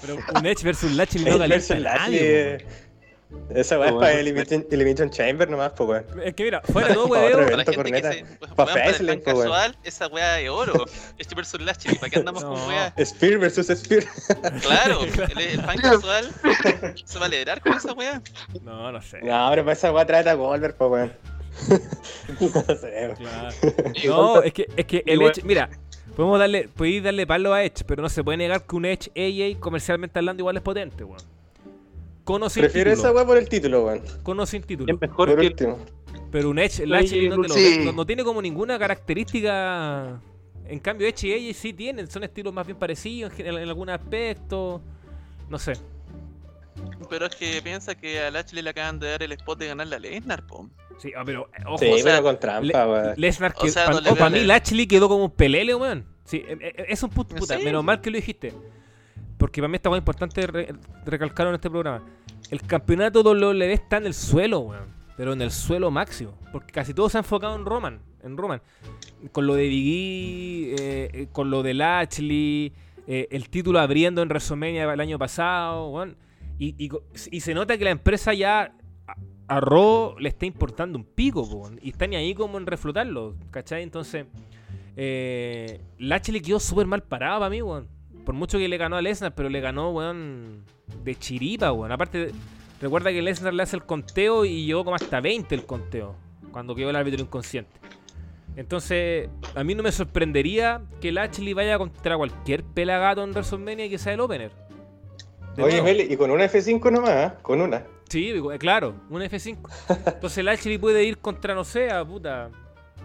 Pero 0.00 0.18
un 0.34 0.46
Edge 0.46 0.62
versus 0.62 0.92
Lashley 0.92 1.24
no 1.24 1.30
Edge 1.30 1.38
calienta 1.38 1.74
a 1.74 1.78
nadie, 1.78 2.58
Lashley. 2.58 2.84
Esa 3.50 3.78
weá 3.78 3.88
es 3.88 3.94
para 3.94 4.12
Elimination, 4.12 4.66
Elimination 4.70 5.10
Chamber 5.10 5.48
nomás, 5.48 5.72
pues 5.76 5.88
weón. 5.88 6.22
Es 6.22 6.34
que 6.34 6.44
mira, 6.44 6.60
fuera 6.62 6.88
de 6.88 6.94
todo 6.94 7.06
weón. 7.06 7.32
Para 7.32 7.56
la 7.56 7.56
gente 7.56 7.74
corneta. 7.74 8.10
que 8.10 8.18
se. 8.18 8.24
pues, 8.24 8.52
para 8.52 8.90
el 8.90 9.22
casual, 9.22 9.76
esa 9.82 10.06
weá 10.08 10.34
de 10.34 10.48
oro. 10.48 10.86
Edge 11.18 11.34
versus 11.34 11.60
Lashley, 11.60 11.96
¿para 11.96 12.10
qué 12.10 12.18
andamos 12.20 12.44
con 12.44 12.68
weá? 12.68 12.94
Spear 13.04 13.38
versus 13.38 13.66
Spear. 13.66 14.04
Claro, 14.60 15.00
el, 15.04 15.38
el 15.38 15.60
fan 15.62 15.78
casual 15.78 16.30
se 17.04 17.18
va 17.18 17.24
a 17.24 17.26
alegrar 17.26 17.60
con 17.60 17.72
esa 17.72 17.92
weá. 17.92 18.22
No, 18.62 18.92
no 18.92 19.02
sé. 19.02 19.20
No, 19.20 19.48
pero 19.50 19.64
para 19.64 19.72
esa 19.72 19.92
weá 19.92 20.06
trata 20.06 20.30
a 20.30 20.34
Goldberg, 20.34 20.76
pues 20.76 20.90
weón. 20.90 21.33
no 22.40 22.76
sé, 22.76 22.92
weón. 23.06 23.16
Claro. 23.16 23.54
No, 24.06 24.42
es 24.42 24.52
que, 24.52 24.66
es 24.76 24.84
que 24.86 25.02
el 25.06 25.22
Edge, 25.22 25.42
mira, 25.44 25.70
podemos 26.16 26.38
darle, 26.38 26.68
podéis 26.68 27.02
darle 27.02 27.26
palo 27.26 27.52
a 27.54 27.64
Edge, 27.64 27.84
pero 27.86 28.02
no 28.02 28.08
se 28.08 28.22
puede 28.24 28.38
negar 28.38 28.66
que 28.66 28.76
un 28.76 28.84
Edge 28.84 29.10
AJ 29.16 29.60
comercialmente 29.60 30.18
hablando 30.18 30.40
igual 30.42 30.56
es 30.56 30.62
potente, 30.62 31.04
weón. 31.04 31.20
Con 32.24 32.42
o 32.42 32.48
sin 32.48 32.62
Prefiero 32.62 32.90
título. 32.90 33.08
esa 33.08 33.14
weá 33.16 33.26
por 33.26 33.36
el 33.36 33.48
título, 33.48 33.84
weón. 33.86 34.02
Con 34.22 34.40
o 34.40 34.46
sin 34.46 34.62
título. 34.62 34.92
Es 34.94 35.00
mejor 35.00 35.28
Por 35.30 35.40
que 35.40 35.46
último. 35.48 35.78
Pero 36.30 36.50
un 36.50 36.58
Edge, 36.58 36.82
Oye, 36.82 36.86
Lashley 36.86 37.28
no, 37.28 37.40
te 37.42 37.48
lo 37.48 37.54
sí. 37.54 37.78
ve- 37.78 37.84
no- 37.84 37.92
no 37.92 38.06
tiene 38.06 38.24
como 38.24 38.40
ninguna 38.42 38.78
característica. 38.78 40.20
En 40.66 40.78
cambio, 40.80 41.06
Edge 41.06 41.26
y 41.28 41.50
AJ 41.50 41.56
sí 41.56 41.72
tienen, 41.74 42.10
son 42.10 42.24
estilos 42.24 42.52
más 42.52 42.66
bien 42.66 42.78
parecidos 42.78 43.32
en, 43.38 43.46
en 43.46 43.68
algún 43.68 43.90
aspecto. 43.90 44.80
No 45.50 45.58
sé. 45.58 45.74
Pero 47.10 47.26
es 47.26 47.36
que 47.36 47.60
piensa 47.62 47.94
que 47.94 48.20
a 48.20 48.30
Lashley 48.30 48.62
le 48.62 48.70
acaban 48.70 48.98
de 48.98 49.10
dar 49.10 49.22
el 49.22 49.32
spot 49.32 49.58
de 49.58 49.66
ganar 49.68 49.86
la 49.86 49.98
Lesnar, 49.98 50.46
po. 50.46 50.68
Sí, 50.98 51.12
ah, 51.16 51.22
pero 51.24 51.48
eh, 51.58 51.62
ojo, 51.66 51.78
Sí, 51.78 51.86
o 51.90 51.96
sea, 51.96 52.04
pero 52.04 52.22
con 52.22 52.38
trampa, 52.40 52.86
weón. 52.88 53.14
Lesnar 53.16 53.54
o 53.56 54.14
para 54.14 54.30
mí 54.30 54.40
Lashley 54.44 54.86
quedó 54.86 55.08
como 55.08 55.24
un 55.26 55.30
pelele, 55.30 55.74
weón. 55.74 56.04
Sí, 56.24 56.38
eh, 56.46 56.56
eh, 56.60 56.84
es 56.88 57.02
un 57.02 57.10
puto 57.10 57.34
puta, 57.34 57.58
Sí. 57.58 57.64
menos 57.64 57.84
mal 57.84 58.00
que 58.00 58.10
lo 58.10 58.16
dijiste. 58.16 58.52
Porque 59.36 59.60
para 59.60 59.68
mí 59.68 59.76
está 59.76 59.90
muy 59.90 59.98
importante 59.98 60.46
re- 60.46 60.72
recalcarlo 61.04 61.50
en 61.50 61.56
este 61.56 61.68
programa. 61.68 62.02
El 62.50 62.62
campeonato 62.62 63.22
WWE 63.22 63.72
está 63.72 63.96
en 63.98 64.06
el 64.06 64.14
suelo, 64.14 64.60
weón. 64.60 64.94
Pero 65.16 65.32
en 65.32 65.42
el 65.42 65.50
suelo 65.50 65.90
máximo. 65.90 66.32
Porque 66.50 66.72
casi 66.72 66.92
todo 66.94 67.08
se 67.08 67.18
ha 67.18 67.20
enfocado 67.20 67.54
en 67.56 67.64
Roman. 67.64 68.00
En 68.22 68.36
Roman. 68.36 68.60
Con 69.32 69.46
lo 69.46 69.54
de 69.54 69.68
Biggie, 69.68 70.74
eh, 70.78 71.28
con 71.32 71.50
lo 71.50 71.62
de 71.62 71.74
Lashley, 71.74 72.72
eh, 73.06 73.28
el 73.30 73.48
título 73.48 73.78
abriendo 73.80 74.22
en 74.22 74.28
WrestleMania 74.28 74.92
el 74.92 75.00
año 75.00 75.18
pasado, 75.18 75.88
weón. 75.90 76.16
Y, 76.58 76.74
y 76.82 76.88
co- 76.88 77.02
y 77.30 77.40
se 77.40 77.52
nota 77.54 77.76
que 77.76 77.84
la 77.84 77.90
empresa 77.90 78.32
ya 78.34 78.72
a, 79.48 79.60
Raw 79.60 80.16
le 80.18 80.28
está 80.28 80.46
importando 80.46 80.98
un 80.98 81.04
pico, 81.04 81.48
po, 81.48 81.70
y 81.80 81.90
está 81.90 82.06
ni 82.06 82.16
ahí 82.16 82.34
como 82.34 82.58
en 82.58 82.66
reflotarlo, 82.66 83.34
¿cachai? 83.50 83.82
Entonces, 83.82 84.26
eh, 84.96 85.80
Lashley 85.98 86.40
quedó 86.40 86.60
súper 86.60 86.86
mal 86.86 87.02
parado 87.02 87.40
para 87.40 87.50
mí, 87.50 87.62
weón. 87.62 87.88
Por 88.24 88.34
mucho 88.34 88.58
que 88.58 88.68
le 88.68 88.78
ganó 88.78 88.96
a 88.96 89.02
Lesnar, 89.02 89.34
pero 89.34 89.48
le 89.48 89.60
ganó, 89.60 89.90
weón, 89.90 90.64
de 91.02 91.14
chiripa, 91.14 91.72
weón. 91.72 91.92
Aparte, 91.92 92.32
recuerda 92.80 93.10
que 93.12 93.22
Lesnar 93.22 93.54
le 93.54 93.62
hace 93.62 93.76
el 93.76 93.84
conteo 93.84 94.44
y 94.44 94.66
llegó 94.66 94.84
como 94.84 94.96
hasta 94.96 95.20
20 95.20 95.54
el 95.54 95.66
conteo. 95.66 96.16
cuando 96.52 96.74
quedó 96.74 96.90
el 96.90 96.96
árbitro 96.96 97.20
inconsciente. 97.20 97.72
Entonces, 98.56 99.28
a 99.56 99.64
mí 99.64 99.74
no 99.74 99.82
me 99.82 99.90
sorprendería 99.90 100.82
que 101.00 101.10
Lashley 101.10 101.52
vaya 101.52 101.76
contra 101.78 102.16
cualquier 102.16 102.62
pelagato 102.62 103.24
en 103.24 103.30
WrestleMania 103.30 103.86
y 103.86 103.90
que 103.90 103.98
sea 103.98 104.12
el 104.12 104.20
opener. 104.20 104.52
De 105.56 105.64
Oye. 105.64 105.82
Meli, 105.82 106.06
y 106.08 106.16
con 106.16 106.30
una 106.30 106.44
F5 106.44 106.92
nomás, 106.92 107.10
¿ah? 107.10 107.38
con 107.42 107.60
una. 107.60 107.84
Sí, 108.14 108.30
eh, 108.30 108.58
claro, 108.58 108.94
un 109.10 109.22
F5. 109.22 109.58
Entonces 110.06 110.44
Lashley 110.44 110.78
puede 110.78 111.02
ir 111.02 111.18
contra, 111.18 111.52
no 111.52 111.64
sé, 111.64 111.90
a 111.90 112.04
puta. 112.04 112.48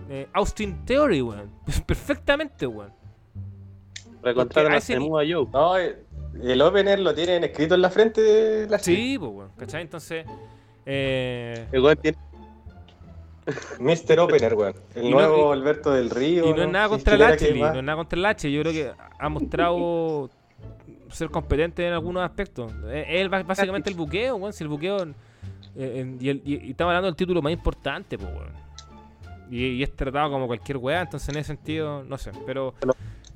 eh, 0.08 0.28
Austin 0.34 0.86
Theory, 0.86 1.24
weón. 1.24 1.50
Perfectamente, 1.88 2.68
weón. 2.68 2.94
Recontraron 4.22 4.74
a 4.74 4.80
Joe. 4.80 5.48
No, 5.52 5.78
eh, 5.80 5.98
el 6.44 6.62
opener 6.62 7.00
lo 7.00 7.16
tienen 7.16 7.44
escrito 7.44 7.74
en 7.74 7.82
la 7.82 7.90
frente 7.90 8.22
de 8.22 8.70
la 8.70 8.78
Sí, 8.78 9.18
pues, 9.18 9.32
weón. 9.32 9.52
¿Cachai? 9.58 9.82
Entonces. 9.82 10.26
Eh, 10.86 11.66
El 11.72 11.82
weón 11.82 11.98
tiene 11.98 12.18
Mr. 13.80 14.20
Opener, 14.20 14.54
weón. 14.54 14.76
El 14.94 15.10
no- 15.10 15.18
nuevo 15.18 15.52
Alberto 15.54 15.92
del 15.92 16.12
Río. 16.12 16.46
y 16.48 16.54
no 16.54 16.62
es 16.62 16.70
nada 16.70 16.88
contra 16.90 17.18
Lashley, 17.18 17.60
más- 17.60 17.74
no 17.74 17.80
es 17.80 17.86
nada 17.86 17.96
contra 17.98 18.20
Lashley. 18.20 18.54
Yo 18.54 18.62
creo 18.62 18.74
que 18.74 18.92
ha 19.18 19.30
mostrado 19.30 20.30
ser 21.12 21.30
competente 21.30 21.86
en 21.88 21.94
algunos 21.94 22.24
aspectos. 22.24 22.72
Es 22.92 23.06
él 23.10 23.30
ba- 23.30 23.44
básicamente 23.44 23.90
el 23.90 23.96
buqueo, 23.96 24.36
weón. 24.36 24.54
Si 24.54 24.64
el 24.64 24.68
buqueo. 24.70 25.04
eh, 25.76 26.00
en- 26.02 26.18
y, 26.20 26.30
el- 26.30 26.42
y- 26.46 26.68
y 26.68 26.72
estamos 26.72 26.92
hablando 26.92 27.08
del 27.08 27.16
título 27.16 27.42
más 27.42 27.52
importante, 27.54 28.18
pues, 28.18 28.30
weón. 28.32 28.54
Y, 29.52 29.66
y 29.66 29.84
es 29.84 29.96
tratado 29.96 30.30
como 30.32 30.46
cualquier 30.48 30.78
weá, 30.78 31.02
entonces 31.02 31.28
en 31.30 31.38
ese 31.38 31.48
sentido, 31.48 32.04
no 32.04 32.18
sé. 32.18 32.32
Pero. 32.46 32.74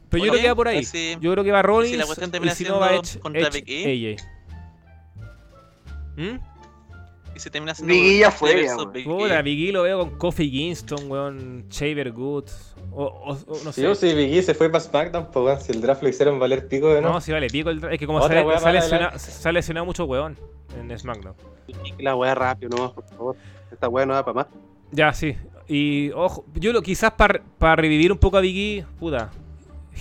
Pero 0.10 0.26
yo 0.26 0.32
Oye, 0.32 0.42
creo 0.42 0.42
que 0.44 0.50
va 0.50 0.56
por 0.56 0.68
ahí. 0.68 0.84
Yo 1.20 1.32
creo 1.32 1.44
que 1.44 1.52
va 1.52 1.62
Rollins 1.64 1.92
si 1.94 1.98
la 1.98 2.06
cuestión 2.06 2.30
y 2.30 2.32
termina 2.32 2.54
si 2.54 2.64
no 2.66 2.80
va 2.80 2.94
Edge, 2.94 3.20
contra 3.20 3.42
Edge, 3.48 4.16
AJ. 4.16 4.24
¿Mm? 6.16 6.53
Y 7.36 7.40
se 7.40 7.50
termina 7.50 7.74
siendo 7.74 7.94
Big 7.94 8.04
E 8.04 8.18
ya 8.20 8.32
fue. 8.32 8.56
Big 8.94 9.06
Puta, 9.06 9.40
E. 9.40 9.42
Big 9.44 9.70
E 9.70 9.72
lo 9.72 9.84
veo 9.84 10.00
con 10.00 10.12
Kofi 10.18 10.52
Kingston, 10.52 11.10
weón, 11.10 11.66
Shaver 11.70 12.12
Goods, 12.12 12.76
o, 12.92 13.06
o- 13.06 13.32
o 13.32 13.64
no 13.64 13.72
Sí, 13.72 13.82
sé. 13.82 13.88
o 13.88 13.96
si 13.96 14.14
Big 14.14 14.34
E 14.36 14.44
se 14.44 14.54
fue 14.54 14.70
para 14.70 14.82
SmackDown, 14.84 15.28
pues 15.32 15.46
weón, 15.46 15.60
si 15.62 15.72
el 15.72 15.82
draft 15.82 16.04
lo 16.04 16.10
hicieron 16.10 16.38
valer 16.40 16.68
pico 16.68 16.94
de 16.94 17.02
No, 17.02 17.14
no. 17.14 17.22
sí, 17.22 17.32
vale, 17.32 17.48
pico 17.48 17.70
el 17.72 17.82
dra- 17.82 17.92
Es 17.94 18.00
que 18.00 18.06
como 18.06 18.20
Otra 18.20 18.44
para 18.44 18.72
lesionado, 18.72 19.06
adelante. 19.08 19.20
se 19.20 19.50
ha 19.50 19.52
lesionado 19.52 19.86
mucho 19.86 20.06
weón 20.06 20.38
en 20.80 20.98
SmackDown. 21.00 21.36
la 22.00 22.16
weá 22.16 22.36
rápido, 22.36 22.78
no, 22.78 22.94
por 22.94 23.04
favor. 23.06 23.36
Esta 23.72 23.90
weá 23.90 24.06
no 24.06 24.14
da 24.14 24.24
para 24.24 24.36
más. 24.36 24.48
Ya, 24.92 25.12
sí. 25.14 25.36
Y 25.68 26.12
ojo, 26.12 26.46
yo 26.54 26.72
lo 26.74 26.82
quizás 26.82 27.14
para 27.14 27.76
revivir 27.76 28.12
un 28.12 28.18
poco 28.20 28.38
a 28.38 28.42
Big 28.42 28.58
E, 28.80 28.86
puta, 29.00 29.32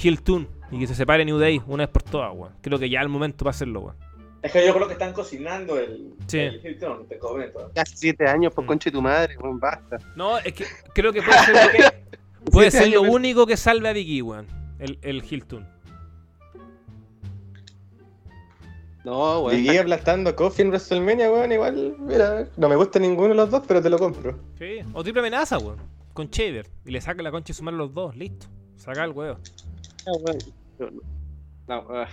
Heel 0.02 0.20
Tune 0.22 0.48
y 0.70 0.78
que 0.80 0.86
se 0.86 0.94
separe 0.94 1.24
New 1.24 1.38
Day 1.38 1.62
una 1.66 1.84
vez 1.84 1.88
por 1.92 2.02
todas, 2.02 2.30
weón. 2.34 2.52
Creo 2.60 2.78
que 2.78 2.90
ya 2.90 2.98
es 2.98 3.04
el 3.04 3.08
momento 3.08 3.38
para 3.44 3.50
hacerlo, 3.52 3.80
weón. 3.80 3.96
Es 4.42 4.50
que 4.52 4.66
yo 4.66 4.74
creo 4.74 4.86
que 4.88 4.94
están 4.94 5.12
cocinando 5.12 5.78
el, 5.78 6.14
Sí. 6.26 6.38
el 6.40 6.60
Hilton, 6.66 7.06
te 7.08 7.18
comento. 7.18 7.70
Casi 7.74 7.96
siete 7.96 8.26
años, 8.28 8.52
por 8.52 8.64
Mm. 8.64 8.66
concha 8.66 8.90
de 8.90 8.94
tu 8.94 9.02
madre, 9.02 9.38
weón, 9.38 9.60
basta. 9.60 9.98
No, 10.16 10.38
es 10.38 10.52
que 10.52 10.64
creo 10.94 11.12
que 11.12 11.22
puede 11.22 11.38
ser, 11.44 11.54
lo- 11.54 11.70
puede 12.50 12.70
ser 12.72 12.98
único 12.98 13.46
que 13.46 13.56
salve 13.56 13.88
a 13.88 13.92
Big 13.92 14.18
E, 14.18 14.22
weón. 14.22 14.46
El, 14.80 14.98
el 15.02 15.22
Heel 15.22 15.44
Tune. 15.44 15.66
No, 19.04 19.42
weón. 19.42 19.66
E 19.66 19.78
aplastando 19.78 20.30
a 20.30 20.36
Kofi 20.36 20.62
en 20.62 20.68
WrestleMania, 20.68 21.30
weón, 21.30 21.50
igual, 21.52 21.96
mira, 22.00 22.48
no 22.56 22.68
me 22.68 22.76
gusta 22.76 22.98
ninguno 22.98 23.28
de 23.30 23.34
los 23.34 23.50
dos, 23.50 23.62
pero 23.66 23.82
te 23.82 23.90
lo 23.90 23.98
compro. 23.98 24.38
Sí, 24.58 24.78
o 24.92 25.02
triple 25.02 25.20
amenaza, 25.20 25.58
weón. 25.58 25.78
Con 26.12 26.28
Shaver. 26.28 26.68
Y 26.84 26.90
le 26.90 27.00
saca 27.00 27.22
la 27.22 27.30
concha 27.30 27.52
y 27.52 27.54
sumar 27.54 27.74
los 27.74 27.92
dos, 27.94 28.14
listo. 28.16 28.46
Saca 28.76 29.04
el 29.04 29.10
weón. 29.12 29.38
No, 30.06 30.12
weón. 30.14 30.38
No, 31.68 31.82
no. 31.82 32.04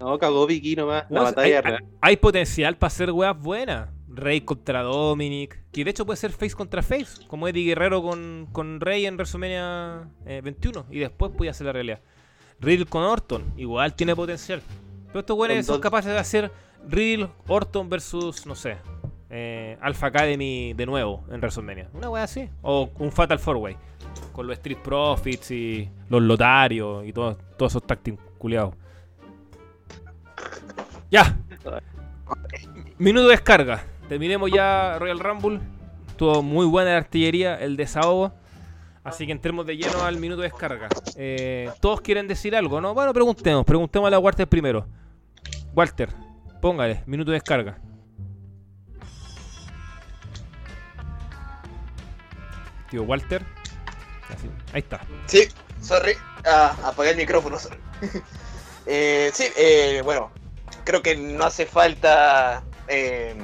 No, 0.00 0.18
cagó 0.18 0.46
Vicky 0.46 0.76
nomás. 0.76 1.04
La 1.10 1.22
batalla 1.22 1.56
hay, 1.56 1.62
real. 1.62 1.84
hay 2.00 2.16
potencial 2.16 2.76
para 2.76 2.88
hacer 2.88 3.10
weas 3.10 3.38
buenas. 3.38 3.88
Rey 4.08 4.40
contra 4.42 4.82
Dominic. 4.82 5.60
Que 5.72 5.84
de 5.84 5.90
hecho 5.90 6.06
puede 6.06 6.16
ser 6.16 6.30
face 6.30 6.54
contra 6.54 6.82
face. 6.82 7.26
Como 7.26 7.48
Eddie 7.48 7.64
Guerrero 7.64 8.00
con, 8.02 8.48
con 8.52 8.80
Rey 8.80 9.06
en 9.06 9.16
WrestleMania 9.16 10.08
eh, 10.26 10.40
21. 10.42 10.86
Y 10.90 10.98
después 11.00 11.32
puede 11.36 11.50
hacer 11.50 11.66
la 11.66 11.72
realidad. 11.72 12.00
Riddle 12.60 12.86
con 12.86 13.02
Orton. 13.02 13.42
Igual 13.56 13.94
tiene 13.94 14.14
potencial. 14.14 14.62
Pero 15.08 15.20
estos 15.20 15.36
weones 15.38 15.66
son 15.66 15.80
capaces 15.80 16.12
de 16.12 16.18
hacer 16.18 16.52
Riddle, 16.88 17.28
Orton 17.48 17.88
versus, 17.88 18.46
no 18.46 18.54
sé, 18.54 18.76
eh, 19.30 19.78
Alpha 19.80 20.08
Academy 20.08 20.74
de 20.74 20.86
nuevo 20.86 21.24
en 21.30 21.40
WrestleMania. 21.40 21.88
Una 21.94 22.10
wea 22.10 22.24
así. 22.24 22.48
O 22.62 22.90
un 22.98 23.10
Fatal 23.10 23.38
Four 23.38 23.56
Way. 23.56 23.76
Con 24.32 24.46
los 24.46 24.54
Street 24.58 24.78
Profits 24.82 25.50
y 25.50 25.88
los 26.08 26.22
Lotarios 26.22 27.04
y 27.06 27.12
todo- 27.12 27.36
todos 27.56 27.72
esos 27.72 27.84
tactics 27.86 28.18
culiados. 28.38 28.74
Ya. 31.14 31.36
Minuto 32.98 33.28
de 33.28 33.36
descarga. 33.36 33.84
Terminemos 34.08 34.50
ya 34.50 34.98
Royal 34.98 35.20
Rumble. 35.20 35.60
Estuvo 36.08 36.42
muy 36.42 36.66
buena 36.66 36.90
la 36.90 36.96
artillería, 36.96 37.54
el 37.54 37.76
desahogo. 37.76 38.32
Así 39.04 39.24
que 39.24 39.30
entremos 39.30 39.64
de 39.64 39.76
lleno 39.76 40.02
al 40.02 40.16
minuto 40.16 40.42
de 40.42 40.48
descarga. 40.48 40.88
Eh, 41.14 41.70
Todos 41.80 42.00
quieren 42.00 42.26
decir 42.26 42.56
algo, 42.56 42.80
¿no? 42.80 42.94
Bueno, 42.94 43.12
preguntemos. 43.12 43.64
Preguntemos 43.64 44.08
a 44.08 44.10
la 44.10 44.18
Walter 44.18 44.48
primero. 44.48 44.88
Walter, 45.72 46.08
póngale, 46.60 47.04
minuto 47.06 47.30
de 47.30 47.36
descarga. 47.36 47.78
Tío 52.90 53.04
Walter. 53.04 53.44
Así, 54.30 54.50
Ahí 54.72 54.80
está. 54.80 55.00
Sí, 55.26 55.46
sorry. 55.80 56.14
Ah, 56.44 56.74
apagué 56.82 57.10
el 57.10 57.16
micrófono, 57.18 57.56
sorry. 57.56 57.78
Eh, 58.86 59.30
sí, 59.32 59.44
eh, 59.56 60.02
bueno, 60.04 60.30
creo 60.84 61.02
que 61.02 61.16
no 61.16 61.44
hace 61.44 61.66
falta 61.66 62.62
eh, 62.88 63.34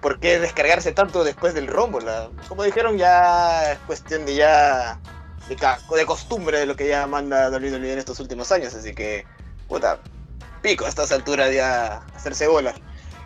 por 0.00 0.18
qué 0.20 0.38
descargarse 0.38 0.92
tanto 0.92 1.24
después 1.24 1.54
del 1.54 1.66
rombo. 1.66 2.00
la- 2.00 2.28
como 2.48 2.62
dijeron, 2.64 2.98
ya 2.98 3.72
es 3.72 3.78
cuestión 3.80 4.24
de 4.26 4.34
ya 4.34 4.98
de, 5.48 5.56
de 5.96 6.06
costumbre 6.06 6.58
de 6.60 6.66
lo 6.66 6.76
que 6.76 6.88
ya 6.88 7.06
manda 7.06 7.50
WWE 7.50 7.92
en 7.92 7.98
estos 7.98 8.20
últimos 8.20 8.50
años. 8.52 8.74
Así 8.74 8.94
que, 8.94 9.26
puta, 9.68 9.98
pico 10.62 10.86
a 10.86 10.88
estas 10.88 11.12
alturas 11.12 11.52
ya 11.52 12.02
hacerse 12.14 12.46
bola. 12.46 12.74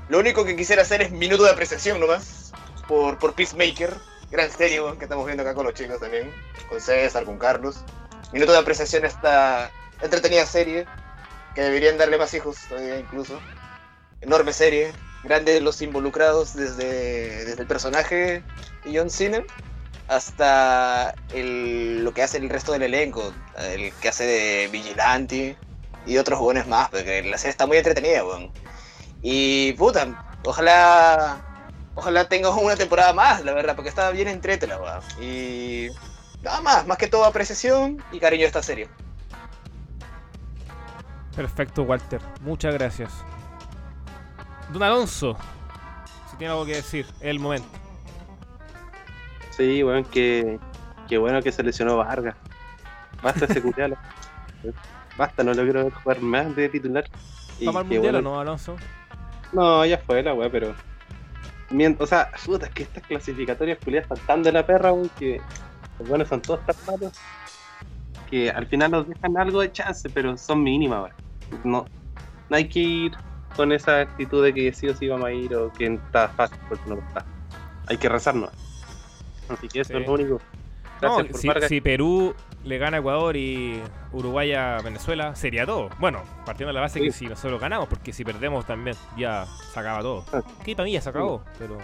Lo 0.08 0.18
único 0.18 0.44
que 0.44 0.56
quisiera 0.56 0.82
hacer 0.82 1.02
es 1.02 1.10
minuto 1.10 1.44
de 1.44 1.50
apreciación 1.50 2.00
nomás 2.00 2.52
por, 2.88 3.18
por 3.18 3.34
Peacemaker. 3.34 3.94
Gran 4.30 4.50
serie 4.50 4.80
que 4.98 5.04
estamos 5.04 5.24
viendo 5.26 5.42
acá 5.42 5.54
con 5.54 5.64
los 5.64 5.74
chicos 5.74 6.00
también. 6.00 6.30
Con 6.68 6.80
César, 6.80 7.24
con 7.24 7.38
Carlos. 7.38 7.76
Minuto 8.32 8.52
de 8.52 8.58
apreciación 8.58 9.04
a 9.04 9.08
esta 9.08 9.70
entretenida 10.02 10.44
serie. 10.44 10.86
Que 11.54 11.62
deberían 11.62 11.98
darle 11.98 12.18
más 12.18 12.34
hijos 12.34 12.66
todavía 12.68 12.98
incluso. 12.98 13.40
Enorme 14.20 14.52
serie. 14.52 14.92
Grandes 15.22 15.62
los 15.62 15.82
involucrados 15.82 16.54
desde, 16.54 17.44
desde 17.46 17.62
el 17.62 17.68
personaje 17.68 18.44
de 18.84 18.98
John 18.98 19.10
Cena 19.10 19.44
hasta 20.08 21.14
el- 21.30 22.04
lo 22.04 22.12
que 22.14 22.22
hace 22.22 22.38
el 22.38 22.50
resto 22.50 22.72
del 22.72 22.84
elenco. 22.84 23.34
El 23.58 23.94
que 24.00 24.08
hace 24.08 24.24
de 24.26 24.68
Vigilante 24.68 25.58
y 26.06 26.18
otros 26.18 26.40
buenos 26.40 26.66
más. 26.68 26.90
Porque 26.90 27.22
la 27.24 27.38
serie 27.38 27.52
está 27.52 27.66
muy 27.66 27.78
entretenida, 27.78 28.24
weón. 28.26 28.52
Y 29.22 29.72
puta, 29.74 30.16
ojalá 30.44 31.42
Ojalá 31.94 32.28
tenga 32.28 32.50
una 32.50 32.76
temporada 32.76 33.12
más, 33.14 33.44
la 33.44 33.54
verdad, 33.54 33.76
porque 33.76 33.88
estaba 33.90 34.10
bien 34.12 34.28
entrete 34.28 34.66
la 34.66 34.80
weá. 34.80 35.00
Y 35.20 35.88
nada 36.42 36.60
más, 36.62 36.86
más 36.86 36.98
que 36.98 37.08
todo 37.08 37.24
apreciación 37.24 38.04
y 38.10 38.20
cariño 38.20 38.44
a 38.44 38.48
esta 38.48 38.62
serie. 38.62 38.90
Perfecto, 41.36 41.82
Walter. 41.82 42.20
Muchas 42.42 42.74
gracias. 42.74 43.12
Don 44.72 44.82
Alonso, 44.82 45.36
si 46.30 46.36
tiene 46.36 46.52
algo 46.52 46.64
que 46.64 46.76
decir, 46.76 47.06
es 47.20 47.26
el 47.26 47.38
momento. 47.38 47.68
Sí, 49.50 49.82
weón, 49.84 50.04
que, 50.04 50.58
que 51.08 51.18
bueno 51.18 51.42
que 51.42 51.52
se 51.52 51.62
lesionó 51.62 51.96
Vargas. 51.96 52.34
Basta 53.22 53.44
ese 53.46 53.62
culialo. 53.62 53.96
Basta, 55.16 55.44
no 55.44 55.54
lo 55.54 55.62
quiero 55.62 55.90
jugar 55.90 56.20
más 56.20 56.54
de 56.56 56.68
titular. 56.68 57.04
¿Vamos 57.60 57.76
al 57.76 57.84
mundial 57.84 58.00
o 58.16 58.18
bueno- 58.18 58.30
no, 58.30 58.40
Alonso? 58.40 58.76
No, 59.52 59.84
ya 59.86 59.98
fue 59.98 60.22
la 60.22 60.34
weá, 60.34 60.50
pero. 60.50 60.74
O 61.98 62.06
sea, 62.06 62.30
puta, 62.44 62.66
es 62.66 62.72
que 62.72 62.82
estas 62.84 63.02
clasificatorias 63.04 63.78
culiadas 63.82 64.10
están 64.10 64.26
tan 64.26 64.42
de 64.42 64.52
la 64.52 64.66
perra, 64.66 64.92
weón, 64.92 65.08
que 65.18 65.40
los 65.98 66.08
buenos 66.08 66.28
son 66.28 66.40
todos 66.42 66.60
tan 66.66 66.74
malos. 66.86 67.12
Que 68.34 68.50
al 68.50 68.66
final 68.66 68.90
nos 68.90 69.08
dejan 69.08 69.36
algo 69.36 69.60
de 69.60 69.70
chance, 69.70 70.10
pero 70.10 70.36
son 70.36 70.60
mínimas, 70.60 71.04
weón. 71.04 71.60
No, 71.62 71.84
no 72.50 72.56
hay 72.56 72.68
que 72.68 72.80
ir 72.80 73.12
con 73.54 73.70
esa 73.70 74.00
actitud 74.00 74.42
de 74.42 74.52
que 74.52 74.72
sí 74.72 74.88
o 74.88 74.96
sí 74.96 75.06
vamos 75.06 75.26
a 75.26 75.32
ir 75.32 75.54
o 75.54 75.72
que 75.72 75.86
está 75.86 76.26
fácil 76.30 76.58
porque 76.68 76.82
no 76.88 76.96
está. 76.96 77.24
Hay 77.86 77.96
que 77.96 78.08
rezarnos. 78.08 78.50
Así 79.48 79.68
que 79.68 79.82
eso 79.82 79.92
Sí. 79.92 80.00
es 80.00 80.06
lo 80.08 80.14
único. 80.14 80.40
No, 81.00 81.18
si, 81.68 81.80
Perú 81.80 82.34
le 82.64 82.78
gana 82.78 82.96
a 82.96 83.00
Ecuador 83.00 83.36
y 83.36 83.80
Uruguay 84.10 84.52
a 84.52 84.80
Venezuela, 84.82 85.36
sería 85.36 85.64
todo. 85.64 85.90
Bueno, 86.00 86.24
partiendo 86.44 86.70
de 86.70 86.74
la 86.74 86.80
base 86.80 87.00
que 87.00 87.12
si 87.12 87.26
nosotros 87.26 87.60
ganamos, 87.60 87.86
porque 87.86 88.12
si 88.12 88.24
perdemos 88.24 88.66
también 88.66 88.96
ya 89.16 89.46
se 89.72 89.78
acaba 89.78 90.00
todo. 90.00 90.24
Ah. 90.32 90.42
Que 90.64 90.74
para 90.74 90.86
mí 90.86 90.90
ya 90.92 91.00
se 91.00 91.10
acabó, 91.10 91.44
pero 91.56 91.78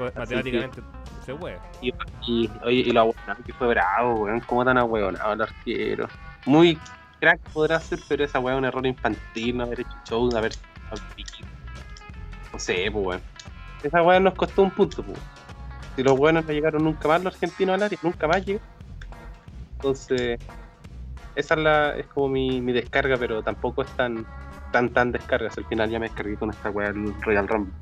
matemáticamente 0.00 0.82
se 1.24 1.34
puede. 1.34 1.58
Y, 1.80 1.92
y, 2.26 2.50
oye, 2.64 2.80
y 2.80 2.90
lo 2.92 3.00
ahueonado 3.00 3.44
que 3.44 3.52
fue 3.52 3.68
bravo, 3.68 4.24
weón. 4.24 4.40
¿Cómo 4.40 4.64
tan 4.64 4.78
ahueonado 4.78 5.32
el 5.32 5.42
arquero? 5.42 6.08
Muy 6.46 6.78
crack 7.20 7.40
podrá 7.52 7.78
ser, 7.80 7.98
pero 8.08 8.24
esa 8.24 8.38
weón 8.38 8.56
es 8.56 8.58
un 8.60 8.64
error 8.66 8.86
infantil, 8.86 9.56
no 9.56 9.64
haber 9.64 9.80
hecho 9.80 9.96
show, 10.08 10.30
no 10.30 10.38
haber. 10.38 10.52
No 12.52 12.58
sé, 12.58 12.88
pues 12.90 13.06
weón. 13.06 13.20
Esa 13.82 14.02
weón 14.02 14.24
nos 14.24 14.34
costó 14.34 14.62
un 14.62 14.70
punto, 14.70 15.02
pues. 15.02 15.18
Si 15.96 16.02
los 16.02 16.16
buenos 16.16 16.44
no 16.44 16.52
llegaron 16.52 16.84
nunca 16.84 17.08
más 17.08 17.22
los 17.22 17.34
argentinos 17.34 17.74
al 17.74 17.82
área, 17.82 17.98
nunca 18.02 18.26
más 18.26 18.44
llegaron. 18.44 18.68
Entonces, 19.76 20.38
esa 21.34 21.54
es, 21.54 21.60
la, 21.60 21.96
es 21.96 22.06
como 22.06 22.28
mi, 22.28 22.60
mi 22.60 22.72
descarga, 22.72 23.16
pero 23.16 23.42
tampoco 23.42 23.82
es 23.82 23.88
tan, 23.96 24.26
tan, 24.72 24.90
tan 24.90 25.12
descarga. 25.12 25.50
Si 25.50 25.60
al 25.60 25.66
final 25.66 25.90
ya 25.90 25.98
me 25.98 26.06
descargué 26.06 26.36
con 26.36 26.50
esta 26.50 26.70
weá 26.70 26.88
el 26.88 27.14
Royal 27.22 27.48
Rumble. 27.48 27.72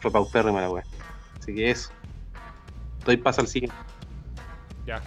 Fue 0.00 0.10
paupérrima 0.10 0.60
la 0.60 0.70
weá. 0.70 0.84
Así 1.48 1.54
que 1.54 1.70
eso. 1.70 1.88
Doy 3.06 3.16
paso 3.16 3.40
al 3.40 3.48
siguiente. 3.48 3.74
Ya. 4.86 5.00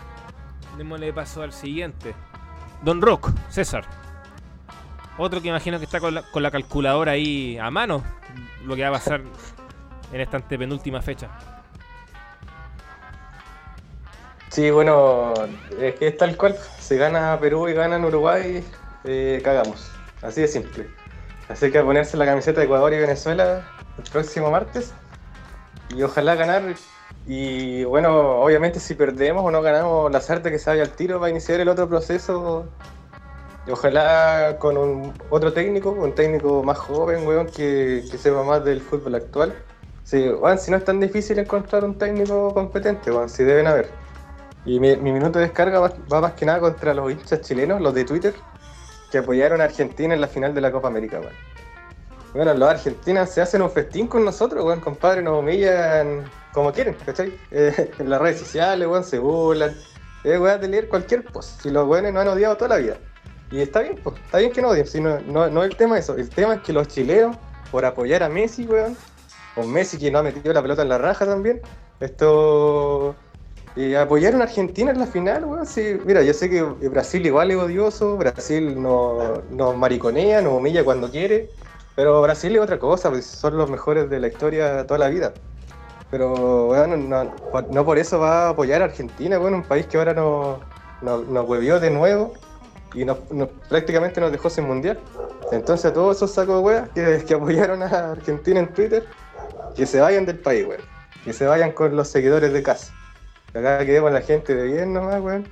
Démosle 0.76 1.14
paso 1.14 1.44
al 1.44 1.54
siguiente. 1.54 2.16
Don 2.82 3.00
Rock, 3.00 3.30
César. 3.50 3.86
Otro 5.20 5.40
que 5.40 5.50
imagino 5.50 5.78
que 5.78 5.86
está 5.86 6.00
con 6.00 6.16
la, 6.16 6.24
con 6.32 6.42
la 6.42 6.50
calculadora 6.50 7.12
ahí 7.12 7.60
a 7.60 7.70
mano. 7.70 8.04
Lo 8.66 8.76
que 8.76 8.82
va 8.82 8.88
a 8.88 8.94
pasar 8.94 9.22
en 10.12 10.20
esta 10.20 10.38
antepenúltima 10.38 11.00
fecha. 11.04 11.30
Sí, 14.50 14.72
bueno, 14.72 15.36
es 15.80 15.94
que 15.94 16.08
es 16.08 16.18
tal 16.18 16.36
cual. 16.38 16.58
Si 16.80 16.98
gana 16.98 17.38
Perú 17.40 17.70
y 17.70 17.74
gana 17.74 17.98
en 17.98 18.06
Uruguay, 18.06 18.64
eh, 19.04 19.42
cagamos. 19.44 19.92
Así 20.24 20.42
de 20.42 20.48
simple. 20.48 20.90
Así 21.50 21.72
que 21.72 21.78
a 21.78 21.84
ponerse 21.84 22.18
la 22.18 22.26
camiseta 22.26 22.62
de 22.62 22.66
Ecuador 22.66 22.92
y 22.94 22.98
Venezuela 22.98 23.64
el 24.00 24.12
próximo 24.12 24.50
martes. 24.50 24.92
Y 25.96 26.04
ojalá 26.04 26.36
ganar. 26.36 26.64
Y 27.28 27.84
bueno, 27.84 28.42
obviamente 28.42 28.80
si 28.80 28.96
perdemos 28.96 29.44
o 29.44 29.52
no 29.52 29.62
ganamos, 29.62 30.12
la 30.12 30.22
suerte 30.22 30.50
que 30.52 30.60
se 30.60 30.70
vaya 30.70 30.84
al 30.84 30.92
tiro 30.92 31.20
va 31.20 31.28
a 31.28 31.30
iniciar 31.30 31.60
el 31.60 31.70
otro 31.70 31.88
proceso. 31.88 32.66
Y 33.68 33.72
ojalá 33.72 34.58
con 34.60 34.78
un 34.78 35.14
otro 35.30 35.54
técnico, 35.54 35.92
un 35.92 36.16
técnico 36.16 36.64
más 36.64 36.78
joven, 36.80 37.28
weón, 37.28 37.48
que, 37.48 38.04
que 38.10 38.18
sepa 38.18 38.44
más 38.44 38.64
del 38.66 38.82
fútbol 38.82 39.16
actual. 39.16 39.54
Sí, 40.04 40.30
weón, 40.30 40.58
si 40.58 40.72
no 40.72 40.78
es 40.78 40.86
tan 40.86 41.00
difícil 41.00 41.38
encontrar 41.40 41.84
un 41.84 41.98
técnico 41.98 42.54
competente, 42.54 43.12
weón, 43.12 43.30
si 43.30 43.44
deben 43.44 43.68
haber. 43.68 43.90
Y 44.66 44.80
mi, 44.80 44.96
mi 44.98 45.12
minuto 45.12 45.40
de 45.40 45.46
descarga 45.46 45.80
va, 45.80 45.94
va 46.12 46.22
más 46.22 46.34
que 46.34 46.46
nada 46.46 46.60
contra 46.60 46.94
los 46.94 47.12
hinchas 47.12 47.42
chilenos, 47.42 47.82
los 47.82 47.94
de 47.94 48.06
Twitter, 48.06 48.34
que 49.12 49.20
apoyaron 49.20 49.62
a 49.62 49.66
Argentina 49.66 50.14
en 50.14 50.22
la 50.22 50.28
final 50.28 50.54
de 50.56 50.62
la 50.62 50.72
Copa 50.72 50.88
América, 50.88 51.20
weón. 51.20 51.34
Bueno, 52.34 52.54
los 52.54 52.70
argentinos 52.70 53.30
se 53.30 53.42
hacen 53.42 53.62
un 53.62 53.70
festín 53.70 54.08
con 54.08 54.24
nosotros, 54.24 54.64
weón, 54.64 54.80
compadre, 54.80 55.22
nos 55.22 55.40
humillan 55.40 56.24
como 56.54 56.72
quieren, 56.72 56.96
¿cachai? 57.06 57.38
Eh, 57.52 57.92
en 58.00 58.10
las 58.10 58.22
redes 58.22 58.40
sociales, 58.40 58.88
weón, 58.88 59.04
se 59.04 59.20
burlan. 59.20 59.76
Es 60.24 60.40
weón 60.40 60.62
de 60.62 60.68
leer 60.68 60.88
cualquier 60.88 61.26
post. 61.26 61.62
Si 61.62 61.70
los 61.70 61.88
weones 61.88 62.14
no 62.14 62.22
han 62.22 62.28
odiado 62.30 62.56
toda 62.56 62.70
la 62.70 62.78
vida. 62.78 62.98
Y 63.52 63.60
está 63.60 63.82
bien, 63.82 64.00
pues, 64.02 64.16
está 64.24 64.38
bien 64.38 64.52
que 64.54 64.62
no 64.62 64.70
odien, 64.70 64.88
si 64.88 65.02
no, 65.02 65.20
no, 65.22 65.50
no 65.50 65.64
es 65.64 65.72
el 65.72 65.76
tema 65.76 65.96
de 65.96 66.02
eso. 66.02 66.16
El 66.16 66.30
tema 66.30 66.56
es 66.56 66.62
que 66.62 66.72
los 66.72 66.88
chilenos, 66.88 67.36
por 67.70 67.84
apoyar 67.84 68.24
a 68.24 68.30
Messi, 68.30 68.66
weón, 68.66 68.96
o 69.58 69.64
Messi 69.64 69.98
que 69.98 70.10
no 70.10 70.20
ha 70.20 70.24
metido 70.24 70.54
la 70.54 70.62
pelota 70.62 70.84
en 70.84 70.90
la 70.90 70.98
raja 70.98 71.26
también, 71.26 71.62
esto 72.00 73.14
y 73.76 73.96
apoyaron 73.96 74.42
a 74.42 74.46
Argentina 74.46 74.92
en 74.92 75.00
la 75.00 75.06
final, 75.06 75.46
weón. 75.46 75.66
Sí, 75.66 75.98
mira, 76.06 76.22
yo 76.24 76.34
sé 76.34 76.50
que 76.50 76.62
Brasil 76.62 77.26
igual 77.26 77.52
es 77.52 77.58
odioso, 77.58 78.18
Brasil 78.18 78.82
nos 78.82 79.44
no 79.50 79.74
mariconea, 79.74 80.42
nos 80.42 80.54
humilla 80.54 80.84
cuando 80.84 81.10
quiere, 81.10 81.50
pero 81.96 82.22
Brasil 82.22 82.56
es 82.56 82.62
otra 82.62 82.80
cosa, 82.80 83.10
pues 83.10 83.26
son 83.26 83.58
los 83.58 83.70
mejores 83.70 84.10
de 84.10 84.20
la 84.20 84.28
historia 84.28 84.86
toda 84.88 85.00
la 85.00 85.10
vida. 85.10 85.34
Pero, 86.10 86.74
no, 86.98 87.34
no 87.70 87.86
por 87.86 87.98
eso 87.98 88.20
va 88.20 88.48
a 88.48 88.50
apoyar 88.50 88.82
a 88.82 88.86
Argentina, 88.86 89.40
weón, 89.40 89.54
un 89.54 89.64
país 89.64 89.86
que 89.88 89.98
ahora 89.98 90.14
nos, 90.14 90.60
nos, 91.02 91.28
nos 91.28 91.48
huevió 91.48 91.80
de 91.80 91.90
nuevo 91.90 92.34
y 92.94 93.06
nos, 93.06 93.18
prácticamente 93.70 94.20
nos 94.20 94.32
dejó 94.32 94.50
sin 94.50 94.66
mundial. 94.66 95.00
Entonces 95.52 95.86
a 95.86 95.94
todos 95.94 96.18
esos 96.18 96.34
sacos 96.34 96.58
de 96.58 96.62
weas 96.62 96.90
que, 96.90 97.24
que 97.26 97.34
apoyaron 97.34 97.82
a 97.84 98.12
Argentina 98.12 98.60
en 98.60 98.74
Twitter, 98.74 99.06
que 99.76 99.86
se 99.86 100.02
vayan 100.02 100.26
del 100.26 100.40
país, 100.40 100.66
weón. 100.68 100.82
Que 101.24 101.34
se 101.34 101.46
vayan 101.46 101.72
con 101.72 101.96
los 101.96 102.08
seguidores 102.08 102.52
de 102.52 102.64
casa. 102.64 102.94
Acá 103.54 103.86
quedemos 103.86 104.12
la 104.12 104.22
gente 104.22 104.56
de 104.56 104.64
bien 104.66 104.94
nomás, 104.94 105.22
weón. 105.22 105.48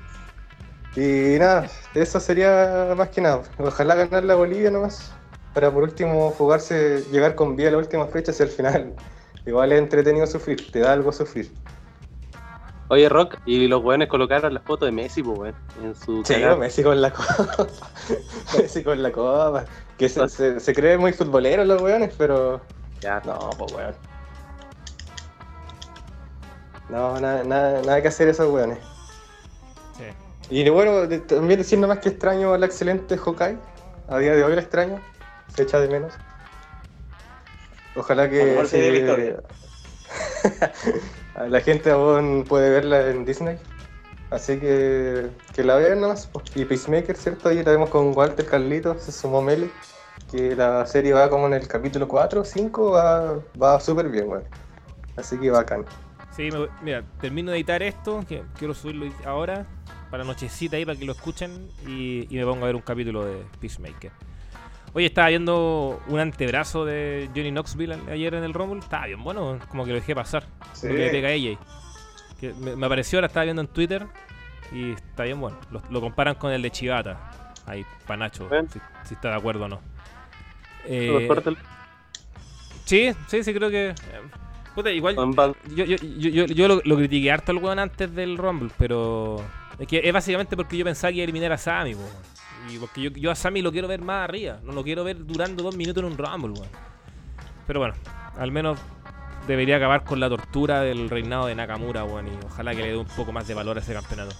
Y 0.96 1.38
nada, 1.40 1.68
eso 1.94 2.20
sería 2.20 2.94
más 2.98 3.10
que 3.10 3.22
nada. 3.22 3.44
Ojalá 3.58 3.96
ganar 3.96 4.24
la 4.24 4.36
Bolivia 4.36 4.72
nomás. 4.72 5.14
Para 5.54 5.72
por 5.72 5.84
último 5.84 6.32
jugarse, 6.32 7.04
llegar 7.12 7.36
con 7.36 7.56
vida 7.56 7.70
a 7.70 7.72
la 7.72 7.78
última 7.78 8.06
fecha 8.08 8.32
hacia 8.32 8.44
el 8.46 8.50
final. 8.52 8.94
Igual 9.46 9.72
es 9.72 9.80
entretenido 9.80 10.28
sufrir, 10.28 10.72
te 10.72 10.80
da 10.80 10.94
algo 10.94 11.12
sufrir. 11.12 11.52
Oye, 12.90 13.08
Rock, 13.08 13.38
y 13.46 13.68
los 13.68 13.84
weones 13.84 14.10
colocaron 14.10 14.54
la 14.54 14.62
foto 14.62 14.86
de 14.86 14.92
Messi, 14.92 15.22
pues, 15.22 15.38
weón, 15.38 15.56
en 15.84 15.96
su 15.96 16.24
Sí, 16.26 16.34
canal. 16.34 16.58
Messi 16.58 16.82
con 16.84 17.00
la 17.02 17.12
copa. 17.12 17.68
Messi 18.58 18.84
con 18.84 19.02
la 19.04 19.12
copa. 19.12 19.66
Que 19.98 20.10
se, 20.10 20.28
se, 20.28 20.60
se 20.60 20.74
cree 20.74 20.98
muy 20.98 21.14
futbolero 21.14 21.64
los 21.66 21.82
weones, 21.82 22.14
pero. 22.18 22.62
Ya, 23.02 23.22
No, 23.26 23.38
pues 23.58 23.74
weón. 23.74 23.96
No, 26.90 27.20
nada, 27.20 27.44
nada, 27.44 27.82
nada 27.84 28.02
que 28.02 28.08
hacer 28.08 28.28
esos 28.30 28.52
weones. 28.52 28.80
Sí. 29.96 30.06
Y 30.50 30.68
bueno, 30.70 31.08
también 31.28 31.60
decir 31.60 31.78
nomás 31.78 32.00
que 32.00 32.10
extraño 32.10 32.54
al 32.54 32.64
excelente 32.64 33.18
Hawkeye. 33.18 33.58
A 34.08 34.18
día 34.18 34.34
de 34.36 34.44
hoy 34.44 34.54
lo 34.54 34.60
extraño. 34.60 35.00
Se 35.60 35.64
echa 35.64 35.82
de 35.82 35.90
menos. 35.90 36.14
Ojalá 37.94 38.30
que 38.30 38.38
de 38.38 38.56
la 38.56 38.66
sí, 38.66 38.78
a 41.36 41.44
la 41.50 41.60
gente 41.60 41.92
aún 41.92 42.46
puede 42.48 42.70
verla 42.70 43.10
en 43.10 43.26
Disney. 43.26 43.58
Así 44.32 44.58
que 44.58 45.28
que 45.54 45.64
la 45.66 45.76
vean 45.76 46.00
nomás. 46.00 46.30
Y 46.56 46.64
Peacemaker, 46.64 47.18
¿cierto? 47.18 47.50
Ahí 47.50 47.62
la 47.62 47.72
vemos 47.72 47.90
con 47.90 48.16
Walter 48.16 48.46
Carlitos, 48.46 49.02
se 49.04 49.12
sumó 49.12 49.42
Mele. 49.42 49.70
Que 50.32 50.56
la 50.56 50.86
serie 50.86 51.12
va 51.12 51.30
como 51.30 51.48
en 51.48 51.56
el 51.56 51.68
capítulo 51.68 52.08
4 52.08 52.40
o 52.40 52.46
5, 52.46 52.92
va, 52.92 53.40
va 53.62 53.82
súper 53.82 54.08
bien, 54.08 54.30
weón. 54.30 54.46
Así 55.18 55.38
que 55.38 55.52
bacán. 55.52 55.84
Sí, 56.32 56.44
me 56.52 56.58
voy- 56.60 56.70
mira, 56.82 57.04
termino 57.20 57.52
de 57.52 57.58
editar 57.58 57.84
esto, 57.84 58.24
que 58.26 58.44
quiero 58.58 58.74
subirlo 58.74 59.12
ahora, 59.26 59.66
para 60.10 60.24
nochecita 60.24 60.78
ahí, 60.78 60.86
para 60.86 60.98
que 60.98 61.04
lo 61.04 61.12
escuchen, 61.12 61.70
y, 61.86 62.34
y 62.34 62.38
me 62.38 62.46
pongo 62.46 62.64
a 62.64 62.68
ver 62.68 62.78
un 62.78 62.82
capítulo 62.82 63.26
de 63.26 63.44
Peacemaker. 63.60 64.14
Oye, 64.94 65.06
estaba 65.06 65.30
viendo 65.30 66.02
un 66.08 66.20
antebrazo 66.20 66.84
de 66.86 67.30
Johnny 67.36 67.52
Knoxville 67.52 67.98
ayer 68.12 68.34
en 68.34 68.44
el 68.44 68.54
Rumble, 68.54 68.80
estaba 68.80 69.06
bien 69.06 69.24
bueno, 69.24 69.60
como 69.70 69.84
que 69.86 69.92
lo 69.92 69.96
dejé 69.96 70.16
pasar, 70.16 70.46
Sí. 70.74 70.88
lo 70.88 70.94
que 70.94 71.00
le 71.00 71.10
pega 71.12 71.30
a 71.30 71.32
AJ. 71.32 71.60
Que 72.40 72.54
me, 72.54 72.76
me 72.76 72.86
apareció, 72.86 73.22
la 73.22 73.28
estaba 73.28 73.44
viendo 73.44 73.62
en 73.62 73.68
Twitter, 73.68 74.06
y 74.72 74.94
está 74.94 75.24
bien 75.24 75.40
bueno. 75.40 75.58
Lo, 75.72 75.82
lo 75.90 76.02
comparan 76.02 76.36
con 76.36 76.52
el 76.52 76.62
de 76.62 76.72
Chivata, 76.72 77.54
ahí, 77.68 77.86
Panacho, 78.08 78.50
si, 78.72 78.80
si 79.04 79.14
está 79.14 79.30
de 79.30 79.36
acuerdo 79.36 79.66
o 79.66 79.68
no. 79.68 79.80
Eh, 80.86 81.28
sí, 82.86 83.12
sí, 83.28 83.44
sí, 83.44 83.54
creo 83.54 83.70
que... 83.70 83.90
eh, 83.90 83.96
puta, 84.74 84.90
igual 84.90 85.16
yo, 85.76 85.86
yo, 85.86 85.98
yo, 85.98 86.30
yo, 86.30 86.46
yo 86.46 86.68
lo, 86.68 86.82
lo 86.84 86.96
critiqué 86.96 87.32
harto 87.32 87.52
al 87.52 87.58
weón 87.60 87.78
antes 87.80 88.14
del 88.16 88.38
Rumble, 88.38 88.70
pero 88.78 89.44
es 89.78 89.88
que 89.88 90.02
es 90.04 90.14
básicamente 90.14 90.56
porque 90.56 90.78
yo 90.78 90.86
pensaba 90.86 91.12
que 91.12 91.18
iba 91.18 91.24
a 91.24 91.26
eliminar 91.26 91.52
a 91.52 91.58
Sammy, 91.58 91.94
weón. 91.94 92.10
Y 92.70 92.78
porque 92.78 93.02
yo, 93.02 93.10
yo 93.12 93.32
a 93.32 93.36
Sammy 93.36 93.62
lo 93.62 93.72
quiero 93.72 93.88
ver 93.88 94.02
más 94.02 94.24
arriba, 94.24 94.60
no 94.64 94.74
lo 94.74 94.84
quiero 94.84 95.04
ver 95.04 95.26
durando 95.26 95.64
dos 95.64 95.76
minutos 95.76 96.04
en 96.04 96.12
un 96.12 96.18
Rumble, 96.18 96.52
weón. 96.60 96.70
Pero 97.68 97.80
bueno, 97.80 97.96
al 98.38 98.52
menos 98.52 98.80
debería 99.48 99.78
acabar 99.78 100.04
con 100.04 100.20
la 100.20 100.30
tortura 100.30 100.82
del 100.82 101.10
reinado 101.10 101.48
de 101.48 101.56
Nakamura, 101.56 102.04
weón, 102.04 102.28
y 102.28 102.32
ojalá 102.46 102.76
que 102.76 102.82
le 102.82 102.88
dé 102.90 102.98
un 102.98 103.08
poco 103.08 103.32
más 103.32 103.48
de 103.48 103.54
valor 103.54 103.78
a 103.78 103.82
ese 103.82 103.94
campeonato. 103.94 104.36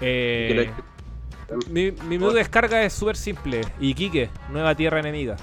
Eh, 0.00 0.70
mi, 1.70 1.90
mi 1.90 2.08
minuto 2.08 2.32
de 2.32 2.40
descarga 2.40 2.82
es 2.82 2.92
súper 2.92 3.16
simple. 3.16 3.62
Iquique, 3.80 4.30
nueva 4.50 4.74
tierra 4.74 5.00
enemiga. 5.00 5.36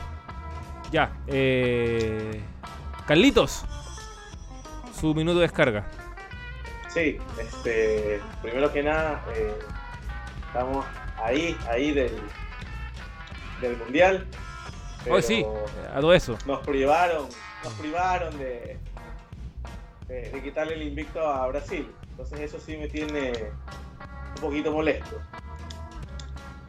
Ya, 0.91 1.17
eh. 1.27 2.41
Carlitos, 3.07 3.65
su 4.99 5.13
minuto 5.13 5.39
de 5.39 5.43
descarga. 5.43 5.85
Sí, 6.87 7.17
este, 7.39 8.21
primero 8.41 8.71
que 8.71 8.81
nada, 8.81 9.23
eh, 9.35 9.53
estamos 10.47 10.85
ahí, 11.25 11.57
ahí 11.69 11.91
del, 11.91 12.19
del 13.61 13.77
mundial. 13.77 14.27
Hoy 15.09 15.21
sí, 15.21 15.45
a 15.93 15.99
todo 15.99 16.13
eso. 16.13 16.37
Nos 16.45 16.65
privaron, 16.65 17.27
nos 17.63 17.73
privaron 17.73 18.37
de, 18.39 18.77
de, 20.07 20.29
de 20.29 20.43
quitarle 20.43 20.75
el 20.75 20.83
invicto 20.83 21.27
a 21.27 21.47
Brasil. 21.47 21.91
Entonces 22.09 22.39
eso 22.39 22.59
sí 22.59 22.77
me 22.77 22.87
tiene 22.87 23.33
un 24.35 24.41
poquito 24.41 24.71
molesto. 24.71 25.21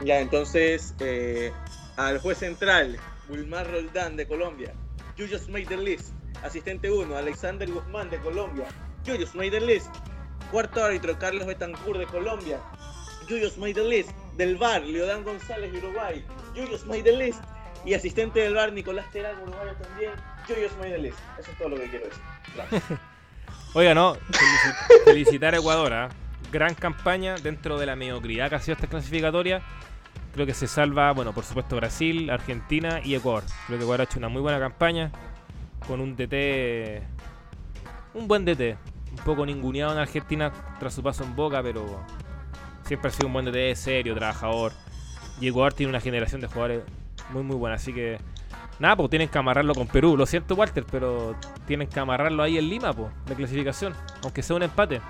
Ya, 0.05 0.21
entonces 0.21 0.95
eh, 1.01 1.53
al 1.97 2.19
juez 2.19 2.39
central, 2.39 2.99
Wilmar 3.29 3.71
Roldán 3.71 4.17
de 4.17 4.27
Colombia. 4.27 4.73
You 5.17 5.27
just 5.27 5.49
made 5.49 5.67
the 5.67 5.77
list. 5.77 6.13
Asistente 6.43 6.91
1, 6.91 7.17
Alexander 7.17 7.71
Guzmán 7.71 8.11
de 8.11 8.19
Colombia. 8.19 8.67
You 9.05 9.17
just 9.17 9.35
made 9.35 9.51
the 9.51 9.61
list. 9.61 9.89
Cuarto 10.51 10.85
árbitro, 10.85 11.19
Carlos 11.19 11.47
Betancourt 11.47 11.99
de 11.99 12.07
Colombia. 12.07 12.61
You 13.29 13.39
just 13.39 13.57
made 13.57 13.75
the 13.75 13.83
list. 13.85 14.11
Del 14.37 14.57
VAR, 14.57 14.83
Leodán 14.83 15.25
González 15.25 15.73
de 15.73 15.79
Uruguay. 15.79 16.25
You 16.55 16.67
just 16.67 16.87
made 16.87 17.03
the 17.03 17.17
list. 17.17 17.43
Y 17.85 17.95
asistente 17.95 18.41
del 18.41 18.55
VAR, 18.55 18.73
Nicolás 18.73 19.07
Terán, 19.13 19.39
uruguayo 19.43 19.75
también. 19.77 20.13
You 20.49 20.55
just 20.63 20.77
made 20.79 20.91
the 20.93 20.99
list. 20.99 21.19
Eso 21.39 21.51
es 21.51 21.59
todo 21.59 21.69
lo 21.71 21.77
que 21.77 21.89
quiero 21.89 22.07
decir. 22.07 22.23
Gracias. 22.55 22.83
Oiga, 23.75 23.95
no, 23.95 24.15
felici- 24.17 25.05
felicitar 25.05 25.55
a 25.55 25.59
Ecuador. 25.59 25.93
¿ah? 25.93 26.09
Gran 26.51 26.75
campaña 26.75 27.37
dentro 27.37 27.79
de 27.79 27.87
la 27.87 27.97
mediocridad 27.97 28.49
que 28.49 28.55
ha 28.57 28.61
sido 28.61 28.75
esta 28.75 28.87
clasificatoria. 28.87 29.63
Creo 30.33 30.47
que 30.47 30.55
se 30.55 30.67
salva, 30.67 31.13
bueno, 31.13 31.33
por 31.33 31.45
supuesto 31.45 31.77
Brasil, 31.77 32.29
Argentina 32.31 33.01
y 33.03 33.15
Ecuador. 33.15 33.45
Creo 33.67 33.79
que 33.79 33.85
Ecuador 33.85 34.01
ha 34.03 34.05
hecho 34.05 34.19
una 34.19 34.29
muy 34.29 34.43
buena 34.43 34.59
campaña 34.59 35.11
con 35.87 36.01
un 36.01 36.17
DT 36.17 37.03
un 38.15 38.27
buen 38.29 38.45
DT. 38.45 38.77
Un 39.13 39.25
poco 39.25 39.47
ninguneado 39.47 39.93
en 39.93 39.99
Argentina 39.99 40.53
tras 40.79 40.95
su 40.95 41.03
paso 41.03 41.23
en 41.25 41.37
Boca, 41.37 41.63
pero 41.63 42.01
siempre 42.87 43.09
ha 43.09 43.13
sido 43.13 43.27
un 43.27 43.33
buen 43.33 43.45
DT, 43.45 43.75
serio, 43.77 44.15
trabajador. 44.15 44.73
Y 45.41 45.49
Ecuador 45.49 45.75
tiene 45.75 45.91
una 45.91 46.01
generación 46.01 46.41
de 46.41 46.47
jugadores 46.47 46.83
muy, 47.31 47.43
muy 47.43 47.57
buena. 47.57 47.77
Así 47.77 47.93
que, 47.93 48.19
nada, 48.79 48.97
pues 48.97 49.11
tienen 49.11 49.29
que 49.29 49.39
amarrarlo 49.39 49.75
con 49.75 49.87
Perú. 49.87 50.17
Lo 50.17 50.27
siento, 50.27 50.55
Walter, 50.55 50.85
pero 50.91 51.35
tienen 51.67 51.89
que 51.89 52.01
amarrarlo 52.01 52.43
ahí 52.43 52.59
en 52.59 52.69
Lima, 52.69 52.93
pues, 52.93 53.11
de 53.27 53.35
clasificación. 53.35 53.95
Aunque 54.23 54.43
sea 54.43 54.57
un 54.57 54.63
empate. 54.63 55.01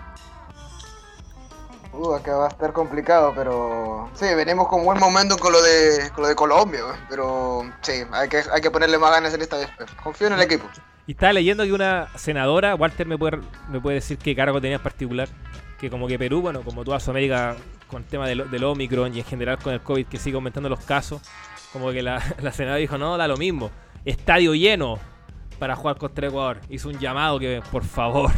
Uh, 1.93 2.13
acá 2.13 2.37
va 2.37 2.47
a 2.47 2.49
estar 2.49 2.73
complicado, 2.73 3.33
pero 3.35 4.11
sí, 4.15 4.27
venimos 4.35 4.69
con 4.69 4.85
buen 4.85 4.99
momento 4.99 5.39
con 5.39 5.53
lo 5.53 5.63
de, 5.63 6.11
con 6.15 6.23
lo 6.23 6.29
de 6.29 6.35
Colombia, 6.35 6.83
pero 7.09 7.63
sí, 7.81 8.03
hay 8.13 8.29
que, 8.29 8.43
hay 8.53 8.61
que 8.61 8.71
ponerle 8.71 8.99
más 8.99 9.13
ganas 9.13 9.33
en 9.33 9.41
esta 9.41 9.57
vez. 9.57 9.69
Confío 10.03 10.27
en 10.27 10.35
el 10.35 10.43
equipo. 10.43 10.67
Y 11.07 11.13
estaba 11.13 11.33
leyendo 11.33 11.65
que 11.65 11.73
una 11.73 12.09
senadora, 12.17 12.75
Walter 12.75 13.07
me 13.07 13.17
puede, 13.17 13.39
me 13.71 13.81
puede 13.81 13.97
decir 13.97 14.19
qué 14.19 14.37
cargo 14.37 14.61
tenía 14.61 14.77
en 14.77 14.83
particular, 14.83 15.29
que 15.79 15.91
como 15.91 16.07
que 16.07 16.19
Perú, 16.19 16.41
bueno, 16.41 16.63
como 16.63 16.85
toda 16.85 17.01
Sudamérica 17.01 17.57
con 17.89 18.03
el 18.03 18.09
tema 18.09 18.27
del, 18.27 18.51
del 18.51 18.65
Omicron 18.65 19.15
y 19.15 19.21
en 19.21 19.25
general 19.25 19.59
con 19.59 19.73
el 19.73 19.81
COVID 19.81 20.07
que 20.07 20.19
sigue 20.19 20.37
aumentando 20.37 20.69
los 20.69 20.81
casos, 20.81 21.23
como 21.73 21.93
que 21.93 22.03
la, 22.03 22.23
la 22.41 22.53
senadora 22.53 22.79
dijo, 22.79 22.99
no, 22.99 23.17
da 23.17 23.29
lo 23.29 23.37
mismo, 23.37 23.71
estadio 24.05 24.55
lleno 24.55 24.99
para 25.59 25.77
jugar 25.77 25.97
contra 25.97 26.29
Ecuador. 26.29 26.61
Hizo 26.69 26.89
un 26.89 26.99
llamado 26.99 27.39
que, 27.39 27.63
por 27.71 27.85
favor, 27.85 28.31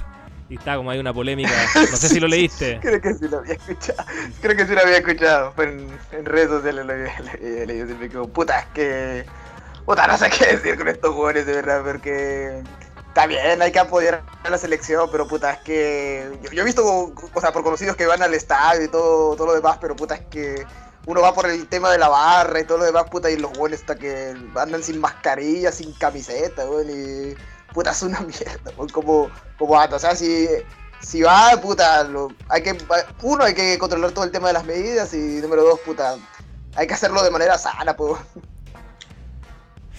y 0.48 0.56
está 0.56 0.76
como 0.76 0.90
hay 0.90 0.98
una 0.98 1.12
polémica, 1.12 1.50
no 1.74 1.96
sé 1.96 2.08
si 2.08 2.20
lo 2.20 2.28
leíste. 2.28 2.78
Creo 2.80 3.00
que 3.00 3.14
sí 3.14 3.28
lo 3.28 3.38
había 3.38 3.54
escuchado. 3.54 4.04
Creo 4.40 4.56
que 4.56 4.66
sí 4.66 4.74
lo 4.74 4.80
había 4.80 4.98
escuchado. 4.98 5.52
Fue 5.52 5.64
en, 5.64 5.88
en 6.12 6.24
redes 6.24 6.48
sociales 6.48 6.86
lo 6.86 6.92
había, 6.92 7.66
leído. 7.66 7.86
Siempre 7.86 8.08
como, 8.08 8.28
puta, 8.28 8.60
es 8.60 8.66
que. 8.66 9.26
Puta, 9.84 10.06
no 10.06 10.18
sé 10.18 10.30
qué 10.30 10.56
decir 10.56 10.76
con 10.76 10.88
estos 10.88 11.14
jugadores, 11.14 11.46
de 11.46 11.52
verdad, 11.54 11.82
porque. 11.84 12.62
Está 13.08 13.26
bien, 13.26 13.60
hay 13.60 13.72
que 13.72 13.78
apoyar 13.80 14.22
a 14.44 14.50
la 14.50 14.58
selección, 14.58 15.08
pero 15.10 15.26
puta, 15.26 15.52
es 15.52 15.58
que. 15.60 16.38
Yo, 16.52 16.62
he 16.62 16.64
visto, 16.64 16.84
o 16.86 17.40
sea, 17.40 17.52
por 17.52 17.64
conocidos 17.64 17.96
que 17.96 18.06
van 18.06 18.22
al 18.22 18.32
estadio 18.34 18.84
y 18.84 18.88
todo, 18.88 19.34
todo 19.34 19.48
lo 19.48 19.54
demás, 19.54 19.78
pero 19.80 19.96
puta, 19.96 20.14
es 20.14 20.20
que. 20.30 20.66
Uno 21.06 21.22
va 21.22 21.32
por 21.34 21.46
el 21.48 21.66
tema 21.68 21.90
de 21.90 21.96
la 21.98 22.08
barra 22.08 22.60
y 22.60 22.64
todo 22.64 22.78
lo 22.78 22.84
demás, 22.84 23.04
puta, 23.10 23.30
y 23.30 23.38
los 23.38 23.50
buenos 23.52 23.80
hasta 23.80 23.96
que 23.96 24.36
andan 24.56 24.82
sin 24.82 25.00
mascarilla, 25.00 25.72
sin 25.72 25.92
camiseta, 25.94 26.68
weón, 26.68 26.90
y. 26.90 27.34
Puta, 27.72 27.90
es 27.92 28.02
una 28.02 28.20
mierda, 28.20 28.70
weón, 28.76 28.88
como, 28.90 29.30
como 29.56 29.80
anda. 29.80 29.96
O 29.96 29.98
sea, 29.98 30.14
si, 30.14 30.46
si 31.00 31.22
va, 31.22 31.50
puta, 31.60 32.04
lo- 32.04 32.28
hay 32.48 32.62
que, 32.62 32.76
uno, 33.22 33.42
hay 33.44 33.54
que 33.54 33.78
controlar 33.78 34.12
todo 34.12 34.24
el 34.24 34.30
tema 34.30 34.48
de 34.48 34.52
las 34.54 34.64
medidas 34.64 35.12
y 35.14 35.40
número 35.40 35.62
dos, 35.64 35.80
puta, 35.80 36.16
hay 36.76 36.86
que 36.86 36.94
hacerlo 36.94 37.22
de 37.22 37.30
manera 37.30 37.56
sana, 37.58 37.96
pues. 37.96 38.20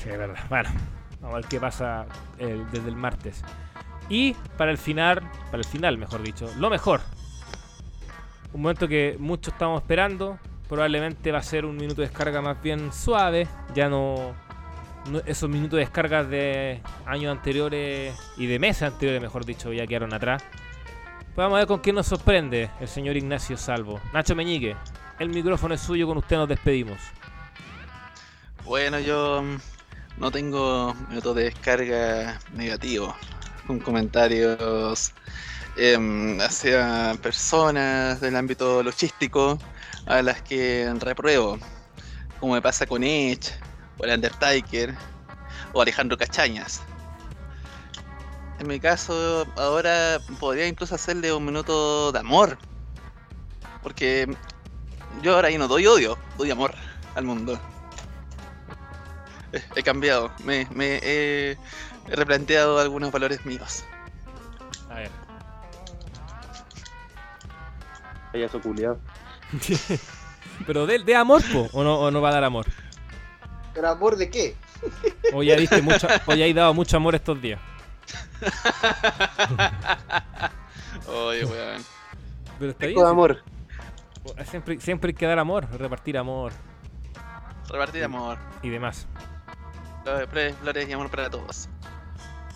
Sí, 0.01 0.09
es 0.09 0.17
verdad. 0.17 0.39
Bueno, 0.47 0.69
vamos 1.21 1.35
a 1.35 1.39
ver 1.39 1.45
qué 1.47 1.59
pasa 1.59 2.05
eh, 2.37 2.63
desde 2.71 2.89
el 2.89 2.95
martes. 2.95 3.43
Y 4.09 4.33
para 4.57 4.71
el 4.71 4.77
final, 4.77 5.21
para 5.45 5.57
el 5.57 5.65
final, 5.65 5.97
mejor 5.97 6.23
dicho, 6.23 6.49
lo 6.57 6.69
mejor. 6.69 7.01
Un 8.53 8.61
momento 8.63 8.87
que 8.87 9.15
muchos 9.19 9.53
estamos 9.53 9.81
esperando. 9.81 10.39
Probablemente 10.67 11.31
va 11.31 11.39
a 11.39 11.43
ser 11.43 11.65
un 11.65 11.77
minuto 11.77 12.01
de 12.01 12.07
descarga 12.07 12.41
más 12.41 12.61
bien 12.61 12.91
suave. 12.91 13.47
Ya 13.75 13.89
no, 13.89 14.33
esos 15.25 15.49
minutos 15.49 15.77
de 15.77 15.79
descarga 15.79 16.23
de 16.23 16.81
años 17.05 17.31
anteriores 17.31 18.15
y 18.37 18.47
de 18.47 18.59
meses 18.59 18.83
anteriores, 18.83 19.21
mejor 19.21 19.45
dicho, 19.45 19.71
ya 19.71 19.85
quedaron 19.85 20.13
atrás. 20.13 20.43
Pues 21.35 21.45
vamos 21.45 21.55
a 21.55 21.59
ver 21.59 21.67
con 21.67 21.79
quién 21.79 21.95
nos 21.95 22.07
sorprende 22.07 22.69
el 22.79 22.87
señor 22.87 23.15
Ignacio 23.15 23.57
Salvo. 23.57 23.99
Nacho 24.13 24.35
Meñique, 24.35 24.75
el 25.19 25.29
micrófono 25.29 25.75
es 25.75 25.81
suyo, 25.81 26.07
con 26.07 26.17
usted 26.17 26.37
nos 26.37 26.49
despedimos. 26.49 26.99
Bueno, 28.65 28.99
yo 28.99 29.43
no 30.19 30.31
tengo 30.31 30.93
método 31.09 31.35
de 31.35 31.45
descarga 31.45 32.39
negativo, 32.53 33.15
con 33.65 33.79
comentarios 33.79 35.13
em, 35.77 36.39
hacia 36.41 37.15
personas 37.21 38.19
del 38.19 38.35
ámbito 38.35 38.83
logístico 38.83 39.57
a 40.05 40.21
las 40.21 40.41
que 40.41 40.93
repruebo, 40.99 41.57
como 42.39 42.53
me 42.53 42.61
pasa 42.61 42.85
con 42.85 43.03
Edge, 43.03 43.53
o 43.97 44.03
el 44.03 44.11
Undertaker, 44.11 44.93
o 45.73 45.81
Alejandro 45.81 46.17
Cachañas. 46.17 46.81
En 48.59 48.67
mi 48.67 48.79
caso, 48.79 49.47
ahora 49.55 50.19
podría 50.37 50.67
incluso 50.67 50.95
hacerle 50.95 51.31
un 51.31 51.45
minuto 51.45 52.11
de 52.11 52.19
amor, 52.19 52.57
porque 53.81 54.27
yo 55.21 55.35
ahora 55.35 55.49
ya 55.49 55.57
no 55.57 55.69
doy 55.69 55.87
odio, 55.87 56.17
doy 56.37 56.51
amor 56.51 56.73
al 57.15 57.23
mundo. 57.23 57.57
He- 59.53 59.79
He 59.79 59.83
cambiado, 59.83 60.31
me, 60.43 60.67
me 60.71 60.99
he, 61.01 61.57
he 62.07 62.15
replanteado 62.15 62.79
algunos 62.79 63.11
valores 63.11 63.45
míos. 63.45 63.83
A 64.89 64.95
ver. 64.95 65.11
Payaso 68.31 68.61
culiado. 68.61 68.99
Pero 70.67 70.85
de, 70.85 70.99
de 70.99 71.15
amor, 71.15 71.41
po, 71.51 71.67
o 71.73 71.83
no, 71.83 71.99
o 71.99 72.11
no 72.11 72.21
va 72.21 72.29
a 72.29 72.33
dar 72.33 72.43
amor. 72.43 72.65
¿Pero 73.73 73.89
amor 73.89 74.15
de 74.17 74.29
qué? 74.29 74.55
O 75.33 75.43
ya 75.43 75.55
diste 75.55 75.81
mucho, 75.81 76.07
o 76.25 76.33
ya 76.33 76.45
has 76.45 76.55
dado 76.55 76.73
mucho 76.73 76.95
amor 76.97 77.13
estos 77.15 77.39
días. 77.41 77.59
Oye, 81.07 81.45
weón. 81.45 81.83
Pero 82.57 82.71
está 82.71 82.85
bien. 82.87 83.05
Amor. 83.05 83.43
siempre 84.81 85.09
hay 85.09 85.13
que 85.13 85.25
dar 85.25 85.39
amor, 85.39 85.67
repartir 85.77 86.17
amor 86.17 86.51
Repartir 87.69 88.03
amor. 88.03 88.37
y 88.63 88.69
demás. 88.69 89.07
Flores, 90.03 90.55
flores 90.61 90.89
y 90.89 90.93
amor 90.93 91.09
para 91.09 91.29
todos. 91.29 91.69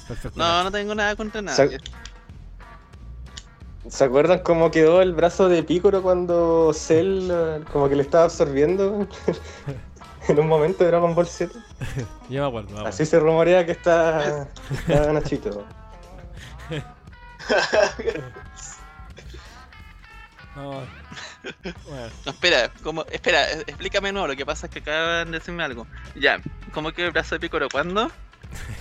Perfecto. 0.08 0.38
No, 0.40 0.64
no 0.64 0.72
tengo 0.72 0.96
nada 0.96 1.16
contra 1.16 1.42
nadie. 1.42 1.80
¿Se 3.88 4.04
acuerdan 4.06 4.40
cómo 4.40 4.72
quedó 4.72 5.02
el 5.02 5.14
brazo 5.14 5.50
de 5.50 5.62
Picoro 5.62 6.02
cuando 6.02 6.72
Cell 6.74 7.30
eh, 7.30 7.64
como 7.72 7.90
que 7.90 7.96
le 7.96 8.04
estaba 8.04 8.26
absorbiendo 8.26 9.08
en 10.30 10.40
un 10.40 10.48
momento 10.48 10.84
de 10.84 10.90
Dragon 10.92 11.14
Ball 11.14 11.28
Z? 11.28 11.54
Ya 12.30 12.42
me 12.42 12.48
acuerdo. 12.48 12.70
me 12.70 12.74
acuerdo. 12.76 12.88
Así 12.88 13.06
se 13.06 13.20
rumorea 13.20 13.66
que 13.66 13.74
está, 13.74 14.48
está 14.72 15.12
Nachito. 15.14 15.66
No. 20.56 20.82
Bueno, 21.88 22.08
No, 22.26 22.32
espera, 22.32 22.72
como, 22.84 23.06
espera, 23.12 23.52
explícame 23.52 24.12
nuevo, 24.12 24.28
lo 24.28 24.36
que 24.36 24.46
pasa 24.46 24.68
es 24.68 24.72
que 24.74 24.80
acaban 24.80 25.32
de 25.32 25.40
decirme 25.40 25.64
algo. 25.64 25.86
Ya, 26.16 26.40
¿cómo 26.74 26.92
quedó 26.92 27.08
el 27.08 27.12
brazo 27.12 27.36
de 27.36 27.40
Picoro? 27.40 27.68
¿Cuándo? 27.72 28.10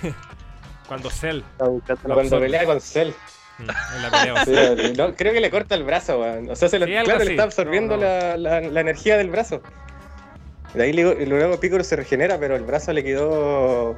cuando 0.86 1.10
Cell 1.10 1.40
Cuando 1.56 2.38
pelea 2.40 2.64
con 2.64 2.80
Cell. 2.80 3.10
mm, 3.58 3.62
en 3.62 4.02
la 4.02 4.10
pelea. 4.10 4.44
Sí, 4.44 4.92
no, 4.96 5.14
creo 5.14 5.32
que 5.32 5.40
le 5.40 5.50
corta 5.50 5.74
el 5.74 5.84
brazo, 5.84 6.20
weón. 6.20 6.50
O 6.50 6.56
sea, 6.56 6.68
se 6.68 6.78
lo- 6.78 6.86
Sí, 6.86 6.92
claro, 7.04 7.24
le 7.24 7.30
está 7.30 7.44
absorbiendo 7.44 7.96
No, 7.96 8.02
no. 8.02 8.08
La, 8.08 8.36
la- 8.36 8.60
la 8.60 8.80
energía 8.80 9.16
del 9.16 9.30
brazo. 9.30 9.62
De 10.74 10.84
ahí 10.84 10.92
luego, 10.92 11.14
luego 11.26 11.60
Picoro 11.60 11.84
se 11.84 11.96
regenera, 11.96 12.38
pero 12.38 12.56
el 12.56 12.62
brazo 12.64 12.92
le 12.92 13.02
quedó 13.04 13.96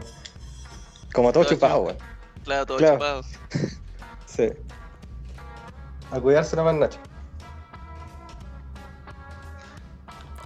como 1.12 1.32
todo 1.32 1.44
chupado. 1.44 1.80
weón. 1.82 1.98
Claro, 2.44 2.66
todo 2.66 2.78
Claro. 2.78 2.94
chupado. 2.94 3.22
Sí. 4.26 4.48
A 6.10 6.20
cuidarse 6.20 6.56
nomás, 6.56 6.74
Nacho. 6.74 6.98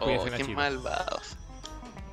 Oh, 0.00 0.24
qué 0.24 0.54
malvados. 0.54 1.36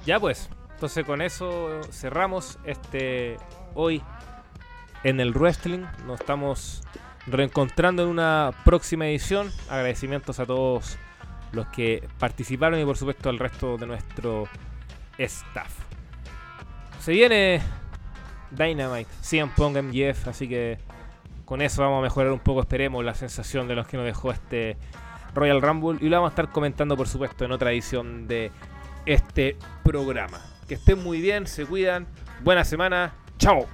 Ya 0.06 0.20
pues, 0.20 0.50
entonces 0.74 1.06
con 1.06 1.22
eso 1.22 1.82
cerramos 1.92 2.60
este 2.66 3.38
hoy 3.74 4.04
en 5.04 5.20
el 5.20 5.34
wrestling. 5.34 5.86
Nos 6.06 6.20
estamos 6.20 6.82
reencontrando 7.28 8.04
en 8.04 8.10
una 8.10 8.52
próxima 8.64 9.08
edición. 9.08 9.52
Agradecimientos 9.70 10.40
a 10.40 10.46
todos 10.46 10.98
los 11.52 11.68
que 11.68 12.08
participaron 12.20 12.80
y 12.80 12.86
por 12.86 12.98
supuesto 12.98 13.30
al 13.30 13.40
resto 13.40 13.78
de 13.78 13.88
nuestro 13.88 14.48
staff. 15.18 15.72
Se 17.00 17.12
viene 17.12 17.62
Dynamite, 18.52 19.10
CM 19.22 19.52
Punk 19.56 19.78
MJF, 19.78 20.28
así 20.28 20.48
que 20.48 20.80
con 21.46 21.62
eso 21.62 21.82
vamos 21.82 22.00
a 22.00 22.02
mejorar 22.02 22.32
un 22.32 22.40
poco, 22.40 22.62
esperemos, 22.62 23.06
la 23.06 23.14
sensación 23.14 23.68
de 23.68 23.76
los 23.76 23.88
que 23.88 23.98
nos 23.98 24.06
dejó 24.06 24.32
este 24.32 24.78
Royal 25.36 25.62
Rumble 25.62 26.00
y 26.02 26.10
lo 26.10 26.18
vamos 26.18 26.30
a 26.30 26.32
estar 26.32 26.52
comentando 26.52 26.98
por 26.98 27.08
supuesto 27.08 27.46
en 27.46 27.52
otra 27.52 27.72
edición 27.72 28.28
de 28.28 28.52
este 29.06 29.58
programa. 29.84 30.42
Que 30.68 30.76
estén 30.76 31.04
muy 31.04 31.22
bien, 31.22 31.46
se 31.46 31.66
cuidan, 31.66 32.08
buena 32.44 32.64
semana, 32.64 33.14
chao. 33.38 33.68